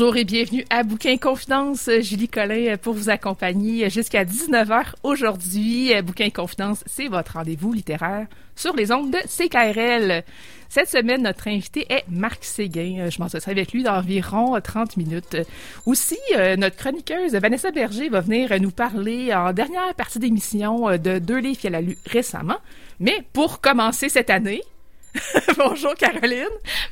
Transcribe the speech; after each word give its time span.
Bonjour 0.00 0.16
et 0.16 0.24
bienvenue 0.24 0.64
à 0.70 0.82
Bouquin 0.82 1.18
Confidence. 1.18 1.90
Julie 2.00 2.26
Collin 2.26 2.78
pour 2.78 2.94
vous 2.94 3.10
accompagner 3.10 3.90
jusqu'à 3.90 4.24
19h 4.24 4.94
aujourd'hui. 5.02 5.92
Bouquin 6.02 6.30
Confidence, 6.30 6.82
c'est 6.86 7.08
votre 7.08 7.34
rendez-vous 7.34 7.74
littéraire 7.74 8.26
sur 8.56 8.74
les 8.74 8.92
ondes 8.92 9.10
de 9.10 9.18
CKRL. 9.18 10.24
Cette 10.70 10.88
semaine, 10.88 11.24
notre 11.24 11.48
invité 11.48 11.84
est 11.92 12.04
Marc 12.08 12.44
Séguin. 12.44 13.10
Je 13.10 13.20
m'en 13.20 13.28
serai 13.28 13.50
avec 13.50 13.72
lui 13.72 13.82
d'environ 13.82 14.58
30 14.58 14.96
minutes. 14.96 15.36
Aussi, 15.84 16.16
euh, 16.34 16.56
notre 16.56 16.76
chroniqueuse 16.76 17.34
Vanessa 17.34 17.70
Berger 17.70 18.08
va 18.08 18.22
venir 18.22 18.58
nous 18.58 18.70
parler 18.70 19.34
en 19.34 19.52
dernière 19.52 19.94
partie 19.96 20.18
d'émission 20.18 20.96
de 20.96 21.18
deux 21.18 21.40
livres 21.40 21.60
qu'elle 21.60 21.74
a 21.74 21.82
lus 21.82 21.98
récemment. 22.06 22.56
Mais 23.00 23.22
pour 23.34 23.60
commencer 23.60 24.08
cette 24.08 24.30
année, 24.30 24.62
Bonjour 25.56 25.94
Caroline. 25.94 26.46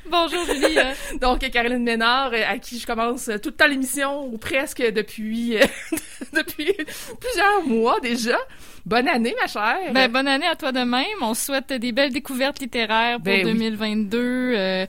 Bonjour 0.07 0.45
Julie. 0.47 0.79
Donc 1.21 1.41
Caroline 1.51 1.83
Ménard, 1.83 2.33
à 2.33 2.59
qui 2.59 2.79
je 2.79 2.87
commence 2.87 3.31
tout 3.43 3.51
le 3.51 3.55
temps 3.55 3.67
l'émission, 3.67 4.27
ou 4.27 4.39
presque 4.39 4.83
depuis 4.93 5.57
euh, 5.57 5.65
depuis 6.33 6.73
plusieurs 7.21 7.65
mois 7.67 8.01
déjà. 8.01 8.39
Bonne 8.87 9.09
année, 9.09 9.35
ma 9.41 9.47
chère. 9.47 9.93
Ben, 9.93 10.11
bonne 10.11 10.29
année 10.29 10.47
à 10.47 10.57
toi 10.57 10.73
de 10.73 10.81
même. 10.81 11.05
On 11.21 11.35
souhaite 11.35 11.73
des 11.73 11.93
belles 11.93 12.13
découvertes 12.13 12.59
littéraires 12.61 13.17
pour 13.17 13.25
Ben 13.25 13.47
oui. 13.47 13.53
2022. 13.53 14.19
Euh, 14.19 14.87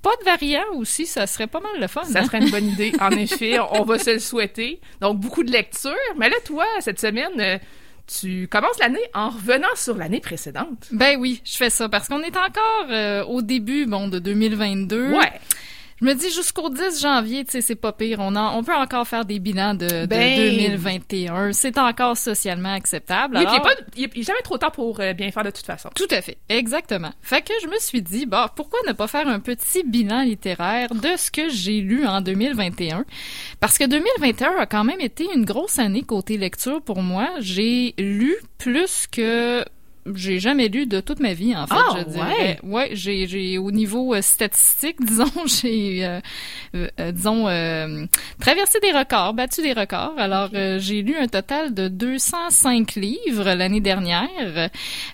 pas 0.00 0.16
de 0.20 0.24
variants 0.24 0.74
aussi, 0.74 1.06
ça 1.06 1.26
serait 1.26 1.46
pas 1.46 1.60
mal 1.60 1.80
le 1.80 1.86
fun. 1.86 2.04
Ça 2.04 2.20
hein? 2.20 2.24
serait 2.24 2.38
une 2.38 2.50
bonne 2.50 2.68
idée. 2.68 2.92
En 3.00 3.10
effet, 3.10 3.58
on 3.60 3.84
va 3.84 3.98
se 3.98 4.10
le 4.10 4.18
souhaiter. 4.18 4.80
Donc, 5.00 5.18
beaucoup 5.18 5.44
de 5.44 5.52
lectures. 5.52 5.94
Mais 6.16 6.28
là, 6.28 6.36
toi, 6.44 6.66
cette 6.80 7.00
semaine, 7.00 7.40
euh, 7.40 7.58
tu 8.20 8.48
commences 8.48 8.78
l'année 8.78 9.00
en 9.14 9.30
revenant 9.30 9.74
sur 9.74 9.96
l'année 9.96 10.20
précédente. 10.20 10.88
Ben 10.90 11.18
oui, 11.18 11.40
je 11.44 11.56
fais 11.56 11.70
ça 11.70 11.88
parce 11.88 12.08
qu'on 12.08 12.22
est 12.22 12.36
encore 12.36 12.86
euh, 12.90 13.24
au 13.24 13.42
début 13.42 13.86
bon 13.86 14.08
de 14.08 14.18
2022. 14.18 15.12
Ouais. 15.12 15.32
Je 16.02 16.06
me 16.08 16.14
dis 16.14 16.30
jusqu'au 16.32 16.68
10 16.68 17.00
janvier, 17.00 17.44
tu 17.44 17.52
sais, 17.52 17.60
c'est 17.60 17.76
pas 17.76 17.92
pire. 17.92 18.18
On, 18.20 18.34
en- 18.34 18.58
on 18.58 18.64
peut 18.64 18.74
encore 18.74 19.06
faire 19.06 19.24
des 19.24 19.38
bilans 19.38 19.74
de, 19.74 19.86
de 19.86 20.06
Ben. 20.06 20.36
2021. 20.36 21.52
C'est 21.52 21.78
encore 21.78 22.16
socialement 22.16 22.72
acceptable. 22.72 23.36
Il 23.40 23.46
Alors- 23.46 23.64
n'est 23.64 23.74
il 23.96 24.04
est- 24.06 24.10
il 24.16 24.20
est 24.20 24.24
jamais 24.24 24.40
trop 24.42 24.58
tard 24.58 24.72
pour 24.72 24.98
euh, 24.98 25.12
bien 25.12 25.30
faire 25.30 25.44
de 25.44 25.50
toute 25.50 25.64
façon. 25.64 25.90
Tout 25.94 26.08
à 26.10 26.20
fait, 26.20 26.38
exactement. 26.48 27.12
Fait 27.22 27.40
que 27.42 27.52
je 27.62 27.68
me 27.68 27.78
suis 27.78 28.02
dit, 28.02 28.26
bah, 28.26 28.52
pourquoi 28.56 28.80
ne 28.88 28.92
pas 28.92 29.06
faire 29.06 29.28
un 29.28 29.38
petit 29.38 29.84
bilan 29.84 30.22
littéraire 30.22 30.92
de 30.92 31.10
ce 31.16 31.30
que 31.30 31.48
j'ai 31.48 31.80
lu 31.80 32.04
en 32.04 32.20
2021? 32.20 33.04
Parce 33.60 33.78
que 33.78 33.84
2021 33.84 34.56
a 34.58 34.66
quand 34.66 34.82
même 34.82 35.00
été 35.00 35.28
une 35.32 35.44
grosse 35.44 35.78
année 35.78 36.02
côté 36.02 36.36
lecture 36.36 36.82
pour 36.82 37.00
moi. 37.02 37.28
J'ai 37.38 37.94
lu 37.96 38.34
plus 38.58 39.06
que 39.06 39.64
j'ai 40.14 40.40
jamais 40.40 40.68
lu 40.68 40.86
de 40.86 41.00
toute 41.00 41.20
ma 41.20 41.32
vie, 41.32 41.54
en 41.56 41.66
fait, 41.66 41.74
Ah, 41.76 41.96
je 41.98 42.10
dirais. 42.10 42.58
Ouais, 42.62 42.90
j'ai, 42.92 43.26
j'ai, 43.26 43.58
au 43.58 43.70
niveau 43.70 44.14
euh, 44.14 44.22
statistique, 44.22 44.96
disons, 45.04 45.30
j'ai, 45.46 46.04
euh, 46.04 46.20
euh, 46.74 46.88
euh, 47.00 47.12
disons, 47.12 47.48
euh, 47.48 48.04
traversé 48.40 48.78
des 48.80 48.92
records, 48.92 49.34
battu 49.34 49.62
des 49.62 49.72
records. 49.72 50.14
Alors, 50.18 50.50
j'ai 50.78 51.02
lu 51.02 51.16
un 51.16 51.28
total 51.28 51.74
de 51.74 51.88
205 51.88 52.94
livres 52.96 53.52
l'année 53.54 53.80
dernière. 53.80 54.70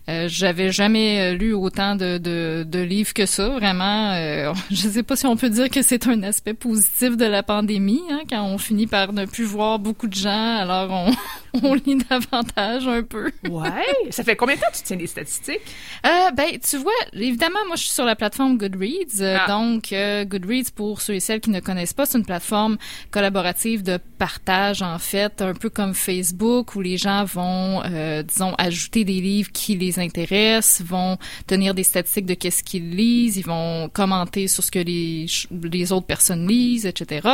Euh, 0.09 0.25
j'avais 0.29 0.71
jamais 0.73 1.35
lu 1.35 1.53
autant 1.53 1.95
de, 1.97 2.19
de, 2.19 2.65
de 2.67 2.79
livres 2.81 3.13
que 3.13 3.27
ça, 3.27 3.49
vraiment. 3.49 4.13
Euh, 4.13 4.53
je 4.71 4.89
sais 4.89 5.03
pas 5.03 5.17
si 5.17 5.27
on 5.27 5.37
peut 5.37 5.51
dire 5.51 5.69
que 5.71 5.83
c'est 5.83 6.07
un 6.07 6.23
aspect 6.23 6.55
positif 6.55 7.17
de 7.17 7.27
la 7.27 7.43
pandémie, 7.43 8.03
hein, 8.11 8.21
quand 8.29 8.43
on 8.45 8.59
finit 8.59 8.87
par 8.87 9.13
ne 9.13 9.27
plus 9.27 9.45
voir 9.45 9.79
beaucoup 9.79 10.07
de 10.09 10.15
gens, 10.15 10.57
alors 10.57 10.91
on, 10.91 11.61
on 11.63 11.75
lit 11.75 11.99
davantage 12.09 12.87
un 12.89 13.03
peu. 13.03 13.31
Ouais. 13.51 13.87
Ça 14.11 14.25
fait 14.25 14.37
combien 14.37 14.57
de 14.57 14.61
temps 14.61 14.67
tu 14.79 14.83
tiens 14.85 14.97
des 14.97 15.07
statistiques? 15.07 15.61
Euh, 16.07 16.31
ben, 16.33 16.59
tu 16.59 16.77
vois, 16.79 16.93
évidemment, 17.13 17.59
moi, 17.67 17.77
je 17.77 17.83
suis 17.83 17.93
sur 17.93 18.05
la 18.05 18.17
plateforme 18.17 18.57
Goodreads. 18.59 19.21
euh, 19.21 19.37
Ah. 19.41 19.47
Donc, 19.49 19.93
euh, 19.93 20.25
Goodreads, 20.25 20.71
pour 20.75 21.01
ceux 21.01 21.15
et 21.15 21.21
celles 21.21 21.41
qui 21.41 21.51
ne 21.51 21.61
connaissent 21.61 21.93
pas, 21.93 22.07
c'est 22.07 22.19
une 22.19 22.25
plateforme 22.25 22.77
collaborative 23.11 23.83
de 23.83 23.99
partage, 24.19 24.83
en 24.83 24.99
fait, 24.99 25.43
un 25.43 25.55
peu 25.55 25.71
comme 25.71 25.95
Facebook, 25.95 26.75
où 26.75 26.81
les 26.81 26.97
gens 26.97 27.25
vont, 27.25 27.83
euh, 27.85 28.23
disons, 28.23 28.55
ajouter 28.59 29.05
des 29.05 29.21
livres 29.21 29.51
qui 29.53 29.77
les 29.77 29.99
intéressent, 29.99 30.83
vont 30.87 31.19
tenir 31.47 31.75
des 31.75 31.83
statistiques 31.85 32.27
de 32.27 32.35
qu'est-ce 32.35 32.63
qu'ils 32.65 32.91
lisent, 32.95 33.37
ils 33.37 33.45
vont 33.47 33.89
commenter 33.89 34.49
sur 34.49 34.63
ce 34.65 34.71
que 34.71 34.79
les, 34.79 35.27
les 35.73 35.93
autres 35.93 36.07
personnes 36.07 36.47
lisent, 36.49 36.87
etc. 36.87 37.29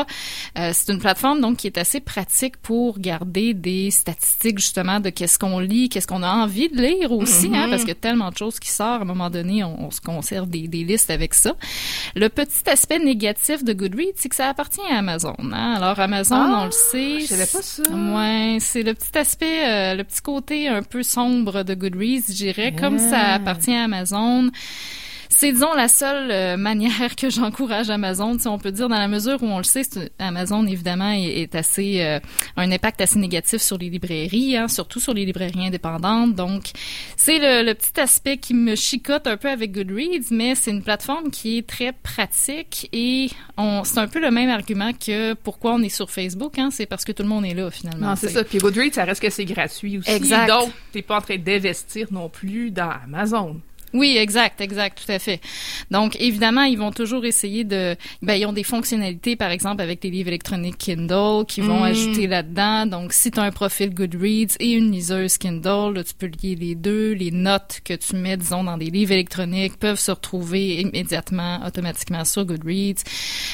C'est 0.55 0.93
une 0.93 0.99
plateforme, 0.99 1.41
donc, 1.41 1.59
qui 1.59 1.66
est 1.66 1.78
assez 1.78 2.00
pratique 2.00 2.56
pour 2.59 2.99
garder 2.99 3.55
des 3.55 3.91
statistiques, 3.91 4.59
justement, 4.59 5.00
de 5.00 5.11
qu'est-ce 5.11 5.38
qu'on 5.38 5.59
lit, 5.59 5.88
qu'est-ce 5.88 6.06
qu'on 6.06 6.22
a 6.22 6.31
envie 6.32 6.69
de 6.69 6.81
lire 6.81 7.12
aussi, 7.12 7.34
hein, 7.55 7.67
parce 7.71 7.84
que 7.84 7.93
tellement 7.93 8.31
de 8.31 8.37
choses 8.37 8.59
qui 8.59 8.71
sortent, 8.71 9.00
à 9.00 9.03
un 9.03 9.06
moment 9.06 9.31
donné, 9.31 9.65
on, 9.65 9.87
on 9.87 9.91
se 9.91 10.00
conserve 10.00 10.49
des, 10.49 10.69
des 10.69 10.84
listes 10.84 11.11
avec 11.11 11.34
ça. 11.34 11.55
Le 12.15 12.28
petit 12.28 12.69
aspect 12.69 12.99
négatif 12.99 13.65
de 13.65 13.72
Goodreads, 13.72 14.12
c'est 14.17 14.28
que 14.28 14.37
ça 14.37 14.49
appartient 14.49 14.81
à 14.91 14.99
Amazon. 14.99 15.34
Hein? 15.53 15.75
Alors, 15.77 15.99
Amazon, 16.00 16.37
Ah, 16.37 16.61
on 16.62 16.65
le 16.67 16.71
sait. 16.71 17.21
je 17.21 17.27
savais 17.27 17.47
pas 17.47 17.62
ça. 17.62 17.83
Ouais, 17.93 18.59
c'est 18.61 18.83
le 18.83 18.94
petit 18.94 19.17
aspect, 19.19 19.67
euh, 19.67 19.94
le 19.94 20.05
petit 20.05 20.21
côté 20.23 20.69
un 20.69 20.83
peu 20.83 21.03
sombre 21.03 21.62
de 21.62 21.75
Goodreads, 21.75 22.25
je 22.28 22.33
dirais. 22.34 22.75
Comme 22.78 22.99
ça 22.99 23.34
appartient 23.34 23.75
à 23.75 23.84
Amazon, 23.84 24.50
c'est, 25.37 25.53
disons, 25.53 25.72
la 25.75 25.89
seule 25.89 26.31
euh, 26.31 26.56
manière 26.56 27.15
que 27.17 27.31
j'encourage 27.31 27.91
Amazon, 27.91 28.39
si 28.39 28.49
on 28.49 28.59
peut 28.59 28.72
dire, 28.72 28.89
dans 28.89 28.99
la 28.99 29.09
mesure 29.09 29.43
où 29.43 29.47
on 29.47 29.59
le 29.59 29.65
sait, 29.65 29.83
Amazon, 30.19 30.67
évidemment, 30.67 31.11
est, 31.12 31.43
est 31.43 31.55
assez, 31.55 32.00
euh, 32.03 32.21
un 32.56 32.71
impact 32.71 33.00
assez 33.00 33.19
négatif 33.19 33.61
sur 33.61 33.77
les 33.78 33.91
librairies, 33.91 34.56
hein, 34.56 34.69
surtout 34.69 35.00
sur 35.00 35.12
les 35.15 35.25
librairies 35.25 35.67
indépendantes. 35.67 36.34
Donc, 36.34 36.65
c'est 37.17 37.39
le, 37.39 37.67
le 37.67 37.75
petit 37.75 38.00
aspect 38.00 38.37
qui 38.39 38.55
me 38.55 38.75
chicote 38.77 39.27
un 39.27 39.37
peu 39.37 39.49
avec 39.50 39.73
Goodreads, 39.73 40.28
mais 40.31 40.55
c'est 40.55 40.71
une 40.71 40.83
plateforme 40.83 41.31
qui 41.31 41.59
est 41.59 41.67
très 41.67 41.93
pratique 41.93 42.89
et 42.93 43.28
on, 43.56 43.84
c'est 43.84 43.99
un 43.99 44.06
peu 44.09 44.21
le 44.21 44.31
même 44.31 44.50
argument 44.50 44.93
que 44.93 45.34
pourquoi 45.34 45.75
on 45.75 45.83
est 45.83 45.89
sur 45.89 46.11
Facebook, 46.11 46.59
hein, 46.59 46.71
c'est 46.73 46.87
parce 46.87 47.05
que 47.05 47.12
tout 47.12 47.23
le 47.23 47.28
monde 47.28 47.44
est 47.44 47.55
là, 47.55 47.71
finalement. 47.71 48.09
Non, 48.11 48.17
c'est 48.17 48.28
C'est- 48.28 48.34
ça. 48.34 48.44
Puis 48.44 48.59
Goodreads, 48.59 48.93
ça 48.93 49.05
reste 49.05 49.21
que 49.23 49.31
c'est 49.31 49.44
gratuit 49.44 49.99
aussi. 49.99 50.11
Exact. 50.11 50.49
Donc, 50.49 50.71
t'es 50.93 51.03
pas 51.03 51.19
en 51.19 51.21
train 51.21 51.37
d'investir 51.37 52.09
non 52.11 52.28
plus 52.28 52.71
dans 52.71 52.91
Amazon. 53.05 53.61
Oui, 53.94 54.16
exact, 54.19 54.60
exact, 54.60 55.00
tout 55.06 55.10
à 55.12 55.19
fait. 55.19 55.41
Donc, 55.91 56.17
évidemment, 56.20 56.64
ils 56.64 56.76
vont 56.76 56.91
toujours 56.91 57.25
essayer 57.25 57.62
de... 57.64 57.96
Ben, 58.23 58.35
ils 58.35 58.44
ont 58.44 58.52
des 58.52 58.64
fonctionnalités, 58.64 59.37
par 59.37 59.50
exemple, 59.52 59.81
avec 59.82 60.02
les 60.02 60.11
livres 60.11 60.29
électroniques 60.29 60.79
Kindle, 60.79 61.46
qui 61.46 61.61
vont 61.61 61.81
Mm. 61.81 61.85
ajouter 61.85 62.26
là-dedans. 62.26 62.87
Donc, 62.87 63.12
si 63.12 63.31
tu 63.31 63.38
as 63.38 63.44
un 63.44 63.52
profil 63.52 63.94
Goodreads 63.94 64.56
et 64.61 64.73
une 64.73 64.91
liseuse 64.91 65.38
Kindle, 65.38 65.94
là, 65.94 66.02
tu 66.05 66.12
peux 66.14 66.26
lier 66.26 66.56
les 66.56 66.75
deux. 66.75 67.12
Les 67.12 67.31
notes 67.31 67.81
que 67.85 67.94
tu 67.94 68.17
mets, 68.17 68.37
disons, 68.37 68.64
dans 68.64 68.76
des 68.76 68.91
livres 68.91 69.12
électroniques 69.12 69.76
peuvent 69.79 69.99
se 70.00 70.11
retrouver 70.11 70.81
immédiatement, 70.81 71.64
automatiquement 71.64 72.25
sur 72.25 72.44
Goodreads. 72.44 73.05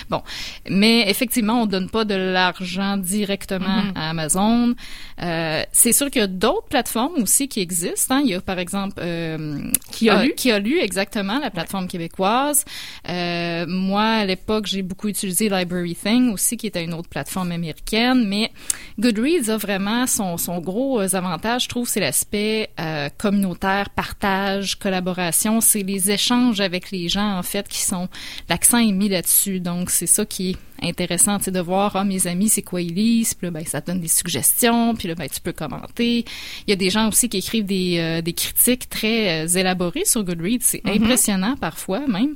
Bon, 0.08 0.22
mais 0.68 1.08
effectivement, 1.10 1.62
on 1.62 1.66
donne 1.66 1.90
pas 1.90 2.04
de 2.06 2.14
l'argent 2.14 2.96
directement 2.96 3.82
Mhm. 3.84 3.92
à 3.94 4.10
Amazon. 4.10 4.74
Euh, 5.22 5.62
c'est 5.72 5.92
sûr 5.92 6.10
qu'il 6.10 6.20
y 6.22 6.24
a 6.24 6.28
d'autres 6.28 6.68
plateformes 6.68 7.22
aussi 7.22 7.46
qui 7.48 7.60
existent. 7.60 8.14
Hein. 8.16 8.22
Il 8.24 8.30
y 8.30 8.34
a, 8.34 8.40
par 8.40 8.58
exemple... 8.58 8.94
euh, 9.00 9.70
Qui 9.92 10.08
a 10.08 10.20
euh, 10.20 10.29
lu? 10.30 10.34
Qui 10.34 10.50
a 10.50 10.58
lu, 10.58 10.78
exactement, 10.78 11.38
la 11.38 11.50
plateforme 11.50 11.88
québécoise. 11.88 12.64
Euh, 13.08 13.66
moi, 13.66 14.02
à 14.02 14.24
l'époque, 14.24 14.66
j'ai 14.66 14.82
beaucoup 14.82 15.08
utilisé 15.08 15.48
Library 15.48 15.94
Thing 15.94 16.32
aussi, 16.32 16.56
qui 16.56 16.66
était 16.66 16.84
une 16.84 16.94
autre 16.94 17.08
plateforme 17.08 17.52
américaine. 17.52 18.26
Mais 18.26 18.50
Goodreads 18.98 19.48
a 19.50 19.56
vraiment 19.56 20.06
son, 20.06 20.36
son 20.36 20.58
gros 20.58 21.00
euh, 21.00 21.08
avantage, 21.14 21.64
je 21.64 21.68
trouve, 21.68 21.88
c'est 21.88 22.00
l'aspect 22.00 22.70
euh, 22.78 23.08
communautaire, 23.18 23.90
partage, 23.90 24.78
collaboration. 24.78 25.60
C'est 25.60 25.82
les 25.82 26.10
échanges 26.10 26.60
avec 26.60 26.90
les 26.90 27.08
gens, 27.08 27.38
en 27.38 27.42
fait, 27.42 27.68
qui 27.68 27.80
sont... 27.80 28.08
L'accent 28.48 28.78
est 28.78 28.92
mis 28.92 29.08
là-dessus. 29.08 29.60
Donc, 29.60 29.90
c'est 29.90 30.06
ça 30.06 30.24
qui 30.24 30.50
est 30.50 30.56
intéressant, 30.82 31.38
tu 31.38 31.44
sais, 31.44 31.50
de 31.50 31.60
voir, 31.60 31.94
ah, 31.96 32.04
mes 32.04 32.26
amis, 32.26 32.48
c'est 32.48 32.62
quoi 32.62 32.80
ils 32.80 32.94
lisent, 32.94 33.34
puis 33.34 33.46
là, 33.46 33.50
ben, 33.50 33.64
ça 33.66 33.80
te 33.80 33.90
donne 33.90 34.00
des 34.00 34.08
suggestions, 34.08 34.94
puis 34.94 35.08
là, 35.08 35.14
ben, 35.14 35.28
tu 35.28 35.40
peux 35.40 35.52
commenter. 35.52 36.24
Il 36.66 36.70
y 36.70 36.72
a 36.72 36.76
des 36.76 36.90
gens 36.90 37.08
aussi 37.08 37.28
qui 37.28 37.38
écrivent 37.38 37.66
des, 37.66 37.98
euh, 37.98 38.22
des 38.22 38.32
critiques 38.32 38.88
très 38.88 39.44
euh, 39.44 39.48
élaborées 39.48 40.04
sur 40.04 40.24
Goodreads. 40.24 40.58
C'est 40.62 40.84
Mhm. 40.84 41.02
impressionnant 41.02 41.56
parfois, 41.56 42.06
même. 42.06 42.34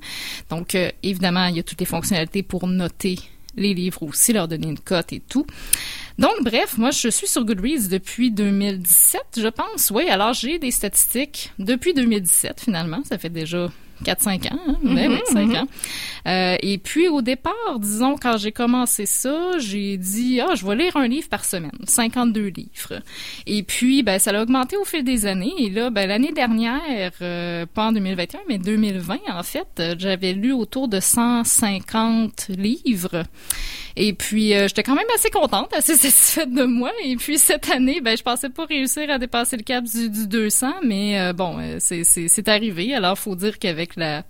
Donc, 0.50 0.74
euh, 0.74 0.90
évidemment, 1.02 1.46
il 1.46 1.56
y 1.56 1.60
a 1.60 1.62
toutes 1.62 1.80
les 1.80 1.86
fonctionnalités 1.86 2.42
pour 2.42 2.66
noter 2.66 3.18
les 3.56 3.72
livres 3.72 4.02
aussi, 4.02 4.32
leur 4.32 4.48
donner 4.48 4.66
une 4.66 4.78
cote 4.78 5.12
et 5.12 5.20
tout. 5.20 5.46
Donc, 6.18 6.34
bref, 6.42 6.78
moi, 6.78 6.90
je 6.92 7.08
suis 7.08 7.26
sur 7.26 7.44
Goodreads 7.44 7.88
depuis 7.90 8.30
2017, 8.30 9.22
je 9.38 9.48
pense. 9.48 9.90
Oui, 9.92 10.08
alors 10.08 10.32
j'ai 10.32 10.58
des 10.58 10.70
statistiques 10.70 11.52
depuis 11.58 11.92
2017, 11.92 12.60
finalement. 12.60 13.02
Ça 13.04 13.18
fait 13.18 13.30
déjà 13.30 13.68
4-5 14.04 14.52
ans, 14.52 14.58
hein? 14.68 15.18
5 15.26 15.54
ans. 15.54 15.68
Euh, 16.26 16.56
et 16.62 16.78
puis, 16.78 17.08
au 17.08 17.22
départ, 17.22 17.78
disons, 17.78 18.16
quand 18.20 18.36
j'ai 18.38 18.52
commencé 18.52 19.06
ça, 19.06 19.58
j'ai 19.58 19.96
dit, 19.96 20.40
ah, 20.40 20.54
je 20.54 20.66
vais 20.66 20.76
lire 20.76 20.96
un 20.96 21.06
livre 21.06 21.28
par 21.28 21.44
semaine, 21.44 21.72
52 21.84 22.46
livres. 22.46 23.02
Et 23.46 23.62
puis, 23.62 24.02
ben, 24.02 24.18
ça 24.18 24.30
a 24.30 24.42
augmenté 24.42 24.76
au 24.76 24.84
fil 24.84 25.04
des 25.04 25.26
années. 25.26 25.52
Et 25.58 25.70
là, 25.70 25.90
ben, 25.90 26.08
l'année 26.08 26.32
dernière, 26.32 27.12
euh, 27.20 27.66
pas 27.66 27.88
en 27.88 27.92
2021, 27.92 28.40
mais 28.48 28.58
2020, 28.58 29.18
en 29.28 29.42
fait, 29.42 29.82
j'avais 29.98 30.32
lu 30.32 30.52
autour 30.52 30.88
de 30.88 31.00
150 31.00 32.48
livres. 32.48 33.24
Et 33.96 34.12
puis, 34.12 34.54
euh, 34.54 34.66
j'étais 34.66 34.82
quand 34.82 34.96
même 34.96 35.06
assez 35.14 35.30
contente, 35.30 35.72
assez 35.72 35.94
satisfaite 35.96 36.52
de 36.52 36.64
moi. 36.64 36.90
Et 37.04 37.16
puis, 37.16 37.38
cette 37.38 37.70
année, 37.70 38.00
ben, 38.00 38.16
je 38.16 38.22
pensais 38.22 38.48
pas 38.50 38.64
réussir 38.64 39.08
à 39.10 39.18
dépasser 39.18 39.56
le 39.56 39.62
cap 39.62 39.84
du, 39.84 40.10
du 40.10 40.26
200, 40.26 40.74
mais 40.82 41.20
euh, 41.20 41.32
bon, 41.32 41.58
euh, 41.60 41.76
c'est, 41.78 42.02
c'est, 42.04 42.28
c'est 42.28 42.48
arrivé. 42.48 42.94
Alors, 42.94 43.18
faut 43.18 43.36
dire 43.36 43.58
qu'avec 43.58 43.93
la, 43.96 44.24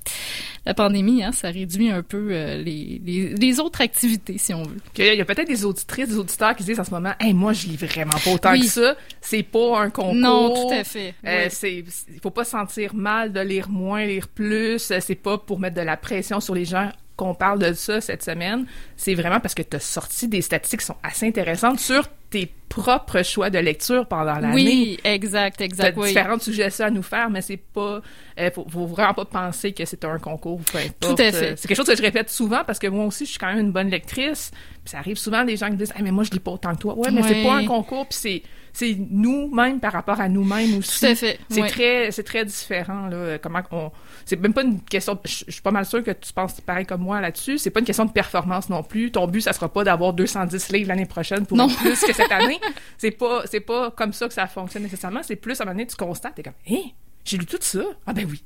la 0.67 0.75
pandémie, 0.75 1.23
hein, 1.23 1.33
ça 1.33 1.49
réduit 1.51 1.91
un 1.91 2.03
peu 2.03 2.29
euh, 2.31 2.63
les, 2.63 3.01
les, 3.05 3.35
les 3.35 3.61
autres 3.61 3.81
activités, 3.81 4.39
si 4.39 4.55
on 4.55 4.63
veut. 4.63 4.77
Il 4.99 5.05
y 5.15 5.21
a 5.21 5.25
peut-être 5.25 5.49
des 5.49 5.65
auditrices, 5.65 6.09
des 6.09 6.17
auditeurs 6.19 6.55
qui 6.57 6.65
disent 6.65 6.81
en 6.81 6.85
ce 6.85 6.91
moment, 6.91 7.13
hey, 7.21 7.35
moi, 7.35 7.53
je 7.53 7.67
lis 7.67 7.77
vraiment 7.77 8.13
pas 8.25 8.31
autant 8.33 8.53
Oui. 8.53 8.61
que 8.61 8.67
ça. 8.67 8.97
C'est 9.21 9.43
pas 9.43 9.81
un 9.81 9.91
concours. 9.91 10.15
Non, 10.15 10.55
tout 10.55 10.73
à 10.75 10.85
fait. 10.85 11.15
Euh, 11.27 11.45
Oui. 11.45 11.51
c'est, 11.51 11.85
il 12.15 12.21
faut 12.23 12.31
pas 12.31 12.45
se 12.45 12.53
sentir 12.53 12.95
mal 12.95 13.33
de 13.33 13.41
lire 13.41 13.69
moins, 13.69 14.05
lire 14.05 14.29
plus. 14.29 14.91
Euh, 14.91 14.99
C'est 15.01 15.15
pas 15.15 15.39
pour 15.39 15.59
mettre 15.61 15.77
de 15.77 15.83
la 15.83 15.97
pression 15.97 16.41
sur 16.41 16.55
les 16.55 16.65
gens 16.65 16.91
qu'on 17.17 17.35
parle 17.35 17.61
de 17.61 17.73
ça 17.75 18.01
cette 18.01 18.25
semaine. 18.25 18.67
C'est 18.97 19.15
vraiment 19.15 19.39
parce 19.39 19.55
que 19.55 19.63
tu 19.63 19.77
as 19.77 19.81
sorti 19.81 20.27
des 20.27 20.41
statistiques 20.43 20.81
qui 20.81 20.87
sont 20.87 20.97
assez 21.03 21.27
intéressantes 21.29 21.79
sur 21.79 22.09
tes 22.35 22.53
propres 22.69 23.23
choix 23.23 23.51
de 23.51 23.59
lecture 23.61 24.05
pendant 24.07 24.35
l'année. 24.41 24.53
Oui, 24.55 24.99
exact, 25.05 25.61
exact. 25.61 25.97
Oui. 25.97 26.09
différentes 26.09 26.43
suggestions 26.43 26.87
à 26.87 26.91
nous 26.91 27.03
faire, 27.05 27.31
mais 27.31 27.41
c'est 27.41 27.57
pas, 27.57 28.01
euh, 28.41 28.51
faut, 28.53 28.67
faut 28.69 28.87
vraiment 28.87 29.15
pas 29.15 29.25
penser 29.25 29.73
que 29.73 29.85
c'est 29.85 30.05
un 30.05 30.19
concours 30.19 30.55
ou 30.55 30.63
peu 30.73 30.79
importe. 30.79 30.99
Tout 31.17 31.23
à 31.23 31.31
fait. 31.31 31.53
Euh, 31.53 31.55
C'est 31.57 31.69
quelque 31.69 31.77
chose 31.77 31.87
que 31.87 31.95
je 31.97 32.03
répète 32.03 32.31
souvent 32.31 32.65
parce 32.67 32.81
que 32.81 32.89
moi 32.89 33.05
aussi, 33.05 33.27
je 33.27 33.31
suis 33.31 33.39
quand 33.39 33.47
même 33.47 33.61
une 33.61 33.71
bonne 33.71 33.89
lectrice. 33.91 34.51
Puis 34.85 34.91
ça 34.91 34.99
arrive 34.99 35.17
souvent 35.17 35.45
des 35.45 35.57
gens 35.57 35.71
qui 35.71 35.77
disent, 35.77 35.93
ah 35.97 36.03
mais 36.03 36.11
moi 36.11 36.25
je 36.25 36.31
lis 36.33 36.41
pas 36.41 36.51
autant 36.51 36.75
que 36.75 36.81
toi. 36.81 36.99
Ouais, 36.99 37.13
mais 37.13 37.23
c'est 37.23 37.35
Ouais. 37.37 37.45
pas 37.45 37.55
un 37.55 37.65
concours. 37.67 38.09
Puis 38.09 38.19
c'est, 38.21 38.43
c'est 38.73 38.97
nous-mêmes 38.99 39.79
par 39.79 39.93
rapport 39.93 40.21
à 40.21 40.29
nous-mêmes 40.29 40.77
aussi. 40.79 40.99
Tout 40.99 41.07
à 41.07 41.15
fait. 41.15 41.39
C'est 41.49 41.63
oui. 41.63 41.69
très, 41.71 42.11
c'est 42.11 42.25
très 42.25 42.45
différent 42.45 43.07
là. 43.07 43.39
Comment 43.39 43.61
on, 43.71 43.93
c'est 44.25 44.41
même 44.41 44.53
pas 44.55 44.63
une 44.63 44.81
question. 44.81 45.19
Je 45.25 45.45
suis 45.51 45.63
pas 45.63 45.71
mal 45.71 45.85
sûre 45.87 46.03
que 46.03 46.11
tu 46.11 46.33
penses 46.33 46.61
pareil 46.61 46.87
comme 46.87 47.03
moi 47.03 47.21
là-dessus. 47.21 47.59
C'est 47.59 47.71
pas 47.71 47.81
une 47.81 47.87
question 47.87 48.05
de 48.05 48.13
performance 48.13 48.69
non 48.69 48.83
plus. 48.83 49.11
Ton 49.11 49.27
but, 49.27 49.41
ça 49.43 49.53
sera 49.53 49.73
pas 49.73 49.85
d'avoir 49.85 50.13
210 50.13 50.71
livres 50.73 50.89
l'année 50.89 51.07
prochaine 51.07 51.47
pour 51.47 51.57
Non. 51.57 51.69
plus 51.69 52.01
que 52.01 52.13
cette 52.13 52.33
année. 52.33 52.61
c'est 52.99 53.11
pas, 53.11 53.43
c'est 53.51 53.61
pas 53.61 53.91
comme 53.91 54.13
ça 54.13 54.29
que 54.29 54.35
ça 54.35 54.47
fonctionne 54.47 54.83
nécessairement. 54.85 55.23
C'est 55.23 55.37
plus 55.37 55.61
à 55.61 55.65
un 55.65 55.67
moment 55.67 55.75
donné, 55.77 55.87
tu 55.87 55.97
constates, 55.97 56.35
t'es 56.37 56.43
comme, 56.43 56.53
hé, 56.67 56.95
j'ai 57.25 57.39
lu 57.39 57.47
tout 57.47 57.57
ça. 57.61 57.81
Ah 58.07 58.13
ben 58.13 58.27
oui. 58.31 58.43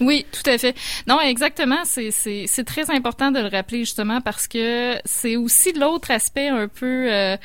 Oui, 0.00 0.26
tout 0.32 0.48
à 0.50 0.56
fait. 0.58 0.74
Non, 1.06 1.20
exactement. 1.20 1.84
C'est, 1.84 2.10
c'est, 2.10 2.44
c'est 2.46 2.64
très 2.64 2.90
important 2.90 3.30
de 3.30 3.40
le 3.40 3.48
rappeler 3.48 3.80
justement 3.80 4.20
parce 4.20 4.48
que 4.48 4.96
c'est 5.04 5.36
aussi 5.36 5.72
l'autre 5.72 6.10
aspect 6.10 6.48
un 6.48 6.68
peu 6.68 7.10
euh, 7.12 7.36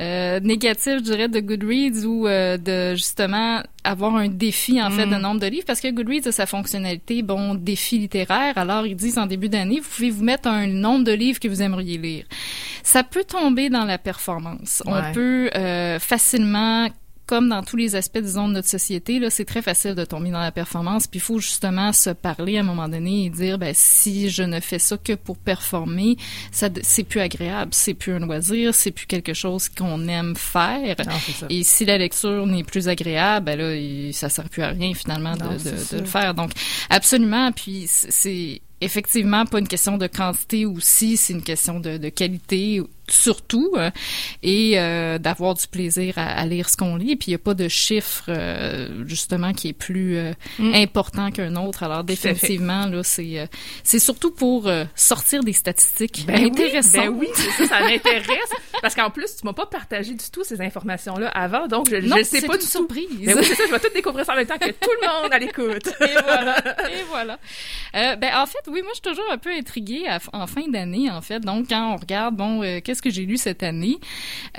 euh, 0.00 0.40
négatif, 0.40 0.94
je 0.98 1.02
dirais, 1.02 1.28
de 1.28 1.38
Goodreads 1.38 2.04
ou 2.04 2.26
euh, 2.26 2.56
de 2.56 2.96
justement 2.96 3.62
avoir 3.84 4.16
un 4.16 4.28
défi 4.28 4.82
en 4.82 4.90
fait 4.90 5.06
de 5.06 5.14
nombre 5.14 5.40
de 5.40 5.46
livres 5.46 5.64
parce 5.66 5.80
que 5.80 5.90
Goodreads 5.90 6.26
a 6.26 6.32
sa 6.32 6.46
fonctionnalité 6.46 7.22
bon 7.22 7.54
défi 7.54 7.98
littéraire. 7.98 8.58
Alors 8.58 8.86
ils 8.86 8.96
disent 8.96 9.18
en 9.18 9.26
début 9.26 9.48
d'année, 9.48 9.78
vous 9.78 9.88
pouvez 9.88 10.10
vous 10.10 10.24
mettre 10.24 10.48
un 10.48 10.66
nombre 10.66 11.04
de 11.04 11.12
livres 11.12 11.38
que 11.38 11.46
vous 11.46 11.62
aimeriez 11.62 11.98
lire. 11.98 12.24
Ça 12.82 13.04
peut 13.04 13.24
tomber 13.24 13.68
dans 13.68 13.84
la 13.84 13.98
performance. 13.98 14.82
Ouais. 14.84 14.92
On 14.94 15.12
peut 15.12 15.50
euh, 15.54 15.98
facilement 16.00 16.88
comme 17.26 17.48
dans 17.48 17.62
tous 17.62 17.76
les 17.76 17.96
aspects, 17.96 18.18
disons, 18.18 18.48
de 18.48 18.52
notre 18.54 18.68
société, 18.68 19.18
là, 19.18 19.30
c'est 19.30 19.44
très 19.44 19.62
facile 19.62 19.94
de 19.94 20.04
tomber 20.04 20.30
dans 20.30 20.40
la 20.40 20.52
performance. 20.52 21.06
Puis 21.06 21.18
il 21.18 21.22
faut 21.22 21.38
justement 21.38 21.92
se 21.92 22.10
parler 22.10 22.58
à 22.58 22.60
un 22.60 22.64
moment 22.64 22.88
donné 22.88 23.24
et 23.26 23.30
dire, 23.30 23.58
ben, 23.58 23.72
si 23.74 24.28
je 24.28 24.42
ne 24.42 24.60
fais 24.60 24.78
ça 24.78 24.96
que 24.98 25.14
pour 25.14 25.38
performer, 25.38 26.16
ça, 26.52 26.68
c'est 26.82 27.04
plus 27.04 27.20
agréable, 27.20 27.70
c'est 27.72 27.94
plus 27.94 28.12
un 28.12 28.18
loisir, 28.18 28.74
c'est 28.74 28.90
plus 28.90 29.06
quelque 29.06 29.32
chose 29.34 29.68
qu'on 29.68 30.06
aime 30.08 30.36
faire. 30.36 30.96
Non. 31.06 31.46
Et 31.48 31.62
si 31.62 31.84
la 31.84 31.96
lecture 31.98 32.46
n'est 32.46 32.64
plus 32.64 32.88
agréable, 32.88 33.46
ben 33.46 33.58
là, 33.58 33.74
il- 33.74 34.12
ça 34.12 34.28
sert 34.28 34.48
plus 34.48 34.62
à 34.62 34.68
rien 34.68 34.92
finalement 34.94 35.34
Non, 35.36 35.52
de, 35.52 35.58
de, 35.58 35.94
de 35.96 36.00
le 36.00 36.06
faire. 36.06 36.34
Donc, 36.34 36.50
absolument. 36.90 37.52
Puis 37.52 37.84
c'est- 37.88 38.10
c'est 38.10 38.60
effectivement 38.80 39.46
pas 39.46 39.60
une 39.60 39.68
question 39.68 39.96
de 39.96 40.06
quantité 40.06 40.66
aussi, 40.66 41.16
c'est 41.16 41.32
une 41.32 41.42
question 41.42 41.80
de, 41.80 41.96
de 41.96 42.08
qualité 42.10 42.82
surtout 43.08 43.72
euh, 43.76 43.90
et 44.42 44.78
euh, 44.78 45.18
d'avoir 45.18 45.54
du 45.54 45.66
plaisir 45.66 46.14
à, 46.16 46.26
à 46.26 46.46
lire 46.46 46.68
ce 46.68 46.76
qu'on 46.76 46.96
lit. 46.96 47.16
Puis 47.16 47.28
il 47.28 47.30
n'y 47.30 47.34
a 47.36 47.38
pas 47.38 47.54
de 47.54 47.68
chiffre 47.68 48.24
euh, 48.28 49.04
justement 49.06 49.52
qui 49.52 49.68
est 49.68 49.72
plus 49.72 50.16
euh, 50.16 50.32
Mm. 50.58 50.74
important 50.74 51.30
qu'un 51.30 51.56
autre. 51.56 51.82
Alors 51.82 51.98
Tout 52.00 52.04
définitivement 52.06 52.86
là, 52.86 53.02
c'est 53.02 53.38
euh, 53.40 53.46
c'est 53.82 53.98
surtout 53.98 54.30
pour 54.30 54.66
euh, 54.68 54.84
sortir 54.94 55.42
des 55.42 55.52
statistiques 55.52 56.24
Ben 56.26 56.36
oui, 56.38 56.46
intéressantes. 56.46 57.04
ben 57.06 57.08
oui, 57.18 57.28
c'est 57.34 57.66
ça, 57.66 57.78
ça 57.78 57.80
m'intéresse. 57.80 58.50
Parce 58.82 58.94
qu'en 58.94 59.10
plus, 59.10 59.36
tu 59.36 59.44
m'as 59.46 59.52
pas 59.52 59.66
partagé 59.66 60.12
du 60.14 60.30
tout 60.32 60.44
ces 60.44 60.60
informations-là 60.60 61.28
avant, 61.28 61.66
donc 61.66 61.88
je, 61.90 61.96
le 61.96 62.22
sais 62.24 62.42
pas 62.42 62.54
une 62.54 62.58
du 62.60 62.64
tout. 62.64 62.70
surprise. 62.70 63.08
Mais 63.20 63.34
oui, 63.34 63.44
c'est 63.44 63.54
ça, 63.54 63.64
je 63.66 63.72
vais 63.72 63.80
tout 63.80 63.92
découvrir 63.94 64.24
ça 64.26 64.32
en 64.32 64.36
même 64.36 64.46
temps 64.46 64.58
que 64.58 64.70
tout 64.70 64.90
le 65.00 65.06
monde 65.08 65.32
à 65.32 65.38
l'écoute. 65.38 65.86
Et 66.00 66.12
voilà. 66.24 66.58
Et 66.90 67.02
voilà. 67.08 67.38
Ben, 67.92 68.30
en 68.36 68.46
fait, 68.46 68.58
oui, 68.68 68.82
moi, 68.82 68.90
je 68.94 69.00
suis 69.00 69.02
toujours 69.14 69.30
un 69.32 69.38
peu 69.38 69.50
intriguée 69.50 70.06
à- 70.08 70.18
en 70.32 70.46
fin 70.46 70.68
d'année, 70.68 71.10
en 71.10 71.20
fait. 71.22 71.40
Donc, 71.40 71.68
quand 71.68 71.92
on 71.94 71.96
regarde, 71.96 72.36
bon, 72.36 72.62
euh, 72.62 72.80
qu'est-ce 72.94 73.02
que 73.02 73.10
j'ai 73.10 73.26
lu 73.26 73.36
cette 73.36 73.64
année, 73.64 73.98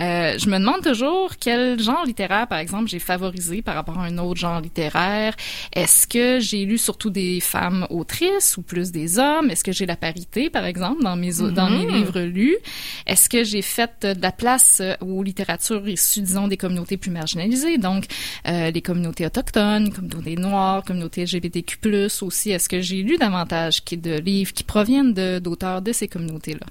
euh, 0.02 0.38
je 0.38 0.50
me 0.50 0.60
demande 0.60 0.82
toujours 0.84 1.38
quel 1.40 1.80
genre 1.80 2.04
littéraire, 2.06 2.48
par 2.48 2.60
exemple, 2.60 2.90
j'ai 2.90 3.00
favorisé 3.00 3.62
par 3.62 3.76
rapport 3.76 3.98
à 3.98 4.04
un 4.06 4.18
autre 4.18 4.38
genre 4.42 4.60
littéraire. 4.60 5.34
Est-ce 5.74 6.06
que 6.06 6.40
j'ai 6.42 6.66
lu 6.66 6.78
surtout 6.78 7.10
des 7.10 7.40
femmes 7.40 7.88
autrices 7.90 8.58
ou 8.58 8.62
plus 8.62 8.92
des 8.92 9.20
hommes? 9.20 9.50
Est-ce 9.50 9.64
que 9.64 9.72
j'ai 9.72 9.86
la 9.86 9.96
parité, 9.96 10.50
par 10.50 10.66
exemple, 10.66 11.02
dans 11.02 11.16
mes, 11.16 11.32
dans 11.32 11.70
mes 11.70 11.86
livres 11.90 12.20
lus? 12.20 12.58
Est-ce 13.08 13.30
que 13.30 13.46
j'ai 13.46 13.62
fait 13.62 13.92
euh, 14.04 14.14
de 14.14 14.22
la 14.22 14.34
place 14.34 14.80
euh, 14.82 14.96
aux 15.00 15.24
littératures 15.24 15.88
issues, 15.88 16.22
disons, 16.22 16.50
des 16.50 16.58
communautés 16.58 16.98
plus 16.98 17.12
marginalisées? 17.12 17.78
Donc, 17.78 18.06
euh, 18.50 18.70
les 18.72 18.82
communautés 18.82 19.26
autochtones, 19.26 19.94
communautés 19.94 20.36
noires, 20.36 20.84
communautés 20.84 21.24
LGBTQ+, 21.24 21.78
aussi. 22.22 22.52
Est-ce 22.52 22.68
que 22.68 22.82
j'ai 22.82 23.02
lu 23.02 23.16
davantage 23.18 23.82
de 23.86 24.20
livres 24.20 24.52
qui 24.52 24.66
proviennent 24.66 25.14
de- 25.14 25.40
d'auteurs 25.40 25.82
de, 25.82 25.94
ces 25.94 26.10
communautés-là? 26.10 26.66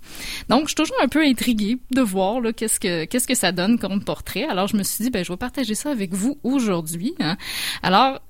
Donc, 0.51 0.63
je 0.65 0.69
suis 0.69 0.75
toujours 0.75 0.97
un 1.03 1.09
peu 1.09 1.23
intriguée 1.25 1.54
de 1.55 2.01
voir 2.01 2.41
qu'est-ce 2.57 2.81
que 2.81 3.05
qu'est-ce 3.05 3.27
que 3.27 3.35
ça 3.35 3.53
donne 3.53 3.79
comme 3.79 4.03
portrait. 4.03 4.45
Alors, 4.45 4.69
je 4.69 4.77
me 4.77 4.83
suis 4.83 5.05
dit, 5.05 5.11
ben, 5.11 5.25
je 5.25 5.33
vais 5.33 5.37
partager 5.37 5.75
ça 5.75 5.91
avec 5.91 6.13
vous 6.13 6.39
aujourd'hui. 6.43 7.15
hein. 7.21 7.37
Alors, 7.83 8.21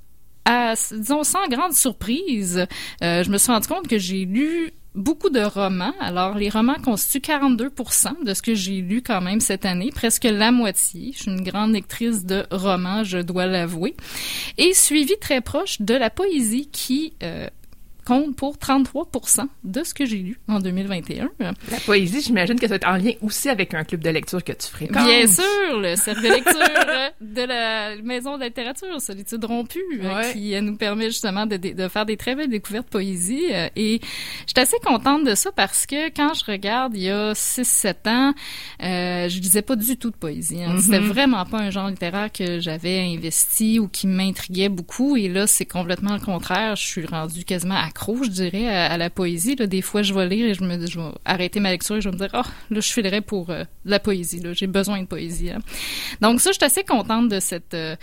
à, 0.44 0.74
disons, 0.92 1.24
sans 1.24 1.46
grande 1.48 1.72
surprise, 1.72 2.66
euh, 3.02 3.24
je 3.24 3.30
me 3.30 3.38
suis 3.38 3.50
rendu 3.50 3.66
compte 3.66 3.88
que 3.88 3.98
j'ai 3.98 4.24
lu 4.26 4.72
beaucoup 4.94 5.30
de 5.30 5.40
romans. 5.40 5.94
Alors, 6.00 6.36
les 6.36 6.48
romans 6.48 6.76
constituent 6.82 7.30
42% 7.32 8.24
de 8.24 8.34
ce 8.34 8.42
que 8.42 8.54
j'ai 8.54 8.80
lu 8.80 9.02
quand 9.02 9.20
même 9.20 9.40
cette 9.40 9.64
année, 9.64 9.90
presque 9.92 10.24
la 10.24 10.52
moitié. 10.52 11.12
Je 11.14 11.22
suis 11.22 11.30
une 11.30 11.42
grande 11.42 11.72
lectrice 11.72 12.24
de 12.24 12.46
romans, 12.50 13.04
je 13.04 13.18
dois 13.18 13.46
l'avouer. 13.46 13.96
Et 14.58 14.72
suivi 14.74 15.14
très 15.20 15.40
proche 15.40 15.80
de 15.80 15.94
la 15.94 16.10
poésie 16.10 16.68
qui 16.70 17.14
euh, 17.22 17.48
compte 18.04 18.36
pour 18.36 18.58
33 18.58 19.08
de 19.64 19.82
ce 19.84 19.94
que 19.94 20.04
j'ai 20.04 20.18
lu 20.18 20.38
en 20.48 20.60
2021. 20.60 21.30
La 21.40 21.52
poésie, 21.86 22.20
j'imagine 22.20 22.56
que 22.56 22.62
ça 22.66 22.68
va 22.68 22.76
être 22.76 22.88
en 22.88 22.96
lien 22.96 23.12
aussi 23.22 23.48
avec 23.48 23.74
un 23.74 23.84
club 23.84 24.00
de 24.02 24.10
lecture 24.10 24.42
que 24.44 24.52
tu 24.52 24.68
fréquentes. 24.68 25.06
Bien 25.06 25.26
sûr, 25.26 25.80
le 25.80 25.96
cercle 25.96 26.22
de 26.22 26.28
lecture 26.28 27.12
de 27.20 27.42
la 27.42 27.96
Maison 28.02 28.34
de 28.34 28.40
la 28.40 28.46
littérature, 28.46 29.00
Solitude 29.00 29.44
rompue, 29.44 29.80
euh, 30.02 30.14
Ouais. 30.14 30.32
qui 30.32 30.54
euh, 30.54 30.60
nous 30.60 30.76
permet 30.76 31.06
justement 31.06 31.46
de, 31.46 31.56
de 31.56 31.88
faire 31.88 32.06
des 32.06 32.16
très 32.16 32.34
belles 32.34 32.50
découvertes 32.50 32.86
de 32.86 32.90
poésie. 32.90 33.44
euh, 33.50 33.68
et 33.76 34.00
je 34.02 34.52
suis 34.54 34.60
assez 34.60 34.76
contente 34.84 35.24
de 35.24 35.34
ça 35.34 35.50
parce 35.52 35.86
que 35.86 36.08
quand 36.10 36.34
je 36.34 36.44
regarde, 36.50 36.94
il 36.96 37.02
y 37.04 37.10
a 37.10 37.32
6-7 37.32 38.08
ans, 38.08 38.34
euh, 38.82 39.28
je 39.28 39.40
lisais 39.40 39.62
pas 39.62 39.76
du 39.76 39.96
tout 39.96 40.10
de 40.10 40.16
poésie. 40.16 40.62
hein. 40.62 40.74
Mhm. 40.74 40.80
C'était 40.80 40.98
vraiment 40.98 41.44
pas 41.46 41.58
un 41.58 41.70
genre 41.70 41.88
littéraire 41.88 42.30
que 42.32 42.60
j'avais 42.60 43.00
investi 43.00 43.78
ou 43.78 43.88
qui 43.88 44.06
m'intriguait 44.06 44.68
beaucoup. 44.68 45.16
Et 45.16 45.28
là, 45.28 45.46
c'est 45.46 45.66
complètement 45.66 46.14
le 46.14 46.20
contraire. 46.20 46.76
Je 46.76 46.84
suis 46.86 47.06
rendue 47.06 47.44
quasiment 47.44 47.74
accro, 47.94 48.24
je 48.24 48.28
dirais, 48.28 48.66
à, 48.66 48.96
la 48.96 49.08
poésie. 49.08 49.54
Là, 49.54 49.66
des 49.66 49.80
fois, 49.80 50.02
je 50.02 50.12
vais 50.12 50.26
lire 50.28 50.46
et 50.46 50.54
je 50.54 50.64
me 50.64 50.76
vais 50.76 51.14
arrêter 51.24 51.60
ma 51.60 51.70
lecture 51.70 51.96
et 51.96 52.00
je 52.00 52.08
vais 52.08 52.14
me 52.14 52.18
dire, 52.18 52.30
oh, 52.34 52.42
là, 52.70 52.80
je 52.80 52.92
filerais 52.92 53.20
pour 53.20 53.50
euh, 53.50 53.62
la 53.84 54.00
poésie. 54.00 54.42
J'ai 54.52 54.66
besoin 54.66 55.00
de 55.00 55.06
poésie. 55.06 55.50
hein. 55.50 55.60
Donc 56.20 56.40
ça, 56.40 56.50
je 56.50 56.56
suis 56.56 56.64
assez 56.64 56.82
contente 56.82 57.28
de 57.28 57.38
cette 57.38 57.74
euh, 57.74 57.94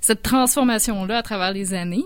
cette 0.00 0.22
transformation 0.22 1.04
là 1.04 1.18
à 1.18 1.22
travers 1.22 1.52
les 1.52 1.74
années. 1.74 2.04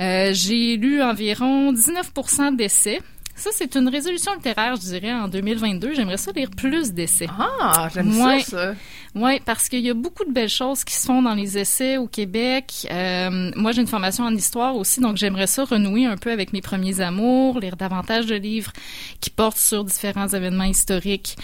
Euh, 0.00 0.30
j'ai 0.32 0.76
lu 0.76 1.02
environ 1.02 1.72
19% 1.72 2.56
d'essais. 2.56 3.00
Ça, 3.36 3.50
c'est 3.52 3.74
une 3.74 3.88
résolution 3.88 4.32
littéraire, 4.34 4.76
je 4.76 4.82
dirais, 4.82 5.12
en 5.12 5.26
2022. 5.28 5.92
J'aimerais 5.94 6.16
ça 6.16 6.30
lire 6.32 6.50
plus 6.56 6.92
d'essais. 6.92 7.26
Ah, 7.38 7.88
j'aime 7.92 8.16
Ouais. 8.20 8.40
ça, 8.40 8.50
ça. 8.50 8.74
Oui, 9.16 9.40
parce 9.44 9.68
qu'il 9.68 9.80
y 9.80 9.90
a 9.90 9.94
beaucoup 9.94 10.24
de 10.24 10.32
belles 10.32 10.48
choses 10.48 10.84
qui 10.84 10.94
se 10.94 11.06
font 11.06 11.20
dans 11.22 11.34
les 11.34 11.58
essais 11.58 11.96
au 11.96 12.06
Québec. 12.06 12.86
Euh, 12.90 13.50
moi, 13.56 13.72
j'ai 13.72 13.80
une 13.80 13.86
formation 13.88 14.24
en 14.24 14.34
histoire 14.34 14.76
aussi, 14.76 15.00
donc 15.00 15.16
j'aimerais 15.16 15.46
ça 15.48 15.64
renouer 15.64 16.04
un 16.06 16.16
peu 16.16 16.30
avec 16.32 16.52
mes 16.52 16.60
premiers 16.60 17.00
amours, 17.00 17.58
lire 17.60 17.76
davantage 17.76 18.26
de 18.26 18.34
livres 18.36 18.72
qui 19.20 19.30
portent 19.30 19.56
sur 19.58 19.84
différents 19.84 20.28
événements 20.28 20.64
historiques 20.64 21.36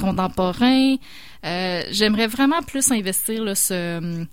contemporains. 0.00 0.96
Euh, 1.44 1.82
j'aimerais 1.90 2.26
vraiment 2.26 2.62
plus 2.62 2.90
investir 2.90 3.44
là, 3.44 3.54
ce, 3.54 4.24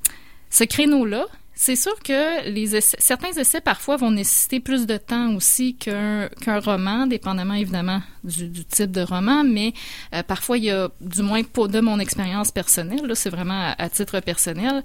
ce 0.50 0.64
créneau-là. 0.64 1.26
C'est 1.64 1.76
sûr 1.76 1.94
que 2.04 2.50
les 2.50 2.76
essais- 2.76 2.98
certains 2.98 3.34
essais 3.34 3.62
parfois 3.62 3.96
vont 3.96 4.10
nécessiter 4.10 4.60
plus 4.60 4.88
de 4.88 4.98
temps 4.98 5.36
aussi 5.36 5.76
qu'un 5.76 6.28
qu'un 6.44 6.60
roman, 6.60 7.06
dépendamment 7.06 7.54
évidemment 7.54 8.02
du, 8.24 8.48
du 8.48 8.66
type 8.66 8.90
de 8.90 9.02
roman, 9.02 9.44
mais 9.44 9.74
euh, 10.16 10.24
parfois 10.24 10.58
il 10.58 10.64
y 10.64 10.72
a, 10.72 10.90
du 11.02 11.22
moins 11.22 11.42
de 11.44 11.80
mon 11.80 12.00
expérience 12.00 12.50
personnelle, 12.50 13.06
là, 13.06 13.14
c'est 13.14 13.30
vraiment 13.30 13.62
à, 13.62 13.76
à 13.78 13.90
titre 13.90 14.20
personnel, 14.22 14.82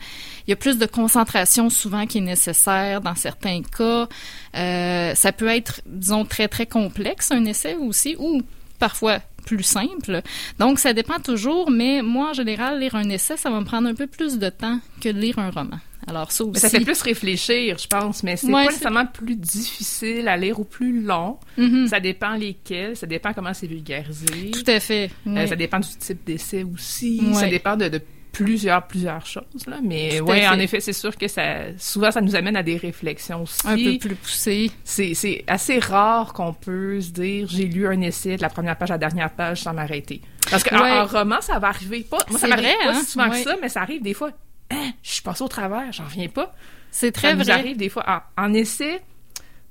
il 0.46 0.50
y 0.50 0.52
a 0.52 0.56
plus 0.56 0.76
de 0.76 0.84
concentration 0.84 1.70
souvent 1.70 2.04
qui 2.06 2.18
est 2.18 2.20
nécessaire 2.20 3.00
dans 3.00 3.14
certains 3.14 3.62
cas. 3.62 4.06
Euh, 4.54 5.14
ça 5.14 5.32
peut 5.32 5.48
être, 5.48 5.80
disons, 5.86 6.26
très 6.26 6.46
très 6.46 6.66
complexe 6.66 7.32
un 7.32 7.46
essai 7.46 7.74
aussi, 7.76 8.16
ou 8.18 8.42
parfois 8.78 9.20
plus 9.46 9.62
simple. 9.62 10.20
Donc 10.58 10.78
ça 10.78 10.92
dépend 10.92 11.18
toujours, 11.20 11.70
mais 11.70 12.02
moi 12.02 12.30
en 12.30 12.32
général 12.34 12.80
lire 12.80 12.94
un 12.96 13.08
essai, 13.08 13.38
ça 13.38 13.48
va 13.48 13.60
me 13.60 13.64
prendre 13.64 13.88
un 13.88 13.94
peu 13.94 14.06
plus 14.06 14.38
de 14.38 14.50
temps 14.50 14.78
que 15.00 15.08
de 15.08 15.18
lire 15.18 15.38
un 15.38 15.50
roman. 15.50 15.78
Alors 16.08 16.30
ça 16.30 16.44
aussi. 16.44 16.52
Mais 16.52 16.58
ça 16.60 16.68
fait 16.70 16.80
plus 16.84 17.00
réfléchir, 17.02 17.78
je 17.78 17.86
pense, 17.86 18.22
mais 18.22 18.36
c'est 18.36 18.46
Ouais, 18.46 18.52
pas 18.52 18.70
nécessairement 18.70 19.06
plus 19.06 19.34
difficile 19.36 20.28
à 20.28 20.36
lire 20.36 20.60
ou 20.60 20.64
plus 20.64 21.00
long. 21.02 21.38
Mhm. 21.56 21.88
Ça 21.88 21.98
dépend 22.00 22.34
lesquels, 22.34 22.96
ça 22.96 23.06
dépend 23.06 23.32
comment 23.32 23.54
c'est 23.54 23.66
vulgarisé. 23.66 24.50
Tout 24.52 24.70
à 24.70 24.78
fait. 24.78 25.10
Euh, 25.26 25.46
ça 25.46 25.56
dépend 25.56 25.80
du 25.80 25.88
type 25.98 26.24
d'essai 26.24 26.62
aussi. 26.64 27.22
Ouais. 27.26 27.34
Ça 27.34 27.48
dépend 27.48 27.76
de, 27.76 27.88
de 27.88 28.00
plusieurs, 28.44 28.86
plusieurs 28.86 29.24
choses. 29.26 29.66
Là. 29.66 29.78
Mais 29.82 30.10
fait. 30.10 30.48
en 30.48 30.58
effet, 30.58 30.80
c'est 30.80 30.92
sûr 30.92 31.16
que 31.16 31.28
ça, 31.28 31.72
souvent, 31.78 32.10
ça 32.10 32.20
nous 32.20 32.34
amène 32.36 32.56
à 32.56 32.62
des 32.62 32.76
réflexions 32.76 33.42
aussi. 33.42 33.60
un 33.64 33.76
peu 33.76 33.98
plus 33.98 34.14
poussé. 34.16 34.70
C'est, 34.84 35.14
c'est 35.14 35.44
assez 35.46 35.78
rare 35.78 36.32
qu'on 36.32 36.52
peut 36.52 37.00
se 37.00 37.10
dire 37.10 37.46
j'ai 37.48 37.64
lu 37.66 37.86
un 37.86 38.00
essai 38.00 38.36
de 38.36 38.42
la 38.42 38.48
première 38.50 38.76
page 38.76 38.90
à 38.90 38.94
la 38.94 38.98
dernière 38.98 39.30
page 39.30 39.62
sans 39.62 39.72
m'arrêter. 39.72 40.20
Parce 40.50 40.62
qu'en 40.62 40.80
Ouais. 40.82 40.90
en 40.92 41.06
roman, 41.06 41.40
ça 41.40 41.58
va 41.58 41.68
arriver 41.68 42.00
pas. 42.08 42.18
Moi, 42.30 42.38
ça 42.38 42.46
m'arrive 42.46 42.66
pas 42.84 42.90
hein? 42.90 42.94
si 43.00 43.06
souvent 43.12 43.28
Ouais. 43.30 43.42
que 43.42 43.48
ça, 43.50 43.56
mais 43.60 43.68
ça 43.68 43.82
arrive 43.82 44.02
des 44.02 44.14
fois. 44.14 44.30
Hein, 44.70 44.90
je 45.02 45.10
suis 45.12 45.22
passée 45.22 45.42
au 45.42 45.48
travers, 45.48 45.92
j'en 45.92 46.04
reviens 46.04 46.28
pas. 46.28 46.54
C'est 46.90 47.12
très 47.12 47.30
ça 47.30 47.34
vrai. 47.42 47.50
arrive 47.52 47.76
des 47.76 47.88
fois. 47.88 48.04
En, 48.36 48.44
en 48.44 48.52
essai, 48.54 49.00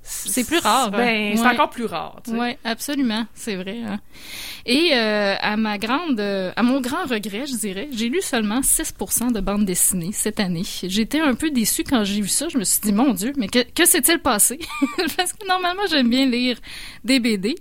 C'est 0.08 0.46
plus 0.46 0.58
rare, 0.58 0.90
Ben, 0.92 1.00
hein. 1.00 1.32
c'est 1.36 1.42
Ouais. 1.42 1.48
encore 1.48 1.70
plus 1.70 1.84
rare. 1.86 2.20
tu 2.24 2.30
sais. 2.30 2.36
Oui, 2.38 2.56
absolument, 2.64 3.26
c'est 3.34 3.56
vrai. 3.56 3.78
hein. 3.84 3.98
Et 4.64 4.90
euh, 4.94 5.34
à 5.40 5.56
ma 5.56 5.78
grande, 5.78 6.20
euh, 6.20 6.52
à 6.54 6.62
mon 6.62 6.80
grand 6.80 7.04
regret, 7.06 7.44
je 7.46 7.56
dirais, 7.56 7.88
j'ai 7.92 8.08
lu 8.08 8.20
seulement 8.22 8.60
6% 8.60 9.32
de 9.32 9.40
bande 9.40 9.64
dessinée 9.64 10.10
cette 10.12 10.38
année. 10.40 10.62
J'étais 10.84 11.20
un 11.20 11.34
peu 11.34 11.50
déçue 11.50 11.82
quand 11.84 12.04
j'ai 12.04 12.20
vu 12.20 12.28
ça. 12.28 12.48
Je 12.48 12.58
me 12.58 12.64
suis 12.64 12.80
dit, 12.80 12.92
mon 12.92 13.12
Dieu, 13.14 13.32
mais 13.36 13.48
que, 13.48 13.58
que 13.74 13.84
s'est-il 13.84 14.18
passé? 14.20 14.58
Parce 15.16 15.32
que 15.32 15.46
normalement, 15.46 15.82
j'aime 15.90 16.08
bien 16.08 16.26
lire 16.26 16.58
des 17.04 17.18
BD. 17.20 17.56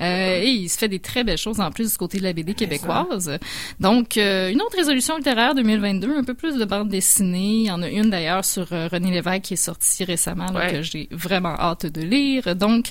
Euh, 0.00 0.40
et 0.42 0.48
il 0.48 0.68
se 0.68 0.78
fait 0.78 0.88
des 0.88 0.98
très 0.98 1.22
belles 1.24 1.38
choses 1.38 1.60
en 1.60 1.70
plus 1.70 1.92
du 1.92 1.96
côté 1.96 2.18
de 2.18 2.24
la 2.24 2.32
BD 2.32 2.54
québécoise. 2.54 3.38
Donc, 3.80 4.16
euh, 4.16 4.50
une 4.50 4.60
autre 4.62 4.76
résolution 4.76 5.16
littéraire 5.16 5.54
2022, 5.54 6.16
un 6.16 6.24
peu 6.24 6.34
plus 6.34 6.56
de 6.56 6.64
bande 6.64 6.88
dessinée. 6.88 7.60
Il 7.62 7.66
y 7.66 7.70
en 7.70 7.80
a 7.82 7.88
une 7.88 8.10
d'ailleurs 8.10 8.44
sur 8.44 8.66
euh, 8.72 8.88
René 8.90 9.10
Lévesque 9.10 9.42
qui 9.42 9.54
est 9.54 9.56
sortie 9.56 10.04
récemment, 10.04 10.46
là, 10.52 10.60
Ouais. 10.66 10.72
que 10.72 10.82
j'ai 10.82 11.08
vraiment 11.12 11.54
hâte 11.58 11.86
de 11.86 12.00
lire. 12.02 12.56
Donc, 12.56 12.86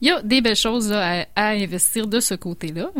il 0.00 0.08
y 0.08 0.10
a 0.10 0.20
des 0.22 0.40
belles 0.40 0.56
choses 0.56 0.90
là, 0.90 1.24
à, 1.36 1.48
à 1.48 1.48
investir 1.50 2.06
de 2.06 2.20
ce 2.20 2.34
côté-là. 2.34 2.90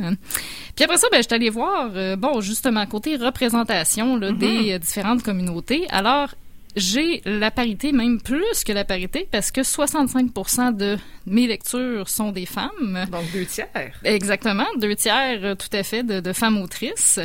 Puis 0.76 0.84
après 0.84 0.96
ça, 0.98 1.08
ben, 1.10 1.18
je 1.18 1.22
suis 1.26 1.34
allée 1.34 1.50
voir, 1.50 1.90
bon, 2.16 2.40
justement, 2.40 2.84
côté 2.86 3.16
représentation 3.16 4.16
là, 4.16 4.32
des 4.32 4.72
euh, 4.74 4.78
différentes 4.78 5.22
communautés. 5.22 5.86
Alors, 5.90 6.34
j'ai 6.76 7.22
la 7.25 7.50
parité, 7.50 7.92
même 7.92 8.20
plus 8.20 8.64
que 8.64 8.72
la 8.72 8.84
parité, 8.84 9.28
parce 9.30 9.50
que 9.50 9.60
65% 9.60 10.76
de 10.76 10.96
mes 11.26 11.46
lectures 11.46 12.08
sont 12.08 12.32
des 12.32 12.46
femmes. 12.46 13.06
Donc, 13.10 13.30
deux 13.32 13.44
tiers. 13.44 13.68
Exactement, 14.04 14.66
deux 14.78 14.94
tiers 14.94 15.40
euh, 15.42 15.54
tout 15.54 15.68
à 15.72 15.82
fait 15.82 16.02
de, 16.02 16.20
de 16.20 16.32
femmes 16.32 16.58
autrices 16.58 17.20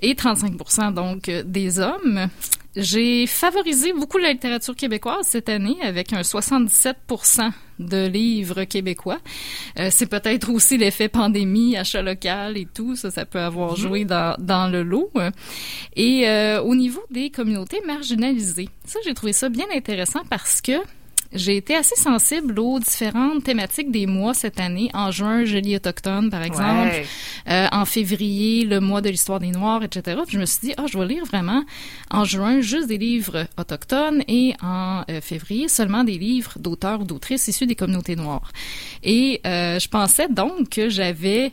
et 0.00 0.14
35 0.14 0.92
donc 0.92 1.28
euh, 1.28 1.42
des 1.44 1.78
hommes. 1.78 2.28
J'ai 2.76 3.26
favorisé 3.28 3.92
beaucoup 3.92 4.18
la 4.18 4.32
littérature 4.32 4.74
québécoise 4.74 5.26
cette 5.26 5.48
année 5.48 5.76
avec 5.80 6.12
un 6.12 6.22
77% 6.22 7.52
de 7.78 8.06
livres 8.06 8.64
québécois. 8.64 9.18
Euh, 9.78 9.88
c'est 9.90 10.06
peut-être 10.06 10.50
aussi 10.50 10.76
l'effet 10.76 11.08
pandémie, 11.08 11.76
achat 11.76 12.02
local 12.02 12.56
et 12.56 12.66
tout, 12.66 12.96
ça, 12.96 13.10
ça 13.10 13.24
peut 13.24 13.40
avoir 13.40 13.76
joué 13.76 14.04
dans, 14.04 14.36
dans 14.38 14.68
le 14.68 14.82
lot. 14.82 15.10
Et 15.94 16.28
euh, 16.28 16.60
au 16.62 16.74
niveau 16.74 17.02
des 17.10 17.30
communautés 17.30 17.80
marginalisées, 17.86 18.68
ça, 18.84 18.98
j'ai 19.04 19.14
trouvé 19.14 19.32
ça 19.32 19.48
bien 19.48 19.66
intéressant 19.72 20.22
parce 20.28 20.60
que 20.60 20.72
j'ai 21.34 21.56
été 21.56 21.74
assez 21.74 21.96
sensible 21.96 22.58
aux 22.58 22.78
différentes 22.78 23.44
thématiques 23.44 23.90
des 23.90 24.06
mois 24.06 24.34
cette 24.34 24.60
année. 24.60 24.90
En 24.94 25.10
juin, 25.10 25.44
je 25.44 25.56
lis 25.56 25.76
autochtone, 25.76 26.30
par 26.30 26.42
exemple. 26.42 26.90
Ouais. 26.90 27.06
Euh, 27.48 27.66
en 27.72 27.84
février, 27.84 28.64
le 28.64 28.80
mois 28.80 29.00
de 29.00 29.10
l'histoire 29.10 29.40
des 29.40 29.50
Noirs, 29.50 29.82
etc. 29.82 30.20
Puis 30.26 30.34
je 30.34 30.40
me 30.40 30.46
suis 30.46 30.68
dit, 30.68 30.74
ah, 30.76 30.84
je 30.90 30.98
vais 30.98 31.06
lire 31.06 31.24
vraiment 31.24 31.64
en 32.10 32.24
juin 32.24 32.60
juste 32.60 32.88
des 32.88 32.98
livres 32.98 33.46
autochtones 33.58 34.22
et 34.28 34.54
en 34.62 35.02
euh, 35.10 35.20
février 35.20 35.68
seulement 35.68 36.04
des 36.04 36.18
livres 36.18 36.58
d'auteurs 36.58 37.00
ou 37.00 37.04
d'autrices 37.04 37.48
issus 37.48 37.66
des 37.66 37.74
communautés 37.74 38.16
noires. 38.16 38.52
Et 39.02 39.40
euh, 39.46 39.78
je 39.78 39.88
pensais 39.88 40.28
donc 40.28 40.70
que 40.70 40.88
j'avais 40.88 41.52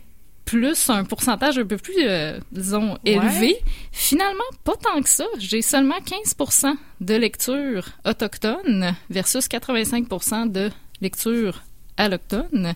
plus 0.52 0.90
un 0.90 1.06
pourcentage 1.06 1.58
un 1.58 1.66
peu 1.66 1.78
plus, 1.78 1.96
euh, 2.00 2.38
disons, 2.52 2.98
élevé. 3.06 3.56
Finalement, 3.94 4.44
pas 4.66 4.76
tant 4.76 5.02
que 5.02 5.08
ça. 5.08 5.24
J'ai 5.40 5.62
seulement 5.62 5.96
15% 6.00 6.74
de 7.00 7.16
lecture 7.16 7.86
autochtone 8.06 8.94
versus 9.10 9.48
85% 9.48 10.52
de 10.52 10.70
lecture 11.00 11.64
allochtone. 11.96 12.74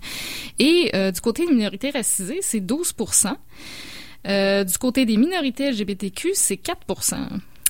Et 0.58 0.90
euh, 0.96 1.12
du 1.12 1.20
côté 1.20 1.46
des 1.46 1.52
minorités 1.52 1.90
racisées, 1.90 2.40
c'est 2.42 2.62
12% 2.62 3.36
euh, 4.28 4.64
Du 4.64 4.78
côté 4.78 5.06
des 5.06 5.18
minorités 5.18 5.70
LGBTQ, 5.70 6.32
c'est 6.34 6.56
4% 6.56 7.18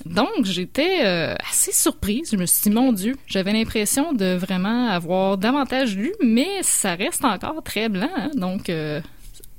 donc, 0.05 0.43
j'étais 0.43 1.05
euh, 1.05 1.35
assez 1.49 1.71
surprise. 1.71 2.29
Je 2.31 2.37
me 2.37 2.45
suis 2.45 2.69
dit, 2.69 2.75
mon 2.75 2.91
Dieu, 2.91 3.15
j'avais 3.27 3.53
l'impression 3.53 4.13
de 4.13 4.35
vraiment 4.35 4.87
avoir 4.89 5.37
davantage 5.37 5.95
lu, 5.95 6.13
mais 6.21 6.47
ça 6.61 6.95
reste 6.95 7.23
encore 7.23 7.63
très 7.63 7.89
blanc. 7.89 8.09
hein. 8.15 8.29
Donc, 8.35 8.69
euh, 8.69 9.01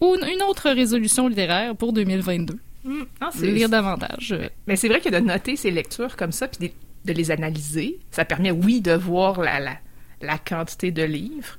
une 0.01 0.25
une 0.29 0.43
autre 0.43 0.71
résolution 0.71 1.29
littéraire 1.29 1.75
pour 1.77 1.93
2022. 1.93 2.59
Hum, 2.87 3.07
non, 3.21 3.29
c'est- 3.33 3.47
Lire 3.47 3.69
davantage. 3.69 4.35
Mais 4.67 4.77
c'est 4.77 4.89
vrai 4.89 5.01
que 5.01 5.09
de 5.09 5.19
noter 5.19 5.57
ces 5.57 5.71
lectures 5.71 6.17
comme 6.17 6.33
ça, 6.33 6.47
puis 6.49 6.69
de, 6.69 7.13
de 7.13 7.17
les 7.17 7.31
analyser, 7.31 7.99
ça 8.11 8.25
permet, 8.25 8.51
oui, 8.51 8.81
de 8.81 8.93
voir 8.93 9.41
la, 9.41 9.59
la, 9.61 9.77
la 10.21 10.39
quantité 10.39 10.91
de 10.93 11.03
livres. 11.03 11.57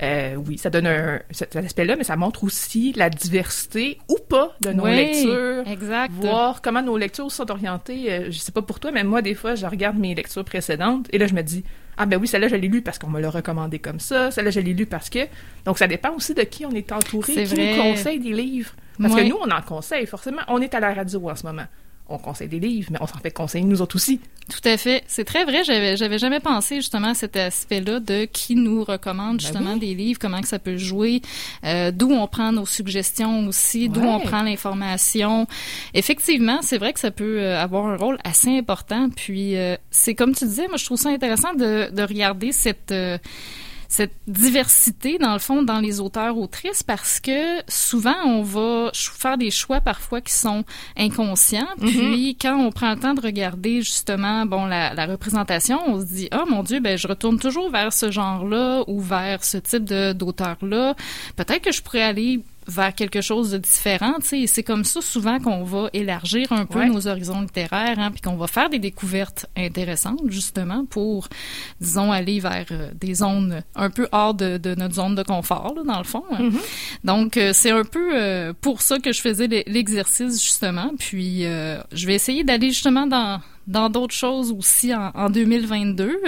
Euh, 0.00 0.36
oui, 0.36 0.58
ça 0.58 0.70
donne 0.70 0.86
un, 0.86 1.18
cet 1.32 1.56
aspect-là, 1.56 1.96
mais 1.96 2.04
ça 2.04 2.14
montre 2.14 2.44
aussi 2.44 2.92
la 2.94 3.10
diversité 3.10 3.98
ou 4.08 4.16
pas 4.28 4.54
de 4.60 4.70
nos 4.72 4.86
lectures. 4.86 5.66
Exact. 5.66 6.12
Voir 6.12 6.62
comment 6.62 6.82
nos 6.82 6.96
lectures 6.96 7.32
sont 7.32 7.50
orientées. 7.50 8.12
Euh, 8.12 8.26
je 8.30 8.38
sais 8.38 8.52
pas 8.52 8.62
pour 8.62 8.78
toi, 8.78 8.92
mais 8.92 9.02
moi, 9.02 9.22
des 9.22 9.34
fois, 9.34 9.56
je 9.56 9.66
regarde 9.66 9.98
mes 9.98 10.14
lectures 10.14 10.44
précédentes 10.44 11.08
et 11.12 11.18
là, 11.18 11.26
je 11.26 11.34
me 11.34 11.42
dis, 11.42 11.64
ah 11.98 12.06
ben 12.06 12.18
oui, 12.20 12.26
celle-là, 12.28 12.48
je 12.48 12.54
l'ai 12.56 12.68
lue 12.68 12.80
parce 12.82 12.98
qu'on 12.98 13.08
me 13.08 13.20
l'a 13.20 13.28
recommandé 13.30 13.78
comme 13.78 14.00
ça. 14.00 14.30
Celle-là, 14.30 14.50
je 14.50 14.60
l'ai 14.60 14.72
lue 14.72 14.86
parce 14.86 15.10
que... 15.10 15.20
Donc, 15.64 15.78
ça 15.78 15.86
dépend 15.86 16.14
aussi 16.14 16.32
de 16.34 16.42
qui 16.42 16.64
on 16.64 16.70
est 16.70 16.90
entouré, 16.92 17.34
qui 17.34 17.44
vrai. 17.44 17.76
nous 17.76 17.82
conseille 17.82 18.20
des 18.20 18.32
livres. 18.32 18.72
Parce 19.00 19.12
Ouais. 19.14 19.24
que 19.24 19.28
nous, 19.28 19.36
on 19.44 19.50
en 19.50 19.62
conseille, 19.62 20.06
forcément. 20.06 20.42
On 20.48 20.60
est 20.60 20.74
à 20.74 20.80
la 20.80 20.94
radio 20.94 21.28
en 21.30 21.36
ce 21.36 21.44
moment. 21.46 21.66
On 22.08 22.18
conseille 22.18 22.48
des 22.48 22.60
livres, 22.60 22.88
mais 22.90 22.98
on 23.00 23.06
s'en 23.06 23.18
fait 23.18 23.30
conseiller 23.30 23.64
nous 23.64 23.82
autres 23.82 23.96
aussi. 23.96 24.20
Tout 24.48 24.66
à 24.66 24.78
fait. 24.78 25.04
C'est 25.06 25.24
très 25.24 25.44
vrai. 25.44 25.62
J'avais, 25.62 25.96
j'avais 25.96 26.18
jamais 26.18 26.40
pensé 26.40 26.76
justement 26.76 27.08
à 27.08 27.14
cet 27.14 27.36
aspect-là 27.36 28.00
de 28.00 28.24
qui 28.24 28.54
nous 28.54 28.82
recommande 28.82 29.40
justement 29.40 29.74
oui. 29.74 29.80
des 29.80 29.94
livres, 29.94 30.18
comment 30.18 30.40
que 30.40 30.48
ça 30.48 30.58
peut 30.58 30.78
jouer, 30.78 31.20
euh, 31.64 31.90
d'où 31.90 32.10
on 32.10 32.26
prend 32.26 32.50
nos 32.50 32.64
suggestions 32.64 33.46
aussi, 33.46 33.90
d'où 33.90 34.00
on 34.00 34.20
prend 34.20 34.42
l'information. 34.42 35.46
Effectivement, 35.92 36.60
c'est 36.62 36.78
vrai 36.78 36.94
que 36.94 37.00
ça 37.00 37.10
peut 37.10 37.40
euh, 37.40 37.60
avoir 37.60 37.86
un 37.86 37.96
rôle 37.96 38.16
assez 38.24 38.56
important. 38.56 39.10
Puis 39.14 39.56
euh, 39.56 39.76
c'est 39.90 40.14
comme 40.14 40.34
tu 40.34 40.46
disais, 40.46 40.66
moi 40.68 40.78
je 40.78 40.86
trouve 40.86 40.98
ça 40.98 41.10
intéressant 41.10 41.52
de, 41.54 41.90
de 41.94 42.02
regarder 42.02 42.52
cette 42.52 42.90
euh, 42.92 43.18
cette 43.88 44.12
diversité, 44.26 45.16
dans 45.16 45.32
le 45.32 45.38
fond, 45.38 45.62
dans 45.62 45.80
les 45.80 45.98
auteurs-autrices, 45.98 46.82
parce 46.82 47.20
que 47.20 47.62
souvent, 47.68 48.16
on 48.24 48.42
va 48.42 48.90
faire 48.92 49.38
des 49.38 49.50
choix 49.50 49.80
parfois 49.80 50.20
qui 50.20 50.34
sont 50.34 50.64
inconscients. 50.96 51.66
Puis, 51.80 52.36
quand 52.40 52.56
on 52.58 52.70
prend 52.70 52.90
le 52.90 53.00
temps 53.00 53.14
de 53.14 53.22
regarder, 53.22 53.80
justement, 53.80 54.44
bon, 54.44 54.66
la, 54.66 54.92
la 54.92 55.06
représentation, 55.06 55.80
on 55.86 56.00
se 56.00 56.04
dit, 56.04 56.28
oh 56.34 56.44
mon 56.50 56.62
Dieu, 56.62 56.80
ben, 56.80 56.98
je 56.98 57.08
retourne 57.08 57.38
toujours 57.38 57.70
vers 57.70 57.92
ce 57.92 58.10
genre-là 58.10 58.84
ou 58.88 59.00
vers 59.00 59.42
ce 59.42 59.56
type 59.56 59.84
de, 59.84 60.12
d'auteur-là. 60.12 60.94
Peut-être 61.36 61.62
que 61.62 61.72
je 61.72 61.80
pourrais 61.80 62.02
aller 62.02 62.42
vers 62.68 62.94
quelque 62.94 63.22
chose 63.22 63.50
de 63.50 63.58
différent, 63.58 64.14
tu 64.20 64.28
sais. 64.28 64.46
C'est 64.46 64.62
comme 64.62 64.84
ça 64.84 65.00
souvent 65.00 65.38
qu'on 65.38 65.64
va 65.64 65.88
élargir 65.94 66.52
un 66.52 66.66
peu 66.66 66.84
nos 66.84 67.08
horizons 67.08 67.40
littéraires, 67.40 67.98
hein, 67.98 68.10
puis 68.10 68.20
qu'on 68.20 68.36
va 68.36 68.46
faire 68.46 68.68
des 68.68 68.78
découvertes 68.78 69.46
intéressantes 69.56 70.20
justement 70.26 70.84
pour, 70.84 71.28
disons, 71.80 72.12
aller 72.12 72.40
vers 72.40 72.66
euh, 72.70 72.90
des 72.94 73.14
zones 73.14 73.62
un 73.74 73.90
peu 73.90 74.06
hors 74.12 74.34
de, 74.34 74.58
de 74.58 74.74
notre 74.74 74.94
zone 74.94 75.14
de 75.14 75.22
confort, 75.22 75.74
là, 75.74 75.82
dans 75.82 75.98
le 75.98 76.04
fond. 76.04 76.24
Hein. 76.30 76.42
Mm-hmm. 76.42 76.60
Donc 77.04 77.36
euh, 77.36 77.52
c'est 77.54 77.70
un 77.70 77.84
peu 77.84 78.10
euh, 78.14 78.52
pour 78.60 78.82
ça 78.82 78.98
que 78.98 79.12
je 79.12 79.20
faisais 79.20 79.48
l'exercice 79.66 80.42
justement. 80.42 80.92
Puis 80.98 81.42
je 81.42 82.06
vais 82.06 82.14
essayer 82.14 82.44
d'aller 82.44 82.68
justement 82.68 83.06
dans 83.06 83.40
dans 83.66 83.90
d'autres 83.90 84.14
choses 84.14 84.50
aussi 84.50 84.94
en, 84.94 85.10
en 85.14 85.28
2022. 85.30 86.20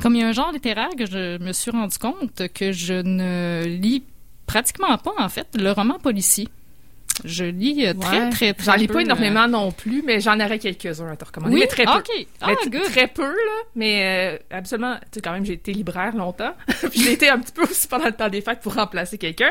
Comme 0.00 0.16
il 0.16 0.20
y 0.20 0.24
a 0.24 0.28
un 0.28 0.32
genre 0.32 0.50
littéraire 0.52 0.90
que 0.98 1.06
je 1.06 1.38
me 1.38 1.52
suis 1.52 1.70
rendu 1.70 1.98
compte 1.98 2.48
que 2.52 2.72
je 2.72 2.94
ne 2.94 3.64
lis 3.64 4.02
pratiquement 4.50 4.98
pas, 4.98 5.12
en 5.18 5.28
fait, 5.28 5.46
le 5.54 5.70
roman 5.70 5.98
policier. 5.98 6.48
Je 7.24 7.44
lis 7.44 7.86
euh, 7.86 7.94
très, 7.94 8.30
très, 8.30 8.54
très 8.54 8.64
J'en 8.64 8.74
lis 8.76 8.88
pas 8.88 9.02
énormément 9.02 9.44
euh, 9.44 9.48
non 9.48 9.72
plus, 9.72 10.02
mais 10.04 10.20
j'en 10.20 10.40
aurais 10.40 10.58
quelques-uns 10.58 11.12
à 11.12 11.16
te 11.16 11.24
recommander. 11.24 11.54
Oui? 11.54 11.60
Mais 11.60 11.66
très 11.66 11.84
peu. 11.84 11.98
OK. 11.98 12.26
Ah, 12.40 12.52
Très 12.84 13.06
peu, 13.08 13.22
là. 13.22 13.62
Mais 13.76 14.38
euh, 14.50 14.56
absolument, 14.56 14.94
tu 14.94 15.06
sais, 15.12 15.20
quand 15.20 15.32
même, 15.32 15.44
j'ai 15.44 15.52
été 15.52 15.72
libraire 15.72 16.16
longtemps. 16.16 16.54
Puis 16.90 17.02
j'ai 17.02 17.12
été 17.12 17.28
un 17.28 17.38
petit 17.38 17.52
peu 17.52 17.62
aussi 17.62 17.86
pendant 17.86 18.06
le 18.06 18.12
temps 18.12 18.28
des 18.28 18.40
fêtes 18.40 18.60
pour 18.60 18.74
remplacer 18.74 19.18
quelqu'un. 19.18 19.50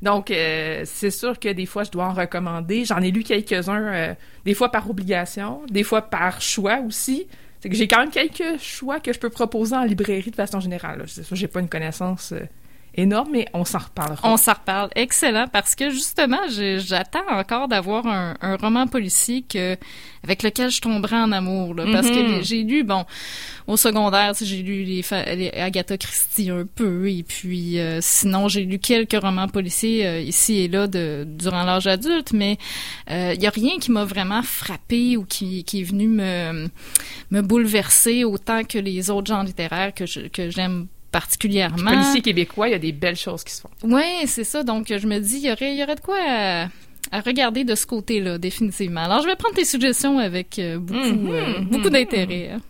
Donc, 0.00 0.28
c'est 0.28 1.10
sûr 1.10 1.38
que 1.40 1.48
des 1.48 1.66
fois, 1.66 1.82
je 1.82 1.90
dois 1.90 2.04
en 2.04 2.12
recommander. 2.12 2.84
J'en 2.84 3.00
ai 3.00 3.10
lu 3.10 3.24
quelques-uns, 3.24 4.14
des 4.44 4.54
fois 4.54 4.70
par 4.70 4.88
obligation, 4.88 5.62
des 5.68 5.82
fois 5.82 6.02
par 6.02 6.40
choix 6.40 6.78
aussi. 6.86 7.26
C'est 7.60 7.68
que 7.68 7.74
j'ai 7.74 7.88
quand 7.88 7.98
même 7.98 8.10
quelques 8.10 8.60
choix 8.60 9.00
que 9.00 9.12
je 9.12 9.18
peux 9.18 9.30
proposer 9.30 9.74
en 9.74 9.82
librairie 9.82 10.30
de 10.30 10.36
façon 10.36 10.60
générale. 10.60 11.02
C'est 11.08 11.24
sûr, 11.24 11.34
j'ai 11.34 11.48
pas 11.48 11.58
une 11.58 11.68
connaissance 11.68 12.32
énorme, 12.94 13.30
mais 13.32 13.46
on 13.54 13.64
s'en 13.64 13.78
reparlera. 13.78 14.28
On 14.28 14.36
s'en 14.36 14.54
reparle. 14.54 14.90
Excellent, 14.94 15.46
parce 15.52 15.74
que 15.74 15.90
justement, 15.90 16.40
j'attends 16.48 17.28
encore 17.30 17.68
d'avoir 17.68 18.06
un, 18.06 18.56
roman 18.60 18.86
policier 18.86 19.44
avec 20.24 20.42
lequel 20.42 20.70
je 20.70 20.80
tomberai 20.80 21.16
en 21.16 21.32
amour. 21.32 21.74
parce 21.76 22.08
que 22.08 22.40
mm-hmm. 22.40 22.44
j'ai 22.44 22.62
lu, 22.62 22.84
bon, 22.84 23.04
au 23.66 23.76
secondaire, 23.76 24.32
j'ai 24.40 24.62
lu 24.62 24.82
les, 24.82 25.04
Agatha 25.54 25.96
Christie 25.96 26.50
un 26.50 26.66
peu, 26.66 27.08
et 27.10 27.22
puis 27.22 27.78
euh, 27.78 27.98
sinon, 28.00 28.48
j'ai 28.48 28.64
lu 28.64 28.78
quelques 28.78 29.20
romans 29.20 29.48
policiers 29.48 30.06
euh, 30.06 30.20
ici 30.20 30.58
et 30.60 30.68
là 30.68 30.86
de, 30.86 31.24
durant 31.26 31.62
l'âge 31.64 31.86
adulte, 31.86 32.32
mais 32.32 32.58
il 33.08 33.14
euh, 33.14 33.34
y 33.34 33.46
a 33.46 33.50
rien 33.50 33.78
qui 33.78 33.92
m'a 33.92 34.04
vraiment 34.04 34.42
frappé 34.42 35.16
ou 35.16 35.24
qui, 35.24 35.64
qui 35.64 35.80
est 35.80 35.84
venu 35.84 36.08
me, 36.08 36.68
me 37.30 37.42
bouleverser 37.42 38.24
autant 38.24 38.64
que 38.64 38.78
les 38.78 39.10
autres 39.10 39.28
genres 39.28 39.44
littéraires 39.44 39.92
que 39.94 40.06
j'aime 40.06 40.88
particulièrement. 41.10 41.92
Policier 41.92 42.20
québécois, 42.20 42.68
il 42.68 42.72
y 42.72 42.74
a 42.74 42.78
des 42.78 42.92
belles 42.92 43.16
choses 43.16 43.44
qui 43.44 43.52
se 43.52 43.60
font. 43.60 43.70
Oui, 43.82 44.26
c'est 44.26 44.44
ça. 44.44 44.62
Donc, 44.62 44.86
je 44.88 45.06
me 45.06 45.18
dis, 45.18 45.38
il 45.38 45.46
y 45.46 45.52
aurait, 45.52 45.74
y 45.74 45.82
aurait 45.82 45.96
de 45.96 46.00
quoi 46.00 46.18
à, 46.20 47.20
regarder 47.20 47.64
de 47.64 47.74
ce 47.74 47.86
côté-là, 47.86 48.38
définitivement. 48.38 49.04
Alors, 49.04 49.22
je 49.22 49.26
vais 49.26 49.36
prendre 49.36 49.54
tes 49.54 49.64
suggestions 49.64 50.18
avec 50.18 50.58
euh, 50.58 50.78
beaucoup, 50.78 50.98
mhm, 50.98 51.30
euh, 51.30 51.60
beaucoup 51.60 51.90
d'intérêt. 51.90 52.50
Hein. 52.54 52.60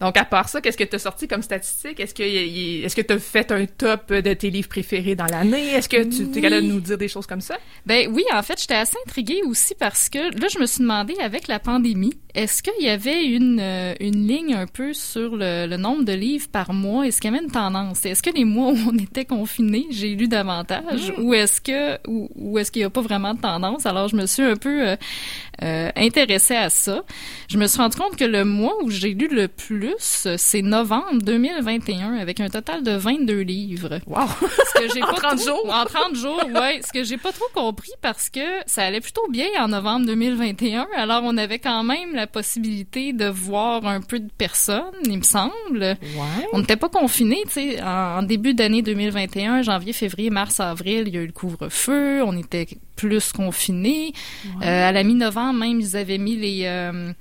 Donc, 0.00 0.16
à 0.16 0.24
part 0.24 0.48
ça, 0.48 0.62
qu'est-ce 0.62 0.78
que 0.78 0.84
tu 0.84 0.96
as 0.96 1.00
sorti 1.00 1.28
comme 1.28 1.42
statistique? 1.42 2.00
Est-ce 2.00 2.14
que 2.14 2.22
est-ce 2.22 2.96
que 2.96 3.02
tu 3.02 3.12
as 3.12 3.18
fait 3.18 3.52
un 3.52 3.66
top 3.66 4.10
de 4.10 4.32
tes 4.32 4.48
livres 4.48 4.68
préférés 4.68 5.14
dans 5.14 5.26
l'année? 5.26 5.74
Est-ce 5.74 5.90
que 5.90 6.02
tu 6.04 6.38
es 6.38 6.40
capable 6.40 6.62
de 6.62 6.72
nous 6.72 6.80
dire 6.80 6.96
des 6.96 7.08
choses 7.08 7.26
comme 7.26 7.42
ça? 7.42 7.58
Ben 7.84 8.08
oui, 8.10 8.24
en 8.32 8.42
fait, 8.42 8.58
j'étais 8.58 8.76
assez 8.76 8.96
intriguée 9.06 9.42
aussi 9.44 9.74
parce 9.78 10.08
que 10.08 10.18
là, 10.18 10.48
je 10.50 10.58
me 10.58 10.64
suis 10.64 10.80
demandé 10.80 11.14
avec 11.20 11.48
la 11.48 11.58
pandémie, 11.58 12.14
est-ce 12.34 12.62
qu'il 12.62 12.84
y 12.84 12.88
avait 12.88 13.24
une, 13.24 13.60
euh, 13.60 13.94
une 14.00 14.26
ligne 14.26 14.54
un 14.54 14.66
peu 14.66 14.92
sur 14.92 15.36
le, 15.36 15.66
le 15.66 15.76
nombre 15.76 16.04
de 16.04 16.12
livres 16.12 16.48
par 16.50 16.72
mois? 16.72 17.06
Est-ce 17.06 17.20
qu'il 17.20 17.30
y 17.30 17.34
avait 17.34 17.44
une 17.44 17.50
tendance? 17.50 18.04
Est-ce 18.06 18.22
que 18.22 18.30
les 18.30 18.44
mois 18.44 18.72
où 18.72 18.78
on 18.92 18.98
était 18.98 19.24
confinés, 19.24 19.86
j'ai 19.90 20.14
lu 20.14 20.28
davantage? 20.28 21.12
Hmm. 21.16 21.24
Ou 21.24 21.34
est-ce 21.34 21.60
que 21.60 21.98
ou, 22.08 22.28
ou 22.36 22.58
est-ce 22.58 22.70
qu'il 22.70 22.80
n'y 22.80 22.86
a 22.86 22.90
pas 22.90 23.00
vraiment 23.00 23.34
de 23.34 23.40
tendance? 23.40 23.86
Alors, 23.86 24.08
je 24.08 24.16
me 24.16 24.26
suis 24.26 24.42
un 24.42 24.56
peu 24.56 24.88
euh, 24.88 24.96
euh, 25.62 25.90
intéressée 25.96 26.56
à 26.56 26.70
ça. 26.70 27.02
Je 27.48 27.58
me 27.58 27.66
suis 27.66 27.80
rendu 27.80 27.96
compte 27.96 28.16
que 28.16 28.24
le 28.24 28.44
mois 28.44 28.74
où 28.82 28.90
j'ai 28.90 29.14
lu 29.14 29.28
le 29.28 29.48
plus, 29.48 30.28
c'est 30.36 30.62
novembre 30.62 31.22
2021 31.22 32.14
avec 32.14 32.40
un 32.40 32.48
total 32.48 32.82
de 32.82 32.92
22 32.92 33.40
livres. 33.40 33.98
Wow! 34.06 34.28
Ce 34.40 34.80
que 34.80 34.94
j'ai 34.94 35.02
en 35.02 35.12
30 35.12 35.42
jours? 35.42 35.68
En 35.72 35.84
30 35.84 36.14
jours, 36.14 36.44
ouais. 36.54 36.80
Ce 36.86 36.92
que 36.92 37.04
j'ai 37.04 37.16
pas 37.16 37.32
trop 37.32 37.48
compris 37.54 37.92
parce 38.00 38.30
que 38.30 38.40
ça 38.66 38.84
allait 38.84 39.00
plutôt 39.00 39.26
bien 39.28 39.48
en 39.58 39.68
novembre 39.68 40.06
2021. 40.06 40.86
Alors, 40.96 41.22
on 41.24 41.36
avait 41.36 41.58
quand 41.58 41.82
même 41.82 42.14
la 42.20 42.26
possibilité 42.26 43.12
de 43.12 43.26
voir 43.26 43.86
un 43.86 44.00
peu 44.00 44.20
de 44.20 44.30
personnes, 44.36 44.84
il 45.04 45.18
me 45.18 45.22
semble. 45.22 45.80
Ouais. 45.80 46.46
On 46.52 46.60
n'était 46.60 46.76
pas 46.76 46.88
confinés, 46.88 47.42
tu 47.46 47.52
sais. 47.52 47.82
En, 47.82 48.22
début 48.22 48.54
d'année 48.54 48.82
2021, 48.82 49.62
janvier, 49.62 49.92
février, 49.92 50.30
mars, 50.30 50.60
avril, 50.60 51.04
il 51.06 51.14
y 51.14 51.18
a 51.18 51.22
eu 51.22 51.26
le 51.26 51.32
couvre-feu. 51.32 52.22
On 52.22 52.36
était 52.36 52.68
plus 52.96 53.32
confinés. 53.32 54.12
Euh, 54.62 54.88
à 54.88 54.92
la 54.92 55.02
mi-novembre, 55.02 55.60
même, 55.60 55.80
ils 55.80 55.96
avaient 55.96 56.18
mis 56.18 56.36
les... 56.36 56.62
Euh, 56.64 57.12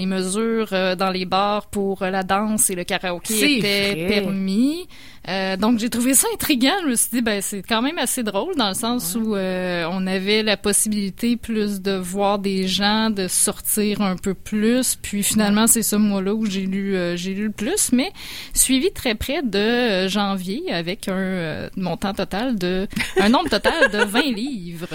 les 0.00 0.06
mesures 0.06 0.70
euh, 0.72 0.96
dans 0.96 1.10
les 1.10 1.26
bars 1.26 1.66
pour 1.66 2.04
la 2.04 2.22
danse 2.22 2.70
et 2.70 2.74
le 2.74 2.84
karaoké 2.84 3.58
étaient 3.58 4.06
permis. 4.08 4.88
Euh, 5.28 5.58
donc 5.58 5.78
j'ai 5.78 5.90
trouvé 5.90 6.14
ça 6.14 6.26
intriguant. 6.32 6.72
Je 6.82 6.88
me 6.88 6.96
suis 6.96 7.10
dit 7.12 7.20
ben 7.20 7.42
c'est 7.42 7.62
quand 7.62 7.82
même 7.82 7.98
assez 7.98 8.22
drôle 8.22 8.56
dans 8.56 8.68
le 8.68 8.74
sens 8.74 9.14
où 9.14 9.36
euh, 9.36 9.86
on 9.90 10.06
avait 10.06 10.42
la 10.42 10.56
possibilité 10.56 11.36
plus 11.36 11.82
de 11.82 11.92
voir 11.92 12.38
des 12.38 12.66
gens, 12.66 13.10
de 13.10 13.28
sortir 13.28 14.00
un 14.00 14.16
peu 14.16 14.32
plus. 14.32 14.96
Puis 14.96 15.22
finalement 15.22 15.66
c'est 15.66 15.82
ce 15.82 15.96
mois-là 15.96 16.34
où 16.34 16.46
j'ai 16.46 16.64
lu 16.64 16.96
j'ai 17.16 17.34
lu 17.34 17.48
le 17.48 17.52
plus, 17.52 17.92
mais 17.92 18.10
suivi 18.54 18.90
très 18.92 19.14
près 19.14 19.42
de 19.42 20.08
janvier 20.08 20.72
avec 20.72 21.08
un 21.08 21.68
montant 21.76 22.14
total 22.14 22.56
de 22.56 22.88
un 23.20 23.28
nombre 23.28 23.50
total 23.50 23.90
de 23.90 23.98
20 24.04 24.20
livres. 24.32 24.88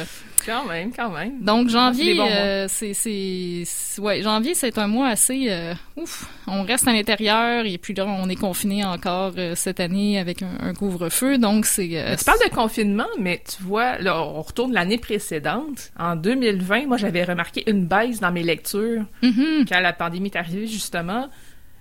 Quand 0.46 0.66
même, 0.66 0.92
quand 0.94 1.10
même. 1.10 1.42
Donc 1.42 1.70
janvier, 1.70 2.20
euh, 2.20 2.68
c'est 2.70 2.94
c'est 2.94 3.64
ouais 4.02 4.22
janvier 4.22 4.54
c'est 4.54 4.78
un 4.78 4.88
mois 4.88 5.08
assez 5.08 5.48
euh, 5.50 5.74
ouf. 5.96 6.30
On 6.48 6.64
reste 6.64 6.88
à 6.88 6.94
l'intérieur 6.94 7.66
et 7.66 7.78
puis 7.78 7.94
là 7.94 8.06
on 8.06 8.30
est 8.30 8.36
confiné 8.36 8.86
encore 8.86 9.34
euh, 9.38 9.56
cette 9.56 9.80
année 9.80 10.20
avec 10.20 10.44
un, 10.44 10.74
couvre-feu 10.74 11.38
donc 11.38 11.66
c'est. 11.66 11.88
tu 12.18 12.26
parles 12.26 12.50
de 12.50 12.54
confinement 12.54 13.08
mais 13.20 13.42
tu 13.48 13.64
vois 13.64 13.98
là 14.00 14.22
on 14.22 14.42
retourne 14.42 14.74
l'année 14.74 14.98
précédente 14.98 15.92
en 15.98 16.16
2020 16.16 16.88
moi 16.88 16.98
j'avais 16.98 17.24
remarqué 17.24 17.64
une 17.70 17.86
baisse 17.86 18.20
dans 18.20 18.32
mes 18.32 18.44
lectures 18.44 19.04
mm-hmm. 19.24 19.68
quand 19.68 19.80
la 19.80 19.94
pandémie 19.94 20.30
est 20.34 20.38
arrivée 20.38 20.68
justement. 20.68 21.30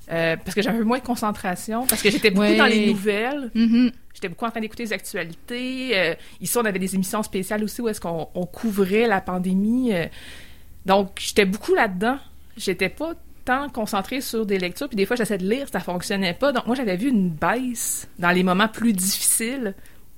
Parce 0.09 0.55
que 0.55 0.63
j'avais 0.63 0.83
moins 0.85 0.99
de 0.99 1.05
concentration, 1.05 1.87
parce 1.87 2.03
que 2.03 2.11
j'étais 2.11 2.31
beaucoup 2.31 2.57
dans 2.57 2.67
les 2.67 2.87
nouvelles. 2.87 3.51
Mm-hmm. 3.55 3.93
J'étais 4.15 4.29
beaucoup 4.29 4.45
en 4.45 4.51
train 4.51 4.61
d'écouter 4.61 4.85
les 4.85 4.93
actualités. 4.93 5.91
Euh, 5.99 6.15
ici, 6.41 6.57
on 6.57 6.65
avait 6.65 6.79
des 6.79 6.95
émissions 6.95 7.23
spéciales 7.23 7.65
aussi 7.65 7.81
où 7.81 7.89
est-ce 7.89 8.01
qu'on 8.01 8.47
couvrait 8.53 9.09
la 9.09 9.21
pandémie. 9.21 9.93
Euh. 9.93 10.07
donc, 10.87 11.19
j'étais 11.19 11.45
beaucoup 11.45 11.75
là-dedans. 11.75 12.19
J'étais 12.57 12.89
pas 12.89 13.15
tant 13.45 13.69
concentrée 13.69 14.21
sur 14.21 14.47
des 14.47 14.59
lectures, 14.59 14.89
puis 14.89 14.97
des 14.97 15.05
fois, 15.05 15.17
j'essayais 15.17 15.39
de 15.39 15.49
lire, 15.49 15.67
ça 15.71 15.81
fonctionnait 15.81 16.33
pas. 16.33 16.53
Donc, 16.53 16.67
moi, 16.67 16.77
j'avais 16.77 16.97
vu 16.97 17.09
une 17.09 17.29
baisse 17.29 18.09
dans 18.19 18.31
les 18.31 18.43
moments 18.43 18.69
plus 18.69 18.93
difficiles 18.93 19.75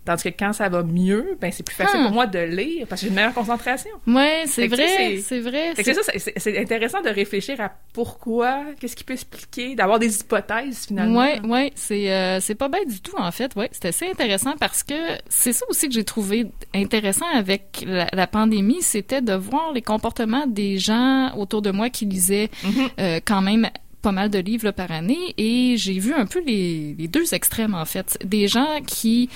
Tandis 0.07 0.23
que 0.23 0.29
quand 0.29 0.53
ça 0.53 0.69
va 0.69 0.85
mieux, 0.85 1.37
ben 1.41 1.51
c'est 1.51 1.65
plus 1.65 1.75
facile 1.75 2.01
pour 2.01 2.11
hmm. 2.11 2.15
moi 2.15 2.27
de 2.27 2.39
lire 2.39 2.87
parce 2.87 3.01
que 3.01 3.07
j'ai 3.07 3.11
une 3.11 3.17
meilleure 3.17 3.35
concentration. 3.35 3.91
Oui, 4.07 4.47
c'est 4.47 4.69
vrai, 4.69 5.19
c'est 5.21 5.41
vrai. 5.41 5.73
C'est 5.75 5.95
ça, 5.95 6.13
c'est 6.37 6.59
intéressant 6.59 7.03
de 7.03 7.09
réfléchir 7.09 7.61
à 7.61 7.73
pourquoi, 7.93 8.63
qu'est-ce 8.79 8.95
qui 8.95 9.03
peut 9.03 9.15
expliquer, 9.15 9.75
d'avoir 9.75 9.99
des 9.99 10.21
hypothèses 10.21 10.87
finalement. 10.87 11.21
Oui, 11.21 11.41
oui, 11.43 11.73
c'est 11.75 12.13
euh, 12.13 12.39
c'est 12.41 12.55
pas 12.55 12.69
bête 12.69 12.89
du 12.89 13.01
tout 13.01 13.17
en 13.17 13.33
fait. 13.33 13.55
Ouais, 13.57 13.69
c'est 13.73 13.87
assez 13.87 14.09
intéressant 14.09 14.55
parce 14.61 14.85
que 14.85 14.95
c'est 15.29 15.53
ça 15.53 15.67
aussi 15.69 15.89
que 15.89 15.95
j'ai 15.95 16.05
trouvé 16.05 16.47
intéressant 16.73 17.27
avec 17.35 17.85
la, 17.87 18.27
pandémie, 18.29 18.83
c'était 18.83 19.23
de 19.23 19.33
voir 19.35 19.73
les 19.73 19.83
comportements 19.83 20.47
des 20.47 20.79
gens 20.79 21.35
autour 21.37 21.63
de 21.63 21.73
moi 21.73 21.91
qui 21.91 22.07
lisaient 22.07 22.51
mm-hmm. 22.63 22.89
euh, 23.01 23.21
quand 23.25 23.43
même 23.43 23.69
pas 24.07 24.13
mal 24.13 24.31
de 24.31 24.39
livres 24.39 24.71
par 24.71 24.93
année 24.93 25.35
et 25.37 25.75
j'ai 25.77 25.99
vu 25.99 26.15
un 26.15 26.27
peu 26.27 26.41
les, 26.47 26.95
deux 27.09 27.35
extrêmes 27.35 27.75
en 27.75 27.85
fait. 27.85 28.17
Des 28.25 28.47
gens 28.47 28.81
qui 28.87 29.29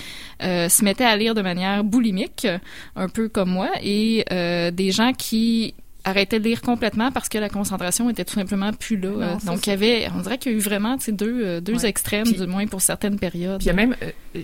euh, 0.44 0.68
se 0.68 0.84
mettaient 0.84 1.04
à 1.04 1.16
lire 1.16 1.34
de 1.34 1.42
manière 1.42 1.82
boulimique, 1.82 2.46
un 2.94 3.08
peu 3.08 3.28
comme 3.28 3.50
moi, 3.50 3.70
et 3.82 4.24
euh, 4.30 4.70
des 4.70 4.92
gens 4.92 5.12
qui 5.12 5.74
arrêtaient 6.04 6.38
de 6.38 6.44
lire 6.44 6.62
complètement 6.62 7.10
parce 7.10 7.28
que 7.28 7.36
la 7.36 7.48
concentration 7.48 8.08
était 8.10 8.24
tout 8.24 8.34
simplement 8.34 8.72
plus 8.72 8.96
là. 8.96 9.38
Donc, 9.44 9.66
il 9.66 9.70
y 9.70 9.72
avait, 9.72 10.08
on 10.16 10.20
dirait 10.20 10.38
qu'il 10.38 10.52
y 10.52 10.54
a 10.54 10.58
eu 10.58 10.60
vraiment 10.60 10.96
ces 11.00 11.10
deux, 11.10 11.44
euh, 11.44 11.60
deux 11.60 11.84
extrêmes, 11.84 12.30
du 12.30 12.46
moins 12.46 12.68
pour 12.68 12.80
certaines 12.80 13.18
périodes. 13.18 13.60
il 13.64 13.66
y 13.66 13.70
a 13.70 13.74
même 13.74 13.96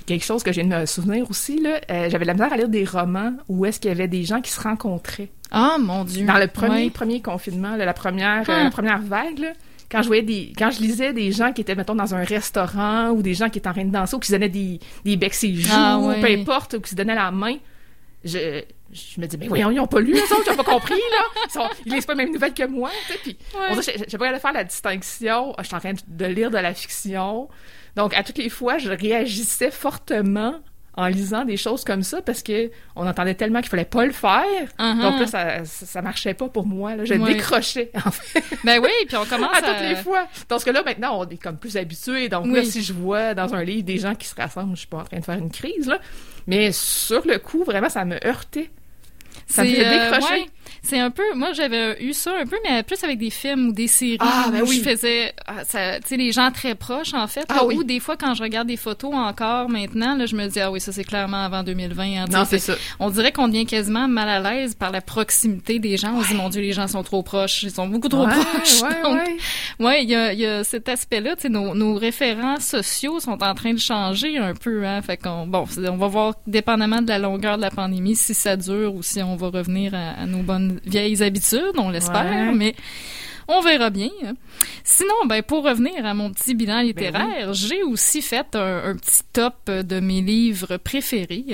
quelque 0.07 0.25
chose 0.25 0.43
que 0.43 0.51
j'ai 0.51 0.65
de 0.65 0.69
me 0.69 0.87
souvenir 0.87 1.31
aussi, 1.31 1.61
là. 1.61 1.79
J'avais 2.09 2.25
la 2.25 2.35
misère 2.35 2.53
à 2.53 2.57
lire 2.57 2.69
des 2.69 2.85
romans 2.85 3.33
où 3.49 3.65
est-ce 3.65 3.79
qu'il 3.79 3.91
y 3.91 3.95
avait 3.95 4.09
des 4.09 4.25
gens 4.25 4.41
qui 4.41 4.51
se 4.51 4.61
rencontraient. 4.61 5.31
Ah, 5.53 5.77
mon 5.79 6.03
Dieu! 6.03 6.27
Dans 6.27 6.39
le 6.39 6.49
premier, 6.49 6.91
premier 6.91 7.23
confinement, 7.23 7.77
la, 7.77 7.93
première, 7.95 8.43
la 8.49 8.67
ah. 8.67 8.71
première 8.71 9.01
vague, 9.01 9.39
là, 9.39 9.53
quand 9.91 10.03
je 10.03 10.07
voyais 10.07 10.23
des, 10.23 10.53
quand 10.57 10.71
je 10.71 10.81
lisais 10.81 11.13
des 11.13 11.33
gens 11.33 11.53
qui 11.53 11.61
étaient, 11.61 11.75
mettons, 11.75 11.95
dans 11.95 12.15
un 12.15 12.25
restaurant 12.25 13.11
ou 13.11 13.23
des 13.23 13.35
gens 13.35 13.49
qui 13.49 13.59
étaient 13.59 13.69
en 13.69 13.73
train 13.73 13.85
de 13.85 13.93
danser 13.93 14.17
ou 14.17 14.19
qui 14.19 14.29
se 14.29 14.33
donnaient 14.33 14.49
des, 14.49 14.81
des 15.05 15.17
becs 15.17 15.43
et 15.43 15.55
joues, 15.55 15.71
ah, 15.73 16.15
peu 16.21 16.27
importe, 16.27 16.75
ou 16.75 16.81
qui 16.81 16.91
se 16.91 16.95
donnaient 16.95 17.15
la 17.15 17.31
main, 17.31 17.57
je, 18.25 18.63
je 18.93 19.21
me 19.21 19.27
dis, 19.27 19.37
mais 19.39 19.49
voyons, 19.49 19.71
ils 19.71 19.77
n'ont 19.77 19.87
pas 19.87 20.01
lu, 20.01 20.13
les 20.13 20.21
autres, 20.21 20.43
ils 20.47 20.51
n'ont 20.51 20.63
pas 20.63 20.73
compris, 20.73 20.95
là. 20.95 21.43
Ils, 21.47 21.53
sont, 21.53 21.69
ils 21.85 21.93
lisent 21.93 22.07
pas 22.07 22.15
les 22.15 22.25
mêmes 22.25 22.33
nouvelles 22.33 22.55
que 22.55 22.67
moi, 22.67 22.91
tu 23.07 23.13
sais. 23.13 23.19
Puis, 23.23 23.37
j'ai 24.09 24.19
pas 24.19 24.39
faire 24.39 24.53
la 24.53 24.65
distinction. 24.65 25.55
Je 25.59 25.65
suis 25.65 25.75
en 25.75 25.81
train 25.81 25.93
de 26.07 26.25
lire 26.27 26.51
de 26.51 26.59
la 26.59 26.75
fiction. 26.75 27.49
Donc, 27.95 28.15
à 28.15 28.23
toutes 28.23 28.39
les 28.39 28.49
fois, 28.49 28.79
je 28.79 28.91
réagissais 28.91 29.71
fortement 29.71 30.61
en 30.97 31.07
lisant 31.09 31.45
des 31.45 31.57
choses 31.59 31.85
comme 31.85 32.03
ça 32.03 32.23
parce 32.23 32.43
que 32.43 32.71
on 32.95 33.07
entendait 33.07 33.35
tellement 33.35 33.61
qu'il 33.61 33.69
fallait 33.69 33.85
pas 33.85 34.07
le 34.07 34.13
faire. 34.13 34.45
Uh-huh. 34.79 35.03
Donc 35.03 35.21
là, 35.21 35.27
ça, 35.27 35.65
ça 35.65 36.01
marchait 36.03 36.33
pas 36.35 36.49
pour 36.49 36.67
moi. 36.67 36.97
Là. 36.97 37.05
Je 37.05 37.15
Ouais. 37.15 37.35
décrochais, 37.35 37.91
en 38.05 38.11
fait, 38.11 38.43
Ben 38.65 38.81
oui, 38.83 38.89
puis 39.07 39.17
on 39.17 39.25
commence 39.27 39.55
à 39.55 39.59
à... 39.59 39.63
toutes 39.63 39.89
les 39.89 39.97
fois. 39.97 40.27
Parce 40.49 40.65
que 40.65 40.71
là, 40.71 40.83
maintenant, 40.85 41.19
on 41.21 41.29
est 41.29 41.37
comme 41.41 41.59
plus 41.59 41.77
habitué. 41.77 42.29
Donc 42.29 42.47
là, 42.47 42.61
Oui. 42.61 42.67
si 42.67 42.83
je 42.83 42.93
vois 42.93 43.35
dans 43.35 43.55
un 43.55 43.63
livre 43.63 43.85
des 43.85 43.99
gens 43.99 44.15
qui 44.15 44.27
se 44.27 44.35
rassemblent, 44.35 44.75
je 44.75 44.81
suis 44.81 44.89
pas 44.89 44.99
en 44.99 45.05
train 45.05 45.19
de 45.19 45.25
faire 45.25 45.39
une 45.39 45.51
crise, 45.51 45.87
là. 45.87 45.99
Mais 46.47 46.73
sur 46.73 47.27
le 47.27 47.39
coup, 47.39 47.63
vraiment, 47.65 47.89
ça 47.91 48.05
me 48.05 48.17
heurtait. 48.27 48.71
Ça 49.47 49.63
me 49.65 49.69
faisait 49.69 49.87
euh, 49.87 50.11
décrocher. 50.11 50.33
ouais. 50.35 50.47
C'est 50.83 50.99
un 51.01 51.11
peu, 51.11 51.23
moi 51.35 51.53
j'avais 51.53 52.03
eu 52.03 52.13
ça 52.13 52.33
un 52.41 52.47
peu, 52.47 52.57
mais 52.69 52.83
plus 52.83 53.03
avec 53.05 53.19
des 53.19 53.31
films 53.31 53.69
ou 53.69 53.73
des 53.73 53.87
séries 53.89 54.17
Ah, 54.21 54.47
ben 54.53 54.63
où 54.63 54.67
oui. 54.69 54.81
je 54.85 54.89
faisais, 54.91 55.33
ah, 55.47 55.65
ça- 55.65 55.99
tu 56.01 56.09
sais, 56.09 56.17
les 56.17 56.33
gens 56.33 56.51
très 56.51 56.75
proches 56.75 57.15
en 57.15 57.27
fait. 57.27 57.45
Ah 57.49 57.57
là, 57.57 57.65
oui. 57.67 57.77
Ou 57.77 57.85
des 57.85 58.01
fois 58.01 58.17
quand 58.17 58.35
je 58.35 58.43
regarde 58.43 58.69
des 58.69 58.77
photos 58.77 59.13
encore 59.15 59.69
maintenant, 59.69 60.15
là, 60.17 60.27
je 60.27 60.37
me 60.37 60.47
dis 60.47 60.61
ah 60.61 60.71
oui 60.71 60.81
ça 60.81 60.93
c'est 60.93 61.05
clairement 61.05 61.43
avant 61.45 61.63
2020. 61.63 62.03
hein, 62.05 62.25
Non, 62.31 62.45
c'est 62.45 62.59
ça. 62.59 62.75
On 63.01 63.11
dirait 63.11 63.33
qu'on 63.33 63.49
devient 63.49 63.67
quasiment 63.67 64.09
mal 64.09 64.29
à 64.29 64.41
l'aise 64.55 64.75
par 64.75 64.91
la 64.93 65.01
proximité 65.01 65.79
des 65.79 65.97
gens. 65.97 66.15
On 66.17 66.23
se 66.23 66.29
dit 66.29 66.35
mon 66.35 66.49
Dieu 66.49 66.63
les 66.63 66.73
gens 66.73 66.87
sont 66.89 67.03
trop 67.03 67.23
proches, 67.23 67.63
ils 67.63 67.71
sont 67.71 67.89
beaucoup 67.89 68.09
trop 68.09 68.27
Ouais, 68.27 68.33
proches. 68.33 68.83
ouais, 68.83 69.03
Donc, 69.03 69.19
ouais. 69.19 69.37
Ouais, 69.87 70.03
il 70.05 70.11
y 70.11 70.15
a, 70.15 70.33
y 70.33 70.47
a 70.47 70.65
cet 70.65 70.89
aspect-là. 70.89 71.37
Tu 71.37 71.43
sais, 71.43 71.49
nos, 71.49 71.75
nos 71.75 71.95
référents 71.95 72.61
sociaux 72.61 73.21
sont 73.21 73.43
en 73.43 73.55
train 73.55 73.73
de 73.73 73.79
changer 73.79 74.39
un 74.39 74.55
peu. 74.55 74.85
Hein, 74.87 75.03
fait 75.03 75.17
qu'on, 75.17 75.47
bon, 75.47 75.65
on 75.77 75.97
va 75.97 76.07
voir, 76.07 76.35
dépendamment 76.47 77.03
de 77.03 77.09
la 77.09 77.19
longueur 77.19 77.57
de 77.57 77.63
la 77.63 77.71
pandémie, 77.71 78.17
si 78.17 78.35
ça 78.35 78.57
dure 78.57 78.95
ou 78.95 79.03
si 79.03 79.23
on 79.23 79.37
va 79.37 79.49
revenir 79.49 79.95
à, 79.95 80.23
à 80.23 80.27
nos 80.27 80.39
bonnes 80.43 80.56
vieilles 80.85 81.23
habitudes. 81.23 81.73
On 81.79 81.91
l'espère, 81.91 82.25
Ouais. 82.49 82.53
mais 82.55 82.75
on 83.49 83.61
verra 83.61 83.91
bien. 83.91 84.11
Sinon, 84.83 85.15
ben 85.27 85.41
pour 85.43 85.63
revenir 85.65 86.05
à 86.05 86.15
mon 86.15 86.33
petit 86.33 86.55
bilan 86.57 86.81
littéraire, 86.81 87.55
j'ai 87.55 87.83
aussi 87.85 88.21
fait 88.21 88.57
un, 88.57 88.83
un 88.91 88.97
petit 88.97 89.23
top 89.33 89.71
de 89.71 90.01
mes 90.01 90.21
livres 90.21 90.79
préférés. 90.79 91.45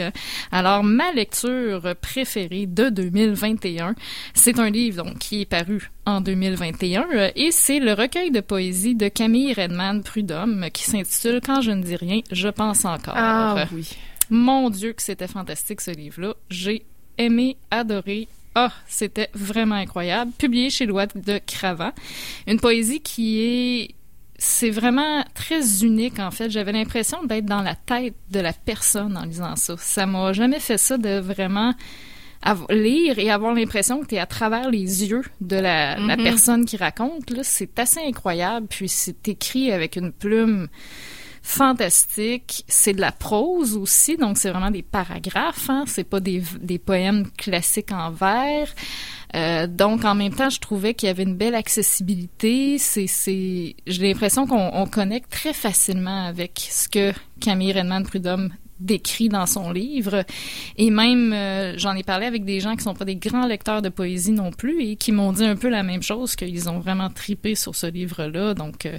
Alors, 0.50 0.84
ma 0.84 1.12
lecture 1.12 1.94
préférée 2.00 2.64
de 2.66 2.88
2021, 2.88 3.94
c'est 4.32 4.58
un 4.58 4.70
livre 4.70 5.04
donc 5.04 5.18
qui 5.18 5.42
est 5.42 5.46
paru 5.46 5.90
en 6.06 6.20
2021 6.22 7.06
euh, 7.14 7.30
et 7.36 7.50
c'est 7.52 7.78
le 7.78 7.92
recueil 7.92 8.30
de 8.30 8.40
poésie 8.40 8.94
de 8.94 9.08
Camille 9.08 9.52
Redman 9.52 10.02
Prudhomme 10.02 10.66
qui 10.72 10.84
s'intitule 10.84 11.40
Quand 11.44 11.60
je 11.60 11.72
ne 11.72 11.82
dis 11.82 11.96
rien, 11.96 12.20
je 12.32 12.48
pense 12.48 12.84
encore. 12.86 13.14
Ah 13.16 13.66
oui. 13.72 13.90
Mon 14.30 14.70
Dieu 14.70 14.94
que 14.94 15.02
c'était 15.02 15.28
fantastique 15.28 15.82
ce 15.82 15.90
livre-là. 15.90 16.32
J'ai 16.48 16.86
aimé, 17.18 17.58
adoré. 17.70 18.28
Ah, 18.54 18.72
c'était 18.86 19.28
vraiment 19.34 19.76
incroyable. 19.76 20.30
Publié 20.38 20.68
chez 20.70 20.86
Loi 20.86 21.06
de 21.06 21.40
Cravant. 21.46 21.92
Une 22.46 22.60
poésie 22.60 23.00
qui 23.00 23.40
est 23.40 23.94
c'est 24.44 24.70
vraiment 24.70 25.22
très 25.34 25.84
unique 25.84 26.18
en 26.18 26.30
fait. 26.32 26.50
J'avais 26.50 26.72
l'impression 26.72 27.22
d'être 27.24 27.46
dans 27.46 27.62
la 27.62 27.76
tête 27.76 28.14
de 28.30 28.40
la 28.40 28.52
personne 28.52 29.16
en 29.16 29.24
lisant 29.24 29.54
ça. 29.56 29.76
Ça 29.78 30.04
m'a 30.04 30.32
jamais 30.32 30.58
fait 30.58 30.78
ça 30.78 30.98
de 30.98 31.20
vraiment 31.20 31.74
lire 32.70 33.20
et 33.20 33.30
avoir 33.30 33.54
l'impression 33.54 34.00
que 34.00 34.06
tu 34.06 34.16
es 34.16 34.18
à 34.18 34.26
travers 34.26 34.68
les 34.68 35.04
yeux 35.04 35.22
de 35.40 35.54
la, 35.56 35.96
la 35.96 36.16
Mhm. 36.16 36.24
personne 36.24 36.64
qui 36.64 36.76
raconte. 36.76 37.30
Là, 37.30 37.44
c'est 37.44 37.78
assez 37.78 38.00
incroyable. 38.00 38.66
Puis 38.68 38.88
c'est 38.88 39.28
écrit 39.28 39.70
avec 39.70 39.94
une 39.94 40.10
plume 40.10 40.66
fantastique. 41.42 42.64
C'est 42.68 42.94
de 42.94 43.00
la 43.00 43.12
prose 43.12 43.76
aussi, 43.76 44.16
donc 44.16 44.38
c'est 44.38 44.50
vraiment 44.50 44.70
des 44.70 44.82
paragraphes. 44.82 45.68
Hein? 45.68 45.84
C'est 45.86 46.04
pas 46.04 46.20
des, 46.20 46.42
des 46.60 46.78
poèmes 46.78 47.30
classiques 47.36 47.92
en 47.92 48.10
vers. 48.10 48.68
Euh, 49.34 49.66
donc, 49.66 50.04
en 50.04 50.14
même 50.14 50.34
temps, 50.34 50.50
je 50.50 50.60
trouvais 50.60 50.94
qu'il 50.94 51.06
y 51.06 51.10
avait 51.10 51.22
une 51.22 51.36
belle 51.36 51.54
accessibilité. 51.54 52.78
C'est, 52.78 53.06
c'est, 53.06 53.76
j'ai 53.86 54.08
l'impression 54.08 54.46
qu'on 54.46 54.70
on 54.72 54.86
connecte 54.86 55.30
très 55.30 55.52
facilement 55.52 56.26
avec 56.26 56.66
ce 56.70 56.88
que 56.88 57.12
Camille 57.40 57.72
Redman 57.72 58.04
Prudhomme 58.04 58.50
décrit 58.84 59.28
dans 59.28 59.46
son 59.46 59.70
livre. 59.72 60.24
Et 60.76 60.90
même, 60.90 61.32
euh, 61.32 61.74
j'en 61.78 61.94
ai 61.94 62.02
parlé 62.02 62.26
avec 62.26 62.44
des 62.44 62.60
gens 62.60 62.76
qui 62.76 62.82
sont 62.82 62.94
pas 62.94 63.04
des 63.04 63.16
grands 63.16 63.46
lecteurs 63.46 63.82
de 63.82 63.88
poésie 63.88 64.32
non 64.32 64.50
plus 64.50 64.82
et 64.82 64.96
qui 64.96 65.12
m'ont 65.12 65.32
dit 65.32 65.44
un 65.44 65.56
peu 65.56 65.68
la 65.68 65.82
même 65.82 66.02
chose, 66.02 66.36
qu'ils 66.36 66.68
ont 66.68 66.80
vraiment 66.80 67.10
tripé 67.10 67.54
sur 67.54 67.74
ce 67.74 67.86
livre-là. 67.86 68.54
Donc, 68.54 68.86
euh, 68.86 68.98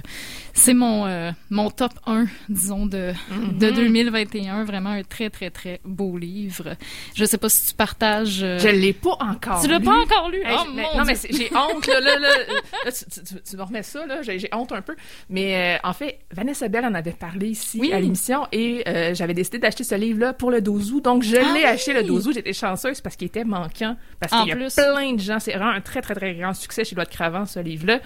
c'est 0.52 0.74
mon, 0.74 1.06
euh, 1.06 1.30
mon 1.50 1.70
top 1.70 1.92
1, 2.06 2.26
disons, 2.48 2.86
de, 2.86 3.12
de 3.58 3.70
2021. 3.70 4.64
Vraiment 4.64 4.90
un 4.90 5.02
très, 5.02 5.30
très, 5.30 5.50
très 5.50 5.80
beau 5.84 6.16
livre. 6.16 6.76
Je 7.14 7.24
sais 7.24 7.38
pas 7.38 7.48
si 7.48 7.68
tu 7.68 7.74
partages... 7.74 8.38
Je 8.40 8.68
l'ai 8.68 8.92
pas 8.92 9.16
encore. 9.20 9.60
tu 9.60 9.68
l'as 9.68 9.78
lu. 9.78 9.84
pas 9.84 9.98
encore 10.00 10.30
lu? 10.30 10.38
Hey, 10.44 10.56
oh, 10.58 10.62
je- 10.66 10.70
mon 10.70 10.82
non, 10.98 11.04
Dieu. 11.04 11.14
mais 11.30 11.36
j'ai 11.36 11.50
honte, 11.56 11.86
là, 11.86 12.00
là, 12.00 12.18
là, 12.18 12.28
là, 12.84 12.92
tu, 12.92 13.04
tu- 13.10 13.24
tu- 13.24 13.42
tu 13.42 13.56
me 13.56 13.62
remets 13.62 13.82
ça, 13.82 14.06
là, 14.06 14.22
j'ai 14.22 14.48
honte 14.52 14.72
un 14.72 14.82
peu. 14.82 14.94
Mais 15.28 15.78
en 15.84 15.92
fait, 15.92 16.20
Vanessa 16.32 16.68
Bell 16.68 16.84
en 16.84 16.94
avait 16.94 17.10
parlé 17.12 17.48
ici 17.48 17.78
Oui. 17.80 17.92
à 17.92 18.00
l'émission 18.00 18.46
et 18.52 18.84
j'avais 19.14 19.34
décidé 19.34 19.58
d'acheter 19.58 19.73
ce 19.82 19.94
livre-là 19.96 20.32
pour 20.34 20.50
le 20.52 20.60
12 20.60 20.92
août. 20.92 21.02
Donc, 21.04 21.22
je 21.24 21.34
Ah 21.36 21.40
l'ai 21.54 21.60
oui! 21.60 21.64
acheté 21.64 21.92
le 21.94 22.04
12 22.04 22.28
août. 22.28 22.32
J'étais 22.34 22.52
chanceuse 22.52 23.00
parce 23.00 23.16
qu'il 23.16 23.26
était 23.26 23.42
manquant. 23.44 23.96
Parce 24.20 24.30
qu'il 24.32 24.48
y 24.48 24.52
a 24.52 24.56
plus. 24.56 24.74
plein 24.74 25.12
de 25.14 25.20
gens. 25.20 25.40
C'est 25.40 25.52
vraiment 25.54 25.70
un 25.70 25.80
très, 25.80 26.00
très, 26.02 26.14
très 26.14 26.34
grand 26.34 26.54
succès 26.54 26.84
chez 26.84 26.94
Loi 26.94 27.04
de 27.06 27.10
Cravant, 27.10 27.46
ce 27.46 27.58
livre-là. 27.58 27.98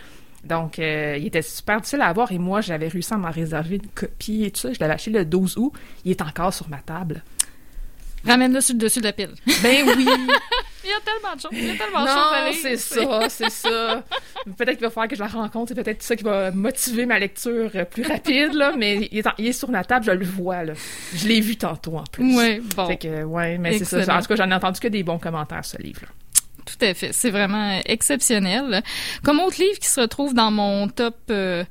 Donc, 0.44 0.78
euh, 0.78 1.16
il 1.18 1.26
était 1.26 1.42
super 1.42 1.78
difficile 1.78 2.00
à 2.00 2.07
avoir 2.07 2.31
et 2.33 2.38
moi, 2.38 2.61
j'avais 2.61 2.88
réussi 2.88 3.12
à 3.12 3.16
m'en 3.16 3.31
réserver 3.31 3.76
une 3.76 3.88
copie 3.88 4.44
et 4.44 4.50
tout 4.52 4.61
ça. 4.61 4.72
Je 4.72 4.78
l'avais 4.81 4.94
acheté 4.94 5.11
le 5.11 5.24
12 5.24 5.59
août. 5.59 5.72
Il 6.04 6.12
est 6.12 6.22
encore 6.22 6.54
sur 6.54 6.68
ma 6.68 6.78
table. 6.78 7.22
Ramène-le 8.24 8.61
sur 8.61 8.74
le 8.74 8.78
dessus 8.81 9.00
de 9.00 9.04
la 9.04 9.12
pile. 9.12 9.31
Ben 9.62 9.85
oui! 9.96 10.07
Il 10.88 10.90
y 10.90 10.94
a 10.94 11.01
tellement 11.05 11.37
de 11.37 11.40
choses. 11.40 11.51
Il 11.53 11.66
y 11.66 11.70
a 11.70 11.77
tellement 11.77 12.03
de 12.03 12.09
choses 12.09 12.16
à 12.16 12.40
Non, 12.44 12.51
lire. 12.51 12.59
c'est 12.62 12.77
ça, 12.79 13.29
c'est 13.29 13.51
ça. 13.51 14.05
Peut-être 14.57 14.77
qu'il 14.79 14.87
va 14.87 14.90
falloir 14.90 15.09
que 15.09 15.16
je 15.16 15.20
la 15.20 15.27
rencontre, 15.27 15.68
c'est 15.74 15.83
peut-être 15.83 16.03
ça 16.03 16.16
qui 16.16 16.24
va 16.24 16.51
motiver 16.51 17.05
ma 17.05 17.18
lecture 17.18 17.70
euh, 17.74 17.85
plus 17.85 18.03
rapide, 18.05 18.55
là, 18.55 18.72
mais 18.77 19.09
il 19.12 19.18
est, 19.18 19.27
en- 19.27 19.35
il 19.38 19.46
est 19.48 19.53
sur 19.53 19.70
la 19.70 19.85
table, 19.85 20.07
je 20.07 20.12
le 20.12 20.24
vois, 20.24 20.64
là. 20.64 20.72
Je 21.14 21.29
l'ai 21.29 21.40
vu 21.40 21.57
tantôt, 21.57 21.96
en 21.98 22.05
plus. 22.05 22.35
Ouais, 22.37 22.61
bon. 22.77 22.87
Fait 22.87 22.96
que, 22.96 23.24
ouais, 23.24 23.59
mais 23.59 23.79
c'est 23.79 23.85
ça. 24.05 24.16
En 24.16 24.20
tout 24.22 24.29
cas, 24.29 24.37
j'en 24.37 24.51
ai 24.51 24.55
entendu 24.55 24.81
que 24.81 24.88
des 24.88 25.03
bons 25.03 25.18
commentaires, 25.18 25.64
ce 25.64 25.77
livre-là. 25.77 26.09
Tout 26.64 26.85
à 26.85 26.92
fait. 26.94 27.12
C'est 27.12 27.31
vraiment 27.31 27.81
exceptionnel. 27.87 28.83
Comme 29.24 29.40
autre 29.40 29.57
livre 29.61 29.79
qui 29.79 29.88
se 29.88 30.01
retrouve 30.01 30.35
dans 30.35 30.51
mon 30.51 30.88
top 30.88 31.16
euh, 31.31 31.64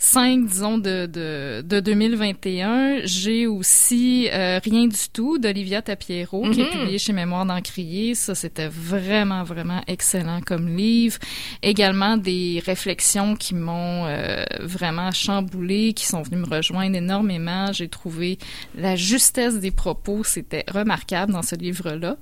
5, 0.00 0.46
disons, 0.46 0.78
de, 0.78 1.06
de, 1.06 1.62
de 1.66 1.80
2021, 1.80 3.00
j'ai 3.04 3.46
aussi 3.46 4.28
euh, 4.32 4.60
Rien 4.62 4.86
du 4.86 4.96
tout 5.12 5.38
d'Olivia 5.38 5.82
Tapiero, 5.82 6.48
qui 6.50 6.60
est 6.60 6.64
Mhm. 6.64 6.70
publié 6.70 6.98
chez 6.98 7.12
Mémoire 7.12 7.46
d'Encrier. 7.46 8.14
Ça, 8.14 8.34
c'était 8.34 8.68
vraiment, 8.68 9.42
vraiment 9.44 9.80
excellent 9.88 10.40
comme 10.40 10.68
livre. 10.76 11.18
Également 11.62 12.16
des 12.16 12.62
réflexions 12.64 13.34
qui 13.36 13.54
m'ont 13.54 14.04
euh, 14.06 14.44
vraiment 14.60 15.10
chamboulé, 15.12 15.92
qui 15.94 16.06
sont 16.06 16.22
venues 16.22 16.38
me 16.42 16.46
rejoindre 16.46 16.96
énormément. 16.96 17.72
J'ai 17.72 17.88
trouvé 17.88 18.38
la 18.76 18.94
justesse 18.96 19.58
des 19.58 19.70
propos, 19.70 20.22
c'était 20.24 20.64
remarquable 20.68 21.32
dans 21.32 21.42
ce 21.42 21.54
livre-là. 21.56 22.16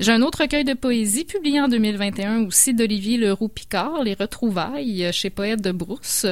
J'ai 0.00 0.12
un 0.12 0.22
autre 0.22 0.42
recueil 0.42 0.64
de 0.64 0.74
poésie 0.74 1.24
publié 1.24 1.60
en 1.60 1.68
2021 1.68 2.44
aussi 2.46 2.74
d'Olivier 2.74 3.16
Leroux-Picard, 3.18 4.02
Les 4.02 4.14
Retrouvailles, 4.14 5.08
chez 5.12 5.30
Poète 5.30 5.62
de 5.62 5.72
Brousse. 5.72 6.26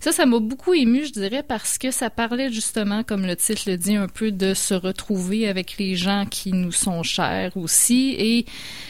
Ça, 0.00 0.12
ça 0.12 0.26
m'a 0.26 0.37
beaucoup 0.40 0.74
ému, 0.74 1.04
je 1.04 1.12
dirais, 1.12 1.42
parce 1.46 1.78
que 1.78 1.90
ça 1.90 2.10
parlait 2.10 2.50
justement, 2.52 3.02
comme 3.02 3.26
le 3.26 3.36
titre 3.36 3.62
le 3.66 3.76
dit, 3.76 3.96
un 3.96 4.08
peu 4.08 4.30
de 4.32 4.54
se 4.54 4.74
retrouver 4.74 5.48
avec 5.48 5.76
les 5.78 5.96
gens 5.96 6.24
qui 6.30 6.52
nous 6.52 6.72
sont 6.72 7.02
chers 7.02 7.56
aussi. 7.56 8.14
Et 8.18 8.46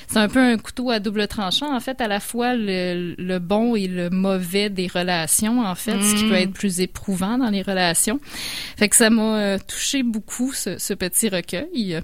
c'est 0.08 0.18
un 0.18 0.28
peu 0.28 0.40
un 0.40 0.56
couteau 0.58 0.90
à 0.90 1.00
double 1.00 1.26
tranchant, 1.28 1.74
en 1.74 1.80
fait, 1.80 2.00
à 2.00 2.08
la 2.08 2.20
fois 2.20 2.54
le, 2.54 3.14
le 3.18 3.38
bon 3.38 3.74
et 3.76 3.88
le 3.88 4.10
mauvais 4.10 4.70
des 4.70 4.86
relations, 4.86 5.60
en 5.60 5.74
fait, 5.74 6.00
ce 6.02 6.14
qui 6.14 6.24
Mm. 6.24 6.28
peut 6.28 6.34
être 6.34 6.52
plus 6.52 6.80
éprouvant 6.80 7.38
dans 7.38 7.50
les 7.50 7.62
relations. 7.62 8.20
Fait 8.76 8.88
que 8.88 8.96
ça 8.96 9.10
m'a 9.10 9.38
euh, 9.38 9.58
touché 9.66 10.02
beaucoup, 10.02 10.52
ce, 10.52 10.78
ce 10.78 10.94
petit 10.94 11.28
recueil. 11.28 12.00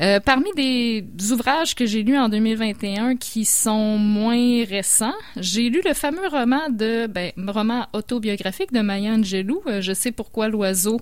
Euh, 0.00 0.20
parmi 0.20 0.50
des 0.56 1.04
ouvrages 1.32 1.74
que 1.74 1.84
j'ai 1.84 2.02
lus 2.02 2.16
en 2.16 2.30
2021 2.30 3.16
qui 3.16 3.44
sont 3.44 3.98
moins 3.98 4.64
récents, 4.64 5.14
j'ai 5.36 5.68
lu 5.68 5.82
le 5.84 5.92
fameux 5.92 6.26
roman 6.28 6.70
de 6.70 7.06
ben, 7.06 7.32
roman 7.46 7.86
autobiographique 7.92 8.72
de 8.72 8.80
Maya 8.80 9.12
Angelou, 9.12 9.60
euh, 9.66 9.82
Je 9.82 9.92
sais 9.92 10.10
pourquoi 10.10 10.48
l'oiseau 10.48 10.98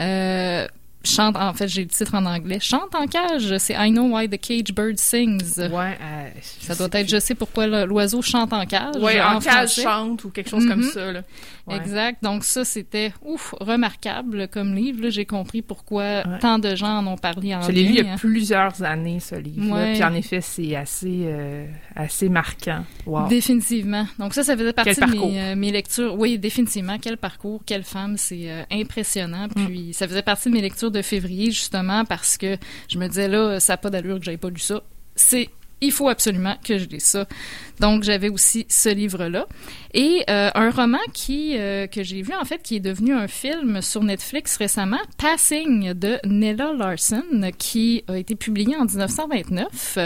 euh, 0.00 0.66
chante. 1.06 1.36
En 1.36 1.52
fait, 1.54 1.68
j'ai 1.68 1.82
le 1.82 1.88
titre 1.88 2.14
en 2.14 2.24
anglais. 2.26 2.58
Chante 2.60 2.94
en 2.94 3.06
cage. 3.06 3.56
C'est 3.58 3.74
I 3.74 3.90
Know 3.90 4.14
Why 4.16 4.28
the 4.28 4.40
Cage 4.40 4.74
Bird 4.74 4.98
Sings. 4.98 5.58
Ouais, 5.58 5.98
euh, 6.00 6.28
Ça 6.60 6.74
doit 6.74 6.88
être 6.92 7.08
Je 7.08 7.18
sais 7.20 7.34
pourquoi 7.34 7.66
l'oiseau 7.86 8.22
chante 8.22 8.52
en 8.52 8.64
cage. 8.66 8.96
Ouais, 9.00 9.20
en, 9.20 9.38
cage 9.38 9.74
chante 9.74 10.24
ou 10.24 10.30
quelque 10.30 10.50
chose 10.50 10.66
comme 10.66 10.80
Mhm. 10.80 10.90
ça, 10.90 11.12
là. 11.12 11.22
Ouais. 11.66 11.76
Exact. 11.76 12.22
Donc 12.22 12.44
ça, 12.44 12.64
c'était 12.64 13.12
ouf, 13.22 13.54
remarquable 13.60 14.48
comme 14.48 14.74
livre. 14.74 15.08
J'ai 15.10 15.24
compris 15.24 15.62
pourquoi 15.62 16.02
Ouais. 16.02 16.38
tant 16.40 16.58
de 16.58 16.74
gens 16.74 16.98
en 16.98 17.06
ont 17.06 17.16
parlé 17.16 17.54
en 17.54 17.62
Je 17.62 17.72
l'ai 17.72 17.84
lu 17.84 17.94
il 18.00 18.04
y 18.04 18.08
a 18.08 18.16
plusieurs 18.16 18.82
années, 18.82 19.20
ce 19.20 19.34
livre. 19.36 19.72
Ouais. 19.74 19.94
Puis 19.94 20.04
en 20.04 20.12
effet, 20.14 20.40
c'est 20.40 20.76
assez, 20.76 21.22
euh, 21.24 21.66
assez 21.96 22.28
marquant. 22.28 22.84
Wow. 23.06 23.28
Définitivement. 23.28 24.06
Donc 24.18 24.34
ça, 24.34 24.42
ça 24.42 24.56
faisait 24.56 24.72
partie 24.72 25.00
de 25.00 25.06
mes, 25.06 25.40
euh, 25.40 25.56
mes 25.56 25.70
lectures. 25.72 26.14
Oui, 26.18 26.38
définitivement. 26.38 26.98
Quel 27.00 27.16
parcours, 27.16 27.62
quelle 27.64 27.84
femme, 27.84 28.16
c'est 28.18 28.66
impressionnant. 28.70 29.46
Mm. 29.56 29.64
Puis 29.66 29.92
ça 29.94 30.06
faisait 30.06 30.22
partie 30.22 30.48
de 30.50 30.54
mes 30.54 30.60
lectures 30.60 30.90
de 30.94 31.02
février 31.02 31.50
justement 31.50 32.04
parce 32.04 32.38
que 32.38 32.56
je 32.88 32.98
me 32.98 33.06
disais 33.08 33.28
là, 33.28 33.60
ça 33.60 33.74
n'a 33.74 33.76
pas 33.76 33.90
d'allure 33.90 34.18
que 34.18 34.24
j'avais 34.24 34.38
pas 34.38 34.50
lu 34.50 34.60
ça. 34.60 34.82
C'est 35.16 35.50
il 35.84 35.92
faut 35.92 36.08
absolument 36.08 36.56
que 36.64 36.78
je 36.78 36.86
lise 36.86 37.04
ça. 37.04 37.26
Donc 37.80 38.04
j'avais 38.04 38.28
aussi 38.28 38.66
ce 38.68 38.88
livre-là 38.88 39.46
et 39.92 40.24
euh, 40.30 40.50
un 40.54 40.70
roman 40.70 40.98
qui 41.12 41.58
euh, 41.58 41.86
que 41.86 42.02
j'ai 42.02 42.22
vu 42.22 42.32
en 42.34 42.44
fait 42.44 42.62
qui 42.62 42.76
est 42.76 42.80
devenu 42.80 43.12
un 43.12 43.28
film 43.28 43.82
sur 43.82 44.02
Netflix 44.02 44.56
récemment, 44.56 45.00
Passing 45.18 45.92
de 45.92 46.18
Nella 46.24 46.72
Larson, 46.72 47.50
qui 47.58 48.04
a 48.08 48.16
été 48.16 48.36
publié 48.36 48.76
en 48.76 48.84
1929, 48.84 49.98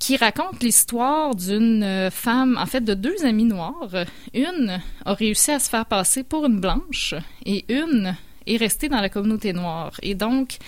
qui 0.00 0.16
raconte 0.16 0.62
l'histoire 0.62 1.34
d'une 1.34 1.82
euh, 1.82 2.10
femme, 2.10 2.58
en 2.58 2.66
fait 2.66 2.80
de 2.80 2.94
deux 2.94 3.24
amies 3.24 3.44
noires. 3.44 4.06
Une 4.34 4.80
a 5.04 5.14
réussi 5.14 5.50
à 5.50 5.58
se 5.58 5.68
faire 5.68 5.86
passer 5.86 6.24
pour 6.24 6.46
une 6.46 6.60
blanche 6.60 7.14
et 7.44 7.64
une 7.72 8.16
est 8.46 8.56
restée 8.56 8.88
dans 8.88 9.00
la 9.00 9.08
communauté 9.08 9.52
noire. 9.52 9.92
Et 10.02 10.14
donc 10.14 10.58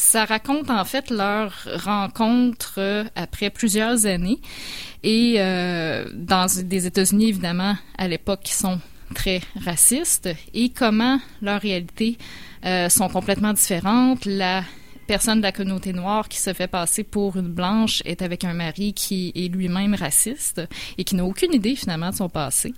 ça 0.00 0.24
raconte 0.24 0.70
en 0.70 0.84
fait 0.84 1.10
leur 1.10 1.52
rencontre 1.84 2.74
euh, 2.78 3.04
après 3.16 3.50
plusieurs 3.50 4.06
années 4.06 4.38
et 5.02 5.34
euh, 5.38 6.08
dans 6.14 6.46
des 6.64 6.86
États-Unis 6.86 7.28
évidemment 7.28 7.76
à 7.98 8.08
l'époque 8.08 8.40
qui 8.42 8.54
sont 8.54 8.80
très 9.14 9.40
racistes 9.62 10.30
et 10.54 10.70
comment 10.70 11.18
leurs 11.42 11.60
réalités 11.60 12.16
euh, 12.64 12.88
sont 12.88 13.08
complètement 13.08 13.52
différentes. 13.52 14.24
La 14.24 14.64
personne 15.06 15.38
de 15.38 15.42
la 15.42 15.52
communauté 15.52 15.92
noire 15.92 16.28
qui 16.28 16.38
se 16.38 16.52
fait 16.52 16.68
passer 16.68 17.02
pour 17.02 17.36
une 17.36 17.48
blanche 17.48 18.00
est 18.04 18.22
avec 18.22 18.44
un 18.44 18.54
mari 18.54 18.94
qui 18.94 19.32
est 19.34 19.48
lui-même 19.48 19.94
raciste 19.94 20.62
et 20.96 21.04
qui 21.04 21.16
n'a 21.16 21.24
aucune 21.24 21.52
idée 21.52 21.74
finalement 21.74 22.10
de 22.10 22.14
son 22.14 22.28
passé. 22.28 22.72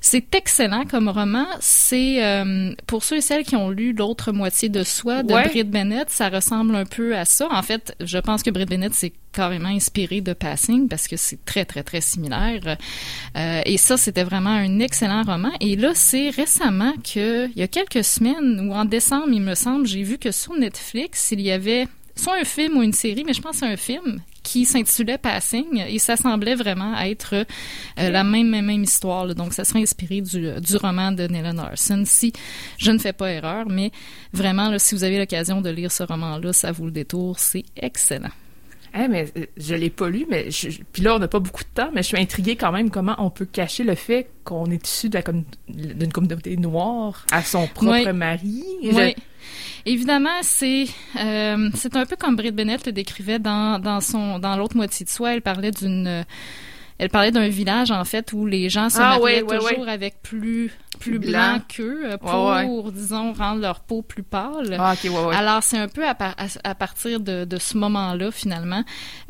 C'est 0.00 0.34
excellent 0.34 0.84
comme 0.84 1.08
roman. 1.08 1.46
C'est 1.60 2.24
euh, 2.24 2.72
pour 2.86 3.04
ceux 3.04 3.16
et 3.16 3.20
celles 3.20 3.44
qui 3.44 3.56
ont 3.56 3.70
lu 3.70 3.92
l'autre 3.92 4.32
moitié 4.32 4.68
de 4.68 4.84
Soi 4.84 5.22
de 5.22 5.32
Britt 5.32 5.70
Bennett, 5.70 6.10
ça 6.10 6.28
ressemble 6.28 6.74
un 6.76 6.84
peu 6.84 7.16
à 7.16 7.24
ça. 7.24 7.48
En 7.50 7.62
fait, 7.62 7.94
je 8.00 8.18
pense 8.18 8.42
que 8.42 8.50
Britt 8.50 8.68
Bennett 8.68 8.94
s'est 8.94 9.12
carrément 9.32 9.68
inspiré 9.68 10.20
de 10.20 10.32
Passing 10.32 10.88
parce 10.88 11.06
que 11.06 11.16
c'est 11.16 11.44
très 11.44 11.64
très 11.64 11.82
très 11.82 12.00
similaire. 12.00 12.76
Euh, 13.36 13.62
et 13.64 13.76
ça, 13.76 13.96
c'était 13.96 14.24
vraiment 14.24 14.50
un 14.50 14.80
excellent 14.80 15.22
roman. 15.22 15.52
Et 15.60 15.76
là, 15.76 15.92
c'est 15.94 16.30
récemment 16.30 16.92
que, 17.02 17.48
il 17.48 17.58
y 17.58 17.62
a 17.62 17.68
quelques 17.68 18.04
semaines 18.04 18.68
ou 18.68 18.74
en 18.74 18.84
décembre, 18.84 19.28
il 19.32 19.42
me 19.42 19.54
semble, 19.54 19.86
j'ai 19.86 20.02
vu 20.02 20.18
que 20.18 20.30
sur 20.30 20.54
Netflix, 20.54 21.30
il 21.32 21.40
y 21.40 21.50
avait 21.50 21.86
soit 22.16 22.36
un 22.40 22.44
film 22.44 22.76
ou 22.78 22.82
une 22.82 22.92
série, 22.92 23.24
mais 23.24 23.32
je 23.32 23.40
pense 23.40 23.56
c'est 23.56 23.66
un 23.66 23.76
film 23.76 24.20
qui 24.48 24.64
s'intitulait 24.64 25.18
Passing 25.18 25.84
et 25.86 25.98
ça 25.98 26.16
semblait 26.16 26.54
vraiment 26.54 26.98
être 26.98 27.34
euh, 27.34 27.44
la 27.96 28.24
même, 28.24 28.48
même, 28.48 28.82
histoire. 28.82 29.34
Donc, 29.34 29.52
ça 29.52 29.64
serait 29.64 29.82
inspiré 29.82 30.22
du, 30.22 30.50
du 30.58 30.76
roman 30.76 31.12
de 31.12 31.26
Nella 31.26 31.52
Larson, 31.52 32.02
si 32.06 32.32
je 32.78 32.90
ne 32.90 32.98
fais 32.98 33.12
pas 33.12 33.30
erreur. 33.30 33.66
Mais 33.68 33.90
vraiment, 34.32 34.78
si 34.78 34.94
vous 34.94 35.04
avez 35.04 35.18
l'occasion 35.18 35.60
de 35.60 35.68
lire 35.68 35.92
ce 35.92 36.02
roman-là, 36.02 36.54
ça 36.54 36.72
vous 36.72 36.86
le 36.86 36.92
détour. 36.92 37.38
C'est 37.38 37.64
excellent. 37.76 38.30
Eh, 38.94 39.08
mais 39.08 39.26
euh, 39.36 39.46
je 39.56 39.74
l'ai 39.74 39.90
pas 39.90 40.08
lu, 40.08 40.26
mais 40.28 40.48
puis 40.92 41.02
là 41.02 41.16
on 41.16 41.18
n'a 41.18 41.28
pas 41.28 41.40
beaucoup 41.40 41.62
de 41.62 41.68
temps, 41.68 41.90
mais 41.94 42.02
je 42.02 42.08
suis 42.08 42.18
intriguée 42.18 42.56
quand 42.56 42.72
même 42.72 42.90
comment 42.90 43.14
on 43.18 43.30
peut 43.30 43.44
cacher 43.44 43.84
le 43.84 43.94
fait 43.94 44.30
qu'on 44.44 44.66
est 44.66 44.86
issu 44.86 45.10
d'une 45.68 46.12
communauté 46.12 46.56
noire 46.56 47.26
à 47.30 47.42
son 47.42 47.66
propre 47.66 48.12
mari. 48.12 48.64
Oui. 48.82 49.14
Évidemment, 49.86 50.42
c'est 50.42 50.86
euh, 51.18 51.70
c'est 51.74 51.96
un 51.96 52.04
peu 52.04 52.16
comme 52.16 52.36
Britt 52.36 52.54
Bennett 52.54 52.84
le 52.84 52.92
décrivait 52.92 53.38
dans, 53.38 53.78
dans 53.78 54.00
son 54.00 54.38
dans 54.38 54.56
l'autre 54.56 54.76
moitié 54.76 55.04
de 55.04 55.10
soi. 55.10 55.34
Elle 55.34 55.42
parlait 55.42 55.70
d'une 55.70 56.24
elle 56.98 57.08
parlait 57.10 57.30
d'un 57.30 57.48
village 57.48 57.90
en 57.90 58.04
fait 58.04 58.32
où 58.32 58.46
les 58.46 58.68
gens 58.68 58.90
se 58.90 58.98
ah, 58.98 59.18
mariaient 59.18 59.42
toujours 59.42 59.88
avec 59.88 60.22
plus 60.22 60.72
plus 60.98 61.20
blanc, 61.20 61.60
qu'eux 61.68 62.10
euh, 62.10 62.16
pour 62.18 62.90
disons 62.90 63.32
rendre 63.32 63.60
leur 63.60 63.80
peau 63.80 64.02
plus 64.02 64.24
pâle. 64.24 64.76
Ah, 64.78 64.94
Alors 65.32 65.62
c'est 65.62 65.78
un 65.78 65.86
peu 65.86 66.04
à, 66.04 66.16
à, 66.64 66.74
partir 66.74 67.20
de, 67.20 67.44
de 67.44 67.58
ce 67.58 67.76
moment-là 67.78 68.32
finalement 68.32 68.82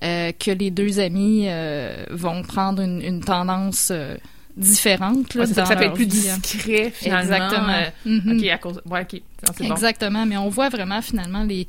euh, 0.03 0.33
que 0.33 0.51
les 0.51 0.71
deux 0.71 0.99
amis 0.99 1.45
euh, 1.47 2.05
vont 2.11 2.43
prendre 2.43 2.81
une, 2.81 3.03
une 3.03 3.21
tendance 3.21 3.91
euh, 3.93 4.17
différentes. 4.59 5.35
Là, 5.35 5.47
ça, 5.47 5.77
peut 5.77 5.85
être 5.85 5.95
plus 5.95 6.07
discret, 6.07 6.91
finalement. 6.95 7.35
Exactement. 7.35 7.69
Euh, 7.69 7.91
mm-hmm. 8.07 8.39
OK, 8.39 8.49
à 8.49 8.59
cause... 8.59 8.83
Ouais, 8.87 9.03
OK. 9.03 9.23
Exactement, 9.61 10.27
mais 10.27 10.37
on 10.37 10.49
voit 10.49 10.69
vraiment, 10.69 11.01
finalement, 11.01 11.45
les 11.45 11.67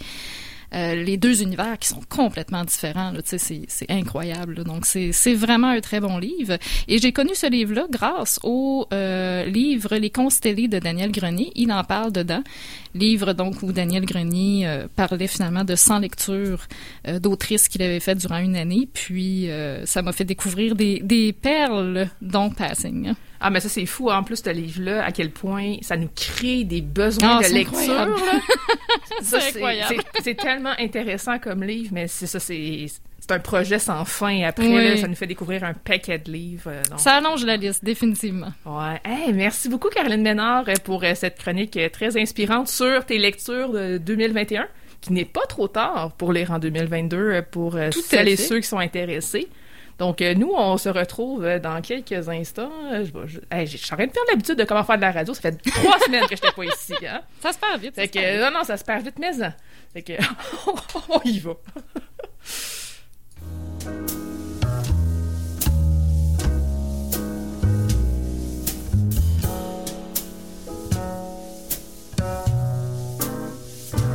euh, 0.73 0.95
les 0.95 1.17
deux 1.17 1.41
univers 1.41 1.77
qui 1.77 1.87
sont 1.87 2.01
complètement 2.09 2.63
différents. 2.63 3.13
C'est 3.25 3.89
incroyable. 3.89 4.63
Donc, 4.63 4.85
c'est 4.85 5.33
vraiment 5.33 5.69
un 5.69 5.81
très 5.81 5.99
bon 5.99 6.17
livre. 6.17 6.57
Et 6.87 6.97
j'ai 6.99 7.11
connu 7.11 7.35
ce 7.35 7.49
livre-là 7.49 7.87
grâce 7.89 8.39
au 8.43 8.87
euh, 8.93 9.45
livre 9.45 9.95
Les 9.95 10.09
Constellés 10.09 10.67
de 10.67 10.79
Daniel 10.79 11.11
Grenier. 11.11 11.51
Il 11.55 11.71
en 11.71 11.83
parle 11.83 12.11
dedans. 12.11 12.43
Livre 12.95 13.33
donc 13.33 13.61
où 13.61 13.71
Daniel 13.71 14.05
Grenier 14.05 14.67
euh, 14.67 14.87
parlait 14.95 15.27
finalement 15.27 15.63
de 15.63 15.75
100 15.75 15.99
lectures 15.99 16.67
euh, 17.07 17.19
d'autrices 17.19 17.67
qu'il 17.67 17.83
avait 17.83 17.99
faites 17.99 18.17
durant 18.17 18.39
une 18.39 18.55
année. 18.55 18.87
Puis, 18.91 19.49
euh, 19.49 19.85
ça 19.85 20.01
m'a 20.01 20.11
fait 20.11 20.25
découvrir 20.25 20.75
des, 20.75 20.99
des 20.99 21.33
perles, 21.33 22.09
dont 22.21 22.49
Passing. 22.49 23.13
Ah, 23.41 23.49
mais 23.49 23.59
ça, 23.61 23.69
c'est 23.69 23.85
fou, 23.85 24.09
en 24.09 24.23
plus, 24.23 24.43
ce 24.43 24.49
livre-là, 24.49 25.05
à 25.05 25.11
quel 25.11 25.31
point 25.31 25.77
ça 25.81 25.95
nous 25.95 26.09
crée 26.13 26.65
des 26.65 26.81
besoins 26.81 27.39
ah, 27.41 27.47
de 27.47 27.53
lecture. 27.53 27.79
c'est 29.21 29.55
incroyable. 29.55 30.03
C'est 30.21 30.35
tellement 30.35 30.73
intéressant 30.77 31.39
comme 31.39 31.63
livre, 31.63 31.91
mais 31.93 32.07
c'est 32.07 32.27
ça, 32.27 32.39
c'est 32.39 32.87
c'est 33.29 33.35
un 33.35 33.39
projet 33.39 33.77
sans 33.77 34.05
fin. 34.05 34.43
Après, 34.43 34.97
ça 34.97 35.07
nous 35.07 35.15
fait 35.15 35.27
découvrir 35.27 35.63
un 35.63 35.73
paquet 35.73 36.17
de 36.17 36.31
livres. 36.31 36.71
Euh, 36.71 36.81
ça 36.97 37.15
allonge 37.15 37.45
la 37.45 37.57
liste, 37.57 37.83
définitivement. 37.85 38.51
Ouais. 38.65 38.99
Hey, 39.05 39.33
merci 39.33 39.69
beaucoup, 39.69 39.89
Caroline 39.89 40.21
Ménard, 40.21 40.67
euh, 40.67 40.73
pour 40.83 41.03
euh, 41.03 41.13
cette 41.13 41.37
chronique 41.37 41.77
très 41.91 42.19
inspirante 42.19 42.69
sur 42.69 43.05
tes 43.05 43.19
lectures 43.19 43.71
de 43.71 43.97
2021, 43.99 44.67
qui 45.01 45.13
n'est 45.13 45.25
pas 45.25 45.45
trop 45.47 45.67
tard 45.67 46.13
pour 46.17 46.33
lire 46.33 46.51
en 46.51 46.59
2022 46.59 47.43
pour 47.51 47.77
Tout 47.91 48.01
celles 48.01 48.29
et 48.29 48.35
ceux 48.35 48.61
qui 48.61 48.67
sont 48.67 48.79
intéressés. 48.79 49.47
Donc, 49.99 50.21
euh, 50.21 50.33
nous, 50.33 50.53
on 50.55 50.77
se 50.77 50.87
retrouve 50.87 51.43
euh, 51.43 51.59
dans 51.59 51.81
quelques 51.81 52.29
instants. 52.29 52.71
Euh, 52.93 53.03
je, 53.03 53.65
je, 53.65 53.77
suis 53.77 53.93
en 53.93 53.97
train 53.97 54.07
de 54.07 54.11
faire 54.11 54.23
l'habitude 54.29 54.55
de 54.55 54.63
comment 54.63 54.85
faire 54.85 54.95
de 54.95 55.01
la 55.01 55.11
radio. 55.11 55.33
Ça 55.33 55.41
fait 55.41 55.51
trois 55.71 55.99
semaines 55.99 56.25
que 56.25 56.37
je 56.37 56.41
n'étais 56.41 56.55
pas 56.55 56.63
ici. 56.63 56.93
Hein? 57.05 57.19
Ça 57.41 57.51
se 57.51 57.59
perd 57.59 57.81
vite. 57.81 57.95
Fait 57.95 58.07
que, 58.07 58.45
non, 58.45 58.59
non, 58.59 58.63
ça 58.63 58.77
se 58.77 58.85
perd 58.85 59.03
vite, 59.03 59.19
mais. 59.19 59.31
Fait 59.91 60.01
que, 60.01 60.13
on 61.09 61.21
y 61.25 61.39
va. 61.39 61.51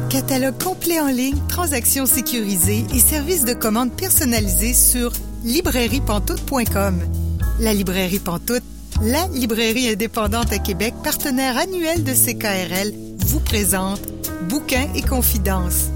Catalogue 0.08 0.62
complet 0.62 1.00
en 1.00 1.08
ligne, 1.08 1.36
transactions 1.48 2.06
sécurisées 2.06 2.86
et 2.94 2.98
services 3.00 3.44
de 3.44 3.52
commande 3.52 3.94
personnalisés 3.94 4.72
sur 4.72 5.12
librairiepantoute.com. 5.44 6.94
La 7.60 7.74
librairie 7.74 8.18
Pantoute, 8.18 8.62
la 9.02 9.26
librairie 9.28 9.90
indépendante 9.90 10.52
à 10.52 10.58
Québec, 10.58 10.94
partenaire 11.04 11.58
annuel 11.58 12.02
de 12.02 12.12
CKRL, 12.12 12.92
vous 13.26 13.40
présente 13.40 14.00
Bouquins 14.48 14.88
et 14.94 15.02
confidences. 15.02 15.90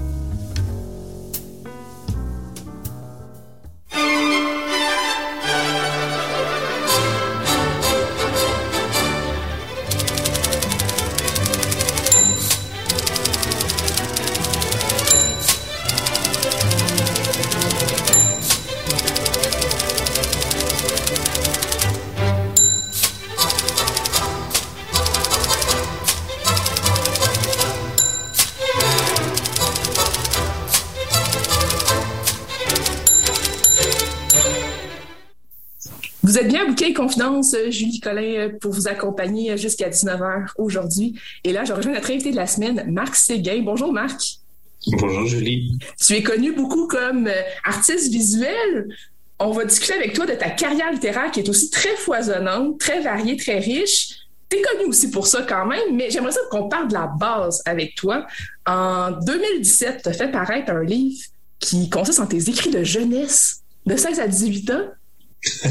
Confidence, 36.95 37.53
euh, 37.53 37.71
Julie 37.71 37.99
Collin, 37.99 38.21
euh, 38.21 38.49
pour 38.59 38.71
vous 38.71 38.87
accompagner 38.87 39.51
euh, 39.51 39.57
jusqu'à 39.57 39.89
19h 39.89 40.51
aujourd'hui. 40.57 41.19
Et 41.43 41.53
là, 41.53 41.63
je 41.63 41.73
rejoins 41.73 41.93
notre 41.93 42.11
invité 42.11 42.31
de 42.31 42.35
la 42.35 42.47
semaine, 42.47 42.85
Marc 42.87 43.15
Séguin. 43.15 43.61
Bonjour, 43.63 43.91
Marc. 43.91 44.21
Bonjour, 44.87 45.25
Julie. 45.25 45.71
Tu 45.99 46.13
es 46.13 46.23
connu 46.23 46.53
beaucoup 46.53 46.87
comme 46.87 47.29
artiste 47.63 48.11
visuel. 48.11 48.95
On 49.39 49.51
va 49.51 49.65
discuter 49.65 49.93
avec 49.93 50.13
toi 50.13 50.25
de 50.25 50.33
ta 50.33 50.49
carrière 50.49 50.91
littéraire 50.91 51.31
qui 51.31 51.39
est 51.39 51.49
aussi 51.49 51.69
très 51.69 51.95
foisonnante, 51.95 52.79
très 52.79 53.01
variée, 53.01 53.37
très 53.37 53.59
riche. 53.59 54.15
Tu 54.49 54.57
es 54.57 54.61
connu 54.61 54.89
aussi 54.89 55.11
pour 55.11 55.27
ça 55.27 55.43
quand 55.43 55.65
même, 55.65 55.95
mais 55.95 56.09
j'aimerais 56.09 56.31
ça 56.31 56.41
qu'on 56.49 56.69
parle 56.69 56.87
de 56.87 56.93
la 56.93 57.07
base 57.07 57.61
avec 57.65 57.95
toi. 57.95 58.25
En 58.65 59.11
2017, 59.11 60.01
tu 60.03 60.09
as 60.09 60.13
fait 60.13 60.31
paraître 60.31 60.71
un 60.71 60.83
livre 60.83 61.21
qui 61.59 61.89
consiste 61.89 62.19
en 62.19 62.27
tes 62.27 62.49
écrits 62.49 62.71
de 62.71 62.83
jeunesse 62.83 63.61
de 63.85 63.95
16 63.95 64.19
à 64.19 64.27
18 64.27 64.71
ans. 64.71 64.87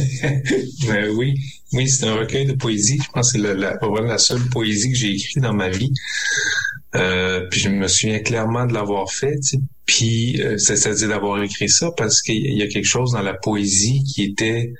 ben 0.87 1.11
oui, 1.15 1.35
oui, 1.73 1.89
c'est 1.89 2.07
un 2.07 2.15
recueil 2.15 2.47
de 2.47 2.55
poésie. 2.55 2.99
Je 3.03 3.11
pense 3.11 3.33
que 3.33 3.39
c'est 3.39 3.55
la, 3.55 3.79
la 4.03 4.19
seule 4.19 4.49
poésie 4.51 4.91
que 4.93 4.97
j'ai 4.97 5.13
écrite 5.13 5.43
dans 5.43 5.53
ma 5.53 5.69
vie. 5.69 5.93
Euh, 6.95 7.47
puis 7.51 7.61
je 7.61 7.69
me 7.69 7.87
souviens 7.87 8.21
clairement 8.21 8.67
de 8.67 8.73
l'avoir 8.73 9.13
fait. 9.13 9.39
Puis, 9.85 10.41
euh, 10.43 10.59
c'est-à-dire 10.59 11.09
d'avoir 11.09 11.43
écrit 11.43 11.69
ça 11.69 11.91
parce 11.97 12.23
qu'il 12.23 12.57
y 12.57 12.63
a 12.63 12.67
quelque 12.67 12.87
chose 12.87 13.13
dans 13.13 13.23
la 13.23 13.35
poésie 13.35 14.03
qui 14.05 14.25
était 14.25 14.73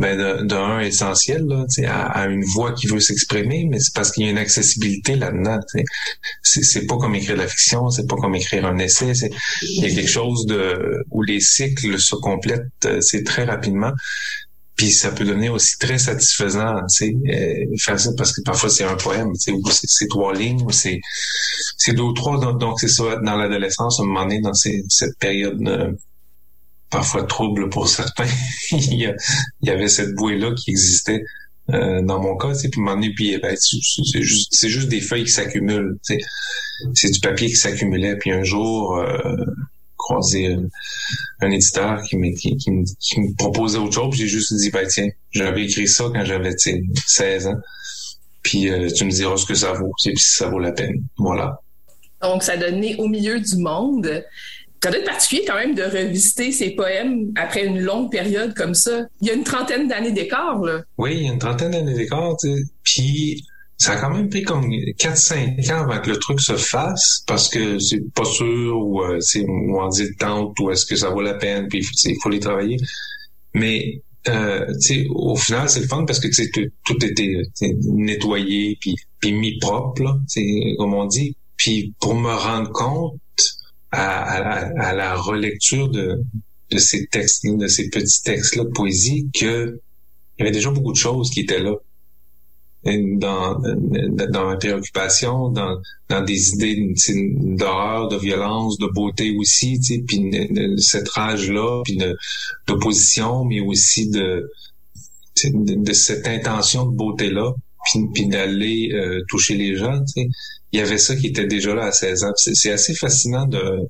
ben, 0.00 0.46
d'un 0.46 0.80
essentiel 0.80 1.44
là, 1.46 1.66
à, 1.86 2.22
à, 2.22 2.26
une 2.26 2.42
voix 2.42 2.72
qui 2.72 2.86
veut 2.86 3.00
s'exprimer, 3.00 3.66
mais 3.70 3.78
c'est 3.80 3.94
parce 3.94 4.12
qu'il 4.12 4.24
y 4.24 4.28
a 4.28 4.30
une 4.30 4.38
accessibilité 4.38 5.14
là-dedans. 5.14 5.58
C'est, 6.42 6.62
c'est 6.62 6.86
pas 6.86 6.96
comme 6.96 7.14
écrire 7.14 7.36
de 7.36 7.42
la 7.42 7.48
fiction, 7.48 7.90
c'est 7.90 8.06
pas 8.06 8.16
comme 8.16 8.34
écrire 8.34 8.64
un 8.64 8.78
essai. 8.78 9.14
C'est, 9.14 9.30
il 9.60 9.84
y 9.84 9.92
a 9.92 9.94
quelque 9.94 10.10
chose 10.10 10.46
de 10.46 11.04
où 11.10 11.22
les 11.22 11.40
cycles 11.40 11.98
se 11.98 12.16
complètent, 12.16 12.64
euh, 12.86 13.02
c'est 13.02 13.24
très 13.24 13.44
rapidement. 13.44 13.92
Puis 14.76 14.90
ça 14.90 15.10
peut 15.10 15.24
devenir 15.24 15.52
aussi 15.52 15.76
très 15.78 15.98
satisfaisant, 15.98 16.76
tu 16.96 17.12
sais, 17.12 17.14
euh, 17.34 17.76
faire 17.78 18.00
ça 18.00 18.10
parce 18.16 18.32
que 18.32 18.40
parfois 18.40 18.70
c'est 18.70 18.84
un 18.84 18.96
poème, 18.96 19.32
tu 19.34 19.40
sais, 19.40 19.52
ou 19.52 19.62
c'est, 19.70 20.08
trois 20.08 20.32
lignes, 20.32 20.62
ou 20.62 20.70
c'est 20.70 20.98
c'est 21.76 21.92
deux 21.92 22.04
ou 22.04 22.14
trois. 22.14 22.38
Donc, 22.38 22.80
c'est 22.80 22.88
ça 22.88 23.16
dans 23.22 23.36
l'adolescence, 23.36 24.00
à 24.00 24.02
un 24.02 24.06
moment 24.06 24.22
donné, 24.22 24.40
dans 24.40 24.54
cette 24.54 25.18
période 25.18 25.60
euh, 25.68 25.92
parfois 26.90 27.24
trouble 27.24 27.68
pour 27.68 27.88
certains, 27.88 28.26
il, 28.72 29.14
y 29.62 29.70
avait 29.70 29.88
cette 29.88 30.14
bouée-là 30.14 30.54
qui 30.54 30.70
existait 30.70 31.24
euh, 31.70 32.02
dans 32.02 32.20
mon 32.20 32.36
cas, 32.36 32.52
puis 32.52 32.70
un 32.76 32.80
moment 32.80 32.96
donné, 32.96 33.12
puis 33.14 33.38
ben, 33.38 33.56
c'est 33.56 34.22
juste, 34.22 34.48
c'est 34.52 34.68
juste 34.68 34.88
des 34.88 35.00
feuilles 35.00 35.24
qui 35.24 35.32
s'accumulent, 35.32 35.98
c'est 36.02 37.10
du 37.10 37.20
papier 37.20 37.48
qui 37.48 37.56
s'accumulait, 37.56 38.16
puis 38.16 38.32
un 38.32 38.42
jour, 38.42 39.00
croisé 40.00 40.56
un, 41.40 41.50
éditeur 41.50 42.02
qui, 42.02 42.16
me, 42.16 42.34
qui, 42.34 43.20
me 43.20 43.36
proposait 43.36 43.78
autre 43.78 43.94
chose. 43.94 44.16
J'ai 44.16 44.26
juste 44.26 44.52
dit, 44.54 44.70
ben 44.70 44.86
tiens, 44.88 45.08
j'avais 45.30 45.64
écrit 45.64 45.86
ça 45.86 46.04
quand 46.12 46.24
j'avais 46.24 46.52
16 47.06 47.46
ans. 47.46 47.60
Puis 48.42 48.70
euh, 48.70 48.88
tu 48.90 49.04
me 49.04 49.10
diras 49.10 49.36
ce 49.36 49.46
que 49.46 49.54
ça 49.54 49.72
vaut, 49.72 49.92
si 49.98 50.12
ça 50.16 50.48
vaut 50.48 50.58
la 50.58 50.72
peine. 50.72 51.04
Voilà. 51.18 51.60
Donc, 52.22 52.42
ça 52.42 52.56
donnait 52.56 52.96
au 52.96 53.06
milieu 53.06 53.38
du 53.38 53.56
monde. 53.56 54.24
Ça 54.82 54.90
doit 54.90 55.00
particulier 55.04 55.44
quand 55.46 55.56
même 55.56 55.74
de 55.74 55.82
revisiter 55.82 56.52
ces 56.52 56.70
poèmes 56.70 57.32
après 57.36 57.66
une 57.66 57.80
longue 57.80 58.10
période 58.10 58.54
comme 58.54 58.74
ça. 58.74 59.06
Il 59.20 59.28
y 59.28 59.30
a 59.30 59.34
une 59.34 59.44
trentaine 59.44 59.88
d'années 59.88 60.12
d'écart, 60.12 60.58
là. 60.60 60.82
Oui, 60.96 61.16
il 61.16 61.26
y 61.26 61.28
a 61.28 61.32
une 61.32 61.38
trentaine 61.38 61.72
d'années 61.72 61.94
d'écart. 61.94 62.34
Puis 62.82 63.44
ça 63.80 63.92
a 63.92 63.96
quand 63.96 64.10
même 64.10 64.28
pris 64.28 64.42
comme 64.42 64.68
4-5 64.68 65.72
ans 65.72 65.84
avant 65.84 66.00
que 66.00 66.10
le 66.10 66.18
truc 66.18 66.38
se 66.40 66.54
fasse 66.54 67.24
parce 67.26 67.48
que 67.48 67.78
c'est 67.78 68.02
pas 68.12 68.26
sûr 68.26 68.78
ou 68.78 69.02
euh, 69.02 69.20
c'est 69.20 69.44
on 69.48 69.88
dit 69.88 70.14
tente 70.16 70.58
ou 70.60 70.70
est-ce 70.70 70.84
que 70.84 70.96
ça 70.96 71.08
vaut 71.08 71.22
la 71.22 71.34
peine 71.34 71.66
puis 71.66 71.82
il 72.04 72.16
faut 72.22 72.28
les 72.28 72.40
travailler 72.40 72.76
mais 73.54 74.02
euh, 74.28 74.66
au 75.08 75.34
final 75.34 75.70
c'est 75.70 75.80
le 75.80 75.86
fun 75.86 76.04
parce 76.04 76.20
que 76.20 76.28
tout, 76.84 77.04
était 77.06 77.40
nettoyé 77.86 78.76
puis, 78.78 78.96
puis 79.18 79.32
mis 79.32 79.58
propre 79.58 80.02
là, 80.02 80.18
comme 80.76 80.92
on 80.92 81.06
dit 81.06 81.34
puis 81.56 81.94
pour 82.00 82.14
me 82.14 82.34
rendre 82.34 82.70
compte 82.72 83.14
à, 83.92 84.22
à, 84.22 84.94
la 84.94 85.14
relecture 85.16 85.88
de, 85.88 86.22
de 86.70 86.78
ces 86.78 87.06
textes 87.06 87.44
de 87.44 87.66
ces 87.66 87.90
petits 87.90 88.22
textes 88.22 88.56
là 88.56 88.64
de 88.64 88.70
poésie 88.70 89.28
que 89.34 89.80
il 90.38 90.42
y 90.42 90.42
avait 90.42 90.52
déjà 90.52 90.70
beaucoup 90.70 90.92
de 90.92 90.96
choses 90.96 91.30
qui 91.30 91.40
étaient 91.40 91.60
là 91.60 91.74
dans, 92.84 93.58
dans 93.58 94.46
ma 94.46 94.56
préoccupation, 94.56 95.50
dans, 95.50 95.80
dans 96.08 96.22
des 96.22 96.50
idées 96.50 96.94
d'horreur, 97.36 98.08
de 98.08 98.16
violence, 98.16 98.78
de 98.78 98.86
beauté 98.86 99.36
aussi, 99.36 99.78
tu 99.80 99.96
sais, 99.96 100.04
puis 100.06 100.30
cette 100.78 101.08
rage-là, 101.10 101.82
puis 101.84 101.98
d'opposition, 102.66 103.44
mais 103.44 103.60
aussi 103.60 104.08
de, 104.08 104.50
de, 105.44 105.92
cette 105.92 106.26
intention 106.26 106.86
de 106.86 106.96
beauté-là, 106.96 107.52
puis, 107.84 108.00
puis 108.14 108.26
d'aller 108.28 108.90
euh, 108.92 109.22
toucher 109.28 109.56
les 109.56 109.76
gens, 109.76 110.02
tu 110.04 110.22
sais. 110.22 110.28
Il 110.72 110.78
y 110.78 110.82
avait 110.82 110.98
ça 110.98 111.16
qui 111.16 111.28
était 111.28 111.46
déjà 111.46 111.74
là 111.74 111.84
à 111.84 111.92
16 111.92 112.24
ans. 112.24 112.32
C'est 112.36 112.70
assez 112.70 112.94
fascinant 112.94 113.46
de... 113.46 113.88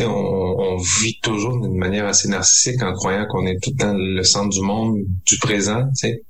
On, 0.00 0.04
on 0.06 0.76
vit 1.00 1.18
toujours 1.22 1.60
d'une 1.60 1.76
manière 1.76 2.06
assez 2.06 2.28
narcissique 2.28 2.82
en 2.82 2.94
croyant 2.94 3.26
qu'on 3.26 3.46
est 3.46 3.62
tout 3.62 3.72
le 3.72 3.76
temps 3.76 3.94
le 3.94 4.22
centre 4.22 4.48
du 4.48 4.62
monde, 4.62 5.02
du 5.26 5.38
présent, 5.38 5.84
tu 5.90 6.08
sais 6.08 6.22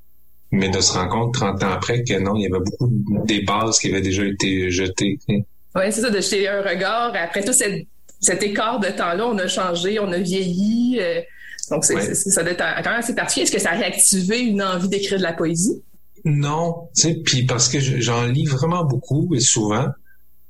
mais 0.53 0.69
de 0.69 0.81
se 0.81 0.93
rendre 0.93 1.11
compte 1.11 1.35
30 1.35 1.63
ans 1.65 1.73
après 1.73 2.05
que 2.05 2.19
non, 2.19 2.37
il 2.37 2.43
y 2.43 2.47
avait 2.47 2.63
beaucoup 2.63 2.89
des 3.25 3.41
bases 3.41 3.79
qui 3.79 3.89
avaient 3.89 4.03
déjà 4.03 4.25
été 4.25 4.71
jetées. 4.71 5.19
Oui, 5.27 5.85
c'est 5.91 6.03
ça, 6.03 6.11
de 6.11 6.21
jeter 6.21 6.47
un 6.47 6.61
regard. 6.61 7.13
Après 7.17 7.43
tout 7.43 7.55
cet 7.55 8.43
écart 8.43 8.79
de 8.79 8.89
temps-là, 8.89 9.27
on 9.27 9.39
a 9.39 9.49
changé, 9.49 9.99
on 9.99 10.13
a 10.13 10.19
vieilli. 10.19 10.99
Euh, 11.01 11.23
donc, 11.71 11.85
c'est, 11.85 12.15
ça 12.15 12.43
doit 12.43 12.53
être 12.53 12.65
quand 12.85 12.91
même 12.91 13.01
assez 13.01 13.15
particulier. 13.15 13.45
Est-ce 13.45 13.53
que 13.53 13.61
ça 13.61 13.71
a 13.71 13.77
réactivé 13.77 14.41
une 14.41 14.63
envie 14.63 14.89
d'écrire 14.89 15.17
de 15.17 15.23
la 15.23 15.33
poésie? 15.33 15.83
Non, 16.25 16.89
tu 16.95 17.03
sais, 17.03 17.15
puis 17.25 17.45
parce 17.45 17.69
que 17.69 17.81
j'en 17.81 18.27
lis 18.27 18.47
vraiment 18.47 18.85
beaucoup 18.85 19.35
et 19.35 19.41
souvent, 19.41 19.89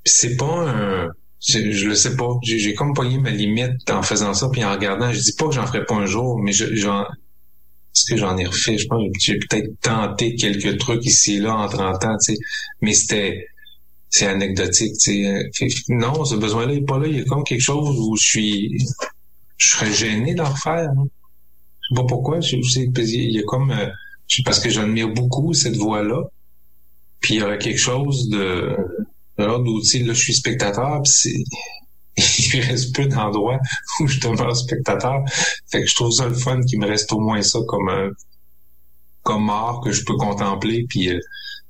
c'est 0.04 0.36
pas 0.36 0.68
un... 0.68 1.10
Je, 1.48 1.88
le 1.88 1.94
sais 1.96 2.14
pas. 2.14 2.38
J'ai, 2.42 2.72
comme 2.74 2.94
pogné 2.94 3.18
ma 3.18 3.30
limite 3.30 3.90
en 3.90 4.02
faisant 4.02 4.32
ça, 4.32 4.48
puis 4.48 4.64
en 4.64 4.70
regardant. 4.70 5.12
Je 5.12 5.18
dis 5.18 5.32
pas 5.32 5.46
que 5.46 5.54
j'en 5.54 5.66
ferai 5.66 5.84
pas 5.84 5.96
un 5.96 6.06
jour, 6.06 6.38
mais 6.38 6.52
j'en 6.52 7.04
ce 7.92 8.04
que 8.10 8.16
j'en 8.18 8.36
ai 8.36 8.46
refait? 8.46 8.78
Je 8.78 8.86
pense 8.86 9.02
j'ai 9.18 9.38
peut-être 9.38 9.70
tenté 9.80 10.34
quelques 10.34 10.78
trucs 10.78 11.04
ici 11.04 11.36
et 11.36 11.38
là 11.40 11.56
en 11.56 11.68
30 11.68 12.04
ans, 12.04 12.16
tu 12.18 12.34
sais. 12.34 12.38
Mais 12.80 12.94
c'était, 12.94 13.46
c'est 14.08 14.26
anecdotique, 14.26 14.94
tu 14.98 15.50
sais. 15.52 15.68
Non, 15.88 16.24
ce 16.24 16.36
besoin-là 16.36 16.74
n'est 16.74 16.82
pas 16.82 16.98
là. 16.98 17.06
Il 17.06 17.18
y 17.18 17.20
a 17.20 17.24
comme 17.24 17.44
quelque 17.44 17.62
chose 17.62 17.98
où 17.98 18.16
je 18.16 18.24
suis, 18.24 18.78
je 19.56 19.68
serais 19.68 19.92
gêné 19.92 20.34
d'en 20.34 20.48
refaire. 20.48 20.90
Hein. 20.90 21.06
Je 21.82 21.94
sais 21.94 22.00
pas 22.00 22.06
pourquoi. 22.06 22.40
Je, 22.40 22.56
il 22.56 23.32
y 23.32 23.38
a 23.38 23.42
comme, 23.42 23.70
euh, 23.70 23.88
parce 24.42 24.60
que 24.60 24.70
j'admire 24.70 25.08
beaucoup 25.08 25.52
cette 25.52 25.76
voix-là. 25.76 26.22
Puis 27.20 27.34
il 27.34 27.40
y 27.40 27.42
aurait 27.42 27.58
quelque 27.58 27.78
chose 27.78 28.28
de, 28.30 28.76
de 29.38 29.44
là, 29.44 29.58
là, 29.58 30.12
je 30.12 30.12
suis 30.12 30.34
spectateur, 30.34 31.02
puis 31.02 31.12
c'est, 31.12 31.44
il 32.54 32.60
reste 32.60 32.94
peu 32.94 33.06
d'endroits 33.06 33.58
où 34.00 34.06
je 34.06 34.20
demeure 34.20 34.56
spectateur. 34.56 35.22
Fait 35.70 35.82
que 35.82 35.86
je 35.86 35.94
trouve 35.94 36.12
ça 36.12 36.26
le 36.26 36.34
fun 36.34 36.60
qu'il 36.62 36.78
me 36.78 36.86
reste 36.86 37.12
au 37.12 37.20
moins 37.20 37.42
ça 37.42 37.58
comme 37.66 37.88
un, 37.88 38.10
comme 39.22 39.50
art 39.50 39.80
que 39.82 39.92
je 39.92 40.04
peux 40.04 40.16
contempler 40.16 40.84
puis 40.88 41.10
euh, 41.10 41.20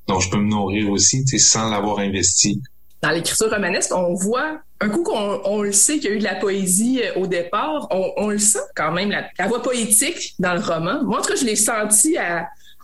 dont 0.08 0.20
je 0.20 0.30
peux 0.30 0.38
me 0.38 0.48
nourrir 0.48 0.90
aussi, 0.90 1.24
sans 1.38 1.70
l'avoir 1.70 1.98
investi. 1.98 2.60
Dans 3.02 3.10
l'écriture 3.10 3.50
romanesque, 3.50 3.92
on 3.94 4.14
voit 4.14 4.60
un 4.80 4.88
coup 4.88 5.02
qu'on 5.02 5.40
on 5.44 5.62
le 5.62 5.72
sait 5.72 5.98
qu'il 5.98 6.10
y 6.10 6.12
a 6.12 6.16
eu 6.16 6.18
de 6.18 6.24
la 6.24 6.36
poésie 6.36 7.00
euh, 7.02 7.20
au 7.20 7.26
départ, 7.26 7.88
on, 7.90 8.28
le 8.28 8.38
sent 8.38 8.58
quand 8.76 8.92
même 8.92 9.10
la, 9.10 9.48
voix 9.48 9.62
poétique 9.62 10.34
dans 10.38 10.54
le 10.54 10.60
roman. 10.60 11.02
Moi, 11.02 11.18
en 11.18 11.22
tout 11.22 11.30
cas, 11.30 11.36
je 11.36 11.44
l'ai 11.44 11.56
senti 11.56 12.16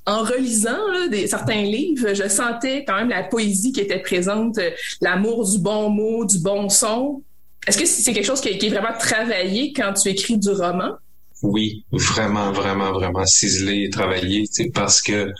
en 0.06 0.22
relisant 0.22 0.78
certains 1.26 1.62
livres, 1.62 2.14
je 2.14 2.28
sentais 2.28 2.84
quand 2.84 2.96
même 2.96 3.10
la 3.10 3.24
poésie 3.24 3.72
qui 3.72 3.80
était 3.80 3.98
présente, 3.98 4.58
euh, 4.58 4.70
l'amour 5.00 5.48
du 5.48 5.58
bon 5.58 5.90
mot, 5.90 6.24
du 6.24 6.38
bon 6.38 6.68
son. 6.68 7.22
Est-ce 7.66 7.78
que 7.78 7.86
c'est 7.86 8.12
quelque 8.12 8.26
chose 8.26 8.40
qui 8.40 8.48
est, 8.48 8.68
vraiment 8.70 8.96
travaillé 8.98 9.72
quand 9.72 9.92
tu 9.92 10.08
écris 10.08 10.38
du 10.38 10.50
roman? 10.50 10.92
Oui, 11.42 11.84
vraiment, 11.92 12.50
vraiment, 12.52 12.92
vraiment 12.92 13.26
ciselé 13.26 13.84
et 13.84 13.90
travaillé, 13.90 14.44
parce 14.74 15.02
que 15.02 15.30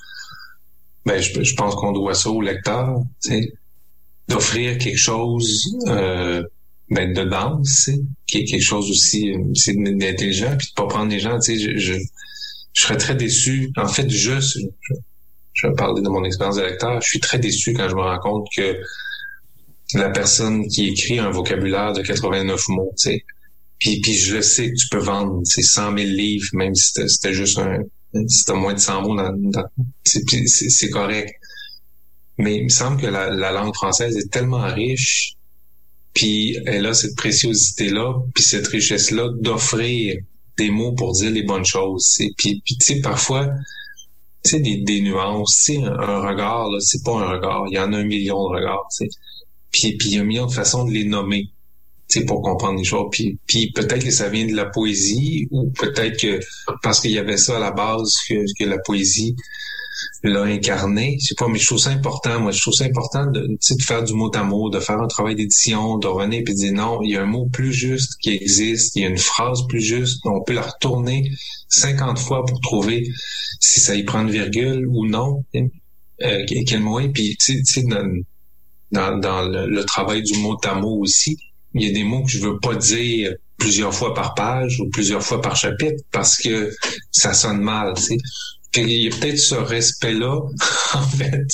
ben, 1.06 1.20
je, 1.20 1.54
pense 1.54 1.74
qu'on 1.74 1.92
doit 1.92 2.14
ça 2.14 2.28
au 2.28 2.42
lecteur, 2.42 3.02
d'offrir 4.28 4.78
quelque 4.78 4.98
chose 4.98 5.62
euh, 5.88 6.42
ben, 6.90 7.12
de 7.12 7.24
danse, 7.24 7.90
qui 8.26 8.38
est 8.38 8.44
quelque 8.44 8.62
chose 8.62 8.90
aussi 8.90 9.32
d'intelligent, 9.66 10.56
puis 10.56 10.68
de 10.68 10.72
pas 10.74 10.86
prendre 10.86 11.10
les 11.10 11.20
gens, 11.20 11.38
tu 11.38 11.58
sais, 11.58 11.78
je, 11.78 11.78
je, 11.78 11.94
serais 12.74 12.96
très 12.96 13.14
déçu. 13.14 13.72
En 13.76 13.88
fait, 13.88 14.08
je, 14.08 14.40
je, 14.40 14.60
je 15.54 15.66
vais 15.66 15.74
parler 15.74 16.02
de 16.02 16.08
mon 16.08 16.24
expérience 16.24 16.56
de 16.56 16.62
lecteur, 16.62 17.00
je 17.00 17.08
suis 17.08 17.20
très 17.20 17.38
déçu 17.38 17.72
quand 17.72 17.88
je 17.88 17.94
me 17.94 18.02
rends 18.02 18.20
compte 18.20 18.46
que 18.54 18.76
la 19.94 20.10
personne 20.10 20.68
qui 20.68 20.88
écrit 20.88 21.18
un 21.18 21.30
vocabulaire 21.30 21.92
de 21.92 22.02
89 22.02 22.68
mots, 22.68 22.92
tu 22.96 23.10
sais. 23.10 23.24
Puis, 23.78 24.00
puis 24.00 24.14
je 24.14 24.36
le 24.36 24.42
sais 24.42 24.70
que 24.70 24.76
tu 24.76 24.88
peux 24.90 24.98
vendre 24.98 25.40
ces 25.44 25.62
100 25.62 25.96
000 25.96 26.10
livres, 26.10 26.48
même 26.52 26.74
si 26.74 26.92
c'était 27.06 27.32
juste 27.32 27.58
un, 27.58 27.78
si 28.26 28.44
t'as 28.44 28.54
moins 28.54 28.74
de 28.74 28.80
100 28.80 29.02
mots 29.02 29.16
dans, 29.16 29.64
c'est 30.04 30.90
correct. 30.90 31.32
Mais 32.38 32.56
il 32.56 32.64
me 32.64 32.68
semble 32.68 33.00
que 33.00 33.06
la, 33.06 33.52
langue 33.52 33.74
française 33.74 34.16
est 34.16 34.30
tellement 34.30 34.66
riche, 34.66 35.34
puis 36.14 36.58
elle 36.66 36.86
a 36.86 36.94
cette 36.94 37.16
préciosité-là, 37.16 38.14
puis 38.34 38.44
cette 38.44 38.68
richesse-là 38.68 39.30
d'offrir 39.40 40.18
des 40.56 40.70
mots 40.70 40.92
pour 40.92 41.12
dire 41.12 41.30
les 41.30 41.42
bonnes 41.42 41.64
choses. 41.64 42.16
Puis, 42.36 42.62
puis 42.64 42.76
tu 42.78 42.94
sais, 42.94 43.00
parfois, 43.00 43.48
tu 44.44 44.50
sais, 44.50 44.60
des, 44.60 44.78
des 44.78 45.00
nuances, 45.00 45.62
tu 45.64 45.74
sais, 45.74 45.84
un, 45.84 46.20
regard, 46.20 46.68
là, 46.70 46.78
c'est 46.80 47.02
pas 47.04 47.12
un 47.12 47.28
regard, 47.28 47.64
il 47.70 47.74
y 47.74 47.78
en 47.78 47.92
a 47.92 47.98
un 47.98 48.04
million 48.04 48.48
de 48.48 48.56
regards, 48.56 48.86
tu 48.96 49.06
sais. 49.06 49.10
Puis, 49.70 49.96
puis 49.96 50.08
il 50.10 50.14
y 50.16 50.18
a 50.18 50.24
million 50.24 50.46
de 50.46 50.52
façons 50.52 50.84
de 50.84 50.92
les 50.92 51.04
nommer 51.04 51.50
pour 52.26 52.42
comprendre 52.42 52.78
les 52.78 52.84
choses. 52.84 53.08
Puis, 53.12 53.38
puis 53.46 53.70
peut-être 53.72 54.04
que 54.04 54.10
ça 54.10 54.28
vient 54.28 54.46
de 54.46 54.54
la 54.54 54.66
poésie 54.66 55.46
ou 55.50 55.70
peut-être 55.70 56.18
que 56.18 56.40
parce 56.82 57.00
qu'il 57.00 57.10
y 57.10 57.18
avait 57.18 57.36
ça 57.36 57.56
à 57.56 57.60
la 57.60 57.70
base 57.70 58.14
que, 58.28 58.34
que 58.58 58.64
la 58.64 58.78
poésie 58.78 59.36
l'a 60.22 60.42
incarné. 60.42 61.18
Sais 61.20 61.34
pas, 61.34 61.48
mais 61.48 61.58
je 61.58 61.66
trouve 61.66 61.78
ça 61.78 61.90
important. 61.90 62.40
Moi, 62.40 62.52
je 62.52 62.60
trouve 62.60 62.74
ça 62.74 62.84
important 62.84 63.26
de, 63.26 63.46
de 63.46 63.82
faire 63.82 64.04
du 64.04 64.14
mot 64.14 64.30
à 64.34 64.42
mot, 64.42 64.70
de 64.70 64.80
faire 64.80 65.00
un 65.00 65.06
travail 65.06 65.34
d'édition, 65.34 65.98
de 65.98 66.06
revenir 66.06 66.40
et 66.40 66.44
de 66.44 66.52
dire 66.52 66.72
non, 66.72 67.00
il 67.02 67.10
y 67.10 67.16
a 67.16 67.22
un 67.22 67.26
mot 67.26 67.46
plus 67.46 67.72
juste 67.72 68.16
qui 68.20 68.30
existe, 68.30 68.96
il 68.96 69.02
y 69.02 69.06
a 69.06 69.08
une 69.08 69.18
phrase 69.18 69.66
plus 69.68 69.80
juste, 69.80 70.20
on 70.24 70.42
peut 70.42 70.54
la 70.54 70.62
retourner 70.62 71.30
50 71.68 72.18
fois 72.18 72.44
pour 72.44 72.60
trouver 72.60 73.08
si 73.60 73.80
ça 73.80 73.94
y 73.94 74.04
prend 74.04 74.22
une 74.22 74.30
virgule 74.30 74.86
ou 74.88 75.06
non. 75.06 75.44
Euh, 76.22 76.44
quel 76.66 76.80
mot 76.80 76.98
est. 77.00 77.10
Puis, 77.10 77.36
tu 77.36 77.64
sais, 77.64 77.82
dans, 78.90 79.18
dans, 79.18 79.42
le, 79.42 79.84
travail 79.84 80.22
du 80.22 80.38
mot 80.38 80.56
à 80.64 80.74
mot 80.74 81.00
aussi. 81.00 81.38
il 81.74 81.82
y 81.82 81.90
a 81.90 81.92
des 81.92 82.04
mots 82.04 82.22
que 82.22 82.30
je 82.30 82.40
veux 82.40 82.58
pas 82.58 82.74
dire 82.74 83.34
plusieurs 83.58 83.94
fois 83.94 84.14
par 84.14 84.34
page 84.34 84.80
ou 84.80 84.88
plusieurs 84.88 85.22
fois 85.22 85.40
par 85.40 85.56
chapitre 85.56 86.02
parce 86.10 86.36
que 86.36 86.72
ça 87.10 87.34
sonne 87.34 87.60
mal. 87.60 87.94
Il 88.82 89.02
y 89.02 89.06
a 89.06 89.16
peut-être 89.16 89.38
ce 89.38 89.54
respect-là, 89.54 90.40
en 90.94 91.02
fait, 91.02 91.44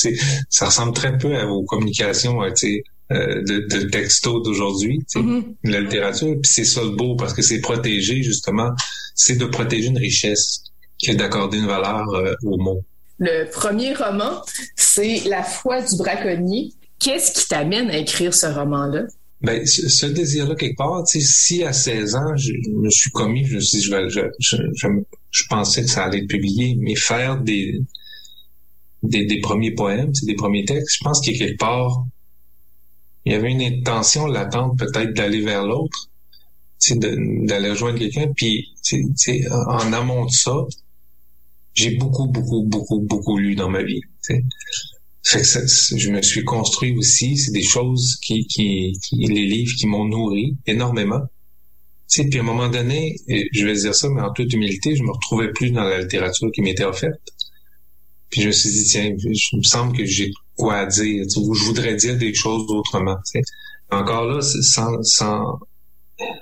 ça 0.49 0.67
ressemble 0.67 0.95
très 0.95 1.17
peu 1.19 1.37
à 1.37 1.47
vos 1.47 1.63
communications, 1.65 2.39
sais, 2.55 2.83
euh, 3.13 3.43
de, 3.43 3.67
de 3.69 3.91
texto 3.91 4.41
d'aujourd'hui, 4.41 4.99
mm-hmm. 5.15 5.43
la 5.65 5.81
littérature. 5.81 6.35
Puis 6.41 6.51
c'est 6.51 6.65
ça 6.65 6.83
le 6.83 6.91
beau 6.91 7.17
parce 7.17 7.35
que 7.35 7.43
c'est 7.43 7.61
protéger 7.61 8.23
justement, 8.23 8.71
c'est 9.15 9.37
de 9.37 9.45
protéger 9.45 9.89
une 9.89 9.99
richesse 9.99 10.63
que 11.05 11.13
d'accorder 11.13 11.59
une 11.59 11.67
valeur 11.67 12.09
euh, 12.15 12.35
aux 12.45 12.57
mots. 12.57 12.83
Le 13.19 13.45
premier 13.51 13.95
roman, 13.95 14.43
c'est 14.75 15.23
La 15.27 15.43
foi 15.43 15.83
du 15.83 15.97
braconnier. 15.97 16.73
Qu'est-ce 16.99 17.33
qui 17.33 17.47
t'amène 17.47 17.91
à 17.91 17.99
écrire 17.99 18.33
ce 18.33 18.47
roman-là? 18.47 19.03
Ben, 19.45 19.67
ce, 19.67 20.07
désir-là, 20.07 20.55
quelque 20.55 20.77
part, 20.77 21.07
si 21.07 21.65
à 21.65 21.73
16 21.73 22.15
ans, 22.15 22.37
je, 22.37 22.53
me 22.71 22.89
suis 22.89 23.11
commis, 23.11 23.45
je, 23.45 23.59
je, 23.59 24.27
je, 24.39 24.87
je, 25.31 25.43
pensais 25.51 25.83
que 25.83 25.89
ça 25.89 26.05
allait 26.05 26.21
être 26.21 26.29
publié, 26.29 26.77
mais 26.81 26.95
faire 26.95 27.41
des, 27.41 27.81
des, 29.03 29.27
des 29.27 29.41
premiers 29.41 29.73
poèmes, 29.73 30.13
des 30.23 30.35
premiers 30.35 30.65
textes, 30.65 30.97
je 30.99 31.05
pense 31.05 31.21
qu'il 31.21 31.35
y 31.35 31.37
a 31.37 31.47
quelque 31.47 31.59
part, 31.59 32.07
il 33.27 33.33
y 33.33 33.35
avait 33.35 33.51
une 33.51 33.61
intention 33.61 34.27
latente 34.27 34.79
peut-être 34.79 35.13
d'aller 35.13 35.43
vers 35.43 35.65
l'autre, 35.65 36.09
d'aller 36.91 37.71
rejoindre 37.71 37.99
quelqu'un. 37.99 38.33
Puis, 38.35 38.73
en 39.67 39.93
amont 39.93 40.27
de 40.27 40.31
ça, 40.31 40.57
j'ai 41.75 41.97
beaucoup, 41.97 42.27
beaucoup, 42.27 42.63
beaucoup, 42.63 43.01
beaucoup 43.01 43.39
lu 43.39 43.55
dans 43.57 43.69
ma 43.69 43.83
vie. 43.83 44.01
Fait 45.25 45.41
que 45.41 45.97
je 45.99 46.11
me 46.11 46.21
suis 46.21 46.45
construit 46.45 46.95
aussi. 46.97 47.37
C'est 47.37 47.53
des 47.53 47.63
choses 47.63 48.19
qui, 48.23 48.47
qui, 48.47 48.93
les 49.13 49.47
livres 49.47 49.73
qui 49.79 49.87
m'ont 49.87 50.05
nourri 50.05 50.57
énormément. 50.67 51.23
puis 52.13 52.39
à 52.39 52.41
un 52.41 52.45
moment 52.45 52.69
donné, 52.69 53.17
je 53.29 53.65
vais 53.65 53.75
dire 53.75 53.95
ça, 53.95 54.09
mais 54.11 54.21
en 54.21 54.33
toute 54.33 54.53
humilité, 54.53 54.95
je 54.95 55.03
me 55.03 55.11
retrouvais 55.11 55.51
plus 55.53 55.71
dans 55.71 55.85
la 55.85 56.03
littérature 56.03 56.51
qui 56.53 56.61
m'était 56.61 56.85
offerte. 56.85 57.21
Puis 58.29 58.43
je 58.43 58.49
me 58.49 58.53
suis 58.53 58.71
dit, 58.71 58.85
tiens, 58.85 59.15
il 59.17 59.59
me 59.59 59.63
semble 59.63 59.97
que 59.97 60.05
j'ai 60.05 60.31
quoi 60.57 60.77
à 60.79 60.87
dire, 60.87 61.25
je 61.29 61.65
voudrais 61.65 61.95
dire 61.95 62.19
des 62.19 62.35
choses 62.35 62.69
autrement. 62.69 63.17
Encore 63.91 64.27
là, 64.27 64.43
sans, 64.43 65.03
sans, 65.03 65.59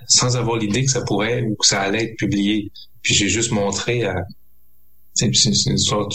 sans 0.08 0.36
avoir 0.36 0.56
l'idée 0.56 0.84
que 0.84 0.90
ça 0.90 1.02
pourrait 1.02 1.42
ou 1.42 1.54
que 1.54 1.66
ça 1.66 1.82
allait 1.82 2.04
être 2.04 2.16
publié. 2.16 2.72
Puis 3.02 3.14
j'ai 3.14 3.28
juste 3.28 3.52
montré 3.52 4.04
à... 4.04 4.14
C'est 5.14 5.26
une 5.26 5.74
histoire, 5.74 6.08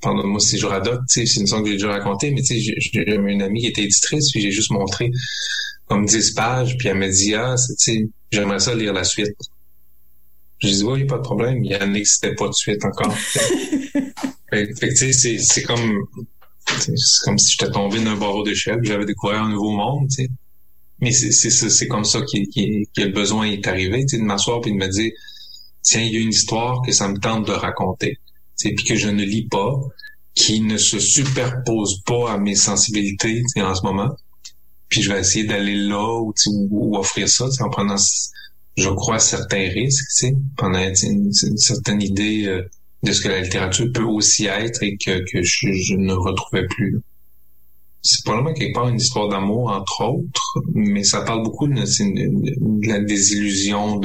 pardonne-moi 0.00 0.38
si 0.38 0.56
je 0.56 0.66
radote, 0.66 1.00
c'est 1.08 1.22
une 1.22 1.44
histoire 1.44 1.62
que 1.62 1.68
j'ai 1.68 1.74
déjà 1.74 1.90
racontée, 1.90 2.30
mais 2.30 2.42
tu 2.42 2.60
sais, 2.60 2.74
j'ai 2.78 3.14
une 3.14 3.42
amie 3.42 3.60
qui 3.60 3.66
était 3.66 3.82
éditrice, 3.82 4.30
puis 4.30 4.40
j'ai 4.40 4.52
juste 4.52 4.70
montré 4.70 5.10
comme 5.86 6.06
10 6.06 6.30
pages, 6.32 6.76
puis 6.76 6.88
elle 6.88 6.98
m'a 6.98 7.08
dit, 7.08 7.34
ah, 7.34 7.56
tu 7.80 8.10
j'aimerais 8.30 8.60
ça 8.60 8.74
lire 8.74 8.92
la 8.92 9.04
suite. 9.04 9.36
J'ai 10.58 10.72
dit, 10.72 10.84
oui, 10.84 11.04
pas 11.04 11.16
de 11.16 11.22
problème, 11.22 11.64
il 11.64 11.76
n'existait 11.90 12.34
pas 12.34 12.48
de 12.48 12.54
suite 12.54 12.84
encore. 12.84 13.12
fait, 14.50 14.72
que 14.72 14.98
tu 14.98 15.12
sais, 15.12 15.38
c'est 15.38 15.62
comme 15.62 16.06
c'est 16.66 17.24
comme 17.24 17.38
si 17.38 17.52
j'étais 17.52 17.70
tombé 17.70 18.02
d'un 18.02 18.16
barreau 18.16 18.42
d'échelle, 18.42 18.80
j'avais 18.82 19.04
découvert 19.04 19.42
un 19.42 19.50
nouveau 19.50 19.70
monde, 19.70 20.08
tu 20.08 20.24
sais. 20.24 20.30
Mais 21.00 21.12
c'est 21.12 21.30
c'est 21.30 21.88
comme 21.88 22.04
ça 22.04 22.22
qui 22.22 22.48
qui 22.48 22.88
que 22.96 23.02
le 23.02 23.12
besoin 23.12 23.46
est 23.46 23.66
arrivé, 23.66 24.00
tu 24.06 24.16
sais, 24.16 24.18
de 24.18 24.22
m'asseoir 24.22 24.60
puis 24.60 24.72
de 24.72 24.76
me 24.76 24.88
dire 24.88 25.12
tiens, 25.82 26.02
il 26.02 26.12
y 26.12 26.16
a 26.16 26.20
une 26.20 26.30
histoire 26.30 26.82
que 26.82 26.90
ça 26.90 27.08
me 27.08 27.18
tente 27.18 27.46
de 27.46 27.52
raconter, 27.52 28.18
tu 28.25 28.25
puis 28.58 28.84
que 28.84 28.96
je 28.96 29.08
ne 29.08 29.22
lis 29.22 29.48
pas, 29.48 29.72
qui 30.34 30.60
ne 30.60 30.76
se 30.76 30.98
superpose 30.98 32.02
pas 32.02 32.32
à 32.32 32.38
mes 32.38 32.54
sensibilités, 32.54 33.42
en 33.56 33.74
ce 33.74 33.82
moment. 33.82 34.14
Puis 34.88 35.02
je 35.02 35.12
vais 35.12 35.20
essayer 35.20 35.44
d'aller 35.44 35.76
là 35.76 36.20
ou, 36.20 36.32
ou, 36.70 36.96
offrir 36.96 37.28
ça, 37.28 37.46
en 37.60 37.70
prenant 37.70 37.96
je 38.76 38.90
crois 38.90 39.18
certains 39.18 39.68
risques, 39.70 40.26
pendant 40.56 40.78
une, 40.78 41.32
certaine 41.32 42.02
idée 42.02 42.44
euh, 42.46 42.68
de 43.02 43.12
ce 43.12 43.22
que 43.22 43.28
la 43.28 43.40
littérature 43.40 43.86
peut 43.92 44.02
aussi 44.02 44.46
être 44.46 44.82
et 44.82 44.96
que, 44.98 45.24
que 45.30 45.42
je, 45.42 45.94
ne 45.94 46.12
retrouvais 46.12 46.66
plus. 46.66 47.00
C'est 48.02 48.22
probablement 48.24 48.54
quelque 48.54 48.74
part 48.74 48.88
une 48.88 49.00
histoire 49.00 49.28
d'amour, 49.28 49.70
entre 49.70 50.04
autres, 50.04 50.62
mais 50.74 51.02
ça 51.02 51.22
parle 51.22 51.42
beaucoup 51.42 51.66
de, 51.66 51.74
de, 51.74 52.88
la 52.88 53.00
désillusion 53.00 53.98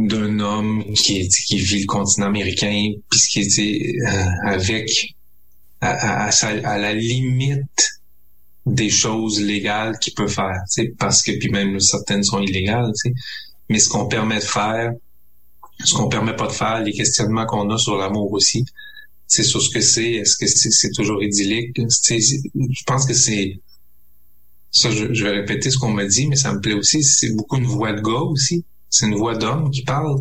d'un 0.00 0.40
homme 0.40 0.82
qui, 0.94 1.28
qui 1.28 1.58
vit 1.58 1.80
le 1.80 1.86
continent 1.86 2.26
américain, 2.26 2.92
puis 3.10 3.20
qui 3.20 3.40
était 3.40 3.92
euh, 4.08 4.24
avec 4.44 5.14
à, 5.82 6.26
à, 6.26 6.30
à, 6.30 6.78
la 6.78 6.94
limite 6.94 8.00
des 8.64 8.88
choses 8.88 9.40
légales 9.40 9.98
qu'il 9.98 10.14
peut 10.14 10.26
faire, 10.26 10.62
parce 10.98 11.22
que 11.22 11.32
puis 11.32 11.50
même 11.50 11.78
certaines 11.80 12.22
sont 12.22 12.40
illégales, 12.40 12.92
mais 13.68 13.78
ce 13.78 13.90
qu'on 13.90 14.06
permet 14.06 14.38
de 14.38 14.44
faire, 14.44 14.92
ce 15.84 15.92
qu'on 15.94 16.08
permet 16.08 16.34
pas 16.34 16.46
de 16.46 16.52
faire, 16.52 16.80
les 16.80 16.92
questionnements 16.92 17.44
qu'on 17.44 17.68
a 17.68 17.76
sur 17.76 17.96
l'amour 17.96 18.32
aussi, 18.32 18.64
c'est 19.26 19.44
sur 19.44 19.60
ce 19.60 19.68
que 19.68 19.82
c'est, 19.82 20.12
est-ce 20.12 20.36
que 20.36 20.46
c'est 20.46 20.90
toujours 20.92 21.22
idyllique? 21.22 21.78
Je 21.78 22.84
pense 22.86 23.04
que 23.04 23.14
c'est 23.14 23.60
ça, 24.70 24.90
je, 24.90 25.24
vais 25.24 25.30
répéter 25.30 25.70
ce 25.70 25.76
qu'on 25.76 25.92
m'a 25.92 26.06
dit, 26.06 26.26
mais 26.26 26.36
ça 26.36 26.54
me 26.54 26.60
plaît 26.60 26.74
aussi, 26.74 27.02
c'est 27.02 27.34
beaucoup 27.34 27.56
une 27.56 27.66
voix 27.66 27.92
de 27.92 28.00
gars 28.00 28.22
aussi. 28.22 28.64
C'est 28.90 29.06
une 29.06 29.14
voix 29.14 29.36
d'homme 29.36 29.70
qui 29.70 29.82
parle. 29.82 30.16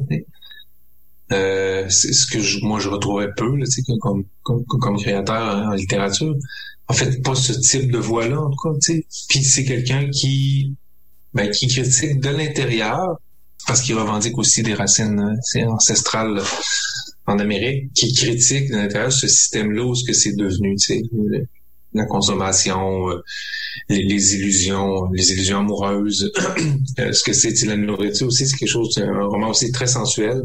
Euh, 1.32 1.88
c'est 1.90 2.14
ce 2.14 2.26
que 2.28 2.40
je, 2.40 2.60
moi 2.66 2.80
je 2.80 2.90
retrouvais 2.90 3.30
peu 3.36 3.56
là, 3.56 3.66
comme, 4.00 4.24
comme, 4.42 4.66
comme 4.66 4.98
créateur 4.98 5.68
en, 5.68 5.74
littérature. 5.74 6.36
En 6.88 6.94
fait, 6.94 7.22
pas 7.22 7.36
ce 7.36 7.54
type 7.54 7.92
de 7.92 7.98
voix-là, 7.98 8.42
en 8.42 8.50
tout 8.50 8.58
cas. 8.58 8.78
Puis 9.30 9.44
c'est 9.44 9.66
quelqu'un 9.66 10.10
qui, 10.10 10.76
ben, 11.34 11.50
qui 11.52 11.68
critique 11.68 12.20
de 12.20 12.30
l'intérieur, 12.30 13.20
parce 13.68 13.82
qu'il 13.82 13.96
revendique 13.96 14.38
aussi 14.38 14.64
des 14.64 14.74
racines 14.74 15.38
euh, 15.56 15.68
ancestrales 15.68 16.42
en 17.28 17.38
Amérique, 17.38 17.94
qui 17.94 18.12
critique 18.14 18.72
de 18.72 18.78
l'intérieur 18.78 19.12
ce 19.12 19.28
système-là 19.28 19.84
où 19.84 19.94
ce 19.94 20.04
que 20.04 20.14
c'est 20.14 20.36
devenu, 20.36 20.76
la 21.94 22.06
consommation, 22.06 23.10
euh, 23.10 23.24
les, 23.90 24.36
illusions, 24.36 25.10
les 25.12 25.32
illusions 25.32 25.60
amoureuses, 25.60 26.32
euh, 27.00 27.12
ce 27.12 27.24
que 27.24 27.34
c'est 27.34 27.54
la 27.66 27.78
nourriture 27.78 28.28
aussi, 28.28 28.48
c'est 28.48 28.58
quelque 28.58 28.70
chose, 28.70 28.98
un 28.98 29.26
roman 29.26 29.50
aussi 29.50 29.72
très 29.72 29.88
sensuel, 29.88 30.44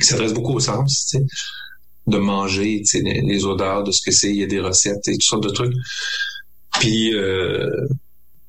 qui 0.00 0.06
s'adresse 0.06 0.32
beaucoup 0.32 0.54
au 0.54 0.60
sens, 0.60 1.08
tu 1.10 1.18
sais, 1.18 1.24
de 2.06 2.18
manger, 2.18 2.82
tu 2.86 2.98
sais, 2.98 3.00
les, 3.00 3.44
odeurs 3.44 3.82
de 3.82 3.90
ce 3.90 4.02
que 4.02 4.12
c'est, 4.12 4.30
il 4.30 4.36
y 4.36 4.42
a 4.42 4.46
des 4.46 4.60
recettes 4.60 5.08
et 5.08 5.12
toutes 5.12 5.22
sortes 5.22 5.44
de 5.44 5.50
trucs. 5.50 5.74
Puis 6.78 7.10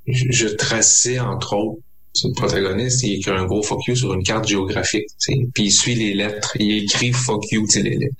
je 0.05 0.47
traçais 0.47 1.19
entre 1.19 1.53
autres 1.53 1.81
le 2.25 2.33
protagoniste, 2.33 3.03
il 3.03 3.13
écrit 3.13 3.31
un 3.31 3.45
gros 3.45 3.63
fuck 3.63 3.85
you 3.87 3.95
sur 3.95 4.13
une 4.13 4.23
carte 4.23 4.47
géographique, 4.47 5.07
puis 5.53 5.65
il 5.65 5.71
suit 5.71 5.95
les 5.95 6.13
lettres, 6.13 6.55
il 6.59 6.83
écrit 6.83 7.11
fuck 7.11 7.51
you, 7.51 7.65
les 7.75 7.95
lettres. 7.95 8.15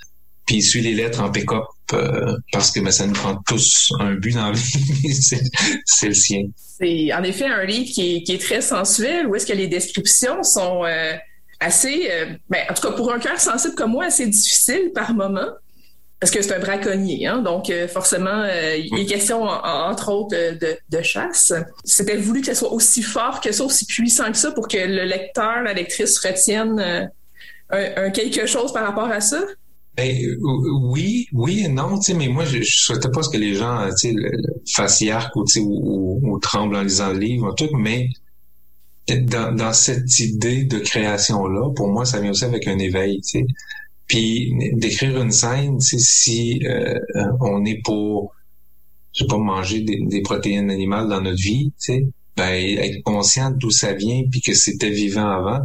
Puis 0.46 0.58
il 0.58 0.64
suit 0.64 0.82
les 0.82 0.94
lettres 0.94 1.22
en 1.22 1.32
pick-up 1.32 1.64
euh, 1.64 1.77
parce 2.52 2.72
que 2.72 2.80
ben, 2.80 2.92
ça 2.92 3.06
nous 3.08 3.14
prend 3.14 3.42
tous 3.48 3.92
un 4.00 4.16
but 4.16 4.34
dans 4.34 4.48
la 4.48 4.52
vie, 4.52 5.14
c'est 5.86 6.08
le 6.08 6.14
sien. 6.14 6.44
C'est 6.80 7.14
en 7.14 7.24
effet 7.24 7.46
un 7.46 7.64
livre 7.64 7.92
qui 7.92 8.24
est, 8.28 8.42
très 8.42 8.62
sensuel, 8.62 9.28
où 9.28 9.36
est-ce 9.36 9.46
que 9.46 9.54
les 9.54 9.68
descriptions 9.68 10.44
sont 10.44 10.86
euh, 10.86 11.14
assez, 11.60 12.10
euh, 12.12 12.26
ben, 12.50 12.62
en 12.70 12.74
tout 12.74 12.88
cas 12.88 12.94
pour 12.94 13.12
un 13.12 13.20
cœur 13.20 13.40
sensible 13.40 13.76
comme 13.76 13.92
moi, 13.92 14.06
assez 14.06 14.28
difficiles 14.28 14.92
par 14.94 15.14
moment 15.14 15.50
parce 16.20 16.32
que 16.32 16.42
c'est 16.42 16.56
un 16.56 16.60
braconnier, 16.60 17.28
hein, 17.28 17.40
donc 17.40 17.70
euh, 17.70 17.88
forcément, 17.88 18.42
euh, 18.44 18.76
il 18.76 19.00
est 19.00 19.06
question, 19.06 19.44
entre 19.44 20.12
autres, 20.12 20.36
de, 20.36 21.02
chasse. 21.04 21.54
C'était 21.84 22.18
voulu 22.18 22.42
que 22.42 22.48
ça 22.48 22.56
soit 22.56 22.72
aussi 22.72 23.04
fort 23.04 23.40
que 23.40 23.52
ça, 23.52 23.64
aussi 23.64 23.86
puissant 23.86 24.32
que 24.32 24.38
ça, 24.38 24.52
pour 24.52 24.68
que 24.68 24.78
le 24.78 25.04
lecteur, 25.04 25.62
la 25.62 25.74
lectrice 25.74 26.18
retienne 26.18 26.80
euh, 26.80 27.06
un, 27.70 28.10
quelque 28.10 28.48
chose 28.48 28.74
par 28.74 28.84
rapport 28.84 29.12
à 29.12 29.22
ça? 29.22 29.42
Ben, 29.98 30.16
oui, 30.84 31.28
oui 31.34 31.64
et 31.66 31.68
non, 31.68 32.00
mais 32.16 32.28
moi, 32.28 32.46
je, 32.46 32.62
je 32.62 32.82
souhaitais 32.84 33.10
pas 33.10 33.22
que 33.22 33.38
les 33.38 33.56
gens 33.56 33.90
fassent 34.72 35.02
yark 35.02 35.36
ou, 35.36 35.44
ou, 35.58 36.20
ou, 36.22 36.40
tremblent 36.40 36.76
en 36.76 36.84
lisant 36.84 37.14
le 37.14 37.20
livre, 37.20 37.56
tout, 37.56 37.76
mais 37.76 38.10
dans, 39.08 39.56
dans 39.56 39.74
cette 39.74 40.20
idée 40.20 40.66
de 40.66 40.78
création-là, 40.78 41.72
pour 41.76 41.88
moi, 41.88 42.06
ça 42.06 42.20
vient 42.20 42.30
aussi 42.30 42.46
avec 42.46 42.68
un 42.68 42.78
éveil, 42.78 43.22
tu 43.22 43.40
sais. 43.40 43.46
Puis 44.08 44.54
d'écrire 44.74 45.22
une 45.22 45.32
scène, 45.32 45.80
si 45.80 46.62
euh, 46.66 46.98
on 47.42 47.66
est 47.66 47.82
pour, 47.84 48.34
je 49.14 49.24
sais 49.24 49.28
pas, 49.28 49.38
manger 49.38 49.82
des, 49.82 50.22
protéines 50.22 50.70
animales 50.70 51.10
dans 51.10 51.22
notre 51.22 51.42
vie, 51.42 51.74
ben, 52.38 52.54
être 52.54 53.04
conscient 53.04 53.52
d'où 53.52 53.72
ça 53.72 53.94
vient, 53.94 54.24
puis 54.32 54.42
que 54.42 54.54
c'était 54.54 54.92
vivant 54.92 55.30
avant, 55.30 55.62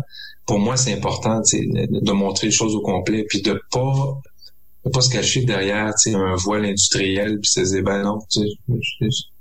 pour 0.47 0.59
moi, 0.59 0.77
c'est 0.77 0.93
important 0.93 1.41
de 1.41 2.12
montrer 2.12 2.49
les 2.49 2.53
choses 2.53 2.75
au 2.75 2.81
complet, 2.81 3.25
puis 3.29 3.43
de 3.43 3.61
pas 3.70 4.20
de 4.85 4.91
pas 4.91 5.01
se 5.01 5.11
cacher 5.11 5.45
derrière 5.45 5.93
un 6.07 6.35
voile 6.35 6.64
industriel, 6.64 7.39
puis 7.41 7.51
se 7.51 7.61
dire, 7.61 7.85
ben 7.85 8.03
non, 8.03 8.18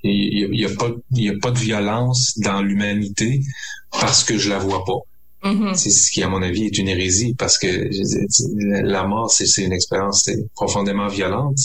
il 0.03 0.49
n'y 0.51 0.65
a, 0.65 0.69
a, 0.69 0.75
pas, 0.75 0.91
y 1.13 1.29
a 1.29 1.33
pas 1.41 1.49
de 1.49 1.57
violence 1.57 2.37
dans 2.37 2.61
l'humanité 2.61 3.41
parce 3.91 4.23
que 4.23 4.37
je 4.37 4.49
la 4.49 4.59
vois 4.59 4.85
pas. 4.85 4.99
Mm-hmm. 5.49 5.75
C'est 5.75 5.89
ce 5.89 6.11
qui, 6.11 6.21
à 6.21 6.29
mon 6.29 6.43
avis, 6.43 6.65
est 6.65 6.77
une 6.77 6.87
hérésie 6.87 7.33
parce 7.33 7.57
que 7.57 7.89
la 8.83 9.03
mort, 9.05 9.31
c'est 9.31 9.63
une 9.63 9.73
expérience 9.73 10.29
profondément 10.53 11.07
violente. 11.07 11.57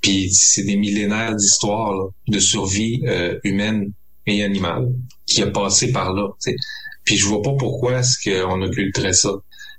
Puis 0.00 0.32
c'est 0.32 0.62
des 0.62 0.76
millénaires 0.76 1.34
d'histoire 1.34 2.10
de 2.28 2.38
survie 2.38 3.02
euh, 3.06 3.38
humaine 3.42 3.92
et 4.26 4.42
animal 4.42 4.88
qui 5.26 5.42
a 5.42 5.46
passé 5.48 5.92
par 5.92 6.12
là. 6.12 6.28
sais. 6.38 6.56
Puis 7.04 7.16
je 7.16 7.26
vois 7.26 7.42
pas 7.42 7.52
pourquoi 7.52 7.98
est-ce 7.98 8.18
qu'on 8.22 8.62
occulterait 8.62 9.12
ça. 9.12 9.30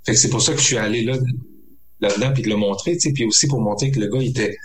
Fait 0.05 0.13
que 0.13 0.19
c'est 0.19 0.29
pour 0.29 0.41
ça 0.41 0.53
que 0.53 0.59
je 0.59 0.65
suis 0.65 0.77
allé 0.77 1.03
là 1.03 1.17
là-dedans 2.01 2.33
puis 2.33 2.43
de 2.43 2.49
le 2.49 2.57
montrer, 2.57 2.97
tu 2.97 3.11
puis 3.13 3.25
aussi 3.25 3.47
pour 3.47 3.61
montrer 3.61 3.89
que 3.89 3.99
le 3.99 4.07
gars 4.07 4.19
il 4.21 4.29
était 4.29 4.57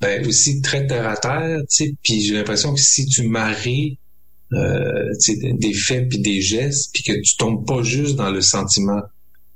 ben, 0.00 0.26
aussi 0.26 0.60
très 0.60 0.86
terre 0.86 1.06
à 1.06 1.16
terre, 1.16 1.60
tu 1.70 1.84
sais, 1.84 1.94
puis 2.02 2.20
j'ai 2.20 2.34
l'impression 2.34 2.74
que 2.74 2.80
si 2.80 3.06
tu 3.06 3.26
maries 3.28 3.98
euh, 4.52 5.12
des 5.42 5.74
faits 5.74 6.08
puis 6.08 6.18
des 6.20 6.40
gestes, 6.40 6.90
puis 6.92 7.02
que 7.02 7.20
tu 7.20 7.36
tombes 7.36 7.66
pas 7.66 7.82
juste 7.82 8.16
dans 8.16 8.30
le 8.30 8.40
sentiment. 8.40 9.02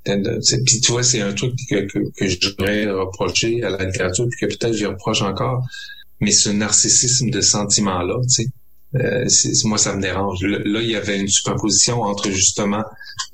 Puis 0.05 0.81
tu 0.81 0.93
vois, 0.93 1.03
c'est 1.03 1.21
un 1.21 1.33
truc 1.33 1.55
que, 1.69 1.87
que, 1.87 1.99
que 2.17 2.27
je 2.27 2.39
devrais 2.41 2.91
reprocher 2.91 3.63
à 3.63 3.71
la 3.71 3.85
littérature, 3.85 4.27
puis 4.29 4.41
que 4.41 4.57
peut-être 4.57 4.75
j'y 4.75 4.87
reproche 4.87 5.23
encore, 5.23 5.65
mais 6.21 6.33
ce 6.33 6.49
narcissisme 6.49 7.31
de 7.31 7.41
sentiment-là, 7.41 8.17
tu 8.23 8.45
sais, 8.45 8.47
euh, 8.97 9.25
moi, 9.65 9.79
ça 9.79 9.95
me 9.95 10.03
dérange. 10.03 10.43
Là, 10.43 10.81
il 10.83 10.91
y 10.91 10.97
avait 10.97 11.19
une 11.19 11.29
superposition 11.29 12.03
entre 12.03 12.31
justement 12.31 12.83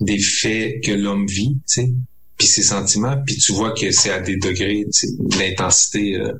des 0.00 0.18
faits 0.18 0.82
que 0.84 0.92
l'homme 0.92 1.26
vit, 1.26 1.56
tu 1.68 1.82
sais, 1.82 1.92
puis 2.36 2.46
ses 2.46 2.62
sentiments, 2.62 3.16
puis 3.26 3.36
tu 3.36 3.52
vois 3.52 3.72
que 3.72 3.90
c'est 3.90 4.10
à 4.10 4.20
des 4.20 4.36
degrés 4.36 4.84
d'intensité 5.18 6.16
euh, 6.16 6.32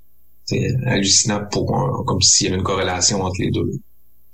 hallucinante 0.87 1.51
pour 1.51 2.05
comme 2.07 2.21
s'il 2.21 2.47
y 2.47 2.49
avait 2.49 2.59
une 2.59 2.65
corrélation 2.65 3.23
entre 3.23 3.41
les 3.41 3.51
deux. 3.51 3.71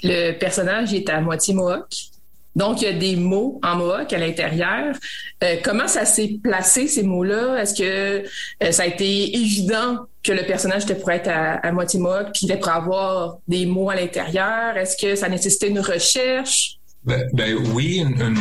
Le 0.02 0.32
personnage 0.32 0.92
est 0.92 1.08
à 1.08 1.20
moitié 1.20 1.54
mohawk. 1.54 2.11
Donc, 2.54 2.82
il 2.82 2.84
y 2.84 2.88
a 2.88 2.92
des 2.92 3.16
mots 3.16 3.60
en 3.62 3.76
mohawk 3.76 4.12
à 4.12 4.18
l'intérieur. 4.18 4.94
Euh, 5.42 5.56
comment 5.64 5.88
ça 5.88 6.04
s'est 6.04 6.38
placé, 6.42 6.86
ces 6.86 7.02
mots-là? 7.02 7.62
Est-ce 7.62 7.74
que 7.74 8.24
euh, 8.62 8.72
ça 8.72 8.82
a 8.82 8.86
été 8.86 9.36
évident 9.36 10.06
que 10.22 10.32
le 10.32 10.44
personnage 10.44 10.84
était 10.84 10.94
pour 10.94 11.10
être 11.10 11.28
à, 11.28 11.72
moitié 11.72 11.98
mohawk, 11.98 12.32
puis 12.32 12.42
il 12.42 12.50
était 12.50 12.60
pour 12.60 12.70
avoir 12.70 13.38
des 13.48 13.64
mots 13.66 13.90
à 13.90 13.96
l'intérieur? 13.96 14.76
Est-ce 14.76 14.96
que 14.96 15.16
ça 15.16 15.28
nécessitait 15.28 15.68
une 15.68 15.80
recherche? 15.80 16.78
Ben, 17.04 17.28
ben 17.32 17.56
oui, 17.74 17.96
une, 17.96 18.36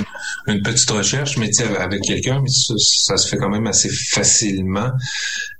une, 0.46 0.62
petite 0.62 0.92
recherche, 0.92 1.38
mais 1.38 1.50
avec 1.80 2.02
quelqu'un, 2.02 2.42
mais 2.42 2.50
ça, 2.50 3.18
se 3.18 3.28
fait 3.28 3.38
quand 3.38 3.50
même 3.50 3.66
assez 3.66 3.90
facilement. 3.90 4.92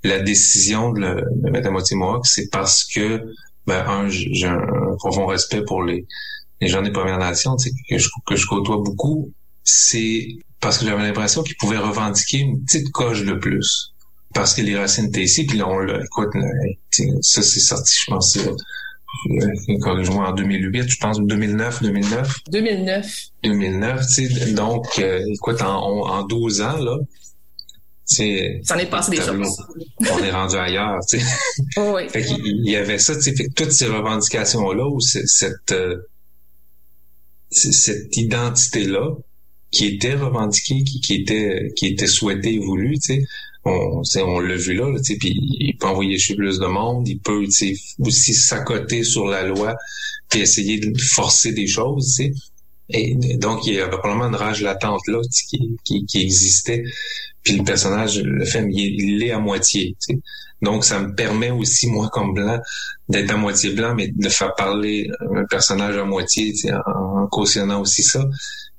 La 0.04 0.20
décision 0.20 0.92
de 0.92 1.00
le, 1.00 1.52
mettre 1.52 1.70
à 1.70 1.72
moitié 1.72 1.98
mohawk, 1.98 2.28
c'est 2.28 2.50
parce 2.52 2.84
que, 2.84 3.24
ben, 3.66 3.84
un, 3.88 4.08
j'ai 4.08 4.46
un 4.46 4.96
profond 5.00 5.26
respect 5.26 5.64
pour 5.66 5.82
les, 5.82 6.06
les 6.62 6.68
gens 6.68 6.82
des 6.82 6.92
Premières 6.92 7.20
Nations, 7.20 7.56
que 7.90 7.98
je, 7.98 8.10
que 8.26 8.36
je 8.36 8.46
côtoie 8.46 8.78
beaucoup. 8.78 9.32
C'est 9.64 10.28
parce 10.60 10.78
que 10.78 10.86
j'avais 10.86 11.04
l'impression 11.04 11.44
qu'ils 11.44 11.58
pouvaient 11.58 11.78
revendiquer 11.78 12.38
une 12.40 12.64
petite 12.64 12.92
coche 12.92 13.24
de 13.24 13.34
plus. 13.34 13.94
Parce 14.34 14.54
que 14.54 14.62
les 14.62 14.78
racines 14.78 15.08
étaient 15.08 15.24
ici, 15.24 15.46
puis 15.46 15.58
là, 15.58 15.68
on 15.68 15.80
l'a, 15.80 16.02
écoute, 16.04 16.30
ça 17.22 17.42
c'est 17.42 17.60
sorti, 17.60 17.94
je 18.00 18.12
pense, 18.12 18.38
corrige-moi, 19.82 20.30
en 20.30 20.34
2008, 20.34 20.90
je 20.90 20.98
pense, 20.98 21.20
2009, 21.20 21.82
2009. 21.84 22.36
2009. 22.50 23.24
2009, 23.44 24.08
tu 24.08 24.30
sais, 24.30 24.52
donc, 24.54 24.86
euh, 25.00 25.22
écoute, 25.34 25.62
en, 25.62 26.08
en 26.08 26.24
12 26.24 26.62
ans, 26.62 26.78
là. 26.78 26.98
Ça 28.06 28.24
en 28.76 28.78
est 28.78 28.90
passé 28.90 29.12
des 29.12 29.18
choses. 29.18 29.58
On 30.00 30.24
est 30.24 30.32
rendu 30.32 30.56
ailleurs, 30.56 31.00
tu 31.08 31.20
sais. 31.20 31.26
Oh 31.78 31.94
oui. 31.96 32.10
Fait 32.10 32.24
qu'il 32.24 32.70
y 32.70 32.76
avait 32.76 32.98
ça, 32.98 33.16
tu 33.16 33.22
sais, 33.22 33.36
fait 33.36 33.46
que 33.48 33.54
toutes 33.54 33.72
ces 33.72 33.88
revendications-là, 33.88 34.86
ou 34.86 35.00
cette, 35.00 35.72
euh, 35.72 35.98
cette 37.52 38.16
identité-là, 38.18 39.16
qui 39.72 39.86
était 39.88 40.16
revendiquée, 40.16 40.84
qui, 40.84 41.00
qui 41.02 41.16
était, 41.16 41.72
qui 41.76 41.88
était 41.88 42.08
souhaitée 42.08 42.56
et 42.56 42.60
voulue, 42.60 42.98
tu 43.00 43.14
sais, 43.14 43.26
on, 43.64 44.02
on 44.18 44.40
l'a 44.40 44.56
vu 44.56 44.74
là, 44.74 44.90
là 44.90 45.00
puis 45.20 45.38
il 45.60 45.78
peut 45.78 45.88
envoyer 45.88 46.18
chez 46.18 46.36
plus 46.36 46.60
de 46.60 46.66
monde, 46.66 47.08
il 47.08 47.20
peut 47.20 47.46
aussi 48.00 48.34
s'accoter 48.34 49.04
sur 49.04 49.28
la 49.28 49.44
loi 49.44 49.76
puis 50.30 50.42
essayer 50.42 50.80
de 50.80 51.00
forcer 51.00 51.52
des 51.52 51.68
choses, 51.68 52.16
sais. 52.16 52.34
Et 52.94 53.16
donc, 53.38 53.66
il 53.66 53.76
y 53.76 53.80
avait 53.80 53.90
probablement 53.90 54.28
une 54.28 54.36
rage 54.36 54.62
latente 54.62 55.02
là 55.08 55.22
qui, 55.48 55.78
qui, 55.86 56.06
qui 56.06 56.22
existait. 56.22 56.84
Puis 57.44 57.58
le 57.58 57.64
personnage, 57.64 58.22
le 58.22 58.46
fait, 58.46 58.66
il 58.70 59.20
l'est 59.20 59.32
à 59.32 59.40
moitié. 59.40 59.96
sais. 60.00 60.20
Donc, 60.62 60.86
ça 60.86 61.00
me 61.00 61.16
permet 61.16 61.50
aussi, 61.50 61.88
moi, 61.88 62.08
comme 62.12 62.34
blanc, 62.34 62.60
d'être 63.10 63.32
à 63.32 63.38
moitié 63.38 63.72
blanc, 63.72 63.96
mais 63.96 64.10
de 64.10 64.30
faire 64.30 64.54
parler 64.54 65.10
un 65.36 65.46
personnage 65.46 65.98
à 65.98 66.06
moitié, 66.06 66.54
en, 66.86 67.24
en 67.24 67.28
cautionnant 67.28 67.82
aussi 67.82 68.04
ça. 68.04 68.24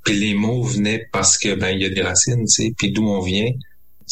Puis 0.05 0.15
les 0.15 0.35
mots 0.35 0.63
venaient 0.63 1.07
parce 1.13 1.39
que 1.39 1.55
ben 1.55 1.71
il 1.71 1.83
y 1.83 1.85
a 1.85 1.91
des 1.91 2.03
racines, 2.03 2.45
tu 2.45 2.65
sais, 2.65 2.75
puis 2.77 2.93
d'où 2.93 3.09
on 3.09 3.21
vient 3.21 3.51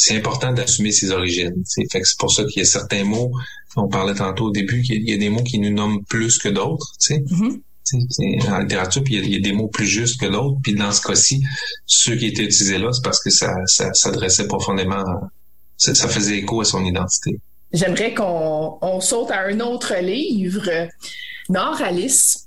c'est 0.01 0.17
important 0.17 0.53
d'assumer 0.53 0.93
ses 0.93 1.11
origines. 1.11 1.63
c'est 1.65 1.91
Fait 1.91 2.01
que 2.01 2.09
c'est 2.09 2.19
pour 2.19 2.33
ça 2.33 2.45
qu'il 2.45 2.61
y 2.61 2.63
a 2.63 2.65
certains 2.65 3.05
mots, 3.05 3.33
on 3.77 3.89
parlait 3.89 4.15
tantôt 4.15 4.47
au 4.47 4.51
début, 4.51 4.83
qu'il 4.83 5.09
y 5.09 5.13
a 5.13 5.19
des 5.19 5.29
mots 5.29 5.43
qui 5.43 5.59
nous 5.59 5.71
nomment 5.71 6.03
plus 6.05 6.39
que 6.39 6.49
d'autres. 6.49 6.93
tu 6.99 7.15
sais. 7.15 7.19
Mm-hmm. 7.21 7.61
En 8.49 8.61
littérature, 8.61 9.03
puis 9.03 9.17
il 9.17 9.33
y, 9.33 9.37
a, 9.37 9.41
des 9.41 9.53
mots 9.53 9.69
plus 9.69 9.87
justes 9.87 10.21
que 10.21 10.27
d'autres. 10.27 10.59
Puis 10.63 10.75
dans 10.75 10.93
ce 10.93 11.01
cas-ci, 11.01 11.43
ceux 11.87 12.15
qui 12.17 12.27
étaient 12.27 12.45
utilisés 12.45 12.79
là, 12.79 12.93
c'est 12.93 13.03
parce 13.03 13.23
que 13.23 13.31
ça, 13.31 13.53
ça 13.67 13.93
s'adressait 13.95 14.47
profondément, 14.47 15.03
ça, 15.77 15.95
ça, 15.95 16.09
faisait 16.09 16.39
écho 16.39 16.61
à 16.61 16.65
son 16.65 16.85
identité. 16.85 17.41
J'aimerais 17.73 18.15
qu'on 18.15 18.79
on 18.81 19.01
saute 19.01 19.31
à 19.31 19.41
un 19.41 19.61
autre 19.61 19.95
livre, 20.01 20.71
Noralis. 21.49 22.47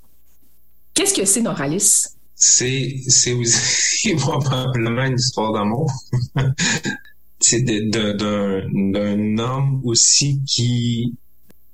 Qu'est-ce 0.93 1.13
que 1.13 1.25
c'est 1.25 1.41
Noralis? 1.41 2.07
C'est, 2.35 2.95
c'est 3.07 3.33
aussi 3.33 4.15
probablement 4.17 5.05
une 5.05 5.15
histoire 5.17 5.53
d'amour. 5.53 5.91
c'est 7.39 7.61
d'un 7.61 9.37
homme 9.37 9.81
aussi 9.83 10.41
qui, 10.45 11.15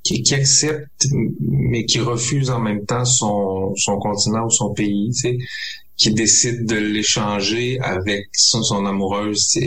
qui, 0.10 0.24
qui 0.24 0.34
accepte 0.34 1.07
mais 1.39 1.86
qui 1.86 1.99
refuse 1.99 2.49
en 2.49 2.60
même 2.60 2.86
temps 2.86 3.05
son 3.05 3.76
son 3.76 3.97
continent 3.99 4.45
ou 4.45 4.49
son 4.49 4.74
pays 4.74 5.12
tu 5.12 5.38
qui 5.97 6.14
décide 6.14 6.66
de 6.66 6.78
l'échanger 6.78 7.78
avec 7.82 8.28
son, 8.34 8.86
amoureuse 8.86 9.57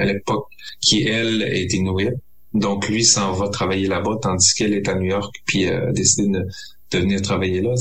à 0.00 0.04
l'époque 0.06 0.48
qui 0.80 1.02
elle 1.02 1.42
est 1.42 1.72
inuit 1.72 2.10
donc 2.52 2.88
lui 2.88 3.04
s'en 3.04 3.32
va 3.32 3.48
travailler 3.48 3.86
là-bas 3.86 4.18
tandis 4.20 4.54
qu'elle 4.54 4.74
est 4.74 4.88
à 4.88 4.94
New 4.96 5.10
York 5.10 5.32
puis 5.44 5.68
euh, 5.68 5.92
décide 5.92 6.32
de, 6.32 6.46
de 6.92 6.98
venir 6.98 7.22
travailler 7.22 7.60
là 7.60 7.74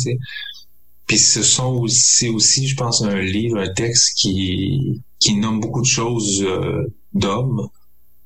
puis 1.08 1.20
ce 1.20 1.44
sont 1.44 1.76
aussi, 1.76 2.30
aussi, 2.30 2.68
je 2.68 2.76
pense, 2.76 3.04
un 3.04 3.22
livre, 3.22 3.60
un 3.60 3.72
texte 3.72 4.18
qui, 4.18 5.04
qui 5.20 5.36
nomme 5.36 5.60
beaucoup 5.60 5.82
de 5.82 5.86
choses 5.86 6.42
euh, 6.42 6.92
d'hommes, 7.14 7.70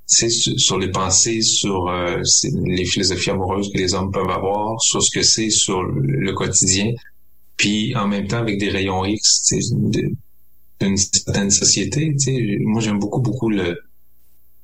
sur 0.09 0.77
les 0.79 0.89
pensées, 0.89 1.41
sur 1.41 1.87
euh, 1.87 2.21
les 2.65 2.85
philosophies 2.85 3.29
amoureuses 3.29 3.71
que 3.71 3.77
les 3.77 3.93
hommes 3.93 4.11
peuvent 4.11 4.29
avoir, 4.29 4.81
sur 4.81 5.01
ce 5.01 5.11
que 5.11 5.21
c'est 5.21 5.49
sur 5.49 5.83
le 5.83 6.31
quotidien, 6.33 6.91
puis 7.57 7.95
en 7.95 8.07
même 8.07 8.27
temps 8.27 8.39
avec 8.39 8.59
des 8.59 8.69
rayons 8.69 9.05
X 9.05 9.53
d'une 10.81 10.97
certaine 10.97 11.51
société. 11.51 12.15
Moi, 12.61 12.81
j'aime 12.81 12.99
beaucoup, 12.99 13.21
beaucoup 13.21 13.51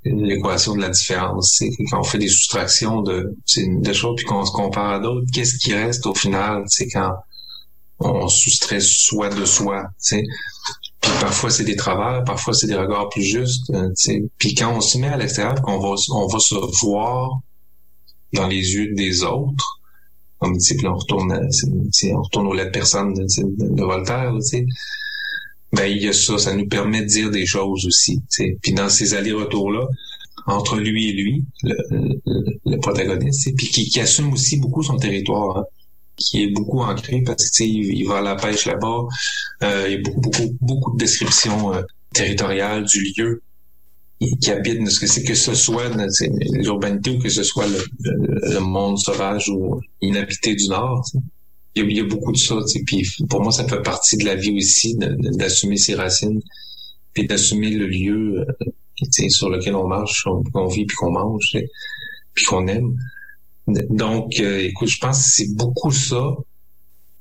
l'équation 0.05 0.75
de 0.75 0.81
la 0.81 0.89
différence. 0.89 1.55
C'est 1.57 1.69
quand 1.89 1.99
on 1.99 2.03
fait 2.03 2.17
des 2.17 2.29
soustractions 2.29 3.01
de, 3.01 3.35
de 3.57 3.93
choses 3.93 4.15
puis 4.15 4.25
qu'on 4.25 4.45
se 4.45 4.51
compare 4.51 4.93
à 4.93 4.99
d'autres, 4.99 5.27
qu'est-ce 5.33 5.57
qui 5.57 5.73
reste 5.73 6.05
au 6.05 6.13
final? 6.13 6.63
C'est 6.67 6.87
quand 6.87 7.13
on 7.99 8.27
soustrait 8.27 8.79
soi 8.81 9.29
de 9.29 9.45
soi. 9.45 9.85
Parfois 11.19 11.49
c'est 11.49 11.63
des 11.63 11.75
travers, 11.75 12.23
parfois 12.23 12.53
c'est 12.53 12.67
des 12.67 12.75
regards 12.75 13.09
plus 13.09 13.23
justes. 13.23 13.69
Euh, 13.71 13.89
puis 14.37 14.53
quand 14.53 14.75
on 14.75 14.81
se 14.81 14.97
met 14.97 15.07
à 15.07 15.17
l'extérieur, 15.17 15.61
qu'on 15.61 15.79
va 15.79 15.95
on 16.11 16.27
va 16.27 16.39
se 16.39 16.55
voir 16.85 17.39
dans 18.33 18.47
les 18.47 18.73
yeux 18.73 18.93
des 18.93 19.23
autres, 19.23 19.79
comme 20.39 20.57
on 20.85 20.95
retourne 20.95 21.49
on 22.13 22.21
retourne 22.21 22.47
aux 22.47 22.53
lettres 22.53 22.71
personnes 22.71 23.13
de, 23.13 23.25
de, 23.75 23.83
Voltaire, 23.83 24.33
tu 24.49 24.67
ben 25.73 25.87
il 25.87 26.01
y 26.01 26.07
a 26.07 26.13
ça, 26.13 26.37
ça 26.37 26.55
nous 26.55 26.67
permet 26.67 27.01
de 27.01 27.07
dire 27.07 27.31
des 27.31 27.45
choses 27.45 27.85
aussi. 27.85 28.21
Puis 28.61 28.73
dans 28.73 28.89
ces 28.89 29.13
allers-retours 29.13 29.71
là, 29.71 29.87
entre 30.47 30.77
lui 30.77 31.09
et 31.09 31.13
lui, 31.13 31.43
le, 31.63 31.75
le, 32.65 32.77
protagoniste, 32.77 33.55
puis 33.57 33.67
qui, 33.67 33.89
qui, 33.89 33.99
assume 33.99 34.31
aussi 34.31 34.57
beaucoup 34.57 34.83
son 34.83 34.97
territoire. 34.97 35.57
Hein 35.57 35.63
qui 36.17 36.43
est 36.43 36.51
beaucoup 36.51 36.81
ancré 36.81 37.21
parce 37.25 37.49
que 37.49 37.63
il, 37.63 37.97
il 37.97 38.07
va 38.07 38.17
à 38.17 38.21
la 38.21 38.35
pêche 38.35 38.65
là-bas. 38.65 39.03
Euh, 39.63 39.85
il 39.87 39.93
y 39.93 39.95
a 39.95 40.01
beaucoup, 40.01 40.21
beaucoup, 40.21 40.57
beaucoup 40.61 40.93
de 40.93 40.97
descriptions 40.97 41.73
euh, 41.73 41.81
territoriales 42.13 42.85
du 42.85 43.13
lieu 43.17 43.41
qui 44.41 44.51
habite 44.51 44.89
ce 44.89 44.99
que 44.99 45.07
c'est 45.07 45.23
que 45.23 45.35
ce 45.35 45.53
soit 45.53 45.91
l'urbanité 46.53 47.11
ou 47.11 47.19
que 47.19 47.29
ce 47.29 47.43
soit 47.43 47.67
le, 47.67 48.59
monde 48.59 48.97
sauvage 48.97 49.49
ou 49.49 49.81
inhabité 50.01 50.55
du 50.55 50.69
Nord. 50.69 51.05
Il 51.75 51.91
y, 51.91 51.99
a, 51.99 52.03
beaucoup 52.05 52.31
de 52.31 52.37
ça. 52.37 52.55
Puis 52.85 53.05
pour 53.29 53.41
moi, 53.41 53.51
ça 53.51 53.67
fait 53.67 53.81
partie 53.81 54.15
de 54.15 54.25
la 54.25 54.35
vie 54.35 54.55
aussi 54.55 54.95
d'assumer 54.97 55.75
ses 55.75 55.95
racines 55.95 56.41
puis 57.13 57.27
d'assumer 57.27 57.71
le 57.71 57.87
lieu 57.87 58.39
euh, 58.39 59.29
sur 59.29 59.49
lequel 59.49 59.75
on 59.75 59.87
marche, 59.87 60.25
qu'on 60.53 60.67
vit 60.67 60.85
puis 60.85 60.95
qu'on 60.95 61.11
mange 61.11 61.57
puis 62.33 62.45
qu'on 62.45 62.67
aime. 62.67 62.95
Donc, 63.67 64.39
euh, 64.39 64.59
écoute, 64.59 64.89
je 64.89 64.99
pense 64.99 65.17
que 65.17 65.29
c'est 65.29 65.55
beaucoup 65.55 65.91
ça. 65.91 66.35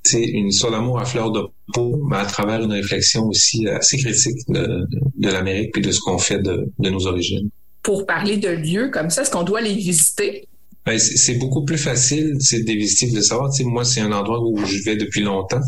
C'est 0.03 0.23
une 0.23 0.47
histoire 0.47 0.71
d'amour 0.71 0.99
à 0.99 1.05
fleur 1.05 1.31
de 1.31 1.41
peau, 1.73 1.99
mais 2.07 2.17
à 2.17 2.25
travers 2.25 2.61
une 2.61 2.71
réflexion 2.71 3.25
aussi 3.27 3.67
assez 3.67 3.97
critique 3.97 4.37
de, 4.49 4.87
l'Amérique 5.17 5.75
et 5.77 5.81
de 5.81 5.91
ce 5.91 5.99
qu'on 5.99 6.19
fait 6.19 6.39
de, 6.39 6.71
nos 6.79 7.07
origines. 7.07 7.49
Pour 7.81 8.05
parler 8.05 8.37
de 8.37 8.49
lieux 8.49 8.89
comme 8.89 9.09
ça, 9.09 9.23
est-ce 9.23 9.31
qu'on 9.31 9.43
doit 9.43 9.61
les 9.61 9.73
visiter? 9.73 10.47
Ben, 10.85 10.99
c'est 10.99 11.35
beaucoup 11.39 11.65
plus 11.65 11.79
facile, 11.79 12.35
c'est 12.39 12.63
de 12.63 12.71
visiter, 12.71 13.11
de 13.11 13.21
savoir. 13.21 13.51
moi, 13.61 13.83
c'est 13.83 14.01
un 14.01 14.11
endroit 14.11 14.39
où 14.39 14.63
je 14.65 14.83
vais 14.83 14.95
depuis 14.95 15.21
longtemps. 15.21 15.61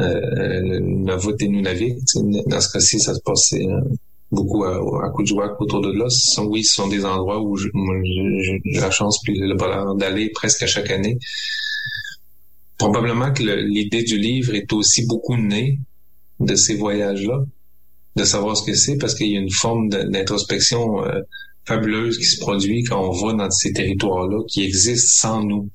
euh, 0.00 0.80
Navut 0.80 1.36
et 1.40 1.48
Nunavik. 1.48 1.98
Dans 2.46 2.60
ce 2.60 2.72
cas-ci, 2.72 2.98
ça 2.98 3.14
se 3.14 3.20
passait 3.20 3.66
euh, 3.66 3.80
beaucoup 4.34 4.64
à, 4.64 4.76
à 4.76 5.10
Kuujjuaq 5.16 5.60
autour 5.60 5.80
de 5.80 5.92
là. 5.92 6.06
Ce 6.10 6.40
oui, 6.40 6.64
ce 6.64 6.74
sont 6.74 6.88
des 6.88 7.04
endroits 7.04 7.40
où 7.40 7.56
j'ai 7.56 7.70
la 8.74 8.90
chance 8.90 9.20
puis 9.22 9.38
le 9.38 9.54
bonheur 9.54 9.94
d'aller 9.94 10.30
presque 10.30 10.62
à 10.62 10.66
chaque 10.66 10.90
année. 10.90 11.18
Probablement 12.78 13.32
que 13.32 13.42
l'idée 13.42 14.02
du 14.02 14.18
livre 14.18 14.54
est 14.54 14.72
aussi 14.72 15.06
beaucoup 15.06 15.36
née 15.36 15.78
de 16.40 16.54
ces 16.54 16.74
voyages-là, 16.74 17.44
de 18.16 18.24
savoir 18.24 18.56
ce 18.56 18.64
que 18.64 18.74
c'est, 18.74 18.98
parce 18.98 19.14
qu'il 19.14 19.28
y 19.28 19.36
a 19.36 19.40
une 19.40 19.50
forme 19.50 19.88
d'introspection 19.88 21.04
euh, 21.04 21.20
fabuleuse 21.64 22.18
qui 22.18 22.24
se 22.24 22.40
produit 22.40 22.82
quand 22.84 23.08
on 23.08 23.10
va 23.10 23.32
dans 23.32 23.50
ces 23.50 23.72
territoires-là 23.72 24.42
qui 24.48 24.64
existent 24.64 25.28
sans 25.28 25.44
nous. 25.44 25.70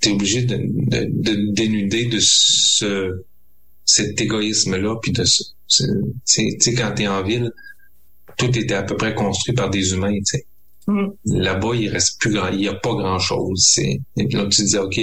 Tu 0.00 0.08
es 0.08 0.12
obligé 0.12 0.42
de, 0.42 0.56
de, 0.56 1.08
de, 1.10 1.52
dénuder 1.52 2.06
de 2.06 2.18
ce 2.20 3.24
cet 3.84 4.18
égoïsme-là, 4.20 4.96
puis 5.02 5.12
de 5.12 5.24
tu 5.24 5.84
sais, 6.24 6.74
quand 6.74 6.92
t'es 6.96 7.06
en 7.06 7.22
ville, 7.22 7.52
tout 8.36 8.58
était 8.58 8.74
à 8.74 8.82
peu 8.82 8.96
près 8.96 9.14
construit 9.14 9.54
par 9.54 9.70
des 9.70 9.92
humains, 9.92 10.16
tu 10.18 10.24
sais. 10.24 10.46
Mm. 10.86 11.06
Là-bas, 11.26 11.74
il 11.74 11.88
reste 11.88 12.20
plus 12.20 12.32
grand, 12.32 12.48
il 12.48 12.60
y 12.60 12.68
a 12.68 12.74
pas 12.74 12.94
grand-chose. 12.94 13.78
Et 13.78 14.00
puis 14.16 14.36
là, 14.36 14.46
tu 14.46 14.62
te 14.62 14.66
dis, 14.66 14.76
OK, 14.76 15.00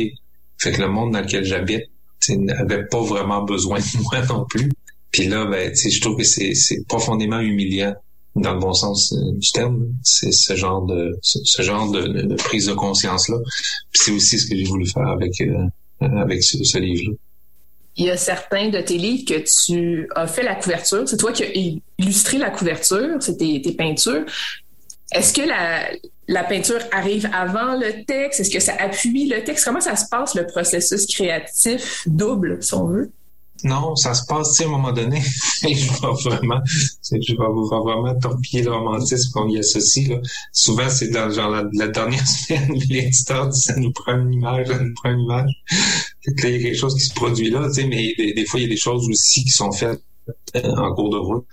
fait 0.58 0.72
que 0.72 0.82
le 0.82 0.90
monde 0.90 1.12
dans 1.12 1.22
lequel 1.22 1.44
j'habite 1.44 1.84
n'avait 2.30 2.86
pas 2.86 3.02
vraiment 3.02 3.44
besoin 3.44 3.80
de 3.80 4.04
moi 4.04 4.26
non 4.30 4.46
plus. 4.48 4.72
Puis 5.12 5.28
là, 5.28 5.46
ben, 5.46 5.74
je 5.74 6.02
trouve 6.02 6.18
que 6.18 6.24
c'est 6.24 6.88
profondément 6.88 7.40
humiliant 7.40 7.96
dans 8.36 8.54
le 8.54 8.60
bon 8.60 8.74
sens 8.74 9.12
euh, 9.12 9.32
du 9.34 9.52
terme. 9.52 9.90
C'est 10.04 10.32
ce 10.32 10.56
genre 10.56 10.86
de 10.86 11.18
ce, 11.22 11.62
genre 11.64 11.92
de, 11.92 12.34
prise 12.36 12.68
de 12.68 12.74
conscience 12.74 13.28
là. 13.28 13.38
Puis 13.92 14.04
c'est 14.06 14.12
aussi 14.12 14.40
ce 14.40 14.48
que 14.48 14.56
j'ai 14.56 14.64
voulu 14.64 14.86
faire 14.86 15.08
avec 15.08 15.42
euh, 15.42 15.68
avec 16.00 16.42
ce, 16.42 16.64
ce 16.64 16.78
livre-là 16.78 17.14
il 17.98 18.06
y 18.06 18.10
a 18.10 18.18
certains 18.18 18.70
de 18.70 18.80
tes 18.80 18.98
livres 18.98 19.26
que 19.26 19.44
tu 19.66 20.08
as 20.16 20.28
fait 20.28 20.44
la 20.44 20.56
couverture. 20.56 21.08
C'est 21.08 21.18
toi 21.18 21.32
qui 21.32 21.44
as 21.44 21.52
illustré 21.98 22.38
la 22.38 22.50
couverture, 22.50 23.18
c'est 23.20 23.38
tes, 23.38 23.60
peintures. 23.74 24.26
Est-ce 25.12 25.34
que 25.34 25.42
la, 25.42 25.90
la, 26.28 26.44
peinture 26.44 26.80
arrive 26.92 27.30
avant 27.34 27.76
le 27.76 28.06
texte? 28.06 28.40
Est-ce 28.40 28.50
que 28.50 28.62
ça 28.62 28.76
appuie 28.80 29.28
le 29.28 29.44
texte? 29.44 29.66
Comment 29.66 29.82
ça 29.82 29.96
se 29.98 30.06
passe, 30.10 30.36
le 30.36 30.48
processus 30.48 31.06
créatif 31.06 32.04
double, 32.08 32.64
si 32.64 32.74
on 32.74 32.86
veut? 32.86 33.12
Non, 33.64 33.96
ça 33.96 34.14
se 34.14 34.26
passe, 34.26 34.60
à 34.62 34.66
un 34.66 34.68
moment 34.68 34.92
donné, 34.92 35.22
je 35.62 35.68
vais 35.68 36.30
vraiment, 36.30 36.62
je 36.66 37.32
vais 37.32 37.38
vraiment 37.38 38.20
torpiller 38.20 38.64
le 38.64 38.72
romantisme 38.72 39.32
qu'on 39.34 39.50
y 39.50 39.60
associe, 39.60 40.10
là. 40.10 40.18
Souvent, 40.52 40.90
c'est 40.90 41.10
dans, 41.10 41.30
genre, 41.30 41.64
la, 41.74 41.88
dernière 41.88 42.28
semaine, 42.28 42.74
l'éditeur 42.90 43.50
dit, 43.50 43.60
ça 43.60 43.76
nous 43.76 43.92
prend 43.92 44.18
une 44.18 44.34
image, 44.34 44.68
ça 44.68 44.80
nous 44.80 44.94
prend 44.96 45.12
une 45.12 45.22
image. 45.22 45.52
Fait 46.26 46.34
que 46.34 46.44
là, 46.44 46.50
il 46.50 46.56
y 46.56 46.60
a 46.60 46.64
quelque 46.64 46.78
chose 46.78 46.96
qui 46.96 47.06
se 47.06 47.14
produit 47.14 47.50
là, 47.50 47.68
tu 47.68 47.82
sais, 47.82 47.88
mais 47.88 48.14
des, 48.18 48.46
fois, 48.46 48.60
il 48.60 48.64
y 48.64 48.66
a 48.66 48.70
des 48.70 48.78
choses 48.78 49.08
aussi 49.10 49.44
qui 49.44 49.52
sont 49.52 49.72
faites 49.72 50.02
euh, 50.56 50.76
en 50.76 50.94
cours 50.94 51.10
de 51.10 51.18
route. 51.18 51.46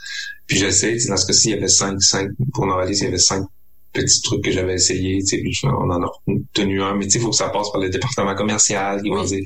Puis 0.47 0.59
j'essaie, 0.59 0.97
dans 1.09 1.17
ce 1.17 1.27
cas-ci, 1.27 1.49
il 1.49 1.55
y 1.55 1.55
avait 1.55 1.69
cinq, 1.69 2.01
cinq, 2.03 2.31
pour 2.55 2.67
Novalis, 2.67 2.99
il 2.99 3.05
y 3.05 3.07
avait 3.07 3.19
cinq 3.19 3.45
petits 3.93 4.23
trucs 4.23 4.45
que 4.45 4.51
j'avais 4.51 4.75
essayé, 4.75 5.19
tu 5.21 5.27
sais, 5.27 5.39
puis 5.39 5.59
on 5.65 5.91
en 5.91 6.03
a 6.03 6.11
tenu 6.53 6.83
un, 6.83 6.95
mais 6.95 7.07
tu 7.07 7.13
sais, 7.13 7.19
il 7.19 7.23
faut 7.23 7.31
que 7.31 7.37
ça 7.37 7.49
passe 7.49 7.71
par 7.71 7.81
le 7.81 7.91
département 7.91 8.35
commercial, 8.35 9.03
qui 9.03 9.09
vont 9.09 9.25
dire, 9.25 9.43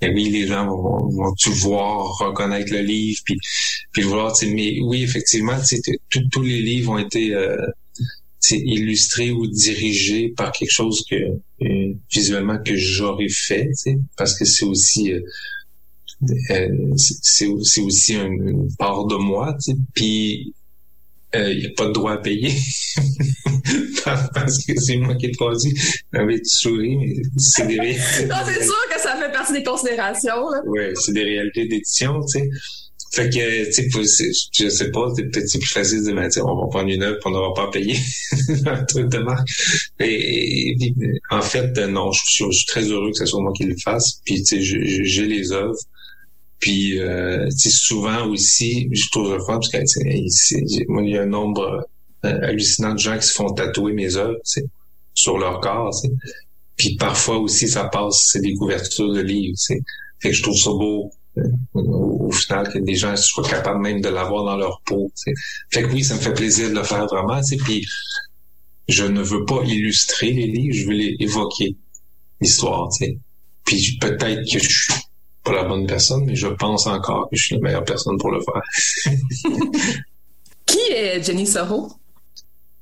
ben 0.00 0.12
oui, 0.14 0.30
les 0.30 0.46
gens 0.46 0.66
vont, 0.66 1.08
vont 1.08 1.34
tu 1.34 1.50
voir, 1.50 2.18
reconnaître 2.18 2.72
le 2.72 2.80
livre, 2.80 3.20
puis, 3.24 3.38
puis 3.92 4.02
voir, 4.02 4.34
mais 4.46 4.78
oui, 4.82 5.02
effectivement, 5.02 5.56
tous 6.30 6.42
les 6.42 6.60
livres 6.60 6.92
ont 6.92 6.98
été 6.98 7.34
euh, 7.34 7.56
illustrés 8.52 9.30
ou 9.30 9.46
dirigés 9.46 10.32
par 10.36 10.52
quelque 10.52 10.70
chose 10.72 11.04
que 11.08 11.16
euh, 11.16 11.94
visuellement 12.12 12.58
que 12.58 12.76
j'aurais 12.76 13.28
fait, 13.28 13.70
parce 14.16 14.38
que 14.38 14.44
c'est 14.44 14.64
aussi 14.64 15.12
euh, 15.12 15.20
euh 16.50 16.94
c'est 16.96 17.46
aussi 17.46 18.14
une, 18.14 18.68
part 18.78 19.06
de 19.06 19.16
moi, 19.16 19.56
puis 19.94 20.54
il 21.34 21.40
euh, 21.40 21.54
n'y 21.54 21.66
a 21.66 21.70
pas 21.76 21.86
de 21.86 21.92
droit 21.92 22.12
à 22.12 22.16
payer 22.18 22.52
parce 24.04 24.64
que 24.64 24.78
c'est 24.78 24.96
moi 24.96 25.14
qui 25.16 25.26
ai 25.26 25.30
produit. 25.32 25.74
Oui, 26.12 26.40
tu 26.42 26.48
souris, 26.48 26.96
mais 26.96 27.14
c'est 27.38 27.66
des 27.66 27.80
réalités. 27.80 28.26
non, 28.28 28.36
c'est 28.46 28.62
sûr 28.64 28.88
que 28.92 29.00
ça 29.00 29.16
fait 29.16 29.32
partie 29.32 29.52
des 29.52 29.62
considérations. 29.62 30.46
Oui, 30.66 30.82
c'est 30.94 31.12
des 31.12 31.24
réalités 31.24 31.66
d'édition, 31.66 32.20
tu 32.20 32.38
sais. 32.38 32.48
Fait 33.14 33.30
que, 33.30 33.64
tu 33.66 34.06
sais, 34.06 34.32
je 34.52 34.68
sais 34.68 34.90
pas, 34.90 35.06
peut-être 35.14 35.48
c'est 35.48 35.60
plus 35.60 35.72
facile 35.72 36.00
de 36.00 36.04
dire, 36.04 36.14
ben, 36.16 36.28
on 36.42 36.62
va 36.62 36.66
prendre 36.66 36.90
une 36.90 37.02
œuvre 37.04 37.18
on 37.24 37.30
n'aura 37.30 37.54
pas 37.54 37.70
payé 37.70 37.96
un 38.66 38.84
truc 38.84 39.08
de 39.08 39.18
marque. 39.18 39.48
Et, 40.00 40.74
en 41.30 41.40
fait, 41.40 41.78
non, 41.78 42.10
je, 42.10 42.50
suis 42.50 42.66
très 42.66 42.82
heureux 42.82 43.12
que 43.12 43.18
ce 43.18 43.26
soit 43.26 43.40
moi 43.40 43.52
qui 43.56 43.64
le 43.64 43.76
fasse. 43.76 44.20
Puis, 44.24 44.42
tu 44.42 44.60
sais, 44.60 45.04
j'ai 45.04 45.26
les 45.26 45.52
œuvres. 45.52 45.78
Puis, 46.64 46.98
euh, 46.98 47.50
souvent 47.50 48.26
aussi, 48.28 48.88
je 48.90 49.10
trouve 49.10 49.34
le 49.34 49.38
fun 49.38 49.60
parce 49.60 49.68
que 49.70 50.90
moi, 50.90 51.02
il 51.02 51.10
y 51.10 51.18
a 51.18 51.20
un 51.20 51.26
nombre 51.26 51.86
euh, 52.24 52.40
hallucinant 52.40 52.94
de 52.94 52.98
gens 52.98 53.18
qui 53.18 53.26
se 53.26 53.34
font 53.34 53.52
tatouer 53.52 53.92
mes 53.92 54.16
œuvres 54.16 54.38
sur 55.12 55.36
leur 55.36 55.60
corps. 55.60 55.94
Puis 56.78 56.96
parfois 56.96 57.36
aussi, 57.36 57.68
ça 57.68 57.84
passe, 57.84 58.30
c'est 58.32 58.40
des 58.40 58.54
couvertures 58.54 59.12
de 59.12 59.20
livres. 59.20 59.58
Fait 60.20 60.30
que 60.30 60.32
je 60.32 60.42
trouve 60.42 60.56
ça 60.56 60.70
beau 60.70 61.10
euh, 61.36 61.42
au, 61.74 62.30
final 62.30 62.72
que 62.72 62.78
des 62.78 62.94
gens 62.94 63.14
soient 63.14 63.46
capables 63.46 63.82
même 63.82 64.00
de 64.00 64.08
l'avoir 64.08 64.44
dans 64.44 64.56
leur 64.56 64.80
peau. 64.86 65.12
Fait 65.70 65.82
que 65.82 65.92
oui, 65.92 66.02
ça 66.02 66.14
me 66.14 66.20
fait 66.20 66.32
plaisir 66.32 66.70
de 66.70 66.76
le 66.76 66.82
faire 66.82 67.04
vraiment. 67.04 67.42
Puis 67.66 67.86
je 68.88 69.04
ne 69.04 69.20
veux 69.20 69.44
pas 69.44 69.62
illustrer 69.66 70.32
les 70.32 70.46
livres, 70.46 70.74
je 70.74 70.86
veux 70.86 70.94
les 70.94 71.14
évoquer 71.20 71.76
l'histoire. 72.40 72.88
Puis 73.66 73.98
peut-être 74.00 74.50
que 74.50 74.58
je 74.58 74.66
suis 74.66 74.94
pas 75.44 75.52
la 75.52 75.64
bonne 75.64 75.86
personne, 75.86 76.24
mais 76.24 76.34
je 76.34 76.48
pense 76.48 76.86
encore 76.86 77.28
que 77.30 77.36
je 77.36 77.44
suis 77.44 77.54
la 77.56 77.60
meilleure 77.60 77.84
personne 77.84 78.16
pour 78.18 78.30
le 78.30 78.40
faire. 78.40 79.12
Qui 80.66 80.78
est 80.90 81.22
Jenny 81.22 81.46
Soro? 81.46 81.92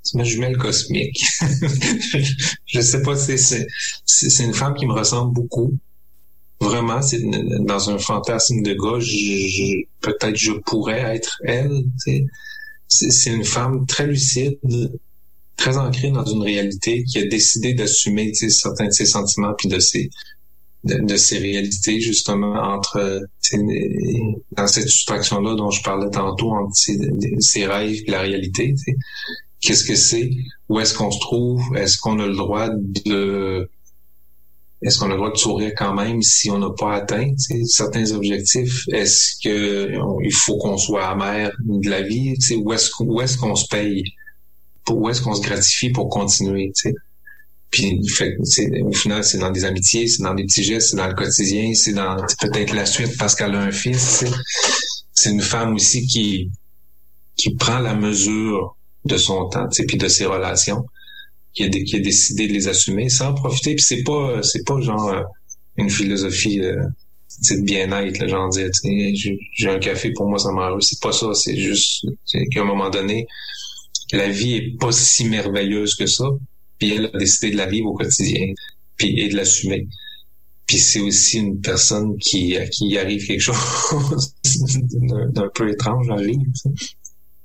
C'est 0.03 0.17
ma 0.17 0.25
jumelle 0.25 0.57
cosmique. 0.57 1.25
je 2.67 2.81
sais 2.81 3.03
pas, 3.03 3.17
c'est, 3.17 3.37
c'est, 3.37 4.45
une 4.45 4.55
femme 4.55 4.75
qui 4.75 4.87
me 4.87 4.93
ressemble 4.93 5.35
beaucoup. 5.35 5.73
Vraiment, 6.61 7.03
c'est 7.03 7.21
dans 7.61 7.91
un 7.91 7.99
fantasme 7.99 8.63
de 8.63 8.75
gars, 8.75 9.05
peut-être 10.01 10.37
je 10.37 10.53
pourrais 10.53 11.01
être 11.17 11.41
elle. 11.45 11.85
C'est, 11.97 13.31
une 13.31 13.45
femme 13.45 13.87
très 13.87 14.07
lucide, 14.07 14.59
très 15.57 15.77
ancrée 15.79 16.11
dans 16.11 16.25
une 16.25 16.43
réalité, 16.43 17.05
qui 17.05 17.19
a 17.19 17.27
décidé 17.27 17.75
d'assumer 17.75 18.33
certains 18.35 18.87
de 18.87 18.93
ses 18.93 19.07
sentiments 19.07 19.55
puis 19.57 19.69
de 19.69 19.79
ses 19.81 20.11
de, 20.85 21.17
ces 21.17 21.39
réalités 21.39 22.01
justement 22.01 22.55
entre 22.55 23.23
dans 24.57 24.67
cette 24.67 24.89
soustraction-là 24.89 25.55
dont 25.55 25.71
je 25.71 25.83
parlais 25.83 26.11
tantôt 26.11 26.53
entre 26.53 26.75
ces, 26.75 27.67
rêves 27.67 28.03
et 28.07 28.11
la 28.11 28.21
réalité. 28.21 28.75
Qu'est-ce 29.61 29.85
que 29.85 29.95
c'est? 29.95 30.31
Où 30.69 30.81
est-ce 30.81 30.95
qu'on 30.95 31.11
se 31.11 31.21
trouve? 31.21 31.77
Est-ce 31.77 31.99
qu'on 31.99 32.19
a 32.19 32.27
le 32.27 32.35
droit 32.35 32.69
de 32.71 33.69
est-ce 34.85 34.99
qu'on 34.99 35.07
a 35.07 35.11
le 35.11 35.17
droit 35.17 35.31
de 35.31 35.37
sourire 35.37 35.73
quand 35.77 35.95
même 35.95 36.23
si 36.23 36.51
on 36.51 36.59
n'a 36.59 36.71
pas 36.71 36.97
atteint 36.97 37.33
certains 37.67 38.11
objectifs? 38.11 38.83
Est-ce 38.89 39.37
que 39.43 39.93
il 40.25 40.35
faut 40.35 40.57
qu'on 40.57 40.77
soit 40.77 41.07
amer 41.07 41.53
de 41.61 41.89
la 41.89 42.03
vie? 42.03 42.35
Où 42.57 42.73
est-ce 42.73 42.91
où 43.01 43.21
est-ce 43.21 43.39
qu'on 43.39 43.55
se 43.55 43.69
paye? 43.69 44.03
Où 44.91 45.09
est-ce 45.09 45.23
qu'on 45.23 45.35
se 45.35 45.43
gratifie 45.43 45.91
pour 45.91 46.09
continuer? 46.09 46.73
Puis 47.73 48.07
fait, 48.07 48.37
au 48.83 48.93
final, 48.93 49.25
c'est 49.25 49.39
dans 49.39 49.51
des 49.51 49.65
amitiés, 49.65 50.07
c'est 50.07 50.23
dans 50.23 50.35
des 50.35 50.45
petits 50.45 50.63
gestes, 50.63 50.91
c'est 50.91 50.97
dans 50.97 51.09
le 51.09 51.15
quotidien, 51.15 51.73
c'est 51.75 51.95
dans 51.95 52.17
peut-être 52.39 52.75
la 52.75 52.85
suite 52.85 53.17
parce 53.17 53.35
qu'elle 53.35 53.55
a 53.55 53.61
un 53.61 53.73
fils. 53.73 54.25
C'est 55.15 55.31
une 55.31 55.41
femme 55.41 55.75
aussi 55.75 56.07
qui 56.07 56.51
qui 57.35 57.55
prend 57.55 57.79
la 57.79 57.95
mesure 57.95 58.77
de 59.07 59.17
son 59.17 59.49
temps, 59.49 59.67
puis 59.89 59.97
de 59.97 60.07
ses 60.07 60.27
relations, 60.27 60.85
qui 61.55 61.65
a, 61.65 61.69
décidé 61.69 62.47
de 62.47 62.53
les 62.53 62.69
assumer 62.69 63.09
sans 63.09 63.33
profiter. 63.33 63.75
Puis 63.75 63.85
c'est 63.85 64.03
pas 64.03 64.43
c'est 64.43 64.65
pas 64.67 64.79
genre 64.83 65.09
euh, 65.09 65.23
une 65.79 65.89
philosophie 65.89 66.61
euh, 66.61 66.77
de 67.51 67.63
bien-être, 67.63 68.29
genre 68.29 68.51
dire 68.51 68.69
j'ai 69.55 69.71
un 69.71 69.79
café 69.79 70.13
pour 70.13 70.29
moi 70.29 70.39
ça 70.39 70.53
m'arrive. 70.53 70.81
C'est 70.83 71.01
pas 71.01 71.13
ça. 71.13 71.33
C'est 71.33 71.57
juste 71.57 72.07
qu'à 72.27 72.61
un 72.61 72.65
moment 72.67 72.91
donné, 72.91 73.27
la 74.13 74.29
vie 74.29 74.57
est 74.57 74.79
pas 74.79 74.93
si 74.93 75.25
merveilleuse 75.25 75.95
que 75.95 76.05
ça 76.05 76.27
puis 76.83 76.95
elle 76.95 77.07
a 77.15 77.17
décidé 77.17 77.53
de 77.53 77.59
la 77.59 77.67
vivre 77.67 77.91
au 77.91 77.95
quotidien, 77.95 78.55
puis 78.97 79.21
et 79.21 79.29
de 79.29 79.37
l'assumer. 79.37 79.87
Puis 80.67 80.79
c'est 80.79 80.99
aussi 80.99 81.39
une 81.39 81.61
personne 81.61 82.19
qui 82.19 82.57
à 82.57 82.67
qui 82.67 82.99
arrive 82.99 83.25
quelque 83.25 83.41
chose 83.41 83.55
d'un 84.43 85.49
peu 85.55 85.71
étrange 85.71 86.09
la 86.09 86.21
vie, 86.21 86.39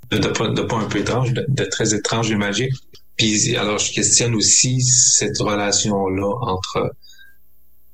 de, 0.10 0.28
pas, 0.30 0.48
de 0.48 0.62
pas 0.64 0.78
un 0.78 0.86
peu 0.86 1.00
étrange, 1.02 1.34
de, 1.34 1.66
très 1.66 1.94
étrange 1.94 2.32
et 2.32 2.36
magique. 2.36 2.74
Puis 3.16 3.56
alors 3.56 3.78
je 3.78 3.94
questionne 3.94 4.34
aussi 4.34 4.82
cette 4.82 5.38
relation 5.38 6.08
là 6.08 6.34
entre 6.42 6.96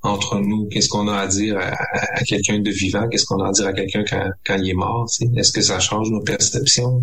entre 0.02 0.40
nous, 0.40 0.68
qu'est-ce 0.70 0.88
qu'on 0.88 1.10
a 1.10 1.18
à 1.18 1.28
dire 1.28 1.58
à, 1.58 2.24
quelqu'un 2.24 2.60
de 2.60 2.72
vivant, 2.72 3.08
qu'est-ce 3.10 3.26
qu'on 3.26 3.42
a 3.42 3.50
à 3.50 3.52
dire 3.52 3.68
à 3.68 3.74
quelqu'un 3.74 4.06
quand, 4.10 4.30
quand 4.46 4.56
il 4.56 4.70
est 4.70 4.74
mort, 4.74 5.10
est-ce 5.36 5.52
que 5.52 5.62
ça 5.62 5.80
change 5.80 6.10
nos 6.10 6.22
perceptions, 6.22 7.02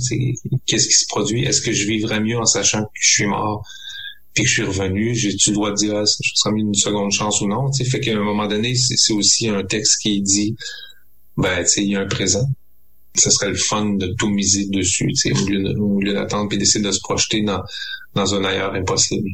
qu'est-ce 0.67 0.87
qui 0.87 0.95
se 0.95 1.07
produit, 1.09 1.45
est-ce 1.45 1.61
que 1.61 1.73
je 1.73 1.87
vivrais 1.87 2.21
mieux 2.21 2.39
en 2.39 2.47
sachant 2.47 2.85
que 2.85 2.91
je 3.01 3.15
suis 3.15 3.27
mort? 3.27 3.67
Puis 4.35 4.45
je 4.45 4.53
suis 4.53 4.63
revenu, 4.63 5.15
j'ai 5.15 5.35
tu 5.35 5.53
dois 5.53 5.73
dire 5.73 5.97
ah, 5.97 6.07
serais 6.07 6.53
mis 6.53 6.63
une 6.63 6.75
seconde 6.75 7.11
chance 7.11 7.41
ou 7.41 7.49
non. 7.49 7.73
sais 7.73 7.85
Fait 7.85 8.01
qu'à 8.01 8.13
un 8.13 8.23
moment 8.23 8.47
donné, 8.47 8.75
c'est 8.75 9.13
aussi 9.13 9.49
un 9.49 9.65
texte 9.65 10.01
qui 10.03 10.21
dit 10.23 10.57
ben, 11.37 11.63
tu 11.63 11.67
sais, 11.67 11.83
il 11.83 11.91
y 11.91 11.97
a 11.97 12.01
un 12.01 12.07
présent. 12.07 12.49
Ce 13.17 13.31
serait 13.31 13.49
le 13.49 13.57
fun 13.57 13.95
de 13.95 14.15
tout 14.19 14.29
miser 14.29 14.67
dessus, 14.67 15.09
tu 15.09 15.17
sais, 15.17 15.33
au 15.33 16.01
lieu 16.01 16.13
d'attendre 16.13 16.49
puis 16.49 16.59
d'essayer 16.59 16.85
de 16.85 16.93
se 16.93 17.01
projeter 17.01 17.43
dans, 17.43 17.63
dans 18.15 18.35
un 18.35 18.45
ailleurs 18.45 18.75
impossible. 18.75 19.31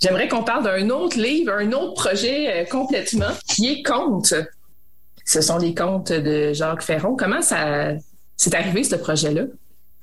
J'aimerais 0.00 0.28
qu'on 0.28 0.44
parle 0.44 0.64
d'un 0.64 0.90
autre 0.90 1.18
livre, 1.18 1.52
un 1.52 1.72
autre 1.72 1.94
projet 1.94 2.62
euh, 2.62 2.64
complètement, 2.66 3.30
qui 3.48 3.68
est 3.68 3.82
Contes. 3.82 4.34
Ce 5.24 5.40
sont 5.40 5.56
les 5.56 5.74
contes 5.74 6.12
de 6.12 6.52
Jacques 6.52 6.82
Ferron. 6.82 7.16
Comment 7.16 7.40
ça 7.40 7.94
s'est 8.36 8.54
arrivé, 8.54 8.84
ce 8.84 8.96
projet-là? 8.96 9.44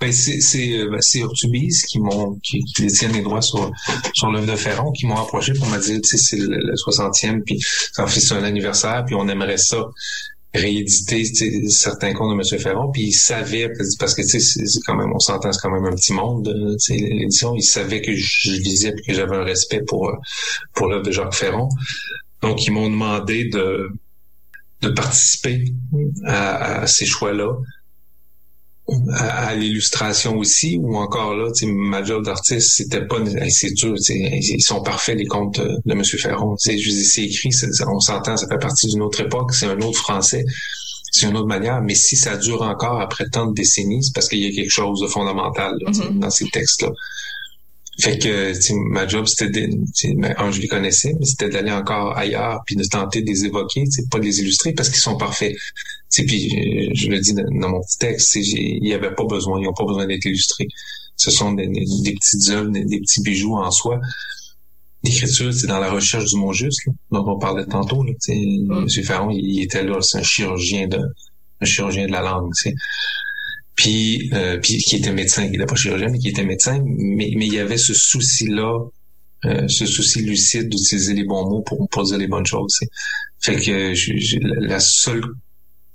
Ben 0.01 0.11
c'est 0.11 0.41
c'est 0.41 0.79
euh, 0.79 0.89
ben, 0.89 0.99
qui 0.99 1.99
m'ont 1.99 2.39
qui, 2.43 2.63
qui 2.63 2.81
détiennent 2.81 3.13
les 3.13 3.21
droits 3.21 3.43
sur 3.43 3.71
sur 4.13 4.31
l'œuvre 4.31 4.51
de 4.51 4.55
Ferron 4.55 4.91
qui 4.91 5.05
m'ont 5.05 5.17
approché 5.17 5.53
pour 5.53 5.67
me 5.67 5.77
dire 5.77 5.99
c'est 6.01 6.37
le, 6.37 6.73
60e 6.73 7.43
puis 7.43 7.59
en 7.99 8.07
fait 8.07 8.19
c'est 8.19 8.33
un 8.33 8.43
anniversaire 8.43 9.03
puis 9.05 9.13
on 9.13 9.27
aimerait 9.27 9.59
ça 9.59 9.85
rééditer 10.55 11.23
certains 11.69 12.13
contes 12.13 12.31
de 12.31 12.35
Monsieur 12.35 12.57
Ferron 12.57 12.91
puis 12.91 13.03
il 13.03 13.13
savait 13.13 13.71
parce 13.99 14.15
que 14.15 14.23
c'est 14.23 14.39
quand 14.87 14.95
même 14.95 15.11
on 15.13 15.19
s'entend 15.19 15.51
c'est 15.51 15.61
quand 15.61 15.69
même 15.69 15.85
un 15.85 15.95
petit 15.95 16.13
monde 16.13 16.47
euh, 16.47 16.75
l'édition 16.89 17.55
il 17.55 17.61
savait 17.61 18.01
que 18.01 18.15
je 18.15 18.53
lisais 18.53 18.95
et 18.97 19.01
que 19.07 19.13
j'avais 19.13 19.35
un 19.35 19.43
respect 19.43 19.83
pour 19.85 20.09
euh, 20.09 20.15
pour 20.73 20.87
l'œuvre 20.87 21.03
de 21.03 21.11
Jacques 21.11 21.35
Ferron. 21.35 21.69
Donc 22.41 22.65
ils 22.65 22.71
m'ont 22.71 22.89
demandé 22.89 23.45
de 23.45 23.91
de 24.81 24.89
participer 24.89 25.65
à, 26.25 26.81
à 26.81 26.87
ces 26.87 27.05
choix 27.05 27.33
là 27.33 27.53
à, 29.13 29.55
l'illustration 29.55 30.37
aussi, 30.37 30.77
ou 30.81 30.97
encore 30.97 31.35
là, 31.35 31.51
ma 31.65 32.03
job 32.03 32.25
d'artiste, 32.25 32.75
c'était 32.75 33.05
pas, 33.05 33.17
c'est 33.49 33.73
dur, 33.73 33.95
ils 34.09 34.61
sont 34.61 34.81
parfaits 34.81 35.17
les 35.17 35.25
contes 35.25 35.59
de 35.59 35.91
M. 35.91 36.03
Ferron. 36.03 36.55
C'est 36.57 36.75
écrit, 36.75 37.49
on 37.87 37.99
s'entend, 37.99 38.37
ça 38.37 38.47
fait 38.47 38.59
partie 38.59 38.87
d'une 38.87 39.01
autre 39.01 39.21
époque, 39.21 39.53
c'est 39.53 39.67
un 39.67 39.79
autre 39.81 39.99
français, 39.99 40.45
c'est 41.11 41.27
une 41.27 41.37
autre 41.37 41.47
manière, 41.47 41.81
mais 41.81 41.95
si 41.95 42.15
ça 42.15 42.37
dure 42.37 42.61
encore 42.61 43.01
après 43.01 43.25
tant 43.29 43.47
de 43.47 43.53
décennies, 43.53 44.03
c'est 44.03 44.13
parce 44.13 44.27
qu'il 44.27 44.39
y 44.39 44.47
a 44.47 44.51
quelque 44.51 44.71
chose 44.71 45.01
de 45.01 45.07
fondamental 45.07 45.73
mm-hmm. 45.85 46.19
dans 46.19 46.29
ces 46.29 46.45
textes-là. 46.49 46.89
Fait 47.99 48.17
que 48.17 48.53
ma 48.89 49.05
job, 49.05 49.27
c'était 49.27 49.67
de, 49.67 49.77
ben, 50.15 50.33
un, 50.37 50.49
je 50.49 50.61
les 50.61 50.67
connaissais, 50.67 51.13
mais 51.19 51.25
c'était 51.25 51.49
d'aller 51.49 51.71
encore 51.71 52.17
ailleurs, 52.17 52.61
puis 52.65 52.75
de 52.75 52.83
tenter 52.83 53.21
de 53.21 53.27
les 53.27 53.45
évoquer, 53.45 53.83
pas 54.09 54.19
de 54.19 54.23
les 54.23 54.39
illustrer 54.39 54.73
parce 54.73 54.89
qu'ils 54.89 55.01
sont 55.01 55.17
parfaits. 55.17 55.55
Puis 56.09 56.51
euh, 56.55 56.91
je 56.93 57.09
le 57.09 57.19
dis 57.19 57.33
dans, 57.33 57.69
mon 57.69 57.81
petit 57.81 57.97
texte, 57.97 58.35
il 58.35 58.81
n'y 58.81 58.93
avait 58.93 59.13
pas 59.13 59.25
besoin, 59.25 59.59
ils 59.59 59.65
n'ont 59.65 59.73
pas 59.73 59.85
besoin 59.85 60.07
d'être 60.07 60.25
illustrés. 60.25 60.67
Ce 61.15 61.31
sont 61.31 61.53
des, 61.53 61.67
petites 61.67 62.49
œuvres, 62.49 62.69
des, 62.69 62.99
petits 62.99 63.21
bijoux 63.21 63.55
en 63.55 63.71
soi. 63.71 63.99
L'écriture, 65.03 65.53
c'est 65.53 65.67
dans 65.67 65.79
la 65.79 65.91
recherche 65.91 66.25
du 66.25 66.37
mot 66.37 66.53
juste, 66.53 66.79
dont 67.11 67.25
on 67.27 67.39
parlait 67.39 67.65
tantôt. 67.65 68.03
Là, 68.03 68.13
mm. 68.27 68.71
M. 68.71 69.03
Ferron, 69.03 69.29
il, 69.31 69.61
était 69.61 69.83
là, 69.83 70.01
c'est 70.01 70.17
un 70.17 70.23
chirurgien 70.23 70.87
de 70.87 70.99
un 71.61 71.65
chirurgien 71.65 72.07
de 72.07 72.11
la 72.11 72.21
langue. 72.21 72.51
T'sais 72.53 72.73
puis, 73.81 74.29
euh, 74.33 74.59
qui 74.59 74.95
était 74.95 75.11
médecin, 75.11 75.45
qui 75.45 75.53
n'était 75.53 75.65
pas 75.65 75.73
chirurgien, 75.73 76.09
mais 76.09 76.19
qui 76.19 76.29
était 76.29 76.43
médecin, 76.43 76.83
mais, 76.85 77.31
mais 77.35 77.47
il 77.47 77.53
y 77.55 77.57
avait 77.57 77.79
ce 77.79 77.95
souci-là, 77.95 78.77
euh, 79.45 79.67
ce 79.67 79.87
souci 79.87 80.21
lucide 80.21 80.69
d'utiliser 80.69 81.15
les 81.15 81.23
bons 81.23 81.49
mots 81.49 81.63
pour, 81.63 81.89
pour 81.89 82.03
dire 82.03 82.19
les 82.19 82.27
bonnes 82.27 82.45
choses. 82.45 82.79
Fait 83.39 83.55
que 83.55 83.91
la 84.67 84.79
seule 84.79 85.23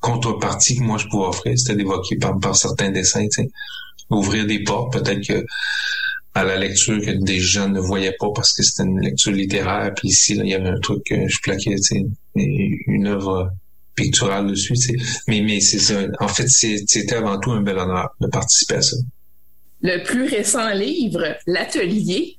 contrepartie 0.01 0.77
que 0.79 0.83
moi 0.83 0.99
je 0.99 1.07
pouvais 1.07 1.27
offrir, 1.27 1.57
c'était 1.57 1.77
d'évoquer 1.77 2.17
par, 2.17 2.37
par 2.41 2.57
certains 2.57 2.91
dessins, 2.91 3.29
ouvrir 4.11 4.47
des 4.47 4.65
portes, 4.65 4.93
peut-être 4.93 5.25
que 5.25 5.47
à 6.35 6.43
la 6.43 6.57
lecture 6.57 7.01
que 7.01 7.13
des 7.13 7.39
gens 7.39 7.69
ne 7.69 7.79
voyaient 7.79 8.17
pas 8.19 8.31
parce 8.35 8.53
que 8.53 8.65
c'était 8.65 8.83
une 8.83 9.01
lecture 9.01 9.31
littéraire. 9.31 9.93
Puis 9.95 10.09
ici, 10.09 10.35
là, 10.35 10.43
il 10.43 10.51
y 10.51 10.55
avait 10.55 10.71
un 10.71 10.81
truc 10.81 11.05
que 11.05 11.29
je 11.29 11.39
plaquais, 11.41 11.77
une 12.35 13.07
œuvre 13.07 13.53
pictural 13.97 14.47
dessus. 14.47 14.75
Mais, 15.27 15.41
mais 15.41 15.61
c'est 15.61 16.09
en 16.21 16.29
fait, 16.29 16.49
c'était 16.49 17.15
avant 17.15 17.41
tout 17.41 17.51
un 17.51 17.63
bel 17.63 17.79
honneur 17.79 18.11
de 18.21 18.29
participer 18.29 18.77
à 18.77 18.83
ça. 18.83 18.97
Le 19.83 20.03
plus 20.05 20.25
récent 20.25 20.71
livre, 20.71 21.37
L'Atelier, 21.47 22.37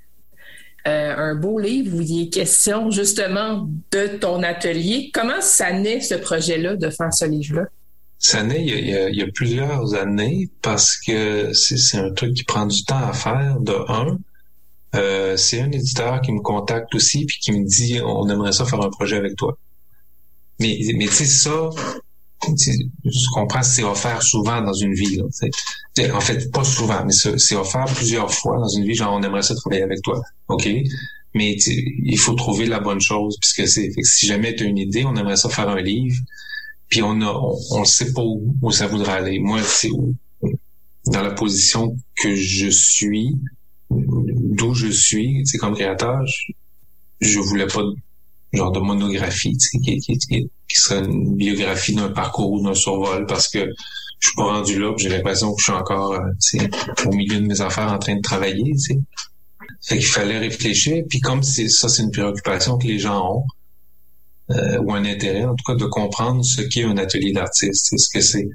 euh, 0.88 1.14
un 1.18 1.36
beau 1.36 1.60
livre 1.60 1.98
où 1.98 2.02
il 2.02 2.24
est 2.24 2.30
question 2.30 2.92
justement 2.92 3.68
de 3.92 4.08
ton 4.18 4.42
atelier. 4.42 5.12
Comment 5.14 5.42
ça 5.42 5.74
naît 5.74 6.00
ce 6.00 6.16
projet-là 6.16 6.76
de 6.76 6.90
faire 6.90 7.14
ce 7.14 7.26
livre-là? 7.26 7.66
Ça 8.20 8.42
naît 8.42 8.66
il 8.66 9.16
y, 9.16 9.22
a, 9.22 9.28
plusieurs 9.34 9.94
années 9.94 10.50
parce 10.62 10.98
que 10.98 11.52
c'est 11.54 11.98
un 11.98 12.12
truc 12.14 12.34
qui 12.34 12.44
prend 12.44 12.66
du 12.66 12.84
temps 12.84 13.06
à 13.06 13.14
faire. 13.14 13.58
De 13.60 13.74
un, 13.90 14.18
euh, 14.96 15.38
c'est 15.38 15.62
un 15.62 15.72
éditeur 15.72 16.22
qui 16.22 16.32
me 16.32 16.40
contacte 16.40 16.96
aussi 16.96 17.26
puis 17.26 17.38
qui 17.40 17.52
me 17.52 17.66
dit 17.66 18.00
on 18.04 18.28
aimerait 18.30 18.54
ça 18.54 18.66
faire 18.66 18.82
un 18.82 18.90
projet 18.90 19.18
avec 19.18 19.36
toi. 19.36 19.58
Mais, 20.60 20.80
mais 20.96 21.06
tu 21.06 21.14
sais, 21.14 21.26
ça, 21.26 21.70
je 22.44 23.34
comprends, 23.34 23.64
c'est 23.64 23.84
offert 23.84 24.22
souvent 24.22 24.62
dans 24.62 24.74
une 24.74 24.94
vie. 24.94 25.18
Là, 25.18 25.24
en 26.14 26.22
fait, 26.22 26.52
pas 26.52 26.64
souvent, 26.64 27.04
mais 27.06 27.14
c'est 27.14 27.56
offert 27.56 27.86
plusieurs 27.86 28.32
fois 28.34 28.58
dans 28.58 28.68
une 28.68 28.86
vie. 28.86 28.96
Genre, 28.96 29.14
on 29.14 29.22
aimerait 29.24 29.42
ça 29.42 29.56
travailler 29.56 29.84
avec 29.84 30.02
toi. 30.02 30.22
OK? 30.48 30.68
Mais 31.34 31.56
il 31.56 32.18
faut 32.18 32.34
trouver 32.34 32.66
la 32.66 32.80
bonne 32.80 33.02
chose, 33.02 33.38
puisque 33.40 33.68
c'est 33.68 33.92
si 34.02 34.26
jamais 34.26 34.56
tu 34.56 34.64
as 34.64 34.68
une 34.68 34.78
idée, 34.78 35.06
on 35.06 35.16
aimerait 35.16 35.36
ça 35.36 35.50
faire 35.50 35.70
un 35.70 35.82
livre, 35.82 36.18
puis 36.90 37.02
on 37.04 37.22
a 37.22 37.42
on, 37.72 37.86
sait 37.86 38.14
pas 38.14 38.24
où, 38.24 38.72
ça 38.72 38.88
voudrait 38.88 39.14
aller. 39.14 39.40
Moi, 39.40 39.62
c'est 39.64 39.92
dans 41.08 41.22
la 41.22 41.32
position 41.32 41.96
que 42.16 42.36
je 42.36 42.70
suis, 42.70 43.36
d'où 43.92 44.74
je 44.74 44.88
suis, 44.88 45.42
c'est 45.46 45.58
comme 45.58 45.76
créateur, 45.76 46.26
je, 46.26 46.54
je 47.22 47.40
voulais 47.40 47.68
pas 47.68 47.84
genre 48.54 48.72
de 48.72 48.80
monographie, 48.80 49.58
qui, 49.58 50.00
qui, 50.00 50.18
qui, 50.18 50.50
serait 50.70 51.04
une 51.04 51.36
biographie 51.36 51.96
d'un 51.96 52.10
parcours 52.10 52.52
ou 52.52 52.64
d'un 52.64 52.74
survol 52.74 53.26
parce 53.26 53.48
que 53.48 53.60
je 54.20 54.30
suis 54.30 54.36
pas 54.36 54.46
rendu 54.46 54.80
là, 54.80 54.94
j'ai 54.98 55.10
l'impression 55.10 55.54
que 55.54 55.60
je 55.60 55.64
suis 55.66 55.74
encore 55.74 56.14
euh, 56.14 57.06
au 57.06 57.12
milieu 57.12 57.40
de 57.40 57.46
mes 57.46 57.62
affaires 57.62 57.92
en 57.92 58.00
train 58.00 58.16
de 58.16 58.22
travailler. 58.22 58.74
T'sais. 58.74 59.00
Fait 59.82 59.98
qu'il 59.98 60.08
fallait 60.08 60.40
réfléchir, 60.40 61.04
puis 61.08 61.20
comme 61.20 61.44
c'est 61.44 61.68
ça, 61.68 61.88
c'est 61.88 62.04
une 62.04 62.12
préoccupation 62.12 62.78
que 62.78 62.88
les 62.88 63.00
gens 63.00 63.38
ont, 63.38 63.44
euh, 64.52 64.80
ou 64.80 64.94
un 64.94 65.06
intérêt, 65.06 65.46
en 65.46 65.56
tout 65.56 65.64
cas, 65.66 65.76
de 65.76 65.86
comprendre 65.86 66.44
ce 66.44 66.62
qu'est 66.62 66.84
un 66.84 66.98
atelier 66.98 67.32
d'artiste, 67.32 67.94
ce 67.98 68.10
que 68.12 68.22
c'est. 68.22 68.50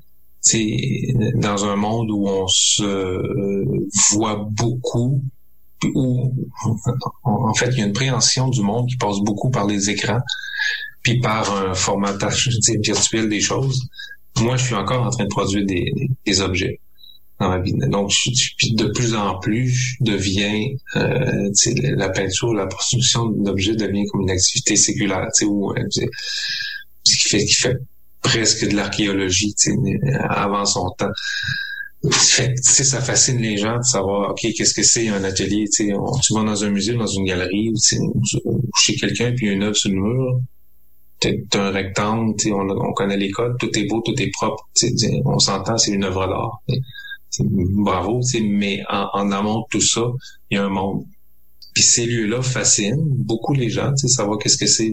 C'est 0.45 1.15
dans 1.37 1.67
un 1.67 1.77
monde 1.77 2.11
où 2.11 2.27
on 2.27 2.49
se 2.49 2.83
euh, 2.83 3.87
voit 4.11 4.45
beaucoup 4.51 5.23
où, 5.95 6.35
en 7.25 7.55
fait, 7.55 7.71
il 7.73 7.79
y 7.79 7.83
a 7.83 7.87
une 7.87 7.93
préhension 7.93 8.49
du 8.49 8.63
monde 8.63 8.89
qui 8.89 8.97
passe 8.97 9.19
beaucoup 9.21 9.51
par 9.51 9.67
les 9.67 9.91
écrans, 9.91 10.21
puis 11.03 11.21
par 11.21 11.55
un 11.57 11.75
formatage 11.75 12.49
virtuel 12.83 13.29
des 13.29 13.41
choses. 13.41 13.89
Moi, 14.41 14.57
je 14.57 14.65
suis 14.65 14.75
encore 14.75 15.07
en 15.07 15.11
train 15.11 15.25
de 15.25 15.29
produire 15.29 15.67
des, 15.67 15.93
des 16.25 16.41
objets 16.41 16.81
dans 17.39 17.49
ma 17.49 17.59
vie. 17.59 17.75
Donc, 17.89 18.11
je, 18.11 18.75
de 18.75 18.87
plus 18.87 19.15
en 19.15 19.39
plus, 19.39 19.69
je 19.69 19.97
deviens, 20.01 20.65
euh, 20.97 21.51
la 21.97 22.09
peinture, 22.09 22.55
la 22.55 22.67
production 22.67 23.27
d'objets 23.27 23.75
devient 23.75 24.07
comme 24.11 24.23
une 24.23 24.31
activité 24.31 24.77
séculaire, 24.77 25.29
où, 25.45 25.73
euh, 25.73 25.89
qui 27.05 27.17
fait, 27.29 27.45
qui 27.45 27.55
fait 27.55 27.77
presque 28.23 28.69
de 28.69 28.77
l'archéologie 28.77 29.55
avant 30.29 30.65
son 30.65 30.91
temps 30.97 31.11
ça 32.11 33.01
fascine 33.01 33.39
les 33.39 33.57
gens 33.57 33.79
de 33.79 33.85
savoir, 33.85 34.31
OK, 34.31 34.41
qu'est-ce 34.41 34.75
que 34.75 34.83
c'est 34.83 35.09
un 35.09 35.23
atelier? 35.25 35.67
tu 35.69 35.93
vas 36.35 36.43
dans 36.43 36.65
un 36.65 36.71
musée, 36.71 36.95
dans 36.95 37.07
une 37.07 37.25
galerie, 37.25 37.71
ou, 37.71 37.77
chez 38.77 38.97
quelqu'un, 38.97 39.33
puis 39.33 39.47
il 39.47 39.49
y 39.49 39.53
a 39.53 39.55
une 39.55 39.63
œuvre 39.63 39.77
sur 39.77 39.91
le 39.91 39.97
mur. 39.97 40.41
T'as 41.21 41.69
un 41.69 41.71
rectangle, 41.71 42.35
on, 42.53 42.69
on 42.69 42.93
connaît 42.95 43.17
les 43.17 43.31
codes, 43.31 43.57
tout 43.61 43.71
est 43.79 43.87
beau, 43.87 44.03
tout 44.05 44.21
est 44.21 44.31
propre. 44.33 44.69
On 45.25 45.39
s'entend, 45.39 45.79
c'est 45.79 45.93
une 45.93 46.05
œuvre 46.05 46.27
d'art. 46.27 46.63
Bravo, 47.39 48.21
mais 48.43 48.83
en, 48.91 49.09
en 49.13 49.31
amont 49.31 49.61
de 49.61 49.65
tout 49.71 49.81
ça, 49.81 50.03
il 50.51 50.57
y 50.57 50.59
a 50.59 50.65
un 50.65 50.69
monde. 50.69 51.05
Puis 51.75 51.83
ces 51.83 52.05
lieux-là 52.05 52.43
fascinent 52.43 53.03
beaucoup 53.03 53.55
les 53.55 53.71
gens, 53.71 53.93
tu 53.95 54.07
sais, 54.07 54.09
savoir 54.09 54.39
qu'est-ce 54.39 54.59
que 54.59 54.67
c'est. 54.67 54.93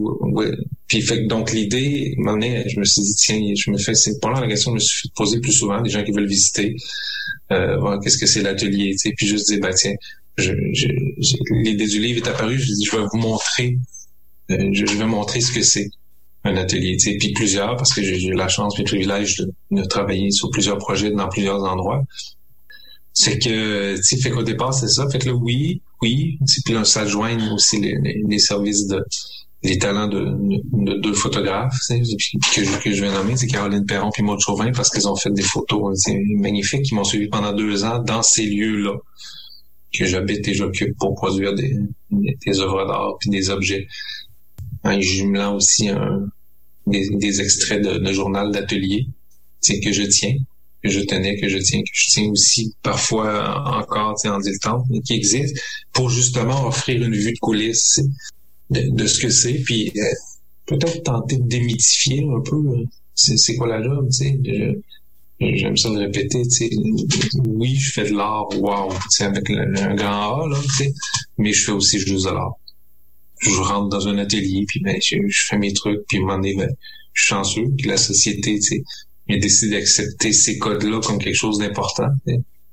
Puis 0.87 1.01
fait 1.01 1.25
donc 1.27 1.51
l'idée, 1.51 2.15
je 2.17 2.79
me 2.79 2.85
suis 2.85 3.01
dit 3.01 3.15
tiens, 3.15 3.39
je 3.55 3.71
me 3.71 3.77
fais, 3.77 3.95
c'est 3.95 4.23
là 4.23 4.39
la 4.39 4.47
question, 4.47 4.71
je 4.71 4.75
me 4.75 4.79
suis 4.79 5.09
posée 5.15 5.39
plus 5.39 5.51
souvent, 5.51 5.81
des 5.81 5.89
gens 5.89 6.03
qui 6.03 6.11
veulent 6.11 6.27
visiter, 6.27 6.75
euh, 7.51 7.77
voir 7.77 7.99
qu'est-ce 7.99 8.17
que 8.17 8.25
c'est 8.25 8.41
l'atelier, 8.41 8.91
tu 8.91 9.09
sais, 9.09 9.13
puis 9.15 9.27
juste 9.27 9.47
dire 9.49 9.59
bah 9.59 9.73
tiens, 9.73 9.93
je, 10.37 10.53
l'idée 11.51 11.85
du 11.85 11.99
livre 11.99 12.25
est 12.25 12.29
apparue, 12.29 12.57
je 12.57 12.73
dis 12.73 12.85
je 12.85 12.95
vais 12.95 13.03
vous 13.11 13.17
montrer, 13.17 13.77
euh, 14.51 14.69
je, 14.71 14.85
vais 14.85 15.05
montrer 15.05 15.41
ce 15.41 15.51
que 15.51 15.61
c'est 15.61 15.89
un 16.45 16.55
atelier, 16.55 16.95
tu 16.95 17.11
sais, 17.11 17.17
puis 17.17 17.33
plusieurs 17.33 17.75
parce 17.75 17.93
que 17.93 18.01
j'ai 18.01 18.23
eu 18.23 18.33
la 18.33 18.47
chance, 18.47 18.77
le 18.77 18.85
privilège 18.85 19.35
de, 19.35 19.51
de 19.71 19.83
travailler 19.83 20.31
sur 20.31 20.49
plusieurs 20.49 20.77
projets 20.77 21.11
dans 21.11 21.27
plusieurs 21.27 21.61
endroits 21.61 22.05
c'est 23.13 23.37
que 23.37 23.97
tu 23.97 24.03
sais 24.03 24.17
fait 24.17 24.29
qu'au 24.29 24.43
départ 24.43 24.73
c'est 24.73 24.87
ça 24.87 25.09
fait 25.09 25.19
que 25.19 25.27
là 25.27 25.33
oui 25.33 25.81
oui 26.01 26.39
ça 26.83 27.05
joigne 27.05 27.51
aussi 27.53 27.79
les, 27.79 27.97
les, 28.27 28.39
services 28.39 28.87
de 28.87 29.03
les 29.63 29.77
talents 29.77 30.07
de, 30.07 30.25
de, 30.71 30.93
deux 30.99 31.13
photographes 31.13 31.77
que, 31.89 32.63
je, 32.63 32.83
que 32.83 32.93
je 32.93 33.01
vais 33.01 33.11
nommer 33.11 33.35
c'est 33.35 33.47
Caroline 33.47 33.85
Perron 33.85 34.09
puis 34.11 34.23
Maud 34.23 34.39
Chauvin 34.39 34.71
parce 34.71 34.89
qu'ils 34.89 35.07
ont 35.07 35.15
fait 35.15 35.31
des 35.31 35.41
photos 35.41 35.97
magnifiques 36.37 36.83
qui 36.83 36.95
m'ont 36.95 37.03
suivi 37.03 37.27
pendant 37.27 37.53
deux 37.53 37.83
ans 37.83 37.99
dans 37.99 38.23
ces 38.23 38.45
lieux 38.45 38.77
là 38.77 38.93
que 39.93 40.05
j'habite 40.05 40.47
et 40.47 40.53
j'occupe 40.53 40.97
pour 40.97 41.15
produire 41.15 41.53
des, 41.55 41.75
des 42.11 42.59
œuvres 42.59 42.85
d'art 42.85 43.17
puis 43.19 43.29
des 43.29 43.49
objets. 43.49 43.87
En 44.83 44.99
jumelant 45.01 45.55
aussi 45.55 45.89
un, 45.89 46.29
des, 46.87 47.09
des 47.09 47.41
extraits 47.41 47.83
de, 47.83 47.97
de 47.97 48.13
journal 48.13 48.51
d'atelier 48.51 49.07
que 49.83 49.91
je 49.91 50.03
tiens, 50.03 50.35
que 50.83 50.89
je 50.89 51.01
tenais, 51.01 51.39
que 51.39 51.47
je 51.47 51.57
tiens, 51.57 51.81
que 51.81 51.91
je 51.91 52.07
tiens 52.09 52.29
aussi 52.29 52.73
parfois 52.83 53.79
encore 53.79 54.15
en 54.25 54.39
dilettante, 54.39 54.85
mais 54.89 55.01
qui 55.01 55.13
existe 55.13 55.59
pour 55.93 56.09
justement 56.09 56.67
offrir 56.67 57.03
une 57.03 57.15
vue 57.15 57.33
de 57.33 57.39
coulisses 57.39 57.99
de, 58.69 59.07
ce 59.07 59.19
que 59.19 59.29
c'est, 59.29 59.55
puis 59.55 59.91
euh, 59.95 60.01
peut-être 60.65 61.03
tenter 61.03 61.37
de 61.37 61.47
démythifier 61.47 62.23
un 62.23 62.41
peu 62.41 62.55
euh, 62.55 62.85
c'est 63.15 63.55
quoi 63.55 63.67
la 63.67 63.83
job, 63.83 64.07
tu 64.11 64.17
sais. 64.17 64.39
J'aime 65.41 65.77
ça 65.77 65.89
le 65.89 65.99
répéter, 65.99 66.41
tu 66.43 66.49
sais. 66.49 66.69
Oui, 67.45 67.75
je 67.75 67.91
fais 67.91 68.09
de 68.09 68.15
l'art, 68.15 68.47
wow, 68.59 68.91
tu 68.91 69.09
sais, 69.09 69.23
avec 69.23 69.49
un 69.49 69.95
grand 69.95 70.43
A, 70.43 70.47
là, 70.49 70.57
tu 70.61 70.69
sais, 70.69 70.93
mais 71.37 71.53
je 71.53 71.65
fais 71.65 71.71
aussi 71.71 71.99
juste 71.99 72.25
de 72.25 72.31
l'art. 72.31 72.55
Je 73.41 73.61
rentre 73.61 73.87
dans 73.87 74.07
un 74.07 74.17
atelier, 74.17 74.65
puis 74.67 74.81
ben, 74.81 74.97
je, 75.01 75.17
fais 75.47 75.57
mes 75.57 75.71
trucs, 75.73 76.01
puis 76.07 76.19
moment 76.19 76.35
donné, 76.35 76.55
ben, 76.55 76.69
je 77.13 77.21
suis 77.21 77.29
chanceux 77.29 77.67
que 77.81 77.87
la 77.87 77.97
société, 77.97 78.55
tu 78.55 78.61
sais, 78.61 78.83
a 79.35 79.39
décidé 79.39 79.77
d'accepter 79.77 80.31
ces 80.33 80.57
codes-là 80.57 80.99
comme 81.01 81.19
quelque 81.19 81.35
chose 81.35 81.59
d'important. 81.59 82.09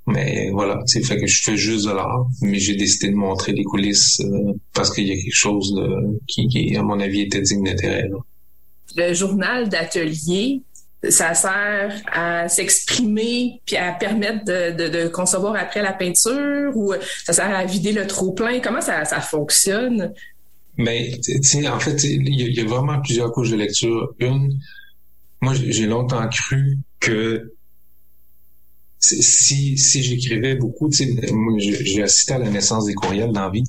Mais 0.07 0.50
voilà, 0.50 0.80
c'est 0.86 1.04
fait 1.04 1.18
que 1.18 1.26
je 1.26 1.42
fais 1.42 1.57
juste 1.57 1.86
de 1.86 1.90
l'art, 1.90 2.26
mais 2.40 2.59
j'ai 2.61 2.76
décidé 2.76 3.09
de 3.09 3.16
montrer 3.16 3.52
les 3.52 3.64
coulisses 3.64 4.20
euh, 4.20 4.52
parce 4.72 4.94
qu'il 4.94 5.09
y 5.09 5.11
a 5.11 5.16
quelque 5.16 5.34
chose 5.34 5.74
de, 5.74 6.20
qui, 6.28 6.46
qui, 6.46 6.76
à 6.76 6.82
mon 6.82 7.00
avis, 7.00 7.22
était 7.22 7.40
digne 7.40 7.64
d'intérêt. 7.64 8.09
Le 8.96 9.12
journal 9.14 9.68
d'atelier, 9.68 10.62
ça 11.09 11.34
sert 11.34 12.02
à 12.12 12.48
s'exprimer 12.48 13.61
puis 13.66 13.76
à 13.76 13.92
permettre 13.92 14.44
de, 14.44 14.88
de, 14.88 15.09
concevoir 15.09 15.57
après 15.57 15.82
la 15.82 15.92
peinture 15.92 16.70
ou 16.76 16.94
ça 17.24 17.32
sert 17.32 17.54
à 17.54 17.64
vider 17.64 17.92
le 17.92 18.07
trop 18.07 18.32
plein. 18.32 18.61
Comment 18.61 18.80
ça, 18.80 19.04
ça 19.04 19.20
fonctionne? 19.20 20.12
Mais 20.76 21.18
en 21.68 21.80
fait, 21.80 22.04
il 22.04 22.28
y, 22.28 22.61
a 22.61 22.64
vraiment 22.64 23.00
plusieurs 23.00 23.32
couches 23.32 23.50
de 23.50 23.57
lecture. 23.57 24.14
Une, 24.20 24.59
moi, 25.41 25.55
j'ai 25.55 25.87
longtemps 25.87 26.28
cru 26.28 26.78
que 27.01 27.53
si, 28.99 29.78
si 29.78 30.03
j'écrivais 30.03 30.55
beaucoup, 30.55 30.91
moi, 31.32 31.59
j'ai 31.59 32.03
assisté 32.03 32.34
à 32.34 32.39
la 32.39 32.51
naissance 32.51 32.87
des 32.87 32.95
courriels 32.95 33.32
dans 33.32 33.43
la 33.43 33.51
vie, 33.51 33.64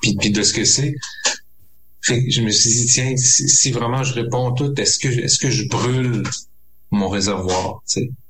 puis, 0.00 0.16
puis 0.16 0.30
de 0.30 0.42
ce 0.42 0.52
que 0.52 0.64
c'est. 0.64 0.94
je 2.02 2.40
me 2.40 2.50
suis 2.50 2.70
dit, 2.70 2.86
tiens, 2.86 3.14
si, 3.16 3.70
vraiment 3.70 4.02
je 4.02 4.14
réponds 4.14 4.52
tout, 4.52 4.78
est-ce 4.80 4.98
que, 4.98 5.08
est-ce 5.08 5.38
que 5.38 5.50
je 5.50 5.68
brûle 5.68 6.22
mon 6.90 7.08
réservoir? 7.08 7.82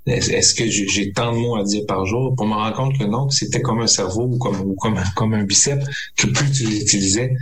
Est-ce 0.06 0.54
que 0.54 0.68
j'ai 0.68 1.12
tant 1.12 1.32
de 1.32 1.38
mots 1.38 1.56
à 1.56 1.64
dire 1.64 1.84
par 1.86 2.04
jour? 2.06 2.34
Pour 2.36 2.46
me 2.46 2.54
rendre 2.54 2.76
compte 2.76 2.98
que 2.98 3.04
non, 3.04 3.28
c'était 3.30 3.60
comme 3.60 3.80
un 3.80 3.86
cerveau 3.86 4.24
ou 4.24 4.38
comme, 4.38 4.60
ou 4.60 4.74
comme, 4.74 4.98
comme 5.14 5.34
un 5.34 5.44
bicep, 5.44 5.80
que 6.16 6.26
plus 6.28 6.50
tu 6.52 6.66
l'utilisais, 6.66 7.34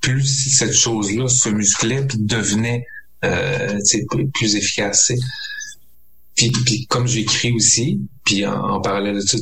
plus 0.00 0.24
cette 0.56 0.74
chose-là 0.74 1.28
se 1.28 1.48
musclait 1.48 2.06
puis 2.06 2.18
devenait 2.18 2.86
euh, 3.24 3.78
plus 4.34 4.56
efficace. 4.56 5.12
Puis, 6.36 6.86
comme 6.88 7.08
j'écris 7.08 7.52
aussi, 7.52 8.00
puis 8.24 8.46
en, 8.46 8.80
parallèle 8.80 9.16
de 9.16 9.20
ça, 9.20 9.38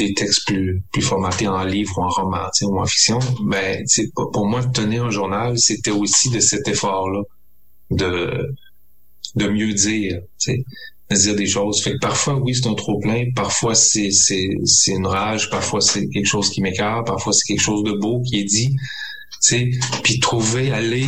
des 0.00 0.14
textes 0.14 0.46
plus, 0.46 0.82
plus 0.92 1.02
formatés 1.02 1.46
en 1.46 1.62
livre 1.62 1.96
ou 1.96 2.02
en 2.02 2.08
roman 2.08 2.48
ou 2.62 2.80
en 2.80 2.86
fiction, 2.86 3.20
ben, 3.44 3.84
pour 4.32 4.46
moi, 4.46 4.64
tenir 4.64 5.04
un 5.04 5.10
journal, 5.10 5.56
c'était 5.58 5.92
aussi 5.92 6.30
de 6.30 6.40
cet 6.40 6.66
effort-là 6.66 7.22
de, 7.92 8.52
de 9.36 9.48
mieux 9.48 9.72
dire, 9.74 10.22
de 10.48 11.14
dire 11.14 11.36
des 11.36 11.46
choses. 11.46 11.82
Fait 11.82 11.92
que 11.92 11.98
parfois, 12.00 12.34
oui, 12.34 12.54
c'est 12.54 12.66
un 12.66 12.74
trop-plein, 12.74 13.26
parfois 13.36 13.76
c'est, 13.76 14.10
c'est, 14.10 14.48
c'est 14.64 14.92
une 14.92 15.06
rage, 15.06 15.50
parfois 15.50 15.80
c'est 15.80 16.08
quelque 16.08 16.26
chose 16.26 16.50
qui 16.50 16.62
m'écarte, 16.62 17.06
parfois 17.06 17.32
c'est 17.32 17.46
quelque 17.46 17.62
chose 17.62 17.84
de 17.84 17.92
beau 17.92 18.22
qui 18.22 18.40
est 18.40 18.44
dit, 18.44 18.74
tu 19.42 19.78
puis 20.02 20.18
trouver, 20.18 20.72
aller... 20.72 21.06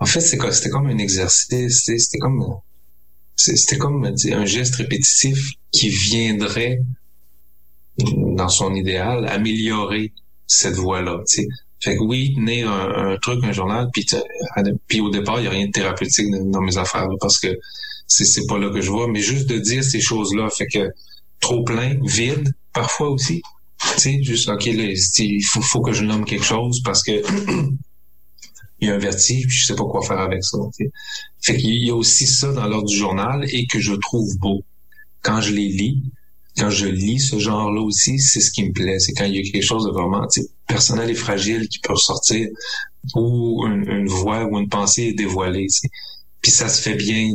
En 0.00 0.06
fait, 0.06 0.20
c'était 0.20 0.70
comme 0.70 0.86
un 0.86 0.98
exercice, 0.98 1.82
c'était 1.84 2.18
comme 2.18 2.44
c'était 3.36 3.78
comme 3.78 4.04
un 4.04 4.44
geste 4.44 4.76
répétitif 4.76 5.38
qui 5.70 5.88
viendrait 5.88 6.80
dans 7.98 8.48
son 8.48 8.74
idéal 8.74 9.26
améliorer 9.28 10.12
cette 10.46 10.74
voie-là. 10.74 11.22
Fait 11.80 11.96
que 11.96 12.02
oui, 12.02 12.34
tenir 12.34 12.70
un, 12.70 13.16
truc, 13.22 13.44
un 13.44 13.52
journal, 13.52 13.88
puis, 13.92 15.00
au 15.00 15.10
départ, 15.10 15.38
il 15.38 15.42
n'y 15.42 15.48
a 15.48 15.50
rien 15.50 15.66
de 15.66 15.72
thérapeutique 15.72 16.26
dans 16.30 16.60
mes 16.60 16.76
affaires 16.76 17.08
parce 17.20 17.38
que 17.38 17.58
c'est 18.06 18.46
pas 18.46 18.58
là 18.58 18.70
que 18.70 18.80
je 18.80 18.90
vois, 18.90 19.06
mais 19.08 19.20
juste 19.20 19.46
de 19.46 19.58
dire 19.58 19.84
ces 19.84 20.00
choses-là, 20.00 20.48
fait 20.50 20.66
que 20.66 20.90
trop 21.40 21.62
plein, 21.62 21.96
vide, 22.02 22.52
parfois 22.72 23.10
aussi. 23.10 23.42
Tu 23.94 24.00
sais, 24.00 24.22
juste, 24.22 24.48
OK, 24.48 24.66
il 24.66 25.44
faut, 25.44 25.60
faut 25.60 25.80
que 25.80 25.92
je 25.92 26.02
nomme 26.02 26.24
quelque 26.24 26.44
chose 26.44 26.82
parce 26.82 27.04
que 27.04 27.22
il 28.80 28.88
y 28.88 28.90
a 28.90 28.94
un 28.94 28.98
vertige, 28.98 29.46
puis 29.46 29.56
je 29.56 29.66
sais 29.66 29.74
pas 29.74 29.84
quoi 29.84 30.02
faire 30.02 30.20
avec 30.20 30.44
ça. 30.44 30.58
Fait 31.40 31.56
qu'il 31.56 31.84
y 31.84 31.90
a 31.90 31.94
aussi 31.94 32.26
ça 32.26 32.52
dans 32.52 32.66
l'ordre 32.66 32.88
du 32.88 32.96
journal 32.96 33.44
et 33.50 33.66
que 33.66 33.80
je 33.80 33.94
trouve 33.94 34.38
beau. 34.38 34.62
Quand 35.22 35.40
je 35.40 35.52
les 35.52 35.68
lis, 35.68 36.02
quand 36.56 36.70
je 36.70 36.86
lis 36.86 37.20
ce 37.20 37.38
genre-là 37.38 37.80
aussi, 37.80 38.18
c'est 38.18 38.40
ce 38.40 38.50
qui 38.50 38.64
me 38.64 38.72
plaît. 38.72 38.98
C'est 38.98 39.12
quand 39.12 39.24
il 39.24 39.36
y 39.36 39.38
a 39.38 39.42
quelque 39.50 39.64
chose 39.64 39.84
de 39.84 39.90
vraiment 39.90 40.26
personnel 40.66 41.10
et 41.10 41.14
fragile 41.14 41.68
qui 41.68 41.78
peut 41.80 41.92
ressortir 41.92 42.48
ou 43.14 43.64
une, 43.66 44.06
voix 44.08 44.44
ou 44.44 44.58
une 44.58 44.68
pensée 44.68 45.04
est 45.04 45.12
dévoilée. 45.12 45.66
Puis 46.40 46.52
ça 46.52 46.68
se 46.68 46.82
fait 46.82 46.94
bien 46.94 47.32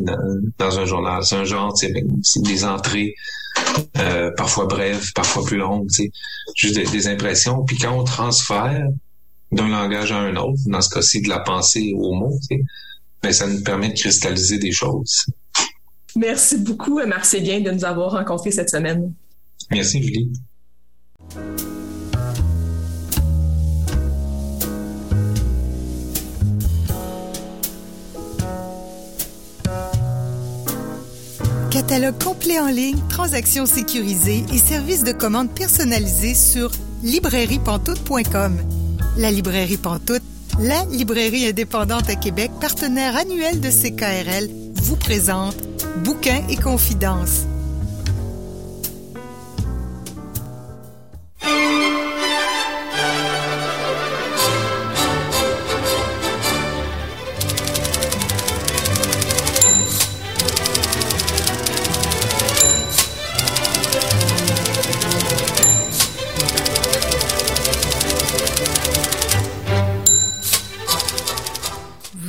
dans, 0.57 0.79
un 0.79 0.85
journal. 0.85 1.23
C'est 1.23 1.35
un 1.35 1.45
genre, 1.45 1.75
c'est 1.77 2.41
des 2.41 2.63
entrées 2.63 3.15
euh, 3.97 4.31
parfois 4.37 4.65
brèves, 4.65 5.11
parfois 5.13 5.43
plus 5.43 5.57
longues, 5.57 5.89
juste 6.55 6.75
des, 6.75 6.85
des 6.85 7.07
impressions. 7.07 7.63
Puis 7.65 7.77
quand 7.77 7.97
on 7.97 8.03
transfère 8.03 8.87
d'un 9.54 9.70
langage 9.70 10.12
à 10.12 10.18
un 10.18 10.36
autre, 10.36 10.60
dans 10.66 10.82
ce 10.82 10.89
cas-ci 10.89 11.22
de 11.22 11.30
la 11.30 11.39
pensée 11.39 11.93
au 11.95 12.14
mot, 12.14 12.38
mais 13.24 13.34
ça 13.34 13.47
nous 13.47 13.62
permet 13.64 13.89
de 13.89 13.93
cristalliser 13.93 14.58
des 14.58 14.72
choses. 14.72 15.26
Merci 16.16 16.58
beaucoup, 16.58 16.99
Marcélien, 17.06 17.62
de 17.62 17.72
nous 17.72 17.86
avoir 17.86 18.12
rencontrés 18.12 18.51
cette 18.51 18.70
semaine. 18.70 19.14
Merci, 19.72 20.04
Julie. 20.04 20.32
Catalogue 31.72 32.24
complet 32.24 32.60
en 32.60 32.68
ligne, 32.68 32.99
transactions 33.10 33.66
sécurisées 33.66 34.45
et 34.54 34.58
services 34.60 35.04
de 35.04 35.12
commande 35.12 35.49
personnalisés 35.49 36.36
sur 36.36 36.70
librairiepantoute.com. 37.01 38.82
La 39.16 39.30
librairie 39.30 39.78
Pantoute, 39.78 40.24
la 40.59 40.86
librairie 40.86 41.45
indépendante 41.45 42.09
à 42.09 42.16
Québec, 42.16 42.49
partenaire 42.59 43.16
annuel 43.16 43.61
de 43.61 43.70
CKRL, 43.70 44.49
vous 44.74 44.95
présente 44.95 45.55
Bouquins 46.03 46.41
et 46.49 46.55
confidences 46.55 47.45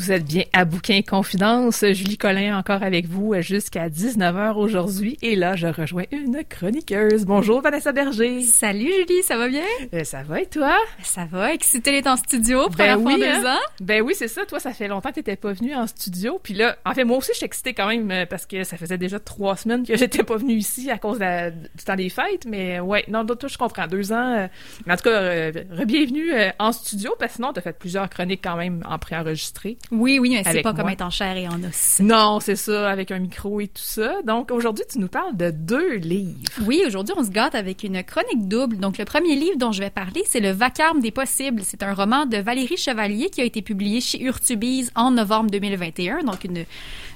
Vous 0.05 0.13
êtes 0.13 0.27
bien 0.27 0.43
à 0.53 0.67
Bouquin 0.67 1.01
Confidence. 1.01 1.83
Julie 1.93 2.19
Collin 2.19 2.59
encore 2.59 2.83
avec 2.83 3.07
vous 3.07 3.33
jusqu'à 3.41 3.89
19h 3.89 4.55
aujourd'hui. 4.57 5.17
Et 5.23 5.35
là, 5.35 5.57
je 5.57 5.67
rejoins 5.67 6.05
une 6.13 6.45
chroniqueuse. 6.47 7.25
Bonjour 7.25 7.63
Vanessa 7.63 7.91
Berger. 7.91 8.43
Salut 8.43 8.93
Julie, 8.93 9.23
ça 9.23 9.39
va 9.39 9.49
bien? 9.49 9.65
Euh, 9.95 10.05
ça 10.05 10.23
va 10.23 10.43
et 10.43 10.47
toi? 10.47 10.77
Ça 11.03 11.25
va. 11.25 11.55
Excitée 11.55 11.91
d'être 11.91 12.09
en 12.09 12.17
studio, 12.17 12.69
ben 12.77 12.99
oui, 12.99 13.19
deux 13.19 13.25
hein? 13.25 13.55
ans. 13.55 13.61
Ben 13.81 14.03
oui, 14.03 14.13
c'est 14.15 14.29
ça. 14.29 14.45
Toi, 14.45 14.61
ça 14.61 14.75
fait 14.75 14.89
longtemps 14.89 15.09
que 15.09 15.15
t'étais 15.15 15.37
pas 15.37 15.55
venue 15.55 15.75
en 15.75 15.87
studio. 15.87 16.39
Puis 16.43 16.53
là, 16.53 16.77
en 16.85 16.93
fait, 16.93 17.05
moi 17.05 17.17
aussi, 17.17 17.31
je 17.33 17.39
suis 17.39 17.47
excitée 17.47 17.73
quand 17.73 17.89
même 17.89 18.11
euh, 18.11 18.27
parce 18.27 18.45
que 18.45 18.63
ça 18.63 18.77
faisait 18.77 18.99
déjà 18.99 19.19
trois 19.19 19.57
semaines 19.57 19.87
que 19.87 19.97
j'étais 19.97 20.23
pas 20.23 20.37
venue 20.37 20.57
ici 20.57 20.91
à 20.91 20.99
cause 20.99 21.19
du 21.19 21.85
temps 21.85 21.97
des 21.97 22.11
fêtes. 22.11 22.45
Mais 22.47 22.79
ouais, 22.79 23.07
non, 23.09 23.25
toi, 23.25 23.49
je 23.49 23.57
comprends. 23.57 23.87
Deux 23.87 24.13
ans. 24.13 24.35
Euh, 24.35 24.49
mais 24.85 24.93
en 24.93 24.97
tout 24.97 25.05
cas, 25.05 25.51
re-bienvenue 25.51 26.31
en 26.59 26.73
studio 26.73 27.15
parce 27.19 27.33
que 27.33 27.37
sinon, 27.37 27.55
t'as 27.55 27.63
fait 27.63 27.79
plusieurs 27.79 28.11
chroniques 28.11 28.43
quand 28.45 28.57
même 28.57 28.83
en 28.87 28.99
préenregistré. 28.99 29.79
Oui, 29.95 30.19
oui, 30.19 30.31
mais 30.31 30.43
c'est 30.45 30.63
pas 30.63 30.75
comme 30.75 30.89
être 30.89 31.03
en 31.03 31.11
chair 31.11 31.37
et 31.37 31.47
en 31.47 31.63
os. 31.63 32.01
Non, 32.01 32.41
c'est 32.41 32.57
ça, 32.57 32.91
avec 32.91 33.11
un 33.11 33.19
micro 33.19 33.61
et 33.61 33.69
tout 33.69 33.83
ça. 33.83 34.23
Donc 34.23 34.51
aujourd'hui, 34.51 34.85
tu 34.91 34.99
nous 34.99 35.09
parles 35.09 35.37
de 35.37 35.51
deux 35.51 35.95
livres. 35.97 36.35
Oui, 36.67 36.83
aujourd'hui, 36.87 37.15
on 37.17 37.25
se 37.25 37.31
gâte 37.31 37.55
avec 37.55 37.85
une 37.85 38.03
chronique 38.03 38.49
double. 38.49 38.79
Donc 38.79 38.99
le 38.99 39.05
premier 39.05 39.37
livre 39.37 39.57
dont 39.57 39.73
je 39.73 39.81
vais 39.81 39.91
parler, 39.91 40.23
c'est 40.27 40.41
Le 40.41 40.51
Vacarme 40.51 41.01
des 41.01 41.11
possibles. 41.11 41.63
C'est 41.65 41.83
un 41.83 41.95
roman 41.95 42.27
de 42.27 42.39
Valérie 42.39 42.77
Chevalier 42.77 43.31
qui 43.31 43.41
a 43.41 43.45
été 43.45 43.63
publié 43.63 44.01
chez 44.01 44.23
Urtubise 44.23 44.91
en 44.95 45.13
novembre 45.13 45.51
2021. 45.51 46.25
Donc 46.25 46.45
une 46.45 46.65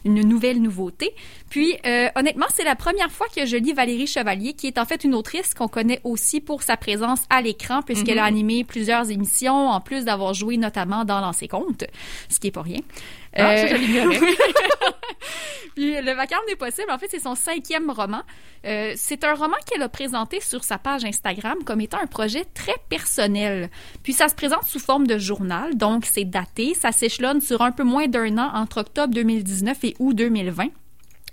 une 0.04 0.22
nouvelle 0.22 0.60
nouveauté. 0.60 1.14
Puis, 1.50 1.76
euh, 1.86 2.08
honnêtement, 2.14 2.46
c'est 2.54 2.64
la 2.64 2.74
première 2.74 3.10
fois 3.10 3.26
que 3.34 3.46
je 3.46 3.56
lis 3.56 3.72
Valérie 3.72 4.06
Chevalier, 4.06 4.52
qui 4.52 4.66
est 4.66 4.78
en 4.78 4.84
fait 4.84 5.04
une 5.04 5.14
autrice 5.14 5.54
qu'on 5.54 5.68
connaît 5.68 6.00
aussi 6.04 6.40
pour 6.40 6.62
sa 6.62 6.76
présence 6.76 7.20
à 7.30 7.40
l'écran, 7.40 7.82
puisqu'elle 7.82 8.18
a 8.18 8.22
mhm. 8.22 8.28
animé 8.28 8.64
plusieurs 8.64 9.10
émissions, 9.10 9.68
en 9.68 9.80
plus 9.80 10.04
d'avoir 10.04 10.34
joué 10.34 10.56
notamment 10.56 11.04
dans 11.04 11.20
Lancer 11.20 11.48
Compte, 11.48 11.84
ce 12.28 12.38
qui 12.38 12.48
est 12.48 12.52
pas 12.52 12.62
rien. 12.62 12.80
Ah, 13.38 13.64
l'ignorais. 13.76 14.18
Puis 15.74 16.00
Le 16.00 16.12
Vacarme 16.12 16.44
des 16.48 16.56
possibles, 16.56 16.90
en 16.90 16.98
fait, 16.98 17.08
c'est 17.08 17.20
son 17.20 17.34
cinquième 17.34 17.90
roman. 17.90 18.22
Euh, 18.66 18.92
c'est 18.96 19.24
un 19.24 19.34
roman 19.34 19.56
qu'elle 19.66 19.82
a 19.82 19.88
présenté 19.88 20.40
sur 20.40 20.64
sa 20.64 20.78
page 20.78 21.04
Instagram 21.04 21.58
comme 21.64 21.80
étant 21.80 21.98
un 22.02 22.06
projet 22.06 22.44
très 22.52 22.74
personnel. 22.88 23.70
Puis 24.02 24.12
ça 24.12 24.28
se 24.28 24.34
présente 24.34 24.64
sous 24.64 24.80
forme 24.80 25.06
de 25.06 25.18
journal, 25.18 25.76
donc 25.76 26.04
c'est 26.04 26.24
daté, 26.24 26.74
ça 26.74 26.92
s'échelonne 26.92 27.40
sur 27.40 27.62
un 27.62 27.70
peu 27.70 27.84
moins 27.84 28.08
d'un 28.08 28.38
an 28.38 28.50
entre 28.54 28.80
octobre 28.80 29.14
2019 29.14 29.84
et 29.84 29.94
août 29.98 30.14
2020. 30.14 30.68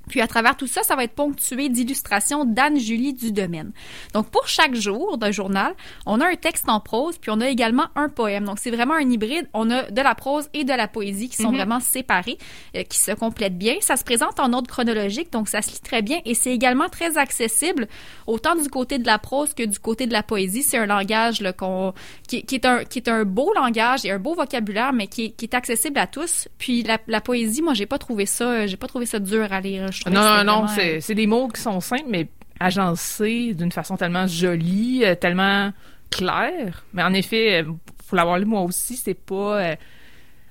Puis 0.10 0.22
à 0.22 0.28
travers 0.28 0.56
tout 0.58 0.68
ça, 0.68 0.84
ça 0.84 0.96
va 0.96 1.04
être 1.04 1.14
ponctué 1.16 1.70
d'illustrations 1.70 2.46
d'Anne-Julie 2.46 3.14
Domaine. 3.14 3.72
Donc 4.14 4.28
pour 4.30 4.48
chaque 4.48 4.76
jour 4.76 5.18
d'un 5.18 5.32
journal, 5.32 5.74
on 6.06 6.22
a 6.22 6.28
un 6.28 6.36
texte 6.36 6.70
en 6.70 6.80
prose, 6.80 7.18
puis 7.18 7.32
on 7.32 7.42
a 7.42 7.48
également 7.50 7.86
un 7.96 8.10
poème. 8.10 8.46
Donc 8.46 8.60
c'est 8.60 8.72
vraiment 8.72 8.94
un 8.96 9.10
hybride. 9.10 9.48
On 9.54 9.70
a 9.72 9.84
de 9.90 10.02
la 10.02 10.16
prose 10.16 10.50
et 10.54 10.64
de 10.64 10.74
la 10.74 10.88
poésie 10.88 11.30
qui 11.30 11.38
sont 11.38 11.50
Mhm. 11.52 11.56
vraiment 11.58 11.80
séparés, 11.80 12.38
euh, 12.76 12.84
qui 12.84 12.98
se 13.00 13.12
complètent 13.12 13.58
bien. 13.58 13.76
Ça 13.82 13.96
se 13.98 14.04
présente 14.04 14.40
en 14.40 14.54
ordre 14.54 14.68
chronologique, 14.70 15.32
donc 15.32 15.48
ça 15.50 15.62
se 15.62 15.72
lit 15.72 15.80
très 15.80 16.02
bien 16.02 16.20
et 16.26 16.34
c'est 16.34 16.52
également 16.52 16.90
très 16.90 17.18
accessible, 17.18 17.88
autant 18.28 18.56
du 18.56 18.70
côté 18.70 18.98
de 19.00 19.06
la 19.06 19.20
prose 19.20 19.54
que 19.54 19.64
du 19.64 19.80
côté 19.80 20.08
de 20.08 20.14
la 20.14 20.24
poésie. 20.24 20.64
C'est 20.64 20.78
un 20.78 20.86
langage 20.86 21.42
là, 21.42 21.54
qu'on, 21.54 21.94
qui, 22.28 22.44
qui 22.44 22.56
est 22.56 22.66
un, 22.66 22.84
qui 22.84 23.00
est 23.00 23.08
un 23.10 23.24
beau 23.26 23.54
langage 23.54 24.06
et 24.06 24.12
un 24.12 24.20
beau 24.20 24.36
vocabulaire, 24.36 24.94
mais 24.94 25.08
qui 25.08 25.26
est, 25.26 25.30
qui 25.32 25.46
est 25.46 25.54
accessible 25.54 26.00
à 26.00 26.08
tous. 26.08 26.48
Puis 26.58 26.84
la, 26.84 26.98
la 27.08 27.22
poésie, 27.22 27.62
moi, 27.62 27.74
j'ai 27.74 27.86
pas 27.86 27.98
trouvé 27.98 28.26
ça, 28.26 28.46
euh, 28.50 28.68
j'ai 28.68 28.78
pas 28.78 28.88
trouvé 28.88 29.06
ça 29.06 29.20
dur 29.20 29.52
à 29.52 29.62
lire. 29.62 29.92
Je 29.96 30.10
Non, 30.10 30.22
non, 30.22 30.44
non, 30.44 30.66
vraiment, 30.66 30.96
euh, 30.96 30.98
c'est 31.02 31.16
des 31.16 31.28
mots 31.28 31.48
qui 31.48 31.62
sont 31.62 31.80
simples, 31.80 32.06
mais 32.10 32.28
agencés 32.60 33.54
d'une 33.54 33.72
façon 33.72 33.98
tellement 33.98 34.28
jolie, 34.28 35.04
euh, 35.04 35.16
tellement 35.16 35.72
claire. 36.12 36.84
Mais 36.94 37.04
en 37.04 37.14
effet, 37.14 37.64
euh, 37.64 37.72
pour 38.08 38.16
l'avoir 38.18 38.38
lu 38.38 38.46
moi 38.46 38.62
aussi, 38.62 38.96
c'est 38.96 39.14
pas... 39.14 39.62
euh, 39.62 39.76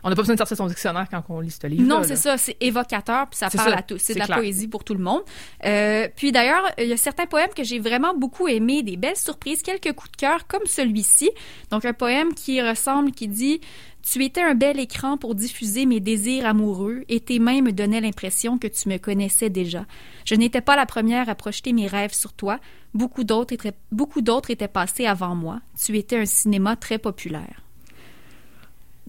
on 0.07 0.11
n'a 0.11 0.17
pas 0.17 0.21
besoin 0.23 0.35
de 0.35 0.39
sortir 0.39 0.59
son 0.59 0.67
dictionnaire 0.67 1.07
quand 1.11 1.25
on 1.31 1.41
lit 1.41 1.51
ce 1.51 1.67
livre 1.67 1.83
Non, 1.83 2.03
c'est 2.03 2.17
ça, 2.17 2.37
c'est 2.37 2.59
évocateur, 2.61 3.27
puis 3.27 3.39
ça 3.39 3.49
parle 3.49 3.71
ça, 3.71 3.79
à 3.79 3.83
tous. 3.83 3.97
C'est 3.97 4.09
c'est 4.09 4.15
de 4.15 4.19
la 4.19 4.27
clair. 4.27 4.37
poésie 4.37 4.69
pour 4.69 4.85
tout 4.85 4.93
le 4.93 5.03
monde. 5.03 5.23
Euh, 5.65 6.09
puis 6.15 6.31
d'ailleurs, 6.31 6.71
il 6.77 6.89
y 6.89 6.93
a 6.93 6.99
certains 6.99 7.25
poèmes 7.25 7.49
que 7.57 7.65
j'ai 7.65 7.79
vraiment 7.79 8.13
beaucoup 8.15 8.47
aimés, 8.47 8.83
des 8.83 8.99
belles 8.99 9.17
surprises, 9.17 9.63
quelques 9.63 9.95
coups 9.95 10.13
de 10.13 10.17
cœur 10.19 10.47
comme 10.47 10.67
celui-ci. 10.67 11.31
Donc 11.71 11.87
un 11.87 11.95
poème 11.95 12.35
qui 12.35 12.61
ressemble, 12.61 13.13
qui 13.13 13.29
dit 13.29 13.63
Tu 14.09 14.23
étais 14.23 14.43
un 14.43 14.55
bel 14.55 14.79
écran 14.79 15.17
pour 15.17 15.35
diffuser 15.35 15.87
mes 15.87 15.99
désirs 15.99 16.47
amoureux, 16.47 17.05
et 17.09 17.21
tes 17.21 17.39
mains 17.39 17.63
me 17.63 17.73
donnaient 17.73 18.03
l'impression 18.03 18.59
que 18.59 18.67
tu 18.67 18.89
me 18.89 18.99
connaissais 18.99 19.49
déjà. 19.49 19.87
Je 20.27 20.35
n'étais 20.35 20.61
pas 20.61 20.77
la 20.77 20.85
première 20.85 21.29
à 21.31 21.35
projeter 21.35 21.73
mes 21.73 21.87
rêves 21.87 22.13
sur 22.13 22.35
toi. 22.35 22.61
Beaucoup 22.93 23.25
d'autres 23.25 23.55
étaient, 23.55 23.73
beaucoup 23.91 24.21
d'autres 24.21 24.51
étaient 24.51 24.69
passés 24.69 25.07
avant 25.07 25.35
moi. 25.35 25.61
Tu 25.83 25.97
étais 25.97 26.19
un 26.19 26.27
cinéma 26.27 26.77
très 26.77 26.99
populaire. 26.99 27.63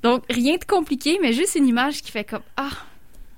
Donc, 0.02 0.24
rien 0.30 0.56
de 0.58 0.64
compliqué, 0.64 1.20
mais 1.22 1.34
juste 1.34 1.56
une 1.56 1.68
image 1.68 2.02
qui 2.02 2.12
fait 2.12 2.24
comme 2.24 2.44
Ah, 2.56 2.70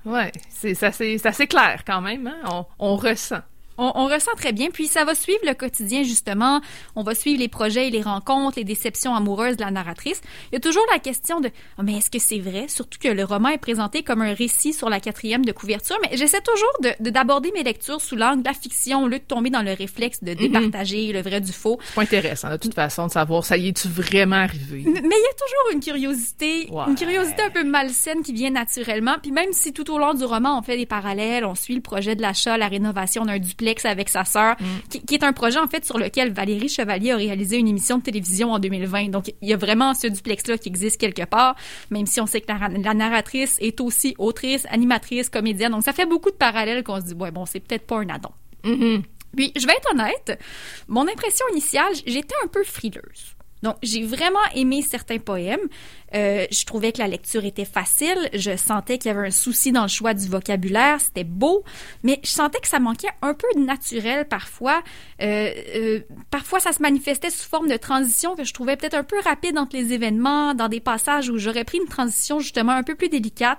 Ouais, 0.04 0.32
c'est 0.48 0.74
c'est 0.74 0.86
assez, 0.86 1.18
c'est 1.18 1.46
clair 1.46 1.82
quand 1.84 2.00
même. 2.00 2.26
Hein? 2.26 2.38
On, 2.46 2.66
on 2.78 2.96
ressent. 2.96 3.42
On, 3.78 3.92
on 3.94 4.06
ressent 4.06 4.32
très 4.36 4.52
bien, 4.52 4.68
puis 4.70 4.86
ça 4.86 5.04
va 5.04 5.14
suivre 5.14 5.38
le 5.44 5.54
quotidien 5.54 6.02
justement. 6.02 6.60
On 6.96 7.02
va 7.02 7.14
suivre 7.14 7.38
les 7.40 7.48
projets 7.48 7.88
et 7.88 7.90
les 7.90 8.02
rencontres, 8.02 8.58
les 8.58 8.64
déceptions 8.64 9.14
amoureuses 9.14 9.56
de 9.56 9.62
la 9.64 9.70
narratrice. 9.70 10.20
Il 10.50 10.54
y 10.54 10.56
a 10.56 10.60
toujours 10.60 10.84
la 10.92 10.98
question 10.98 11.40
de 11.40 11.50
Ah, 11.78 11.82
mais 11.82 11.94
est-ce 11.98 12.10
que 12.10 12.18
c'est 12.18 12.38
vrai? 12.40 12.66
Surtout 12.68 12.98
que 13.00 13.08
le 13.08 13.24
roman 13.24 13.48
est 13.50 13.58
présenté 13.58 14.02
comme 14.02 14.20
un 14.22 14.34
récit 14.34 14.72
sur 14.72 14.90
la 14.90 15.00
quatrième 15.00 15.44
de 15.44 15.52
couverture, 15.52 15.96
mais 16.02 16.16
j'essaie 16.16 16.40
toujours 16.40 16.72
de 16.82 16.88
de- 17.04 17.10
d'aborder 17.10 17.52
mes 17.54 17.62
lectures 17.62 18.00
sous 18.00 18.16
l'angle 18.16 18.42
de 18.42 18.48
la 18.48 18.54
fiction, 18.54 19.04
au 19.04 19.08
lieu 19.08 19.18
de 19.18 19.24
tomber 19.24 19.50
dans 19.50 19.62
le 19.62 19.72
réflexe 19.72 20.22
de 20.24 20.34
départager 20.34 21.12
le 21.12 21.22
vrai 21.22 21.40
du 21.40 21.52
faux. 21.52 21.78
C'est 21.84 21.94
pas 21.94 22.02
intéressant 22.02 22.50
de 22.50 22.56
toute 22.56 22.74
façon 22.74 23.06
de 23.06 23.12
savoir 23.12 23.44
ça 23.44 23.56
y 23.56 23.68
est-tu 23.68 23.86
vraiment 23.88 24.36
arrivé? 24.36 24.82
Mais 24.86 24.90
il 24.92 24.94
y 24.94 25.00
a 25.00 25.34
toujours 25.34 25.72
une 25.72 25.80
curiosité, 25.80 26.68
Ouais. 26.70 26.84
une 26.88 26.94
curiosité 26.96 27.42
un 27.42 27.50
peu 27.50 27.62
malsaine 27.64 28.22
qui 28.22 28.32
vient 28.32 28.50
naturellement. 28.50 29.16
Puis 29.22 29.30
même 29.32 29.52
si 29.52 29.72
tout 29.72 29.90
au 29.92 29.98
long 29.98 30.14
du 30.14 30.24
roman, 30.24 30.58
on 30.58 30.62
fait 30.62 30.76
des 30.76 30.86
parallèles, 30.86 31.44
on 31.44 31.54
suit 31.54 31.74
le 31.76 31.80
projet 31.80 32.16
de 32.16 32.22
l'achat, 32.22 32.56
la 32.58 32.68
rénovation 32.68 33.24
d'un 33.24 33.38
duplex 33.38 33.67
avec 33.84 34.08
sa 34.08 34.24
sœur, 34.24 34.56
qui, 34.90 35.00
qui 35.02 35.14
est 35.14 35.24
un 35.24 35.32
projet 35.32 35.58
en 35.58 35.68
fait 35.68 35.84
sur 35.84 35.98
lequel 35.98 36.32
Valérie 36.32 36.68
Chevalier 36.68 37.12
a 37.12 37.16
réalisé 37.16 37.56
une 37.56 37.68
émission 37.68 37.98
de 37.98 38.02
télévision 38.02 38.52
en 38.52 38.58
2020. 38.58 39.08
Donc 39.08 39.32
il 39.40 39.48
y 39.48 39.52
a 39.52 39.56
vraiment 39.56 39.94
ce 39.94 40.06
duplex-là 40.06 40.58
qui 40.58 40.68
existe 40.68 41.00
quelque 41.00 41.24
part, 41.24 41.56
même 41.90 42.06
si 42.06 42.20
on 42.20 42.26
sait 42.26 42.40
que 42.40 42.52
la, 42.52 42.68
la 42.68 42.94
narratrice 42.94 43.56
est 43.60 43.80
aussi 43.80 44.14
autrice, 44.18 44.66
animatrice, 44.70 45.28
comédienne. 45.28 45.72
Donc 45.72 45.84
ça 45.84 45.92
fait 45.92 46.06
beaucoup 46.06 46.30
de 46.30 46.36
parallèles 46.36 46.82
qu'on 46.82 47.00
se 47.00 47.06
dit, 47.06 47.14
ouais, 47.14 47.30
bon, 47.30 47.46
c'est 47.46 47.60
peut-être 47.60 47.86
pas 47.86 47.98
un 47.98 48.08
addon. 48.08 48.30
Mhm. 48.64 49.02
Puis, 49.36 49.52
je 49.56 49.66
vais 49.66 49.74
être 49.74 49.92
honnête, 49.92 50.40
mon 50.88 51.06
impression 51.06 51.44
initiale, 51.52 51.92
j'étais 52.06 52.34
un 52.44 52.48
peu 52.48 52.64
frileuse. 52.64 53.36
Donc, 53.62 53.76
j'ai 53.82 54.04
vraiment 54.04 54.38
aimé 54.54 54.82
certains 54.82 55.18
poèmes. 55.18 55.68
Euh, 56.14 56.46
je 56.50 56.64
trouvais 56.64 56.92
que 56.92 56.98
la 56.98 57.08
lecture 57.08 57.44
était 57.44 57.64
facile. 57.64 58.30
Je 58.32 58.56
sentais 58.56 58.98
qu'il 58.98 59.10
y 59.10 59.14
avait 59.14 59.28
un 59.28 59.32
souci 59.32 59.72
dans 59.72 59.82
le 59.82 59.88
choix 59.88 60.14
du 60.14 60.28
vocabulaire. 60.28 61.00
C'était 61.00 61.24
beau. 61.24 61.64
Mais 62.02 62.20
je 62.22 62.30
sentais 62.30 62.60
que 62.60 62.68
ça 62.68 62.78
manquait 62.78 63.10
un 63.20 63.34
peu 63.34 63.48
de 63.54 63.60
naturel 63.60 64.26
parfois. 64.26 64.82
Euh, 65.20 65.50
euh, 65.74 66.00
parfois, 66.30 66.60
ça 66.60 66.72
se 66.72 66.80
manifestait 66.82 67.30
sous 67.30 67.48
forme 67.48 67.68
de 67.68 67.76
transition 67.76 68.36
que 68.36 68.44
je 68.44 68.54
trouvais 68.54 68.76
peut-être 68.76 68.94
un 68.94 69.04
peu 69.04 69.20
rapide 69.20 69.58
entre 69.58 69.76
les 69.76 69.92
événements, 69.92 70.54
dans 70.54 70.68
des 70.68 70.80
passages 70.80 71.28
où 71.28 71.38
j'aurais 71.38 71.64
pris 71.64 71.78
une 71.78 71.88
transition 71.88 72.38
justement 72.38 72.72
un 72.72 72.82
peu 72.82 72.94
plus 72.94 73.08
délicate, 73.08 73.58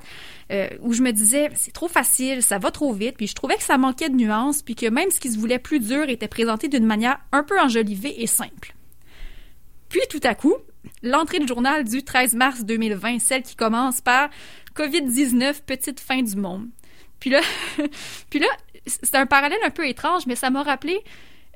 où 0.82 0.94
je 0.94 1.04
me 1.04 1.12
disais, 1.12 1.50
c'est 1.56 1.74
trop 1.74 1.88
facile, 1.88 2.42
ça 2.42 2.58
va 2.58 2.72
trop 2.72 2.92
vite. 2.94 3.18
Puis 3.18 3.28
je 3.28 3.36
trouvais 3.36 3.56
que 3.56 3.64
ça 3.64 3.78
manquait 3.78 4.10
de 4.10 4.16
nuances, 4.16 4.62
puis 4.64 4.76
que 4.76 4.88
même 4.88 5.12
ce 5.12 5.20
qui 5.20 5.32
se 5.32 5.38
voulait 5.38 5.60
plus 5.60 5.80
dur 5.80 6.10
était 6.10 6.28
présenté 6.28 6.68
d'une 6.68 6.86
manière 6.86 7.20
un 7.32 7.44
peu 7.44 7.60
enjolivée 7.60 8.22
et 8.22 8.28
simple. 8.28 8.74
Puis 9.90 10.02
tout 10.10 10.20
à 10.24 10.36
coup, 10.36 10.56
l'entrée 11.04 11.40
du 11.40 11.48
journal 11.48 11.84
du 11.84 12.04
13 12.04 12.34
mars 12.36 12.64
2020, 12.64 13.20
celle 13.20 13.44
qui 13.44 13.56
commence 13.56 14.02
par 14.02 14.30
COVID-19, 14.76 15.62
petite 15.66 16.00
fin 16.00 16.22
du 16.22 16.36
monde. 16.36 16.68
Puis 17.20 17.30
là, 17.30 17.42
puis 18.30 18.40
là, 18.40 18.48
c'est 18.86 19.16
un 19.16 19.26
parallèle 19.26 19.60
un 19.66 19.72
peu 19.72 19.88
étrange, 19.88 20.26
mais 20.28 20.36
ça 20.36 20.50
m'a 20.50 20.64
rappelé. 20.64 21.00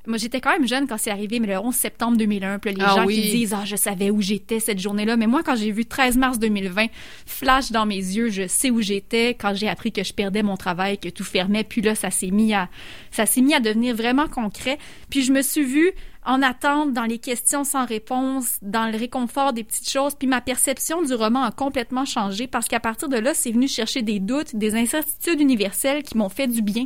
Moi, 0.06 0.18
j'étais 0.18 0.42
quand 0.42 0.52
même 0.52 0.68
jeune 0.68 0.86
quand 0.86 0.98
c'est 0.98 1.12
arrivé, 1.12 1.40
mais 1.40 1.48
le 1.48 1.58
11 1.58 1.74
septembre 1.74 2.18
2001, 2.18 2.60
puis 2.60 2.72
là, 2.72 2.78
les 2.78 2.84
Ah 2.86 2.96
gens 2.98 3.06
oui. 3.06 3.22
qui 3.22 3.30
disent 3.38 3.54
ah 3.54 3.64
je 3.64 3.78
savais 3.78 4.10
où 4.10 4.22
j'étais 4.22 4.60
cette 4.60 4.80
journée-là, 4.80 5.16
mais 5.16 5.28
moi 5.28 5.44
quand 5.44 5.56
j'ai 5.56 5.72
vu 5.72 5.86
13 5.86 6.18
mars 6.18 6.40
2020, 6.40 6.88
flash 7.26 7.72
dans 7.72 7.86
mes 7.86 7.96
yeux, 7.96 8.28
je 8.30 8.46
sais 8.46 8.70
où 8.70 8.82
j'étais 8.82 9.30
quand 9.30 9.56
j'ai 9.56 9.70
appris 9.70 9.94
que 9.94 10.04
je 10.04 10.12
perdais 10.12 10.44
mon 10.44 10.58
travail, 10.58 10.98
que 10.98 11.08
tout 11.08 11.24
fermait, 11.24 11.64
puis 11.64 11.80
là 11.82 11.96
ça 11.96 12.12
s'est 12.12 12.32
mis 12.32 12.54
à 12.54 12.68
ça 13.12 13.26
s'est 13.26 13.40
mis 13.40 13.54
à 13.54 13.62
devenir 13.62 13.96
vraiment 13.96 14.28
concret, 14.28 14.78
puis 15.10 15.22
je 15.22 15.32
me 15.32 15.42
suis 15.42 15.64
vue 15.64 15.94
en 16.26 16.42
attente 16.42 16.94
dans 16.94 17.04
les 17.04 17.20
questions 17.20 17.64
sans 17.64 17.86
réponse, 17.86 18.58
dans 18.62 18.92
le 18.92 18.98
réconfort 18.98 19.54
des 19.54 19.64
petites 19.64 19.90
choses, 19.90 20.16
puis 20.16 20.28
ma 20.28 20.42
perception 20.42 21.02
du 21.02 21.14
roman 21.14 21.44
a 21.44 21.52
complètement 21.52 22.06
changé 22.06 22.48
parce 22.48 22.68
qu'à 22.68 22.80
partir 22.80 23.10
de 23.10 23.18
là, 23.18 23.34
c'est 23.34 23.52
venu 23.52 23.68
chercher 23.68 24.02
des 24.02 24.20
doutes, 24.20 24.56
des 24.56 24.76
incertitudes 24.76 25.42
universelles 25.42 26.04
qui 26.04 26.18
m'ont 26.18 26.30
fait 26.30 26.48
du 26.48 26.62
bien. 26.62 26.86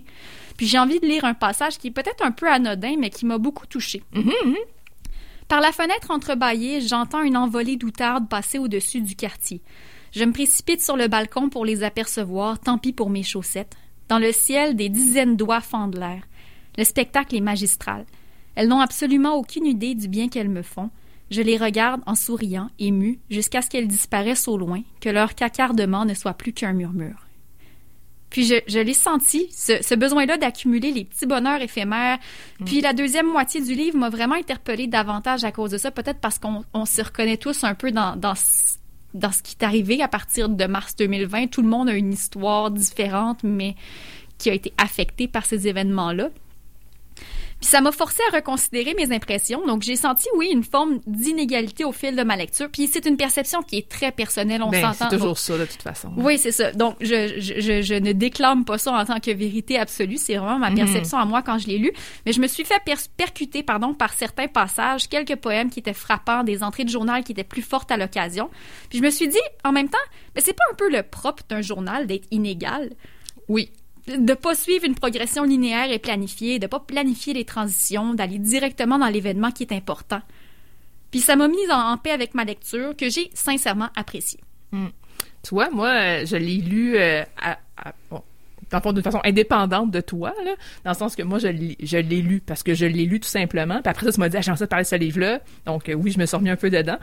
Puis 0.57 0.67
j'ai 0.67 0.79
envie 0.79 0.99
de 0.99 1.05
lire 1.05 1.25
un 1.25 1.33
passage 1.33 1.77
qui 1.77 1.87
est 1.87 1.91
peut-être 1.91 2.23
un 2.25 2.31
peu 2.31 2.49
anodin, 2.49 2.95
mais 2.97 3.09
qui 3.09 3.25
m'a 3.25 3.37
beaucoup 3.37 3.67
touchée. 3.67 4.03
Par 5.47 5.61
la 5.61 5.71
fenêtre 5.71 6.11
entrebâillée, 6.11 6.81
j'entends 6.81 7.21
une 7.21 7.37
envolée 7.37 7.77
d'outardes 7.77 8.27
passer 8.27 8.57
au-dessus 8.57 9.01
du 9.01 9.15
quartier. 9.15 9.61
Je 10.11 10.23
me 10.25 10.33
précipite 10.33 10.81
sur 10.81 10.97
le 10.97 11.07
balcon 11.07 11.49
pour 11.49 11.63
les 11.63 11.83
apercevoir, 11.83 12.59
tant 12.59 12.77
pis 12.77 12.91
pour 12.91 13.09
mes 13.09 13.23
chaussettes. 13.23 13.75
Dans 14.09 14.19
le 14.19 14.31
ciel, 14.31 14.75
des 14.75 14.89
dizaines 14.89 15.37
d'oies 15.37 15.61
fendent 15.61 15.97
l'air. 15.97 16.23
Le 16.77 16.83
spectacle 16.83 17.35
est 17.35 17.41
magistral. 17.41 18.05
Elles 18.57 18.67
n'ont 18.67 18.81
absolument 18.81 19.35
aucune 19.35 19.67
idée 19.67 19.93
du 19.93 20.07
bien 20.07 20.29
qu'elles 20.29 20.49
me 20.49 20.63
font. 20.63 20.89
Je 21.29 21.41
les 21.43 21.57
regarde 21.57 22.01
en 22.07 22.15
souriant, 22.15 22.69
ému, 22.79 23.19
jusqu'à 23.29 23.61
ce 23.61 23.69
qu'elles 23.69 23.87
disparaissent 23.87 24.47
au 24.47 24.57
loin, 24.57 24.81
que 24.99 25.09
leur 25.09 25.35
cacardement 25.35 26.05
ne 26.05 26.15
soit 26.15 26.33
plus 26.33 26.53
qu'un 26.53 26.73
murmure. 26.73 27.27
Puis 28.31 28.45
je, 28.45 28.55
je 28.67 28.79
l'ai 28.79 28.93
senti, 28.95 29.47
ce, 29.51 29.81
ce 29.81 29.93
besoin-là 29.95 30.37
d'accumuler 30.37 30.91
les 30.91 31.05
petits 31.05 31.27
bonheurs 31.27 31.61
éphémères. 31.61 32.17
Puis 32.65 32.81
la 32.81 32.93
deuxième 32.93 33.27
moitié 33.31 33.61
du 33.61 33.75
livre 33.75 33.97
m'a 33.97 34.09
vraiment 34.09 34.35
interpellée 34.35 34.87
davantage 34.87 35.43
à 35.43 35.51
cause 35.51 35.71
de 35.71 35.77
ça, 35.77 35.91
peut-être 35.91 36.19
parce 36.19 36.39
qu'on 36.39 36.63
on 36.73 36.85
se 36.85 37.01
reconnaît 37.03 37.37
tous 37.37 37.63
un 37.63 37.75
peu 37.75 37.91
dans, 37.91 38.15
dans, 38.17 38.35
ce- 38.35 38.77
dans 39.13 39.31
ce 39.31 39.43
qui 39.43 39.55
est 39.59 39.63
arrivé 39.63 40.01
à 40.01 40.07
partir 40.07 40.49
de 40.49 40.65
mars 40.65 40.95
2020. 40.97 41.47
Tout 41.47 41.61
le 41.61 41.69
monde 41.69 41.87
a 41.89 41.93
une 41.93 42.11
histoire 42.11 42.71
différente, 42.71 43.43
mais 43.43 43.75
qui 44.39 44.49
a 44.49 44.53
été 44.53 44.73
affectée 44.77 45.27
par 45.27 45.45
ces 45.45 45.67
événements-là. 45.67 46.29
Puis 47.59 47.69
ça 47.69 47.81
m'a 47.81 47.91
forcé 47.91 48.21
à 48.31 48.35
reconsidérer 48.35 48.93
mes 48.93 49.11
impressions. 49.15 49.65
Donc 49.65 49.81
j'ai 49.81 49.95
senti, 49.95 50.27
oui, 50.35 50.49
une 50.51 50.63
forme 50.63 50.99
d'inégalité 51.07 51.85
au 51.85 51.91
fil 51.91 52.15
de 52.15 52.21
ma 52.21 52.35
lecture. 52.35 52.69
Puis 52.71 52.87
c'est 52.87 53.05
une 53.07 53.17
perception 53.17 53.63
qui 53.63 53.77
est 53.77 53.89
très 53.89 54.11
personnelle, 54.11 54.61
on 54.61 54.69
Ben, 54.69 54.93
s'entend. 54.93 55.09
c'est 55.09 55.17
toujours 55.17 55.39
ça 55.39 55.57
de 55.57 55.65
toute 55.65 55.81
façon. 55.81 56.11
Oui, 56.17 56.37
c'est 56.37 56.51
ça. 56.51 56.71
Donc, 56.71 56.95
je, 57.01 57.39
je, 57.39 57.81
je, 57.81 57.93
ne 57.95 58.11
déclame 58.11 58.63
pas 58.63 58.77
ça 58.77 58.91
en 58.93 59.03
tant 59.05 59.19
que 59.19 59.31
vérité 59.31 59.79
absolue. 59.79 60.17
C'est 60.17 60.35
vraiment 60.35 60.59
ma 60.59 60.69
perception 60.71 61.17
à 61.17 61.25
moi 61.25 61.41
quand 61.41 61.57
je 61.57 61.67
l'ai 61.67 61.79
lu. 61.79 61.91
Mais 62.27 62.31
je 62.31 62.39
me 62.41 62.47
suis 62.47 62.63
fait 62.63 62.79
per- 62.85 62.93
percuter 63.17 63.63
pardon, 63.63 63.93
par 63.95 64.13
certains 64.13 64.47
passages, 64.47 65.07
quelques 65.09 65.35
poèmes 65.37 65.71
qui 65.71 65.79
étaient 65.79 65.93
frappants, 65.93 66.43
des 66.43 66.61
entrées 66.63 66.83
de 66.83 66.89
journal 66.89 67.23
qui 67.23 67.31
étaient 67.31 67.43
plus 67.43 67.63
fortes 67.63 67.91
à 67.91 67.97
l'occasion. 67.97 68.49
Puis 68.89 68.99
je 68.99 69.03
me 69.03 69.09
suis 69.09 69.27
dit, 69.27 69.37
en 69.63 69.71
même 69.71 69.89
temps, 69.89 69.97
mais 70.35 70.41
c'est 70.41 70.53
pas 70.53 70.63
un 70.71 70.75
peu 70.75 70.91
le 70.91 71.01
propre 71.01 71.41
d'un 71.49 71.61
journal 71.61 72.05
d'être 72.05 72.27
inégal? 72.29 72.91
Oui. 73.47 73.71
De 74.07 74.33
pas 74.33 74.55
suivre 74.55 74.85
une 74.85 74.95
progression 74.95 75.43
linéaire 75.43 75.91
et 75.91 75.99
planifiée, 75.99 76.59
de 76.59 76.67
pas 76.67 76.79
planifier 76.79 77.33
les 77.33 77.45
transitions, 77.45 78.13
d'aller 78.13 78.39
directement 78.39 78.97
dans 78.97 79.07
l'événement 79.07 79.51
qui 79.51 79.63
est 79.63 79.73
important. 79.73 80.21
Puis 81.11 81.19
ça 81.19 81.35
m'a 81.35 81.47
mise 81.47 81.69
en, 81.71 81.97
paix 81.97 82.11
avec 82.11 82.33
ma 82.33 82.43
lecture 82.43 82.95
que 82.95 83.09
j'ai 83.09 83.29
sincèrement 83.33 83.89
appréciée. 83.95 84.39
Tu 84.71 85.49
vois, 85.51 85.69
moi, 85.69 86.25
je 86.25 86.35
l'ai 86.35 86.57
lu 86.57 86.97
bon, 88.83 88.93
d'une 88.93 89.03
façon 89.03 89.21
indépendante 89.23 89.91
de 89.91 90.01
toi, 90.01 90.33
dans 90.83 90.91
le 90.91 90.95
sens 90.95 91.15
que 91.15 91.23
moi, 91.23 91.39
je 91.39 91.47
l'ai 91.97 92.21
lu 92.21 92.41
parce 92.45 92.63
que 92.63 92.73
je 92.73 92.85
l'ai 92.85 93.05
lu 93.05 93.19
tout 93.19 93.29
simplement. 93.29 93.81
Puis 93.81 93.89
après 93.89 94.05
ça, 94.05 94.11
tu 94.11 94.19
m'as 94.19 94.29
dit, 94.29 94.37
ah, 94.37 94.41
j'ai 94.41 94.51
envie 94.51 94.59
de 94.59 94.65
parler 94.65 94.83
de 94.83 94.89
ce 94.89 94.95
livre-là. 94.95 95.39
Donc, 95.65 95.91
oui, 95.93 96.11
je 96.11 96.19
me 96.19 96.25
suis 96.25 96.35
remis 96.35 96.49
un 96.49 96.57
peu 96.57 96.69
dedans. 96.69 96.97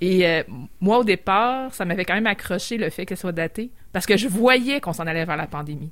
Et 0.00 0.42
moi, 0.80 0.98
au 0.98 1.04
départ, 1.04 1.74
ça 1.74 1.84
m'avait 1.84 2.04
quand 2.04 2.14
même 2.14 2.26
accroché 2.26 2.76
le 2.76 2.90
fait 2.90 3.06
qu'elle 3.06 3.18
soit 3.18 3.32
datée 3.32 3.70
parce 3.92 4.06
que 4.06 4.16
je 4.16 4.28
voyais 4.28 4.80
qu'on 4.80 4.92
s'en 4.92 5.06
allait 5.06 5.24
vers 5.24 5.36
la 5.36 5.46
pandémie. 5.46 5.90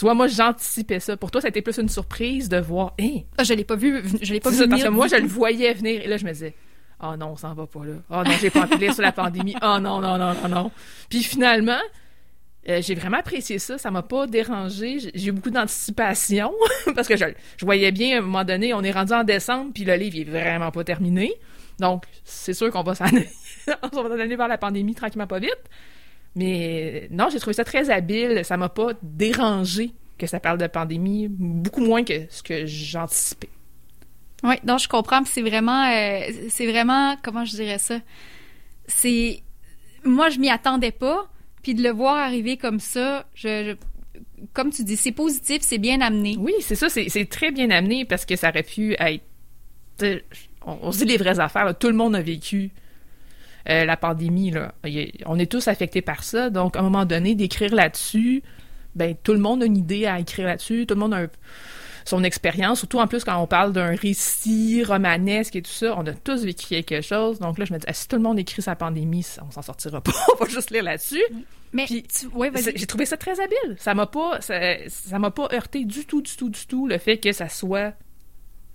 Tu 0.00 0.06
vois, 0.06 0.14
moi, 0.14 0.28
j'anticipais 0.28 0.98
ça. 0.98 1.14
Pour 1.18 1.30
toi, 1.30 1.42
ça 1.42 1.48
a 1.48 1.50
été 1.50 1.60
plus 1.60 1.76
une 1.76 1.90
surprise 1.90 2.48
de 2.48 2.56
voir. 2.56 2.94
Ah, 3.36 3.44
je 3.44 3.52
l'ai 3.52 3.64
pas 3.64 3.76
vu. 3.76 4.02
Je 4.22 4.32
l'ai 4.32 4.40
pas 4.40 4.48
vu. 4.48 4.56
Ça, 4.56 4.66
parce 4.66 4.82
que 4.82 4.88
moi, 4.88 5.08
je 5.08 5.16
le 5.16 5.26
voyais 5.26 5.74
venir. 5.74 6.00
Et 6.00 6.06
là, 6.06 6.16
je 6.16 6.24
me 6.24 6.32
disais. 6.32 6.54
Oh 7.02 7.16
non, 7.18 7.32
on 7.32 7.36
s'en 7.36 7.52
va 7.52 7.66
pas 7.66 7.84
là. 7.84 7.92
Oh 8.08 8.22
non, 8.24 8.32
j'ai 8.40 8.48
pas 8.48 8.62
envie 8.62 8.76
de 8.76 8.80
lire 8.80 8.94
sur 8.94 9.02
la 9.02 9.12
pandémie. 9.12 9.56
Oh 9.56 9.76
non, 9.78 10.00
non, 10.00 10.16
non, 10.16 10.32
non, 10.32 10.48
non. 10.48 10.70
Puis 11.10 11.22
finalement, 11.22 11.82
euh, 12.70 12.80
j'ai 12.80 12.94
vraiment 12.94 13.18
apprécié 13.18 13.58
ça. 13.58 13.76
Ça 13.76 13.90
m'a 13.90 14.00
pas 14.00 14.26
dérangé. 14.26 15.00
J'ai 15.14 15.28
eu 15.28 15.32
beaucoup 15.32 15.50
d'anticipation 15.50 16.50
parce 16.94 17.06
que 17.06 17.18
je, 17.18 17.26
je, 17.58 17.64
voyais 17.66 17.92
bien 17.92 18.16
à 18.16 18.18
un 18.20 18.22
moment 18.22 18.44
donné, 18.44 18.72
on 18.72 18.82
est 18.82 18.92
rendu 18.92 19.12
en 19.12 19.22
décembre, 19.22 19.70
puis 19.74 19.84
le 19.84 19.96
livre 19.96 20.16
est 20.16 20.24
vraiment 20.24 20.70
pas 20.70 20.82
terminé. 20.82 21.30
Donc, 21.78 22.04
c'est 22.24 22.54
sûr 22.54 22.70
qu'on 22.70 22.82
va 22.82 22.94
s'en 22.94 23.04
aller, 23.04 23.28
on 23.92 24.02
va 24.02 24.14
aller 24.14 24.36
vers 24.36 24.48
la 24.48 24.56
pandémie 24.56 24.94
tranquillement 24.94 25.26
pas 25.26 25.40
vite. 25.40 25.60
Mais 26.36 27.08
non, 27.10 27.28
j'ai 27.30 27.40
trouvé 27.40 27.54
ça 27.54 27.64
très 27.64 27.90
habile. 27.90 28.44
Ça 28.44 28.56
m'a 28.56 28.68
pas 28.68 28.92
dérangé 29.02 29.92
que 30.18 30.26
ça 30.26 30.38
parle 30.38 30.58
de 30.58 30.66
pandémie, 30.66 31.28
beaucoup 31.28 31.80
moins 31.80 32.04
que 32.04 32.26
ce 32.28 32.42
que 32.42 32.66
j'anticipais. 32.66 33.48
Oui, 34.42 34.54
donc 34.64 34.78
je 34.78 34.88
comprends. 34.88 35.24
C'est 35.24 35.42
vraiment, 35.42 35.90
euh, 35.90 36.30
c'est 36.48 36.70
vraiment, 36.70 37.16
comment 37.22 37.44
je 37.44 37.52
dirais 37.52 37.78
ça? 37.78 38.00
C'est, 38.86 39.42
moi 40.04 40.28
je 40.28 40.38
m'y 40.38 40.50
attendais 40.50 40.92
pas, 40.92 41.28
puis 41.62 41.74
de 41.74 41.82
le 41.82 41.90
voir 41.90 42.16
arriver 42.16 42.56
comme 42.56 42.80
ça, 42.80 43.26
je, 43.34 43.76
comme 44.52 44.70
tu 44.70 44.84
dis, 44.84 44.96
c'est 44.96 45.12
positif, 45.12 45.62
c'est 45.62 45.78
bien 45.78 46.00
amené. 46.00 46.36
Oui, 46.38 46.54
c'est 46.60 46.74
ça, 46.74 46.88
c'est 46.88 47.28
très 47.28 47.50
bien 47.50 47.70
amené 47.70 48.04
parce 48.04 48.24
que 48.24 48.36
ça 48.36 48.50
aurait 48.50 48.62
pu 48.62 48.96
être, 48.98 49.24
on, 50.64 50.92
se 50.92 50.98
dit 50.98 51.04
les 51.04 51.16
vraies 51.16 51.40
affaires. 51.40 51.76
Tout 51.78 51.88
le 51.88 51.94
monde 51.94 52.16
a 52.16 52.22
vécu 52.22 52.70
euh, 53.68 53.84
la 53.84 53.96
pandémie, 53.96 54.50
là. 54.50 54.72
On 55.26 55.38
est 55.38 55.50
tous 55.50 55.68
affectés 55.68 56.02
par 56.02 56.24
ça. 56.24 56.50
Donc, 56.50 56.76
à 56.76 56.80
un 56.80 56.82
moment 56.82 57.04
donné, 57.04 57.34
d'écrire 57.34 57.74
là-dessus, 57.74 58.42
ben, 58.94 59.14
tout 59.22 59.32
le 59.32 59.38
monde 59.38 59.62
a 59.62 59.66
une 59.66 59.76
idée 59.76 60.06
à 60.06 60.18
écrire 60.18 60.46
là-dessus. 60.46 60.86
Tout 60.86 60.94
le 60.94 61.00
monde 61.00 61.14
a 61.14 61.26
son 62.04 62.24
expérience. 62.24 62.78
Surtout, 62.78 62.98
en 62.98 63.06
plus, 63.06 63.24
quand 63.24 63.40
on 63.40 63.46
parle 63.46 63.72
d'un 63.72 63.94
récit 63.94 64.82
romanesque 64.84 65.56
et 65.56 65.62
tout 65.62 65.70
ça, 65.70 65.94
on 65.96 66.06
a 66.06 66.12
tous 66.12 66.44
vécu 66.44 66.66
quelque 66.68 67.00
chose. 67.00 67.38
Donc 67.38 67.58
là, 67.58 67.64
je 67.64 67.72
me 67.72 67.78
dis, 67.78 67.84
ah, 67.88 67.92
si 67.92 68.08
tout 68.08 68.16
le 68.16 68.22
monde 68.22 68.38
écrit 68.38 68.62
sa 68.62 68.74
pandémie, 68.74 69.26
on 69.46 69.50
s'en 69.50 69.62
sortira 69.62 70.00
pas. 70.00 70.12
on 70.34 70.44
va 70.44 70.50
juste 70.50 70.70
lire 70.70 70.82
là-dessus. 70.82 71.22
Mais 71.72 71.86
j'ai 71.86 72.86
trouvé 72.86 73.06
ça 73.06 73.16
très 73.16 73.40
habile. 73.40 73.76
Ça 73.78 73.94
m'a 73.94 74.06
pas, 74.06 74.40
ça 74.40 75.18
m'a 75.18 75.30
pas 75.30 75.48
heurté 75.52 75.84
du 75.84 76.04
tout, 76.04 76.22
du 76.22 76.34
tout, 76.36 76.48
du 76.48 76.66
tout 76.66 76.86
le 76.86 76.98
fait 76.98 77.18
que 77.18 77.32
ça 77.32 77.48
soit 77.48 77.94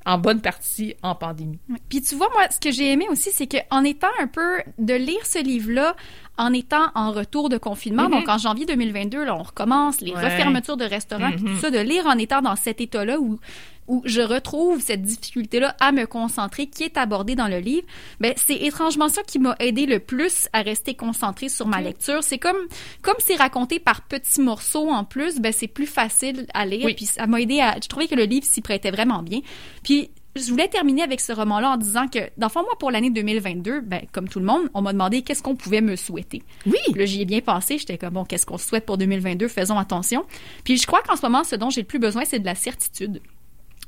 en 0.06 0.18
bonne 0.18 0.41
partie 0.41 0.95
en 1.01 1.16
pandémie. 1.16 1.60
Puis 1.89 2.01
tu 2.01 2.16
vois, 2.16 2.30
moi, 2.34 2.43
ce 2.49 2.60
que 2.60 2.72
j'ai 2.72 2.91
aimé 2.91 3.08
aussi, 3.10 3.32
c'est 3.32 3.47
qu'en 3.47 3.84
étant 3.84 4.08
un 4.20 4.28
peu 4.28 4.62
de 4.78 4.93
lire 4.93 5.26
ce 5.26 5.43
livre-là, 5.43 5.95
en 6.38 6.53
étant 6.53 6.88
en 6.95 7.12
retour 7.12 7.49
de 7.49 7.58
confinement, 7.58 8.10
donc 8.10 8.26
mhm. 8.26 8.34
en 8.34 8.38
janvier 8.38 8.66
2022, 8.66 9.24
là, 9.24 9.36
on 9.36 9.43
recommence 9.43 10.01
les 10.01 10.14
refermetures 10.14 10.78
de 10.78 10.86
restaurants, 10.86 11.32
tout 11.32 11.47
mhm. 11.47 11.60
ça, 11.60 11.72
de 11.72 11.80
lire 11.80 12.06
en 12.06 12.18
étant 12.18 12.41
dans 12.41 12.56
cet 12.56 12.82
état-là 12.82 13.20
où 13.20 13.39
où 13.88 14.01
je 14.05 14.21
retrouve 14.21 14.81
cette 14.81 15.01
difficulté-là 15.01 15.75
à 15.79 15.91
me 15.91 16.05
concentrer 16.05 16.67
qui 16.67 16.83
est 16.83 16.97
abordée 16.97 17.36
dans 17.36 17.47
le 17.47 17.59
livre, 17.59 17.86
ben 18.19 18.33
c'est 18.36 18.55
étrangement 18.55 19.09
ça 19.09 19.23
qui 19.23 19.39
m'a 19.39 19.55
aidé 19.59 19.86
le 19.86 19.99
plus 19.99 20.47
à 20.53 20.61
rester 20.61 20.95
concentrée 20.95 21.49
sur 21.49 21.67
ma 21.67 21.81
lecture. 21.81 22.23
C'est 22.23 22.39
comme 22.39 22.57
comme 23.01 23.15
c'est 23.19 23.36
raconté 23.36 23.79
par 23.79 24.01
petits 24.01 24.41
morceaux 24.41 24.89
en 24.89 25.03
plus, 25.03 25.39
ben 25.39 25.51
c'est 25.51 25.67
plus 25.67 25.88
facile 25.88 26.47
à 26.53 26.65
lire. 26.65 26.88
Puis 26.95 27.05
ça 27.05 27.27
m'a 27.27 27.41
aidé 27.41 27.59
à. 27.59 27.75
Je 27.81 27.88
trouvais 27.88 28.07
que 28.07 28.15
le 28.15 28.23
livre 28.23 28.45
s'y 28.45 28.61
prêtait 28.61 28.91
vraiment 28.91 29.21
bien. 29.21 29.41
Puis 29.83 30.09
je 30.36 30.49
voulais 30.49 30.67
terminer 30.67 31.01
avec 31.01 31.21
ce 31.21 31.31
roman-là 31.31 31.71
en 31.71 31.77
disant 31.77 32.07
que, 32.07 32.19
dans 32.38 32.47
le 32.47 32.51
fond, 32.51 32.61
moi, 32.61 32.77
pour 32.77 32.91
l'année 32.91 33.09
2022, 33.09 33.81
ben, 33.81 34.01
comme 34.11 34.27
tout 34.27 34.39
le 34.39 34.45
monde, 34.45 34.69
on 34.73 34.81
m'a 34.81 34.91
demandé 34.91 35.21
qu'est-ce 35.21 35.41
qu'on 35.41 35.55
pouvait 35.55 35.81
me 35.81 35.95
souhaiter. 35.95 36.43
Oui. 36.65 36.77
Là, 36.93 37.05
j'y 37.05 37.21
ai 37.21 37.25
bien 37.25 37.39
pensé. 37.39 37.77
J'étais 37.77 37.97
comme, 37.97 38.15
bon, 38.15 38.25
qu'est-ce 38.25 38.45
qu'on 38.45 38.57
souhaite 38.57 38.86
pour 38.86 38.97
2022? 38.97 39.47
Faisons 39.47 39.77
attention. 39.77 40.25
Puis 40.65 40.77
je 40.77 40.86
crois 40.88 41.01
qu'en 41.03 41.15
ce 41.15 41.21
moment, 41.21 41.43
ce 41.43 41.55
dont 41.55 41.69
j'ai 41.69 41.81
le 41.81 41.88
plus 41.88 41.99
besoin, 41.99 42.25
c'est 42.25 42.39
de 42.39 42.45
la 42.45 42.55
certitude. 42.55 43.21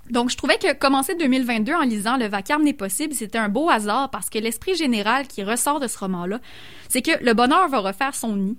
Donc, 0.10 0.30
je 0.30 0.38
trouvais 0.38 0.58
que 0.58 0.74
commencer 0.74 1.16
2022 1.16 1.74
en 1.74 1.82
lisant 1.82 2.18
Le 2.18 2.28
vacarme 2.28 2.64
n'est 2.64 2.74
possible, 2.74 3.14
c'était 3.14 3.38
un 3.38 3.50
beau 3.50 3.70
hasard 3.70 4.10
parce 4.10 4.30
que 4.30 4.40
l'esprit 4.40 4.76
général 4.76 5.28
qui 5.28 5.44
ressort 5.44 5.80
de 5.80 5.88
ce 5.88 5.98
roman-là, 5.98 6.40
c'est 6.90 7.02
que 7.02 7.24
le 7.24 7.34
bonheur 7.34 7.68
va 7.70 7.80
refaire 7.80 8.16
son 8.16 8.36
nid, 8.36 8.58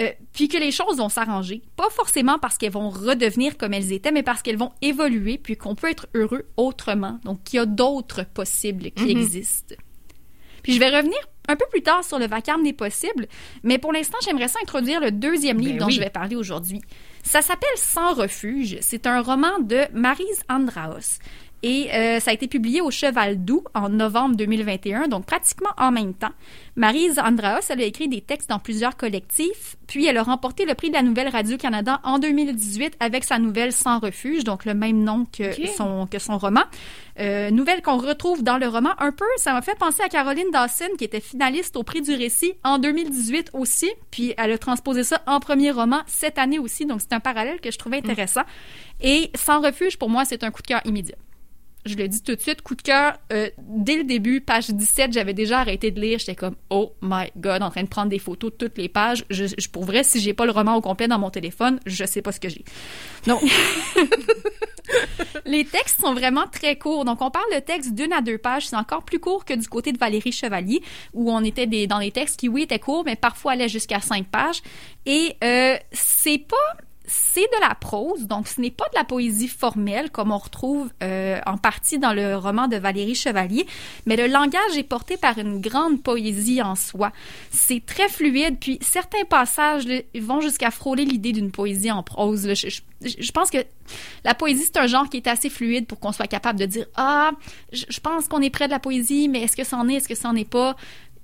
euh, 0.00 0.10
puis 0.32 0.48
que 0.48 0.56
les 0.56 0.70
choses 0.70 0.98
vont 0.98 1.08
s'arranger. 1.08 1.62
Pas 1.76 1.90
forcément 1.90 2.38
parce 2.38 2.56
qu'elles 2.56 2.72
vont 2.72 2.90
redevenir 2.90 3.56
comme 3.56 3.74
elles 3.74 3.92
étaient, 3.92 4.12
mais 4.12 4.22
parce 4.22 4.42
qu'elles 4.42 4.56
vont 4.56 4.72
évoluer, 4.80 5.38
puis 5.38 5.56
qu'on 5.56 5.74
peut 5.74 5.90
être 5.90 6.06
heureux 6.14 6.46
autrement. 6.56 7.18
Donc, 7.24 7.42
qu'il 7.44 7.56
y 7.56 7.60
a 7.60 7.66
d'autres 7.66 8.24
possibles 8.24 8.90
qui 8.92 9.04
mm-hmm. 9.04 9.10
existent. 9.10 9.74
Puis 10.62 10.74
je 10.74 10.80
vais 10.80 10.94
revenir 10.96 11.18
un 11.48 11.56
peu 11.56 11.64
plus 11.70 11.82
tard 11.82 12.04
sur 12.04 12.18
Le 12.18 12.26
vacarme 12.26 12.62
n'est 12.62 12.72
possible, 12.72 13.26
mais 13.62 13.78
pour 13.78 13.92
l'instant, 13.92 14.18
j'aimerais 14.24 14.48
ça 14.48 14.58
introduire 14.62 15.00
le 15.00 15.10
deuxième 15.10 15.58
livre 15.58 15.78
ben 15.78 15.86
dont 15.86 15.90
je 15.90 16.00
vais 16.00 16.10
parler 16.10 16.36
aujourd'hui. 16.36 16.82
Ça 17.22 17.42
s'appelle 17.42 17.68
Sans 17.76 18.14
refuge. 18.14 18.78
C'est 18.80 19.06
un 19.06 19.20
roman 19.20 19.58
de 19.58 19.80
Marise 19.92 20.42
Andraos. 20.48 21.18
Et 21.62 21.88
euh, 21.92 22.20
ça 22.20 22.30
a 22.30 22.34
été 22.34 22.46
publié 22.46 22.80
au 22.80 22.90
Cheval 22.90 23.44
Doux 23.44 23.64
en 23.74 23.88
novembre 23.88 24.36
2021, 24.36 25.08
donc 25.08 25.26
pratiquement 25.26 25.70
en 25.76 25.90
même 25.90 26.14
temps. 26.14 26.30
Marise 26.76 27.18
Andraos, 27.18 27.62
elle 27.70 27.80
a 27.80 27.84
écrit 27.84 28.06
des 28.06 28.20
textes 28.20 28.48
dans 28.48 28.60
plusieurs 28.60 28.96
collectifs, 28.96 29.76
puis 29.88 30.06
elle 30.06 30.16
a 30.18 30.22
remporté 30.22 30.64
le 30.64 30.74
prix 30.74 30.90
de 30.90 30.94
la 30.94 31.02
Nouvelle 31.02 31.28
Radio-Canada 31.28 32.00
en 32.04 32.20
2018 32.20 32.94
avec 33.00 33.24
sa 33.24 33.40
nouvelle 33.40 33.72
Sans 33.72 33.98
refuge, 33.98 34.44
donc 34.44 34.64
le 34.64 34.74
même 34.74 35.02
nom 35.02 35.26
que, 35.36 35.50
son, 35.76 36.06
que 36.06 36.20
son 36.20 36.38
roman. 36.38 36.62
Euh, 37.18 37.50
nouvelle 37.50 37.82
qu'on 37.82 37.98
retrouve 37.98 38.44
dans 38.44 38.58
le 38.58 38.68
roman 38.68 38.90
un 38.98 39.10
peu, 39.10 39.26
ça 39.38 39.52
m'a 39.52 39.62
fait 39.62 39.76
penser 39.76 40.02
à 40.02 40.08
Caroline 40.08 40.52
Dawson, 40.52 40.90
qui 40.96 41.02
était 41.02 41.18
finaliste 41.18 41.76
au 41.76 41.82
prix 41.82 42.02
du 42.02 42.14
récit 42.14 42.52
en 42.62 42.78
2018 42.78 43.50
aussi, 43.54 43.90
puis 44.12 44.34
elle 44.38 44.52
a 44.52 44.58
transposé 44.58 45.02
ça 45.02 45.20
en 45.26 45.40
premier 45.40 45.72
roman 45.72 46.02
cette 46.06 46.38
année 46.38 46.60
aussi, 46.60 46.86
donc 46.86 47.00
c'est 47.00 47.12
un 47.12 47.20
parallèle 47.20 47.60
que 47.60 47.72
je 47.72 47.78
trouvais 47.78 47.96
intéressant. 47.96 48.42
Et 49.00 49.32
Sans 49.34 49.60
refuge, 49.60 49.98
pour 49.98 50.10
moi, 50.10 50.24
c'est 50.24 50.44
un 50.44 50.52
coup 50.52 50.62
de 50.62 50.68
cœur 50.68 50.80
immédiat 50.84 51.16
je 51.88 51.96
le 51.96 52.08
dis 52.08 52.22
tout 52.22 52.34
de 52.34 52.40
suite, 52.40 52.62
coup 52.62 52.74
de 52.74 52.82
cœur, 52.82 53.14
euh, 53.32 53.50
dès 53.58 53.96
le 53.96 54.04
début, 54.04 54.40
page 54.40 54.70
17, 54.70 55.12
j'avais 55.12 55.34
déjà 55.34 55.60
arrêté 55.60 55.90
de 55.90 56.00
lire. 56.00 56.18
J'étais 56.18 56.34
comme, 56.34 56.56
oh 56.70 56.92
my 57.02 57.30
god, 57.36 57.62
en 57.62 57.70
train 57.70 57.82
de 57.82 57.88
prendre 57.88 58.08
des 58.08 58.18
photos 58.18 58.52
de 58.52 58.56
toutes 58.56 58.78
les 58.78 58.88
pages. 58.88 59.24
Je, 59.30 59.46
je 59.46 59.68
pour 59.68 59.84
vrai, 59.84 60.04
si 60.04 60.20
j'ai 60.20 60.34
pas 60.34 60.46
le 60.46 60.52
roman 60.52 60.76
au 60.76 60.80
complet 60.80 61.08
dans 61.08 61.18
mon 61.18 61.30
téléphone, 61.30 61.80
je 61.86 62.04
sais 62.04 62.22
pas 62.22 62.32
ce 62.32 62.40
que 62.40 62.48
j'ai. 62.48 62.64
Donc, 63.26 63.42
les 65.46 65.64
textes 65.64 66.00
sont 66.00 66.14
vraiment 66.14 66.46
très 66.46 66.76
courts. 66.76 67.04
Donc, 67.04 67.22
on 67.22 67.30
parle 67.30 67.52
de 67.54 67.60
textes 67.60 67.94
d'une 67.94 68.12
à 68.12 68.20
deux 68.20 68.38
pages. 68.38 68.68
C'est 68.68 68.76
encore 68.76 69.02
plus 69.02 69.18
court 69.18 69.44
que 69.44 69.54
du 69.54 69.68
côté 69.68 69.92
de 69.92 69.98
Valérie 69.98 70.32
Chevalier, 70.32 70.82
où 71.14 71.30
on 71.30 71.42
était 71.42 71.66
des, 71.66 71.86
dans 71.86 72.00
des 72.00 72.10
textes 72.10 72.38
qui, 72.38 72.48
oui, 72.48 72.62
étaient 72.62 72.78
courts, 72.78 73.04
mais 73.04 73.16
parfois 73.16 73.52
allaient 73.52 73.68
jusqu'à 73.68 74.00
cinq 74.00 74.26
pages. 74.26 74.62
Et 75.06 75.36
euh, 75.42 75.76
c'est 75.92 76.38
pas 76.38 76.56
c'est 77.08 77.40
de 77.40 77.60
la 77.66 77.74
prose, 77.74 78.26
donc 78.26 78.46
ce 78.46 78.60
n'est 78.60 78.70
pas 78.70 78.84
de 78.92 78.98
la 78.98 79.04
poésie 79.04 79.48
formelle 79.48 80.10
comme 80.10 80.30
on 80.30 80.38
retrouve 80.38 80.90
euh, 81.02 81.40
en 81.46 81.56
partie 81.56 81.98
dans 81.98 82.12
le 82.12 82.36
roman 82.36 82.68
de 82.68 82.76
Valérie 82.76 83.14
Chevalier, 83.14 83.66
mais 84.06 84.16
le 84.16 84.26
langage 84.26 84.76
est 84.76 84.84
porté 84.84 85.16
par 85.16 85.38
une 85.38 85.60
grande 85.60 86.02
poésie 86.02 86.60
en 86.62 86.74
soi. 86.74 87.10
C'est 87.50 87.84
très 87.84 88.08
fluide, 88.08 88.58
puis 88.60 88.78
certains 88.82 89.24
passages 89.24 89.86
vont 90.20 90.40
jusqu'à 90.40 90.70
frôler 90.70 91.06
l'idée 91.06 91.32
d'une 91.32 91.50
poésie 91.50 91.90
en 91.90 92.02
prose. 92.02 92.52
Je, 93.00 93.32
pense 93.32 93.50
que 93.50 93.58
la 94.24 94.34
poésie, 94.34 94.64
c'est 94.64 94.76
un 94.76 94.86
genre 94.86 95.08
qui 95.08 95.16
est 95.16 95.28
assez 95.28 95.48
fluide 95.48 95.86
pour 95.86 95.98
qu'on 96.00 96.12
soit 96.12 96.26
capable 96.26 96.58
de 96.58 96.66
dire 96.66 96.86
Ah, 96.96 97.30
je, 97.72 97.86
je 97.88 98.00
pense 98.00 98.28
qu'on 98.28 98.42
est 98.42 98.50
près 98.50 98.66
de 98.66 98.72
la 98.72 98.80
poésie, 98.80 99.28
mais 99.28 99.42
est-ce 99.42 99.56
que 99.56 99.64
c'en 99.64 99.88
est, 99.88 99.94
est-ce 99.94 100.08
que 100.08 100.14
c'en 100.14 100.34
est 100.34 100.48
pas? 100.48 100.76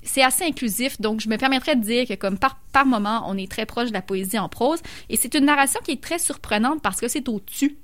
C'est 0.05 0.23
assez 0.23 0.45
inclusif, 0.45 1.01
donc 1.01 1.21
je 1.21 1.29
me 1.29 1.37
permettrais 1.37 1.77
de 1.77 1.83
dire 1.83 2.07
que 2.07 2.15
comme 2.15 2.39
par, 2.39 2.61
par 2.73 2.87
moment, 2.87 3.25
on 3.27 3.37
est 3.37 3.51
très 3.51 3.67
proche 3.67 3.89
de 3.89 3.95
la 3.95 4.03
poésie 4.03 4.39
en 4.39 4.49
prose, 4.49 4.81
et 5.09 5.17
c'est 5.17 5.35
une 5.35 5.47
narration 5.47 5.81
qui 5.85 5.93
est 5.93 6.03
très 6.03 6.19
surprenante 6.19 6.83
parce 6.83 7.01
que 7.01 7.09
c'est 7.09 7.29
au-dessus. 7.29 7.77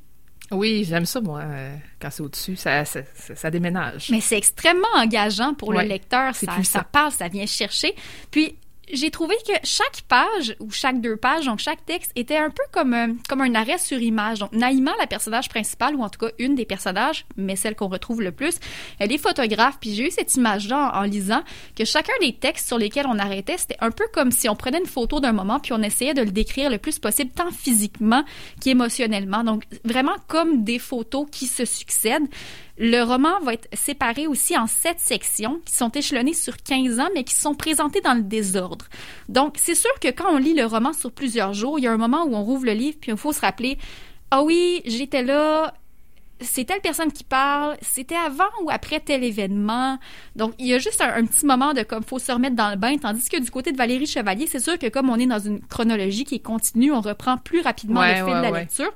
Oui, 0.51 0.85
j'aime 0.85 1.07
ça, 1.07 1.21
moi, 1.21 1.41
euh, 1.41 1.77
quand 2.01 2.11
c'est 2.11 2.23
au-dessus, 2.23 2.57
ça, 2.57 2.85
ça, 2.85 3.03
ça, 3.15 3.51
déménage. 3.51 4.09
Mais 4.11 4.21
c'est 4.21 4.37
extrêmement 4.37 4.89
engageant 4.97 5.55
pour 5.55 5.73
le 5.73 5.83
lecteur, 5.83 6.35
ça, 6.35 6.63
ça 6.65 6.83
passe, 6.83 7.17
ça 7.17 7.29
vient 7.29 7.47
chercher. 7.47 7.95
Puis, 8.33 8.57
j'ai 8.93 9.11
trouvé 9.11 9.35
que 9.47 9.53
chaque 9.65 10.03
page 10.09 10.57
ou 10.61 10.71
chaque 10.71 11.01
deux 11.01 11.17
pages, 11.17 11.47
donc 11.47 11.59
chaque 11.59 11.85
texte, 11.85 12.12
était 12.17 12.37
un 12.37 12.51
peu 12.51 12.62
comme 12.73 12.95
un, 12.95 13.15
comme 13.29 13.41
un 13.41 13.55
arrêt 13.55 13.79
sur 13.79 14.01
image. 14.01 14.39
Donc 14.39 14.53
Naïma, 14.53 14.93
la 14.99 15.07
personnage 15.07 15.49
principale, 15.49 15.95
ou 15.95 16.03
en 16.03 16.09
tout 16.09 16.19
cas 16.19 16.33
une 16.39 16.55
des 16.55 16.65
personnages, 16.65 17.25
mais 17.37 17.57
celle 17.57 17.77
qu'on 17.77 17.89
retrouve 17.89 18.23
le 18.23 18.33
plus, 18.33 18.59
elle 18.99 19.12
est 19.12 19.19
photographe. 19.19 19.79
Puis 19.81 19.95
j'ai 19.95 20.09
eu 20.09 20.11
cette 20.11 20.35
image-là 20.35 20.93
en, 20.95 21.03
lisant 21.03 21.43
que 21.77 21.85
chacun 21.85 22.12
des 22.21 22.35
textes 22.35 22.69
sur 22.69 22.79
lesquels 22.79 23.07
on 23.07 23.19
arrêtait, 23.19 23.59
c'était 23.59 23.77
un 23.81 23.91
peu 23.91 24.05
comme 24.12 24.31
si 24.31 24.49
on 24.49 24.57
prenait 24.57 24.79
une 24.79 24.87
photo 24.87 25.21
d'un 25.21 25.33
moment 25.33 25.61
puis 25.61 25.73
on 25.73 25.83
essayait 25.83 26.15
de 26.15 26.23
le 26.23 26.31
décrire 26.31 26.71
le 26.71 26.79
plus 26.79 26.99
possible, 26.99 27.31
tant 27.31 27.51
physiquement 27.51 28.25
qu'émotionnellement. 28.61 29.45
Donc 29.45 29.65
vraiment 29.85 30.17
comme 30.29 30.65
des 30.65 30.79
photos 30.79 31.27
qui 31.31 31.47
se 31.47 31.65
succèdent 31.65 32.29
Le 32.82 33.02
roman 33.02 33.39
va 33.43 33.52
être 33.52 33.69
séparé 33.74 34.27
aussi 34.27 34.57
en 34.57 34.66
sept 34.66 34.98
sections 34.98 35.61
qui 35.66 35.74
sont 35.74 35.90
échelonnées 35.90 36.32
sur 36.32 36.57
15 36.57 36.98
ans, 36.98 37.09
mais 37.15 37.24
qui 37.24 37.35
sont 37.35 37.55
présentées 37.55 38.01
dans 38.01 38.15
le 38.15 38.23
désordre. 38.23 38.86
Donc, 39.28 39.57
c'est 39.59 39.74
sûr 39.74 39.90
que 40.01 40.09
quand 40.09 40.32
on 40.32 40.39
lit 40.39 40.55
le 40.55 40.65
roman 40.65 40.94
sur 40.94 41.12
plusieurs 41.12 41.52
jours, 41.52 41.78
il 41.78 41.82
y 41.82 41.86
a 41.86 41.93
un 41.93 41.98
moment 41.98 42.24
où 42.24 42.35
on 42.35 42.43
rouvre 42.43 42.65
le 42.65 42.73
livre, 42.73 42.97
puis 42.98 43.11
il 43.11 43.19
faut 43.19 43.35
se 43.35 43.43
rappeler, 43.43 43.77
ah 44.31 44.43
oui, 44.43 44.81
j'étais 44.86 45.23
là, 45.23 45.74
c'est 46.40 46.65
telle 46.65 46.81
personne 46.81 47.12
qui 47.12 47.23
parle, 47.23 47.77
c'était 47.82 48.16
avant 48.16 48.48
ou 48.62 48.70
après 48.70 48.98
tel 49.01 49.24
événement. 49.24 49.98
Donc, 50.35 50.55
il 50.59 50.66
y 50.66 50.73
a 50.73 50.78
juste 50.78 51.02
un, 51.02 51.27
petit 51.27 51.44
moment 51.44 51.74
de 51.74 51.82
comme 51.82 52.02
faut 52.02 52.19
se 52.19 52.32
remettre 52.32 52.57
dans 52.57 52.70
le 52.70 52.77
bain, 52.77 52.97
tandis 52.97 53.28
que 53.28 53.39
du 53.39 53.51
côté 53.51 53.73
de 53.73 53.77
Valérie 53.77 54.07
Chevalier, 54.07 54.47
c'est 54.47 54.59
sûr 54.59 54.78
que 54.78 54.86
comme 54.89 55.11
on 55.11 55.16
est 55.16 55.27
dans 55.27 55.39
une 55.39 55.61
chronologie 55.61 56.24
qui 56.24 56.36
est 56.36 56.43
continue, 56.43 56.93
on 56.93 57.02
reprend 57.02 57.36
plus 57.36 57.61
rapidement 57.61 58.01
le 58.01 58.15
fil 58.15 58.24
de 58.24 58.43
la 58.43 58.51
lecture. 58.51 58.93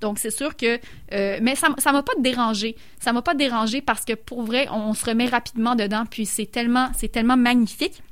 Donc, 0.00 0.18
c'est 0.18 0.30
sûr 0.30 0.56
que... 0.56 0.78
Euh, 1.12 1.38
mais 1.42 1.54
ça 1.54 1.68
ça 1.78 1.92
m'a 1.92 2.02
pas 2.02 2.14
dérangé. 2.18 2.76
Ça 3.00 3.12
m'a 3.12 3.22
pas 3.22 3.34
dérangé 3.34 3.80
parce 3.80 4.04
que, 4.04 4.14
pour 4.14 4.42
vrai, 4.42 4.68
on, 4.70 4.94
se 4.94 5.04
remet 5.04 5.26
rapidement 5.26 5.74
dedans, 5.74 6.04
puis 6.08 6.26
c'est 6.26 6.46
tellement, 6.46 6.90
c'est 6.96 7.08
tellement 7.08 7.36
magnifique. 7.36 8.02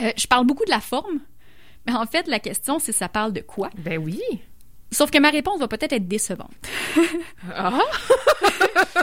Euh, 0.00 0.12
je 0.16 0.26
parle 0.26 0.46
beaucoup 0.46 0.64
de 0.64 0.70
la 0.70 0.80
forme, 0.80 1.20
mais 1.86 1.94
en 1.94 2.06
fait, 2.06 2.26
la 2.28 2.38
question, 2.38 2.78
c'est 2.78 2.92
ça 2.92 3.08
parle 3.08 3.32
de 3.32 3.40
quoi? 3.40 3.70
Ben 3.76 3.98
oui. 3.98 4.20
Sauf 4.92 5.10
que 5.10 5.18
ma 5.18 5.30
réponse 5.30 5.60
va 5.60 5.68
peut-être 5.68 5.92
être 5.92 6.08
décevante. 6.08 6.50
ah! 7.54 7.78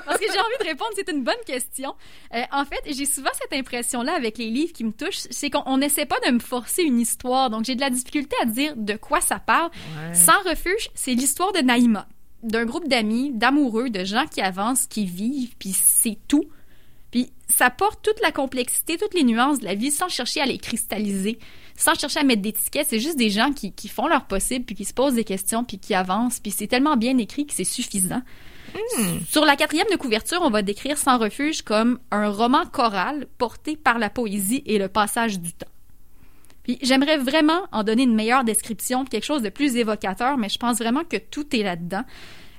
Parce 0.05 0.19
que 0.19 0.25
j'ai 0.31 0.39
envie 0.39 0.57
de 0.59 0.65
répondre, 0.65 0.91
c'est 0.95 1.09
une 1.09 1.23
bonne 1.23 1.35
question. 1.45 1.95
Euh, 2.33 2.41
en 2.51 2.65
fait, 2.65 2.81
j'ai 2.85 3.05
souvent 3.05 3.29
cette 3.41 3.57
impression-là 3.57 4.13
avec 4.13 4.37
les 4.37 4.49
livres 4.49 4.73
qui 4.73 4.83
me 4.83 4.91
touchent, 4.91 5.27
c'est 5.29 5.49
qu'on 5.49 5.77
n'essaie 5.77 6.05
pas 6.05 6.19
de 6.25 6.31
me 6.31 6.39
forcer 6.39 6.83
une 6.83 6.99
histoire. 6.99 7.49
Donc, 7.49 7.65
j'ai 7.65 7.75
de 7.75 7.81
la 7.81 7.89
difficulté 7.89 8.35
à 8.41 8.45
dire 8.45 8.73
de 8.75 8.95
quoi 8.95 9.21
ça 9.21 9.39
parle. 9.39 9.69
Sans 10.13 10.39
refuge, 10.49 10.89
c'est 10.93 11.13
l'histoire 11.13 11.53
de 11.53 11.59
Naïma, 11.59 12.07
d'un 12.43 12.65
groupe 12.65 12.87
d'amis, 12.87 13.31
d'amoureux, 13.33 13.89
de 13.89 14.03
gens 14.03 14.25
qui 14.25 14.41
avancent, 14.41 14.87
qui 14.87 15.05
vivent, 15.05 15.55
puis 15.57 15.71
c'est 15.71 16.17
tout. 16.27 16.45
Ça 17.47 17.69
porte 17.69 18.01
toute 18.03 18.19
la 18.21 18.31
complexité, 18.31 18.97
toutes 18.97 19.13
les 19.13 19.23
nuances 19.23 19.59
de 19.59 19.65
la 19.65 19.75
vie 19.75 19.91
sans 19.91 20.09
chercher 20.09 20.41
à 20.41 20.45
les 20.45 20.57
cristalliser 20.57 21.39
sans 21.77 21.93
chercher 21.93 22.19
à 22.19 22.23
mettre 22.23 22.41
d'étiquettes. 22.41 22.87
C'est 22.89 22.99
juste 22.99 23.17
des 23.17 23.29
gens 23.29 23.53
qui, 23.53 23.71
qui, 23.71 23.87
font 23.87 24.07
leur 24.07 24.25
possible, 24.25 24.65
puis 24.65 24.75
qui 24.75 24.83
se 24.83 24.93
posent 24.93 25.13
des 25.13 25.23
questions, 25.23 25.63
puis 25.63 25.77
qui 25.77 25.93
avancent. 25.93 26.39
Puis 26.39 26.51
c'est 26.51 26.67
tellement 26.67 26.97
bien 26.97 27.17
écrit 27.17 27.45
que 27.45 27.53
c'est 27.53 27.63
suffisant. 27.63 28.21
Hmm. 28.97 29.19
Sur 29.29 29.45
la 29.45 29.55
quatrième 29.55 29.87
de 29.89 29.95
couverture, 29.95 30.41
on 30.41 30.49
va 30.49 30.61
décrire 30.61 30.97
Sans 30.97 31.17
refuge 31.17 31.61
comme 31.61 31.99
un 32.11 32.29
roman 32.29 32.65
choral 32.65 33.27
porté 33.37 33.77
par 33.77 33.97
la 33.97 34.09
poésie 34.09 34.63
et 34.65 34.77
le 34.77 34.89
passage 34.89 35.39
du 35.39 35.53
temps. 35.53 35.67
Puis 36.63 36.77
j'aimerais 36.81 37.17
vraiment 37.17 37.61
en 37.71 37.83
donner 37.83 38.03
une 38.03 38.15
meilleure 38.15 38.43
description, 38.43 39.05
quelque 39.05 39.23
chose 39.23 39.41
de 39.41 39.49
plus 39.49 39.77
évocateur, 39.77 40.37
mais 40.37 40.49
je 40.49 40.57
pense 40.57 40.79
vraiment 40.79 41.05
que 41.05 41.15
tout 41.15 41.55
est 41.55 41.63
là-dedans. 41.63 42.03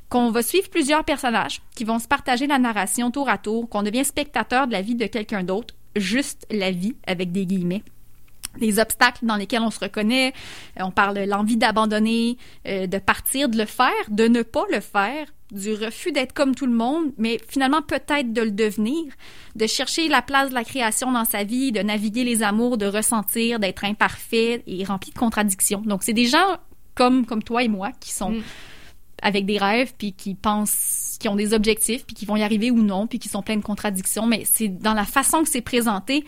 Qu'on 0.09 0.31
va 0.31 0.43
suivre 0.43 0.71
plusieurs 0.71 1.05
personnages 1.05 1.61
qui 1.75 1.85
vont 1.85 1.99
se 1.99 2.09
partager 2.09 2.47
la 2.47 2.59
narration 2.59 3.11
tour 3.11 3.29
à 3.29 3.39
tour, 3.39 3.69
qu'on 3.69 3.83
devient 3.83 4.05
spectateur 4.05 4.67
de 4.67 4.73
la 4.73 4.83
vie 4.83 4.95
de 4.95 5.07
quelqu'un 5.07 5.43
d'autre, 5.43 5.75
juste 5.97 6.47
la 6.51 6.71
vie 6.71 6.97
avec 7.07 7.33
des 7.33 7.47
guillemets 7.47 7.83
les 8.61 8.79
obstacles 8.79 9.25
dans 9.25 9.37
lesquels 9.37 9.63
on 9.63 9.71
se 9.71 9.81
reconnaît. 9.81 10.33
Euh, 10.79 10.85
on 10.85 10.91
parle 10.91 11.17
de 11.17 11.31
l'envie 11.31 11.57
d'abandonner, 11.57 12.39
euh, 12.67 12.87
de 12.87 12.99
partir, 12.99 13.49
de 13.49 13.57
le 13.57 13.67
faire, 13.67 13.93
de 14.09 14.27
ne 14.27 14.43
pas 14.43 14.65
le 14.73 14.81
faire, 14.81 15.27
du 15.51 15.73
refus 15.73 16.13
d'être 16.13 16.33
comme 16.33 16.55
tout 16.55 16.67
le 16.67 16.73
monde, 16.73 17.13
mais 17.17 17.39
finalement 17.49 17.83
peut-être 17.83 18.33
de 18.33 18.43
le 18.43 18.51
devenir, 18.51 19.05
de 19.57 19.67
chercher 19.67 20.09
la 20.09 20.23
place 20.23 20.51
de 20.51 20.55
la 20.55 20.65
création 20.65 21.11
dans 21.13 21.25
sa 21.25 21.45
vie, 21.45 21.73
de 21.73 21.81
naviguer 21.81 22.25
les 22.25 22.43
amours, 22.43 22.77
de 22.77 22.87
ressentir, 22.87 23.59
d'être 23.59 23.85
imparfait 23.85 24.63
et 24.67 24.85
rempli 24.85 25.11
de 25.11 25.19
contradictions. 25.19 25.81
Donc 25.81 26.03
c'est 26.03 26.13
des 26.13 26.27
gens 26.27 26.59
comme 26.95 27.25
comme 27.25 27.43
toi 27.43 27.63
et 27.63 27.69
moi 27.69 27.93
qui 28.01 28.13
sont 28.13 28.31
mm. 28.31 28.43
Avec 29.23 29.47
des 29.47 29.59
rêves 29.59 29.93
puis 29.97 30.13
qui 30.13 30.35
pensent 30.35 31.17
qui 31.21 31.29
ont 31.29 31.37
des 31.37 31.53
objectifs 31.53 32.07
puis 32.07 32.15
qui 32.15 32.27
vont 32.27 32.37
y 32.37 32.43
arriver 32.43 32.71
ou 32.71 32.83
non 32.83 33.07
puis 33.07 33.19
qui 33.19 33.29
sont 33.29 33.43
pleins 33.43 33.57
de 33.57 33.63
contradictions, 33.63 34.27
mais 34.27 34.43
c'est 34.45 34.69
dans 34.69 34.95
la 34.95 35.05
façon 35.05 35.43
que 35.43 35.49
c'est 35.49 35.61
présenté 35.61 36.25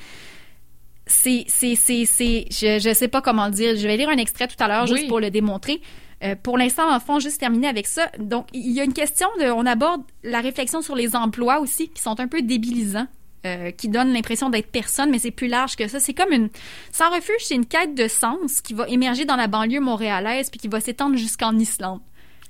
c'est, 1.10 1.44
c'est, 1.48 1.74
c'est, 1.74 2.04
c'est, 2.04 2.46
je, 2.50 2.78
je 2.78 2.94
sais 2.94 3.08
pas 3.08 3.20
comment 3.20 3.46
le 3.46 3.52
dire. 3.52 3.76
Je 3.76 3.86
vais 3.86 3.96
lire 3.96 4.08
un 4.08 4.16
extrait 4.16 4.46
tout 4.46 4.62
à 4.62 4.68
l'heure 4.68 4.86
juste 4.86 5.08
pour 5.08 5.20
le 5.20 5.30
démontrer. 5.30 5.80
Euh, 6.22 6.34
pour 6.40 6.58
l'instant, 6.58 6.92
en 6.92 7.00
fond, 7.00 7.18
juste 7.18 7.40
terminer 7.40 7.66
avec 7.66 7.86
ça. 7.86 8.10
Donc, 8.18 8.46
il 8.52 8.70
y 8.70 8.80
a 8.80 8.84
une 8.84 8.92
question 8.92 9.28
de, 9.40 9.46
on 9.46 9.64
aborde 9.66 10.02
la 10.22 10.40
réflexion 10.40 10.82
sur 10.82 10.94
les 10.94 11.16
emplois 11.16 11.60
aussi, 11.60 11.88
qui 11.88 12.02
sont 12.02 12.20
un 12.20 12.28
peu 12.28 12.42
débilisants. 12.42 13.06
Euh, 13.46 13.70
qui 13.70 13.88
donnent 13.88 14.12
l'impression 14.12 14.50
d'être 14.50 14.70
personne, 14.70 15.08
mais 15.10 15.18
c'est 15.18 15.30
plus 15.30 15.46
large 15.46 15.74
que 15.74 15.88
ça. 15.88 15.98
C'est 15.98 16.12
comme 16.12 16.30
une... 16.30 16.50
Sans 16.92 17.08
refuge, 17.08 17.40
c'est 17.40 17.54
une 17.54 17.64
quête 17.64 17.94
de 17.94 18.06
sens 18.06 18.60
qui 18.60 18.74
va 18.74 18.86
émerger 18.86 19.24
dans 19.24 19.36
la 19.36 19.46
banlieue 19.46 19.80
montréalaise 19.80 20.50
puis 20.50 20.60
qui 20.60 20.68
va 20.68 20.78
s'étendre 20.78 21.16
jusqu'en 21.16 21.56
Islande. 21.56 22.00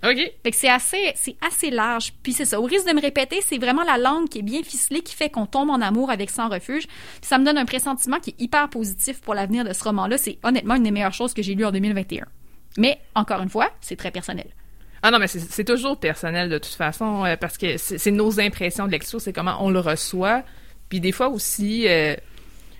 OK. 0.02 0.16
Fait 0.42 0.50
que 0.50 0.56
c'est 0.56 0.68
assez, 0.68 1.12
c'est 1.14 1.36
assez 1.46 1.70
large. 1.70 2.12
Puis 2.22 2.32
c'est 2.32 2.44
ça. 2.44 2.60
Au 2.60 2.64
risque 2.64 2.88
de 2.88 2.94
me 2.94 3.00
répéter, 3.00 3.40
c'est 3.46 3.58
vraiment 3.58 3.84
la 3.84 3.98
langue 3.98 4.28
qui 4.28 4.38
est 4.38 4.42
bien 4.42 4.62
ficelée 4.62 5.02
qui 5.02 5.14
fait 5.14 5.28
qu'on 5.28 5.46
tombe 5.46 5.70
en 5.70 5.80
amour 5.80 6.10
avec 6.10 6.30
Sans 6.30 6.48
Refuge. 6.48 6.86
ça 7.20 7.38
me 7.38 7.44
donne 7.44 7.58
un 7.58 7.66
pressentiment 7.66 8.18
qui 8.18 8.30
est 8.30 8.40
hyper 8.40 8.68
positif 8.70 9.20
pour 9.20 9.34
l'avenir 9.34 9.64
de 9.64 9.72
ce 9.72 9.84
roman-là. 9.84 10.16
C'est 10.16 10.38
honnêtement 10.42 10.76
une 10.76 10.84
des 10.84 10.90
meilleures 10.90 11.12
choses 11.12 11.34
que 11.34 11.42
j'ai 11.42 11.54
lues 11.54 11.66
en 11.66 11.72
2021. 11.72 12.24
Mais, 12.78 12.98
encore 13.14 13.42
une 13.42 13.48
fois, 13.48 13.70
c'est 13.80 13.96
très 13.96 14.10
personnel. 14.10 14.46
Ah 15.02 15.10
non, 15.10 15.18
mais 15.18 15.28
c'est 15.28 15.64
toujours 15.64 15.98
personnel 15.98 16.50
de 16.50 16.58
toute 16.58 16.74
façon, 16.74 17.24
euh, 17.24 17.36
parce 17.36 17.56
que 17.56 17.78
c'est 17.78 18.10
nos 18.10 18.38
impressions 18.38 18.86
de 18.86 18.90
lecture, 18.90 19.20
c'est 19.20 19.32
comment 19.32 19.56
on 19.64 19.70
le 19.70 19.80
reçoit. 19.80 20.42
Puis 20.90 21.00
des 21.00 21.12
fois 21.12 21.28
aussi, 21.28 21.88
euh, 21.88 22.14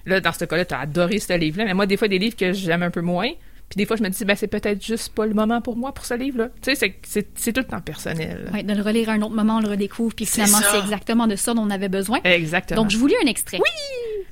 là, 0.04 0.20
dans 0.20 0.32
ce 0.32 0.44
cas-là, 0.44 0.64
tu 0.66 0.74
as 0.74 0.80
adoré 0.80 1.18
ce 1.18 1.32
livre-là, 1.32 1.64
mais 1.64 1.74
moi, 1.74 1.86
des 1.86 1.96
fois, 1.96 2.08
des 2.08 2.18
livres 2.18 2.36
que 2.36 2.52
j'aime 2.52 2.82
un 2.82 2.90
peu 2.90 3.00
moins, 3.00 3.30
puis 3.70 3.76
des 3.76 3.86
fois, 3.86 3.96
je 3.96 4.02
me 4.02 4.08
dis, 4.08 4.24
ben, 4.24 4.34
c'est 4.34 4.48
peut-être 4.48 4.84
juste 4.84 5.14
pas 5.14 5.26
le 5.26 5.32
moment 5.32 5.60
pour 5.60 5.76
moi 5.76 5.94
pour 5.94 6.04
ce 6.04 6.14
livre-là. 6.14 6.48
Tu 6.60 6.74
sais, 6.74 6.98
c'est 7.04 7.52
tout 7.52 7.60
le 7.60 7.66
temps 7.66 7.80
personnel. 7.80 8.50
Oui, 8.52 8.64
de 8.64 8.74
le 8.74 8.82
relire 8.82 9.10
à 9.10 9.12
un 9.12 9.22
autre 9.22 9.36
moment, 9.36 9.58
on 9.58 9.60
le 9.60 9.68
redécouvre, 9.68 10.12
puis 10.12 10.26
finalement, 10.26 10.58
c'est 10.58 10.80
exactement 10.80 11.28
de 11.28 11.36
ça 11.36 11.54
dont 11.54 11.62
on 11.62 11.70
avait 11.70 11.88
besoin. 11.88 12.18
Exactement. 12.24 12.82
Donc, 12.82 12.90
je 12.90 12.98
vous 12.98 13.06
lis 13.06 13.14
un 13.22 13.28
extrait. 13.28 13.58
Oui! 13.58 14.26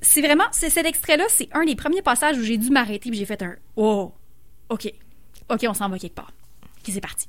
C'est 0.00 0.22
vraiment, 0.22 0.46
c'est 0.50 0.70
cet 0.70 0.86
extrait-là, 0.86 1.24
c'est 1.28 1.50
un 1.52 1.66
des 1.66 1.74
premiers 1.74 2.00
passages 2.00 2.38
où 2.38 2.42
j'ai 2.42 2.56
dû 2.56 2.70
m'arrêter, 2.70 3.10
puis 3.10 3.18
j'ai 3.18 3.26
fait 3.26 3.42
un 3.42 3.54
Oh, 3.76 4.14
OK, 4.70 4.90
OK, 5.50 5.66
on 5.68 5.74
s'en 5.74 5.90
va 5.90 5.98
quelque 5.98 6.14
part. 6.14 6.32
OK, 6.62 6.90
c'est 6.90 7.02
parti. 7.02 7.26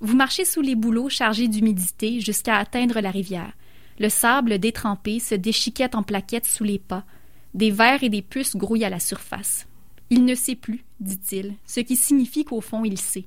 Vous 0.00 0.16
marchez 0.16 0.46
sous 0.46 0.62
les 0.62 0.76
bouleaux 0.76 1.10
chargés 1.10 1.48
d'humidité 1.48 2.22
jusqu'à 2.22 2.56
atteindre 2.56 3.00
la 3.00 3.10
rivière. 3.10 3.52
Le 3.98 4.08
sable 4.08 4.58
détrempé 4.58 5.18
se 5.18 5.34
déchiquette 5.34 5.94
en 5.94 6.02
plaquettes 6.02 6.46
sous 6.46 6.64
les 6.64 6.78
pas. 6.78 7.04
Des 7.52 7.70
vers 7.70 8.02
et 8.02 8.08
des 8.08 8.22
puces 8.22 8.56
grouillent 8.56 8.86
à 8.86 8.90
la 8.90 9.00
surface. 9.00 9.66
Il 10.10 10.24
ne 10.24 10.34
sait 10.34 10.54
plus, 10.54 10.84
dit-il, 11.00 11.54
ce 11.66 11.80
qui 11.80 11.96
signifie 11.96 12.44
qu'au 12.44 12.60
fond 12.60 12.84
il 12.84 12.98
sait. 12.98 13.26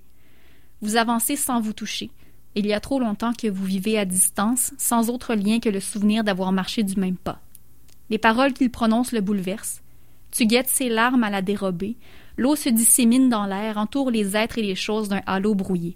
Vous 0.82 0.96
avancez 0.96 1.36
sans 1.36 1.62
vous 1.62 1.74
toucher. 1.74 2.10
Il 2.56 2.66
y 2.66 2.74
a 2.74 2.80
trop 2.80 3.00
longtemps 3.00 3.34
que 3.34 3.48
vous 3.48 3.64
vivez 3.64 3.98
à 3.98 4.06
distance, 4.06 4.74
sans 4.78 5.10
autre 5.10 5.36
lien 5.36 5.60
que 5.60 5.70
le 5.70 5.80
souvenir 5.80 6.24
d'avoir 6.24 6.52
marché 6.52 6.84
du 6.84 7.00
même 7.00 7.18
pas. 7.18 7.40
Les 8.10 8.18
paroles 8.18 8.54
qu'il 8.54 8.72
prononce 8.72 9.12
le 9.12 9.22
bouleversent. 9.22 9.82
Tu 10.32 10.46
guettes 10.46 10.70
ses 10.70 10.90
larmes 10.90 11.24
à 11.24 11.30
la 11.30 11.42
dérobée. 11.42 11.98
L'eau 12.36 12.56
se 12.56 12.70
dissémine 12.70 13.30
dans 13.30 13.46
l'air, 13.46 13.78
entoure 13.78 14.10
les 14.10 14.36
êtres 14.36 14.58
et 14.58 14.64
les 14.64 14.76
choses 14.76 15.08
d'un 15.08 15.22
halo 15.28 15.54
brouillé. 15.54 15.96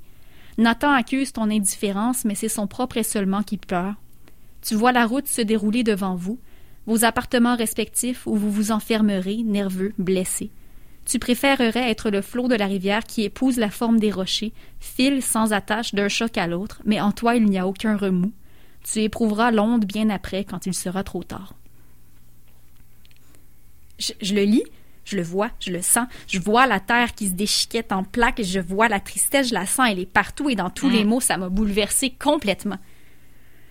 Nathan 0.57 0.91
accuse 0.91 1.33
ton 1.33 1.49
indifférence, 1.49 2.23
mais 2.23 2.35
c'est 2.35 2.47
son 2.47 2.67
propre 2.67 3.01
seulement 3.01 3.43
qui 3.43 3.57
pleure. 3.57 3.95
Tu 4.61 4.75
vois 4.75 4.91
la 4.91 5.05
route 5.05 5.27
se 5.27 5.41
dérouler 5.41 5.83
devant 5.83 6.15
vous, 6.15 6.39
vos 6.85 7.03
appartements 7.03 7.55
respectifs 7.55 8.25
où 8.27 8.35
vous 8.35 8.51
vous 8.51 8.71
enfermerez, 8.71 9.43
nerveux, 9.43 9.93
blessés. 9.97 10.51
Tu 11.05 11.19
préférerais 11.19 11.91
être 11.91 12.09
le 12.09 12.21
flot 12.21 12.47
de 12.47 12.55
la 12.55 12.65
rivière 12.65 13.03
qui 13.03 13.23
épouse 13.23 13.57
la 13.57 13.69
forme 13.69 13.99
des 13.99 14.11
rochers, 14.11 14.53
file 14.79 15.21
sans 15.21 15.53
attache 15.53 15.93
d'un 15.93 16.07
choc 16.07 16.37
à 16.37 16.47
l'autre, 16.47 16.81
mais 16.83 16.99
en 16.99 17.11
toi 17.11 17.35
il 17.35 17.45
n'y 17.45 17.59
a 17.59 17.67
aucun 17.67 17.95
remous. 17.95 18.33
Tu 18.83 19.01
éprouveras 19.01 19.51
l'onde 19.51 19.85
bien 19.85 20.09
après 20.09 20.43
quand 20.43 20.65
il 20.65 20.73
sera 20.73 21.03
trop 21.03 21.23
tard. 21.23 21.53
Je, 23.99 24.33
le 24.33 24.43
lis, 24.43 24.63
je 25.05 25.15
le 25.15 25.23
vois, 25.23 25.51
je 25.59 25.71
le 25.71 25.81
sens, 25.81 26.07
je 26.27 26.39
vois 26.39 26.67
la 26.67 26.79
terre 26.79 27.13
qui 27.13 27.27
se 27.27 27.33
déchiquette 27.33 27.91
en 27.91 28.03
plaques, 28.03 28.41
je 28.43 28.59
vois 28.59 28.89
la 28.89 28.99
tristesse, 28.99 29.49
je 29.49 29.53
la 29.53 29.65
sens, 29.65 29.87
elle 29.89 29.99
est 29.99 30.05
partout 30.05 30.49
et 30.49 30.55
dans 30.55 30.69
tous 30.69 30.89
les 30.89 31.03
mm. 31.03 31.07
mots, 31.07 31.21
ça 31.21 31.37
m'a 31.37 31.49
bouleversé 31.49 32.09
complètement. 32.09 32.77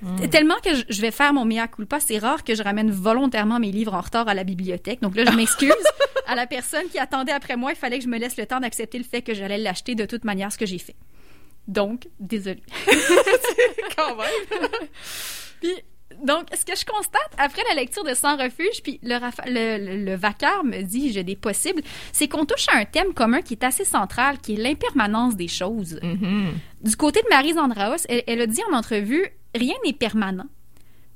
Mm. 0.02 0.28
Tellement 0.28 0.56
que 0.65 0.70
je 0.89 1.01
vais 1.01 1.11
faire 1.11 1.32
mon 1.32 1.44
mea 1.44 1.66
culpa, 1.66 1.98
c'est 1.98 2.19
rare 2.19 2.44
que 2.44 2.55
je 2.55 2.62
ramène 2.62 2.90
volontairement 2.90 3.59
mes 3.59 3.73
livres 3.73 3.94
en 3.94 4.01
retard 4.01 4.28
à 4.28 4.35
la 4.35 4.44
bibliothèque. 4.44 5.02
Donc 5.02 5.16
là, 5.16 5.24
je 5.31 5.36
m'excuse 5.36 5.73
à 6.26 6.34
la 6.34 6.46
personne 6.46 6.88
qui 6.88 6.98
attendait 6.98 7.32
après 7.32 7.56
moi. 7.56 7.72
Il 7.72 7.76
fallait 7.76 7.98
que 7.98 8.05
je 8.05 8.09
me 8.09 8.18
laisse 8.18 8.36
le 8.36 8.46
temps 8.46 8.60
d'accepter 8.60 8.98
le 8.98 9.05
fait 9.05 9.22
que 9.22 9.34
j'allais 9.34 9.59
l'acheter 9.59 9.94
de 9.94 10.06
toute 10.06 10.24
manière, 10.24 10.52
ce 10.52 10.59
que 10.59 10.66
j'ai 10.66 10.78
fait. 10.78 10.96
Donc, 11.68 12.09
désolée. 12.20 12.62
Quand 13.96 14.16
même. 14.16 14.68
puis, 15.60 15.74
donc, 16.22 16.46
ce 16.56 16.64
que 16.64 16.76
je 16.76 16.84
constate 16.84 17.32
après 17.38 17.62
la 17.68 17.80
lecture 17.80 18.05
de 18.05 18.14
Sans 18.14 18.36
refuge, 18.36 18.82
puis 18.82 19.01
le, 19.02 19.18
le, 19.46 20.05
le, 20.05 20.14
vacar 20.14 20.62
me 20.62 20.82
dit 20.82 21.12
j'ai 21.12 21.24
des 21.24 21.36
possibles, 21.36 21.82
c'est 22.12 22.28
qu'on 22.28 22.44
touche 22.44 22.66
à 22.68 22.76
un 22.76 22.84
thème 22.84 23.14
commun 23.14 23.42
qui 23.42 23.55
est 23.55 23.64
assez 23.64 23.84
central, 23.84 24.38
qui 24.38 24.55
est 24.55 24.56
l'impermanence 24.56 25.36
des 25.36 25.48
choses. 25.48 25.98
Mm-hmm. 26.02 26.52
Du 26.82 26.96
côté 26.96 27.20
de 27.22 27.28
Marie 27.30 27.55
Zandraos, 27.55 28.05
elle, 28.09 28.22
elle, 28.26 28.40
a 28.42 28.46
dit 28.46 28.60
en 28.70 28.76
entrevue 28.76 29.26
rien 29.55 29.74
n'est 29.84 29.92
permanent. 29.92 30.46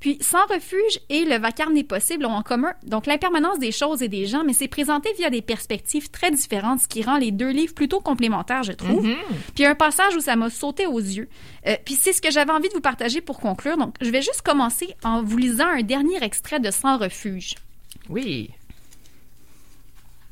Puis, 0.01 0.19
Sans 0.21 0.47
refuge 0.47 1.01
et 1.09 1.25
Le 1.25 1.39
vacarme 1.39 1.73
n'est 1.75 1.83
possible 1.85 2.25
ont 2.25 2.33
en 2.33 2.43
commun 2.43 2.73
donc 2.85 3.07
l'impermanence 3.07 3.59
des 3.59 3.73
choses 3.73 4.03
et 4.03 4.09
des 4.09 4.27
gens, 4.27 4.45
mais 4.45 4.53
c'est 4.53 4.69
présenté 4.69 5.13
via 5.15 5.29
des 5.31 5.43
perspectives 5.43 6.09
très 6.11 6.31
différentes, 6.31 6.81
ce 6.81 6.89
qui 6.89 7.03
rend 7.03 7.17
les 7.17 7.33
deux 7.33 7.51
livres 7.51 7.75
plutôt 7.75 8.01
complémentaires, 8.01 8.63
je 8.63 8.73
trouve. 8.73 9.05
Mhm. 9.05 9.17
Puis, 9.55 9.65
un 9.67 9.75
passage 9.75 10.15
où 10.17 10.21
ça 10.21 10.37
m'a 10.37 10.51
sauté 10.51 10.87
aux 10.87 11.01
yeux. 11.01 11.29
Euh, 11.67 11.77
puis, 11.85 11.95
c'est 11.95 12.13
ce 12.13 12.23
que 12.23 12.31
j'avais 12.31 12.53
envie 12.53 12.69
de 12.69 12.75
vous 12.75 12.81
partager 12.81 13.21
pour 13.21 13.41
conclure. 13.41 13.77
Donc, 13.77 13.95
je 14.01 14.11
vais 14.11 14.23
juste 14.23 14.43
commencer 14.43 14.95
en 15.03 15.23
vous 15.23 15.37
lisant 15.37 15.67
un 15.69 15.83
dernier 15.83 16.23
extrait 16.23 16.61
de 16.61 16.71
Sans 16.71 16.99
refuge, 16.99 17.55
Oui. 18.09 18.51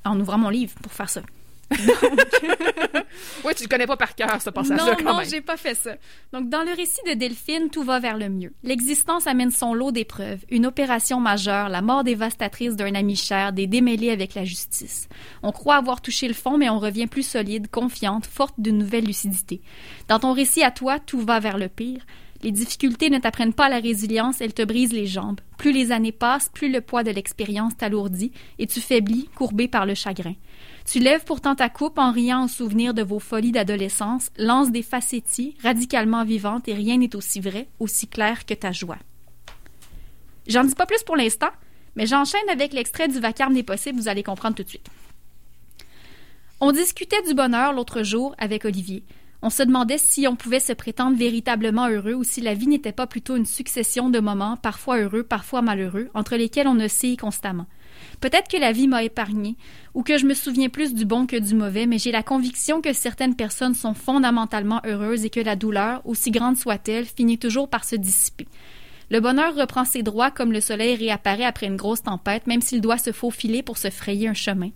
en 0.04 0.20
ouvrant 0.20 0.38
mon 0.38 0.50
livre 0.50 0.74
pour 0.82 0.92
faire 0.92 1.08
ça. 1.10 1.22
Oui, 3.44 3.52
tu 3.56 3.64
le 3.64 3.68
connais 3.68 3.86
pas 3.86 3.96
par 3.96 4.14
cœur, 4.14 4.40
ce 4.42 4.50
passage-là, 4.50 4.84
Non, 4.84 4.96
quand 4.98 5.04
non, 5.12 5.16
même. 5.18 5.28
j'ai 5.28 5.40
pas 5.40 5.56
fait 5.56 5.74
ça. 5.74 5.92
Donc, 6.32 6.48
dans 6.48 6.62
le 6.62 6.74
récit 6.74 7.00
de 7.08 7.14
Delphine, 7.14 7.70
tout 7.70 7.82
va 7.82 7.98
vers 7.98 8.16
le 8.18 8.28
mieux. 8.28 8.52
L'existence 8.62 9.26
amène 9.26 9.50
son 9.50 9.74
lot 9.74 9.92
d'épreuves. 9.92 10.44
Une 10.50 10.66
opération 10.66 11.20
majeure, 11.20 11.68
la 11.68 11.82
mort 11.82 12.04
dévastatrice 12.04 12.76
d'un 12.76 12.94
ami 12.94 13.16
cher, 13.16 13.52
des 13.52 13.66
démêlés 13.66 14.10
avec 14.10 14.34
la 14.34 14.44
justice. 14.44 15.08
On 15.42 15.52
croit 15.52 15.76
avoir 15.76 16.00
touché 16.02 16.28
le 16.28 16.34
fond, 16.34 16.58
mais 16.58 16.68
on 16.68 16.78
revient 16.78 17.06
plus 17.06 17.26
solide, 17.26 17.68
confiante, 17.70 18.26
forte 18.26 18.54
d'une 18.58 18.78
nouvelle 18.78 19.04
lucidité. 19.04 19.60
Dans 20.08 20.18
ton 20.18 20.32
récit 20.32 20.62
à 20.62 20.70
toi, 20.70 20.98
tout 20.98 21.20
va 21.20 21.40
vers 21.40 21.58
le 21.58 21.68
pire. 21.68 22.04
Les 22.42 22.52
difficultés 22.52 23.08
ne 23.08 23.18
t'apprennent 23.18 23.54
pas 23.54 23.68
la 23.70 23.78
résilience, 23.78 24.40
elles 24.40 24.52
te 24.54 24.62
brisent 24.62 24.92
les 24.92 25.06
jambes. 25.06 25.40
Plus 25.56 25.72
les 25.72 25.90
années 25.90 26.12
passent, 26.12 26.50
plus 26.52 26.70
le 26.70 26.80
poids 26.82 27.02
de 27.02 27.10
l'expérience 27.10 27.76
t'alourdit 27.76 28.30
et 28.58 28.66
tu 28.66 28.80
faiblis, 28.80 29.28
courbé 29.34 29.68
par 29.68 29.86
le 29.86 29.94
chagrin. 29.94 30.34
Tu 30.86 31.00
lèves 31.00 31.24
pourtant 31.24 31.56
ta 31.56 31.68
coupe 31.68 31.98
en 31.98 32.12
riant 32.12 32.44
au 32.44 32.48
souvenir 32.48 32.94
de 32.94 33.02
vos 33.02 33.18
folies 33.18 33.50
d'adolescence, 33.50 34.30
lance 34.38 34.70
des 34.70 34.82
facéties, 34.82 35.56
radicalement 35.62 36.24
vivantes 36.24 36.68
et 36.68 36.74
rien 36.74 36.96
n'est 36.96 37.16
aussi 37.16 37.40
vrai, 37.40 37.68
aussi 37.80 38.06
clair 38.06 38.46
que 38.46 38.54
ta 38.54 38.70
joie. 38.70 38.98
J'en 40.46 40.62
dis 40.62 40.76
pas 40.76 40.86
plus 40.86 41.02
pour 41.02 41.16
l'instant, 41.16 41.50
mais 41.96 42.06
j'enchaîne 42.06 42.48
avec 42.48 42.72
l'extrait 42.72 43.08
du 43.08 43.18
vacarme 43.18 43.54
des 43.54 43.64
possibles, 43.64 43.98
vous 43.98 44.08
allez 44.08 44.22
comprendre 44.22 44.54
tout 44.54 44.62
de 44.62 44.68
suite. 44.68 44.88
On 46.60 46.70
discutait 46.70 47.22
du 47.26 47.34
bonheur 47.34 47.72
l'autre 47.72 48.04
jour 48.04 48.36
avec 48.38 48.64
Olivier. 48.64 49.02
On 49.42 49.50
se 49.50 49.64
demandait 49.64 49.98
si 49.98 50.26
on 50.28 50.36
pouvait 50.36 50.60
se 50.60 50.72
prétendre 50.72 51.18
véritablement 51.18 51.88
heureux 51.88 52.14
ou 52.14 52.24
si 52.24 52.40
la 52.40 52.54
vie 52.54 52.68
n'était 52.68 52.92
pas 52.92 53.06
plutôt 53.06 53.36
une 53.36 53.44
succession 53.44 54.08
de 54.08 54.20
moments, 54.20 54.56
parfois 54.56 54.98
heureux, 54.98 55.24
parfois 55.24 55.62
malheureux, 55.62 56.08
entre 56.14 56.36
lesquels 56.36 56.68
on 56.68 56.80
oscille 56.80 57.16
constamment. 57.16 57.66
Peut-être 58.20 58.48
que 58.48 58.56
la 58.56 58.72
vie 58.72 58.88
m'a 58.88 59.02
épargné, 59.02 59.56
ou 59.94 60.02
que 60.02 60.18
je 60.18 60.26
me 60.26 60.34
souviens 60.34 60.68
plus 60.68 60.94
du 60.94 61.04
bon 61.04 61.26
que 61.26 61.36
du 61.36 61.54
mauvais, 61.54 61.86
mais 61.86 61.98
j'ai 61.98 62.12
la 62.12 62.22
conviction 62.22 62.80
que 62.80 62.92
certaines 62.92 63.36
personnes 63.36 63.74
sont 63.74 63.94
fondamentalement 63.94 64.80
heureuses 64.84 65.24
et 65.24 65.30
que 65.30 65.40
la 65.40 65.56
douleur, 65.56 66.02
aussi 66.04 66.30
grande 66.30 66.56
soit-elle, 66.56 67.06
finit 67.06 67.38
toujours 67.38 67.68
par 67.68 67.84
se 67.84 67.96
dissiper. 67.96 68.46
Le 69.08 69.20
bonheur 69.20 69.54
reprend 69.54 69.84
ses 69.84 70.02
droits 70.02 70.32
comme 70.32 70.52
le 70.52 70.60
soleil 70.60 70.96
réapparaît 70.96 71.44
après 71.44 71.66
une 71.66 71.76
grosse 71.76 72.02
tempête, 72.02 72.46
même 72.48 72.60
s'il 72.60 72.80
doit 72.80 72.98
se 72.98 73.12
faufiler 73.12 73.62
pour 73.62 73.78
se 73.78 73.90
frayer 73.90 74.28
un 74.28 74.34
chemin. 74.34 74.70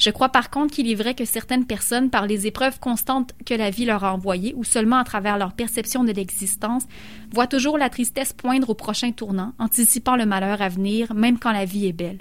Je 0.00 0.10
crois 0.10 0.30
par 0.30 0.48
contre 0.48 0.74
qu'il 0.74 0.90
est 0.90 0.94
vrai 0.94 1.14
que 1.14 1.26
certaines 1.26 1.66
personnes, 1.66 2.08
par 2.08 2.26
les 2.26 2.46
épreuves 2.46 2.80
constantes 2.80 3.34
que 3.44 3.52
la 3.52 3.68
vie 3.68 3.84
leur 3.84 4.02
a 4.02 4.14
envoyées, 4.14 4.54
ou 4.56 4.64
seulement 4.64 4.96
à 4.96 5.04
travers 5.04 5.36
leur 5.36 5.52
perception 5.52 6.04
de 6.04 6.12
l'existence, 6.12 6.84
voient 7.32 7.46
toujours 7.46 7.76
la 7.76 7.90
tristesse 7.90 8.32
poindre 8.32 8.70
au 8.70 8.74
prochain 8.74 9.12
tournant, 9.12 9.52
anticipant 9.58 10.16
le 10.16 10.24
malheur 10.24 10.62
à 10.62 10.70
venir, 10.70 11.12
même 11.12 11.38
quand 11.38 11.52
la 11.52 11.66
vie 11.66 11.86
est 11.86 11.92
belle. 11.92 12.20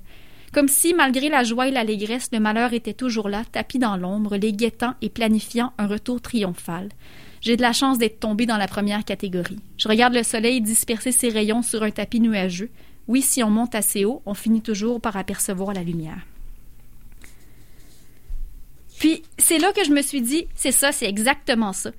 Comme 0.53 0.67
si, 0.67 0.93
malgré 0.93 1.29
la 1.29 1.43
joie 1.43 1.67
et 1.67 1.71
l'allégresse, 1.71 2.29
le 2.31 2.39
malheur 2.39 2.73
était 2.73 2.93
toujours 2.93 3.29
là, 3.29 3.43
tapis 3.51 3.77
dans 3.77 3.97
l'ombre, 3.97 4.35
les 4.35 4.53
guettant 4.53 4.95
et 5.01 5.09
planifiant 5.09 5.73
un 5.77 5.87
retour 5.87 6.21
triomphal. 6.21 6.89
J'ai 7.41 7.55
de 7.55 7.61
la 7.61 7.73
chance 7.73 7.97
d'être 7.97 8.19
tombé 8.19 8.45
dans 8.45 8.57
la 8.57 8.67
première 8.67 9.05
catégorie. 9.05 9.59
Je 9.77 9.87
regarde 9.87 10.13
le 10.13 10.23
soleil 10.23 10.61
disperser 10.61 11.11
ses 11.11 11.29
rayons 11.29 11.61
sur 11.61 11.83
un 11.83 11.91
tapis 11.91 12.19
nuageux. 12.19 12.69
Oui, 13.07 13.21
si 13.21 13.43
on 13.43 13.49
monte 13.49 13.75
assez 13.75 14.05
haut, 14.05 14.21
on 14.25 14.33
finit 14.33 14.61
toujours 14.61 14.99
par 14.99 15.17
apercevoir 15.17 15.73
la 15.73 15.83
lumière. 15.83 16.25
Puis, 18.99 19.23
c'est 19.37 19.59
là 19.59 19.71
que 19.71 19.85
je 19.85 19.91
me 19.91 20.01
suis 20.01 20.21
dit, 20.21 20.47
c'est 20.55 20.73
ça, 20.73 20.91
c'est 20.91 21.07
exactement 21.07 21.73
ça. 21.73 21.91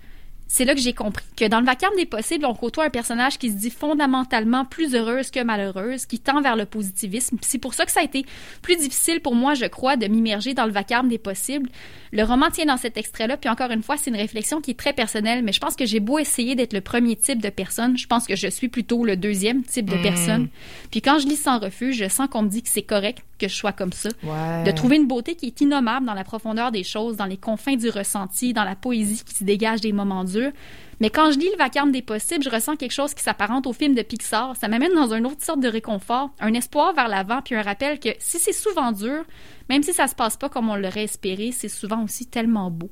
C'est 0.52 0.64
là 0.64 0.74
que 0.74 0.80
j'ai 0.80 0.94
compris 0.94 1.24
que 1.36 1.44
dans 1.44 1.60
le 1.60 1.64
vacarme 1.64 1.94
des 1.96 2.06
possibles, 2.06 2.44
on 2.44 2.54
côtoie 2.54 2.84
un 2.86 2.90
personnage 2.90 3.38
qui 3.38 3.50
se 3.50 3.54
dit 3.56 3.70
fondamentalement 3.70 4.64
plus 4.64 4.96
heureuse 4.96 5.30
que 5.30 5.40
malheureuse, 5.44 6.06
qui 6.06 6.18
tend 6.18 6.40
vers 6.42 6.56
le 6.56 6.64
positivisme. 6.66 7.38
C'est 7.40 7.58
pour 7.58 7.72
ça 7.72 7.84
que 7.86 7.92
ça 7.92 8.00
a 8.00 8.02
été 8.02 8.26
plus 8.60 8.74
difficile 8.76 9.20
pour 9.20 9.36
moi, 9.36 9.54
je 9.54 9.66
crois, 9.66 9.96
de 9.96 10.08
m'immerger 10.08 10.52
dans 10.52 10.66
le 10.66 10.72
vacarme 10.72 11.08
des 11.08 11.18
possibles. 11.18 11.68
Le 12.12 12.24
roman 12.24 12.50
tient 12.50 12.64
dans 12.66 12.76
cet 12.76 12.96
extrait-là, 12.96 13.36
puis 13.36 13.48
encore 13.48 13.70
une 13.70 13.84
fois, 13.84 13.96
c'est 13.96 14.10
une 14.10 14.16
réflexion 14.16 14.60
qui 14.60 14.72
est 14.72 14.78
très 14.78 14.92
personnelle, 14.92 15.44
mais 15.44 15.52
je 15.52 15.60
pense 15.60 15.76
que 15.76 15.86
j'ai 15.86 16.00
beau 16.00 16.18
essayer 16.18 16.56
d'être 16.56 16.72
le 16.72 16.80
premier 16.80 17.14
type 17.14 17.40
de 17.40 17.48
personne, 17.50 17.96
je 17.96 18.08
pense 18.08 18.26
que 18.26 18.34
je 18.34 18.48
suis 18.48 18.68
plutôt 18.68 19.04
le 19.04 19.16
deuxième 19.16 19.62
type 19.62 19.88
de 19.88 19.94
Mm. 19.96 20.02
personne. 20.02 20.48
Puis 20.90 21.00
quand 21.00 21.20
je 21.20 21.28
lis 21.28 21.36
Sans 21.36 21.60
refuge, 21.60 21.96
je 21.96 22.08
sens 22.08 22.28
qu'on 22.28 22.42
me 22.42 22.48
dit 22.48 22.62
que 22.64 22.68
c'est 22.68 22.82
correct 22.82 23.22
que 23.38 23.46
je 23.48 23.54
sois 23.54 23.72
comme 23.72 23.92
ça 23.92 24.08
Ouais. 24.24 24.64
de 24.64 24.70
trouver 24.72 24.96
une 24.96 25.06
beauté 25.06 25.36
qui 25.36 25.46
est 25.46 25.60
innommable 25.60 26.04
dans 26.04 26.12
la 26.14 26.24
profondeur 26.24 26.72
des 26.72 26.82
choses, 26.82 27.16
dans 27.16 27.24
les 27.24 27.36
confins 27.38 27.76
du 27.76 27.88
ressenti, 27.88 28.52
dans 28.52 28.64
la 28.64 28.74
poésie 28.74 29.22
qui 29.24 29.34
se 29.36 29.44
dégage 29.44 29.80
des 29.80 29.92
moments 29.92 30.24
durs. 30.24 30.39
Mais 31.00 31.08
quand 31.10 31.30
je 31.32 31.38
lis 31.38 31.48
Le 31.52 31.56
vacarme 31.58 31.92
des 31.92 32.02
possibles, 32.02 32.44
je 32.44 32.50
ressens 32.50 32.76
quelque 32.76 32.92
chose 32.92 33.14
qui 33.14 33.22
s'apparente 33.22 33.66
au 33.66 33.72
film 33.72 33.94
de 33.94 34.02
Pixar. 34.02 34.54
Ça 34.56 34.68
m'amène 34.68 34.92
dans 34.94 35.14
une 35.14 35.26
autre 35.26 35.42
sorte 35.42 35.60
de 35.60 35.68
réconfort, 35.68 36.30
un 36.40 36.52
espoir 36.54 36.92
vers 36.94 37.08
l'avant, 37.08 37.40
puis 37.42 37.54
un 37.54 37.62
rappel 37.62 37.98
que 37.98 38.10
si 38.18 38.38
c'est 38.38 38.52
souvent 38.52 38.92
dur, 38.92 39.24
même 39.70 39.82
si 39.82 39.92
ça 39.94 40.06
se 40.08 40.14
passe 40.14 40.36
pas 40.36 40.48
comme 40.50 40.68
on 40.68 40.76
l'aurait 40.76 41.04
espéré, 41.04 41.52
c'est 41.52 41.68
souvent 41.70 42.04
aussi 42.04 42.26
tellement 42.26 42.70
beau. 42.70 42.90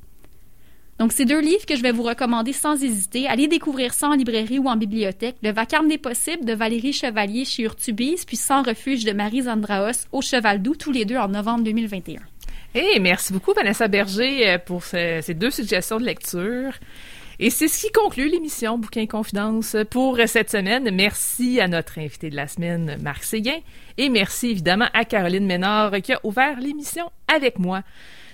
Donc, 0.99 1.13
ces 1.13 1.25
deux 1.27 1.39
livres 1.41 1.65
que 1.65 1.77
je 1.77 1.83
vais 1.83 1.93
vous 1.93 2.03
recommander 2.03 2.53
sans 2.53 2.83
hésiter. 2.83 3.29
Allez 3.29 3.47
découvrir 3.47 3.95
ça 3.95 4.09
en 4.09 4.15
librairie 4.15 4.59
ou 4.59 4.67
en 4.69 4.75
bibliothèque. 4.75 5.37
Le 5.45 5.53
vacarme 5.53 5.87
des 5.87 5.99
possibles 5.99 6.45
de 6.45 6.55
Valérie 6.55 6.93
Chevalier 6.93 7.45
chez 7.45 7.63
Urtubise, 7.65 8.25
puis 8.25 8.37
Sans 8.37 8.63
refuge 8.65 9.05
de 9.05 9.13
Marie 9.13 9.43
Zandraos 9.43 10.07
au 10.11 10.23
Cheval 10.23 10.61
Doux, 10.61 10.75
tous 10.75 10.91
les 10.91 11.05
deux 11.05 11.17
en 11.17 11.29
novembre 11.29 11.63
2021. 11.63 12.21
Et 12.75 12.99
merci 12.99 13.33
beaucoup, 13.33 13.53
Vanessa 13.55 13.87
Berger, 13.87 14.49
euh, 14.49 14.59
pour 14.59 14.83
ce- 14.83 15.21
ces 15.23 15.35
deux 15.35 15.51
suggestions 15.53 16.01
de 16.01 16.05
lecture. 16.05 16.73
Et 17.41 17.51
c'est 17.51 17.69
ce 17.69 17.87
qui 17.87 17.93
conclut 17.93 18.29
l'émission 18.29 18.79
Bouquin 18.79 19.07
Confidence 19.07 19.77
pour 19.91 20.19
cette 20.27 20.51
semaine. 20.51 20.91
Merci 20.93 21.61
à 21.61 21.69
notre 21.69 22.01
invité 22.01 22.31
de 22.31 22.37
la 22.37 22.49
semaine, 22.49 22.99
Marc 23.01 23.23
Séguin. 23.23 23.61
Et 23.97 24.09
merci 24.09 24.51
évidemment 24.51 24.89
à 24.93 25.05
Caroline 25.05 25.47
Ménard 25.47 25.93
qui 26.03 26.13
a 26.13 26.21
ouvert 26.25 26.59
l'émission 26.59 27.13
avec 27.33 27.61
moi. 27.61 27.83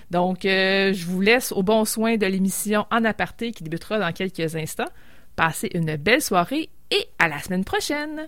Donc, 0.09 0.45
euh, 0.45 0.91
je 0.91 1.05
vous 1.05 1.21
laisse 1.21 1.51
au 1.51 1.61
bon 1.61 1.85
soin 1.85 2.17
de 2.17 2.25
l'émission 2.25 2.87
en 2.89 3.05
aparté 3.05 3.51
qui 3.51 3.63
débutera 3.63 3.99
dans 3.99 4.11
quelques 4.11 4.55
instants. 4.55 4.89
Passez 5.35 5.69
une 5.75 5.97
belle 5.97 6.21
soirée 6.21 6.69
et 6.89 7.05
à 7.19 7.27
la 7.27 7.39
semaine 7.39 7.63
prochaine. 7.63 8.27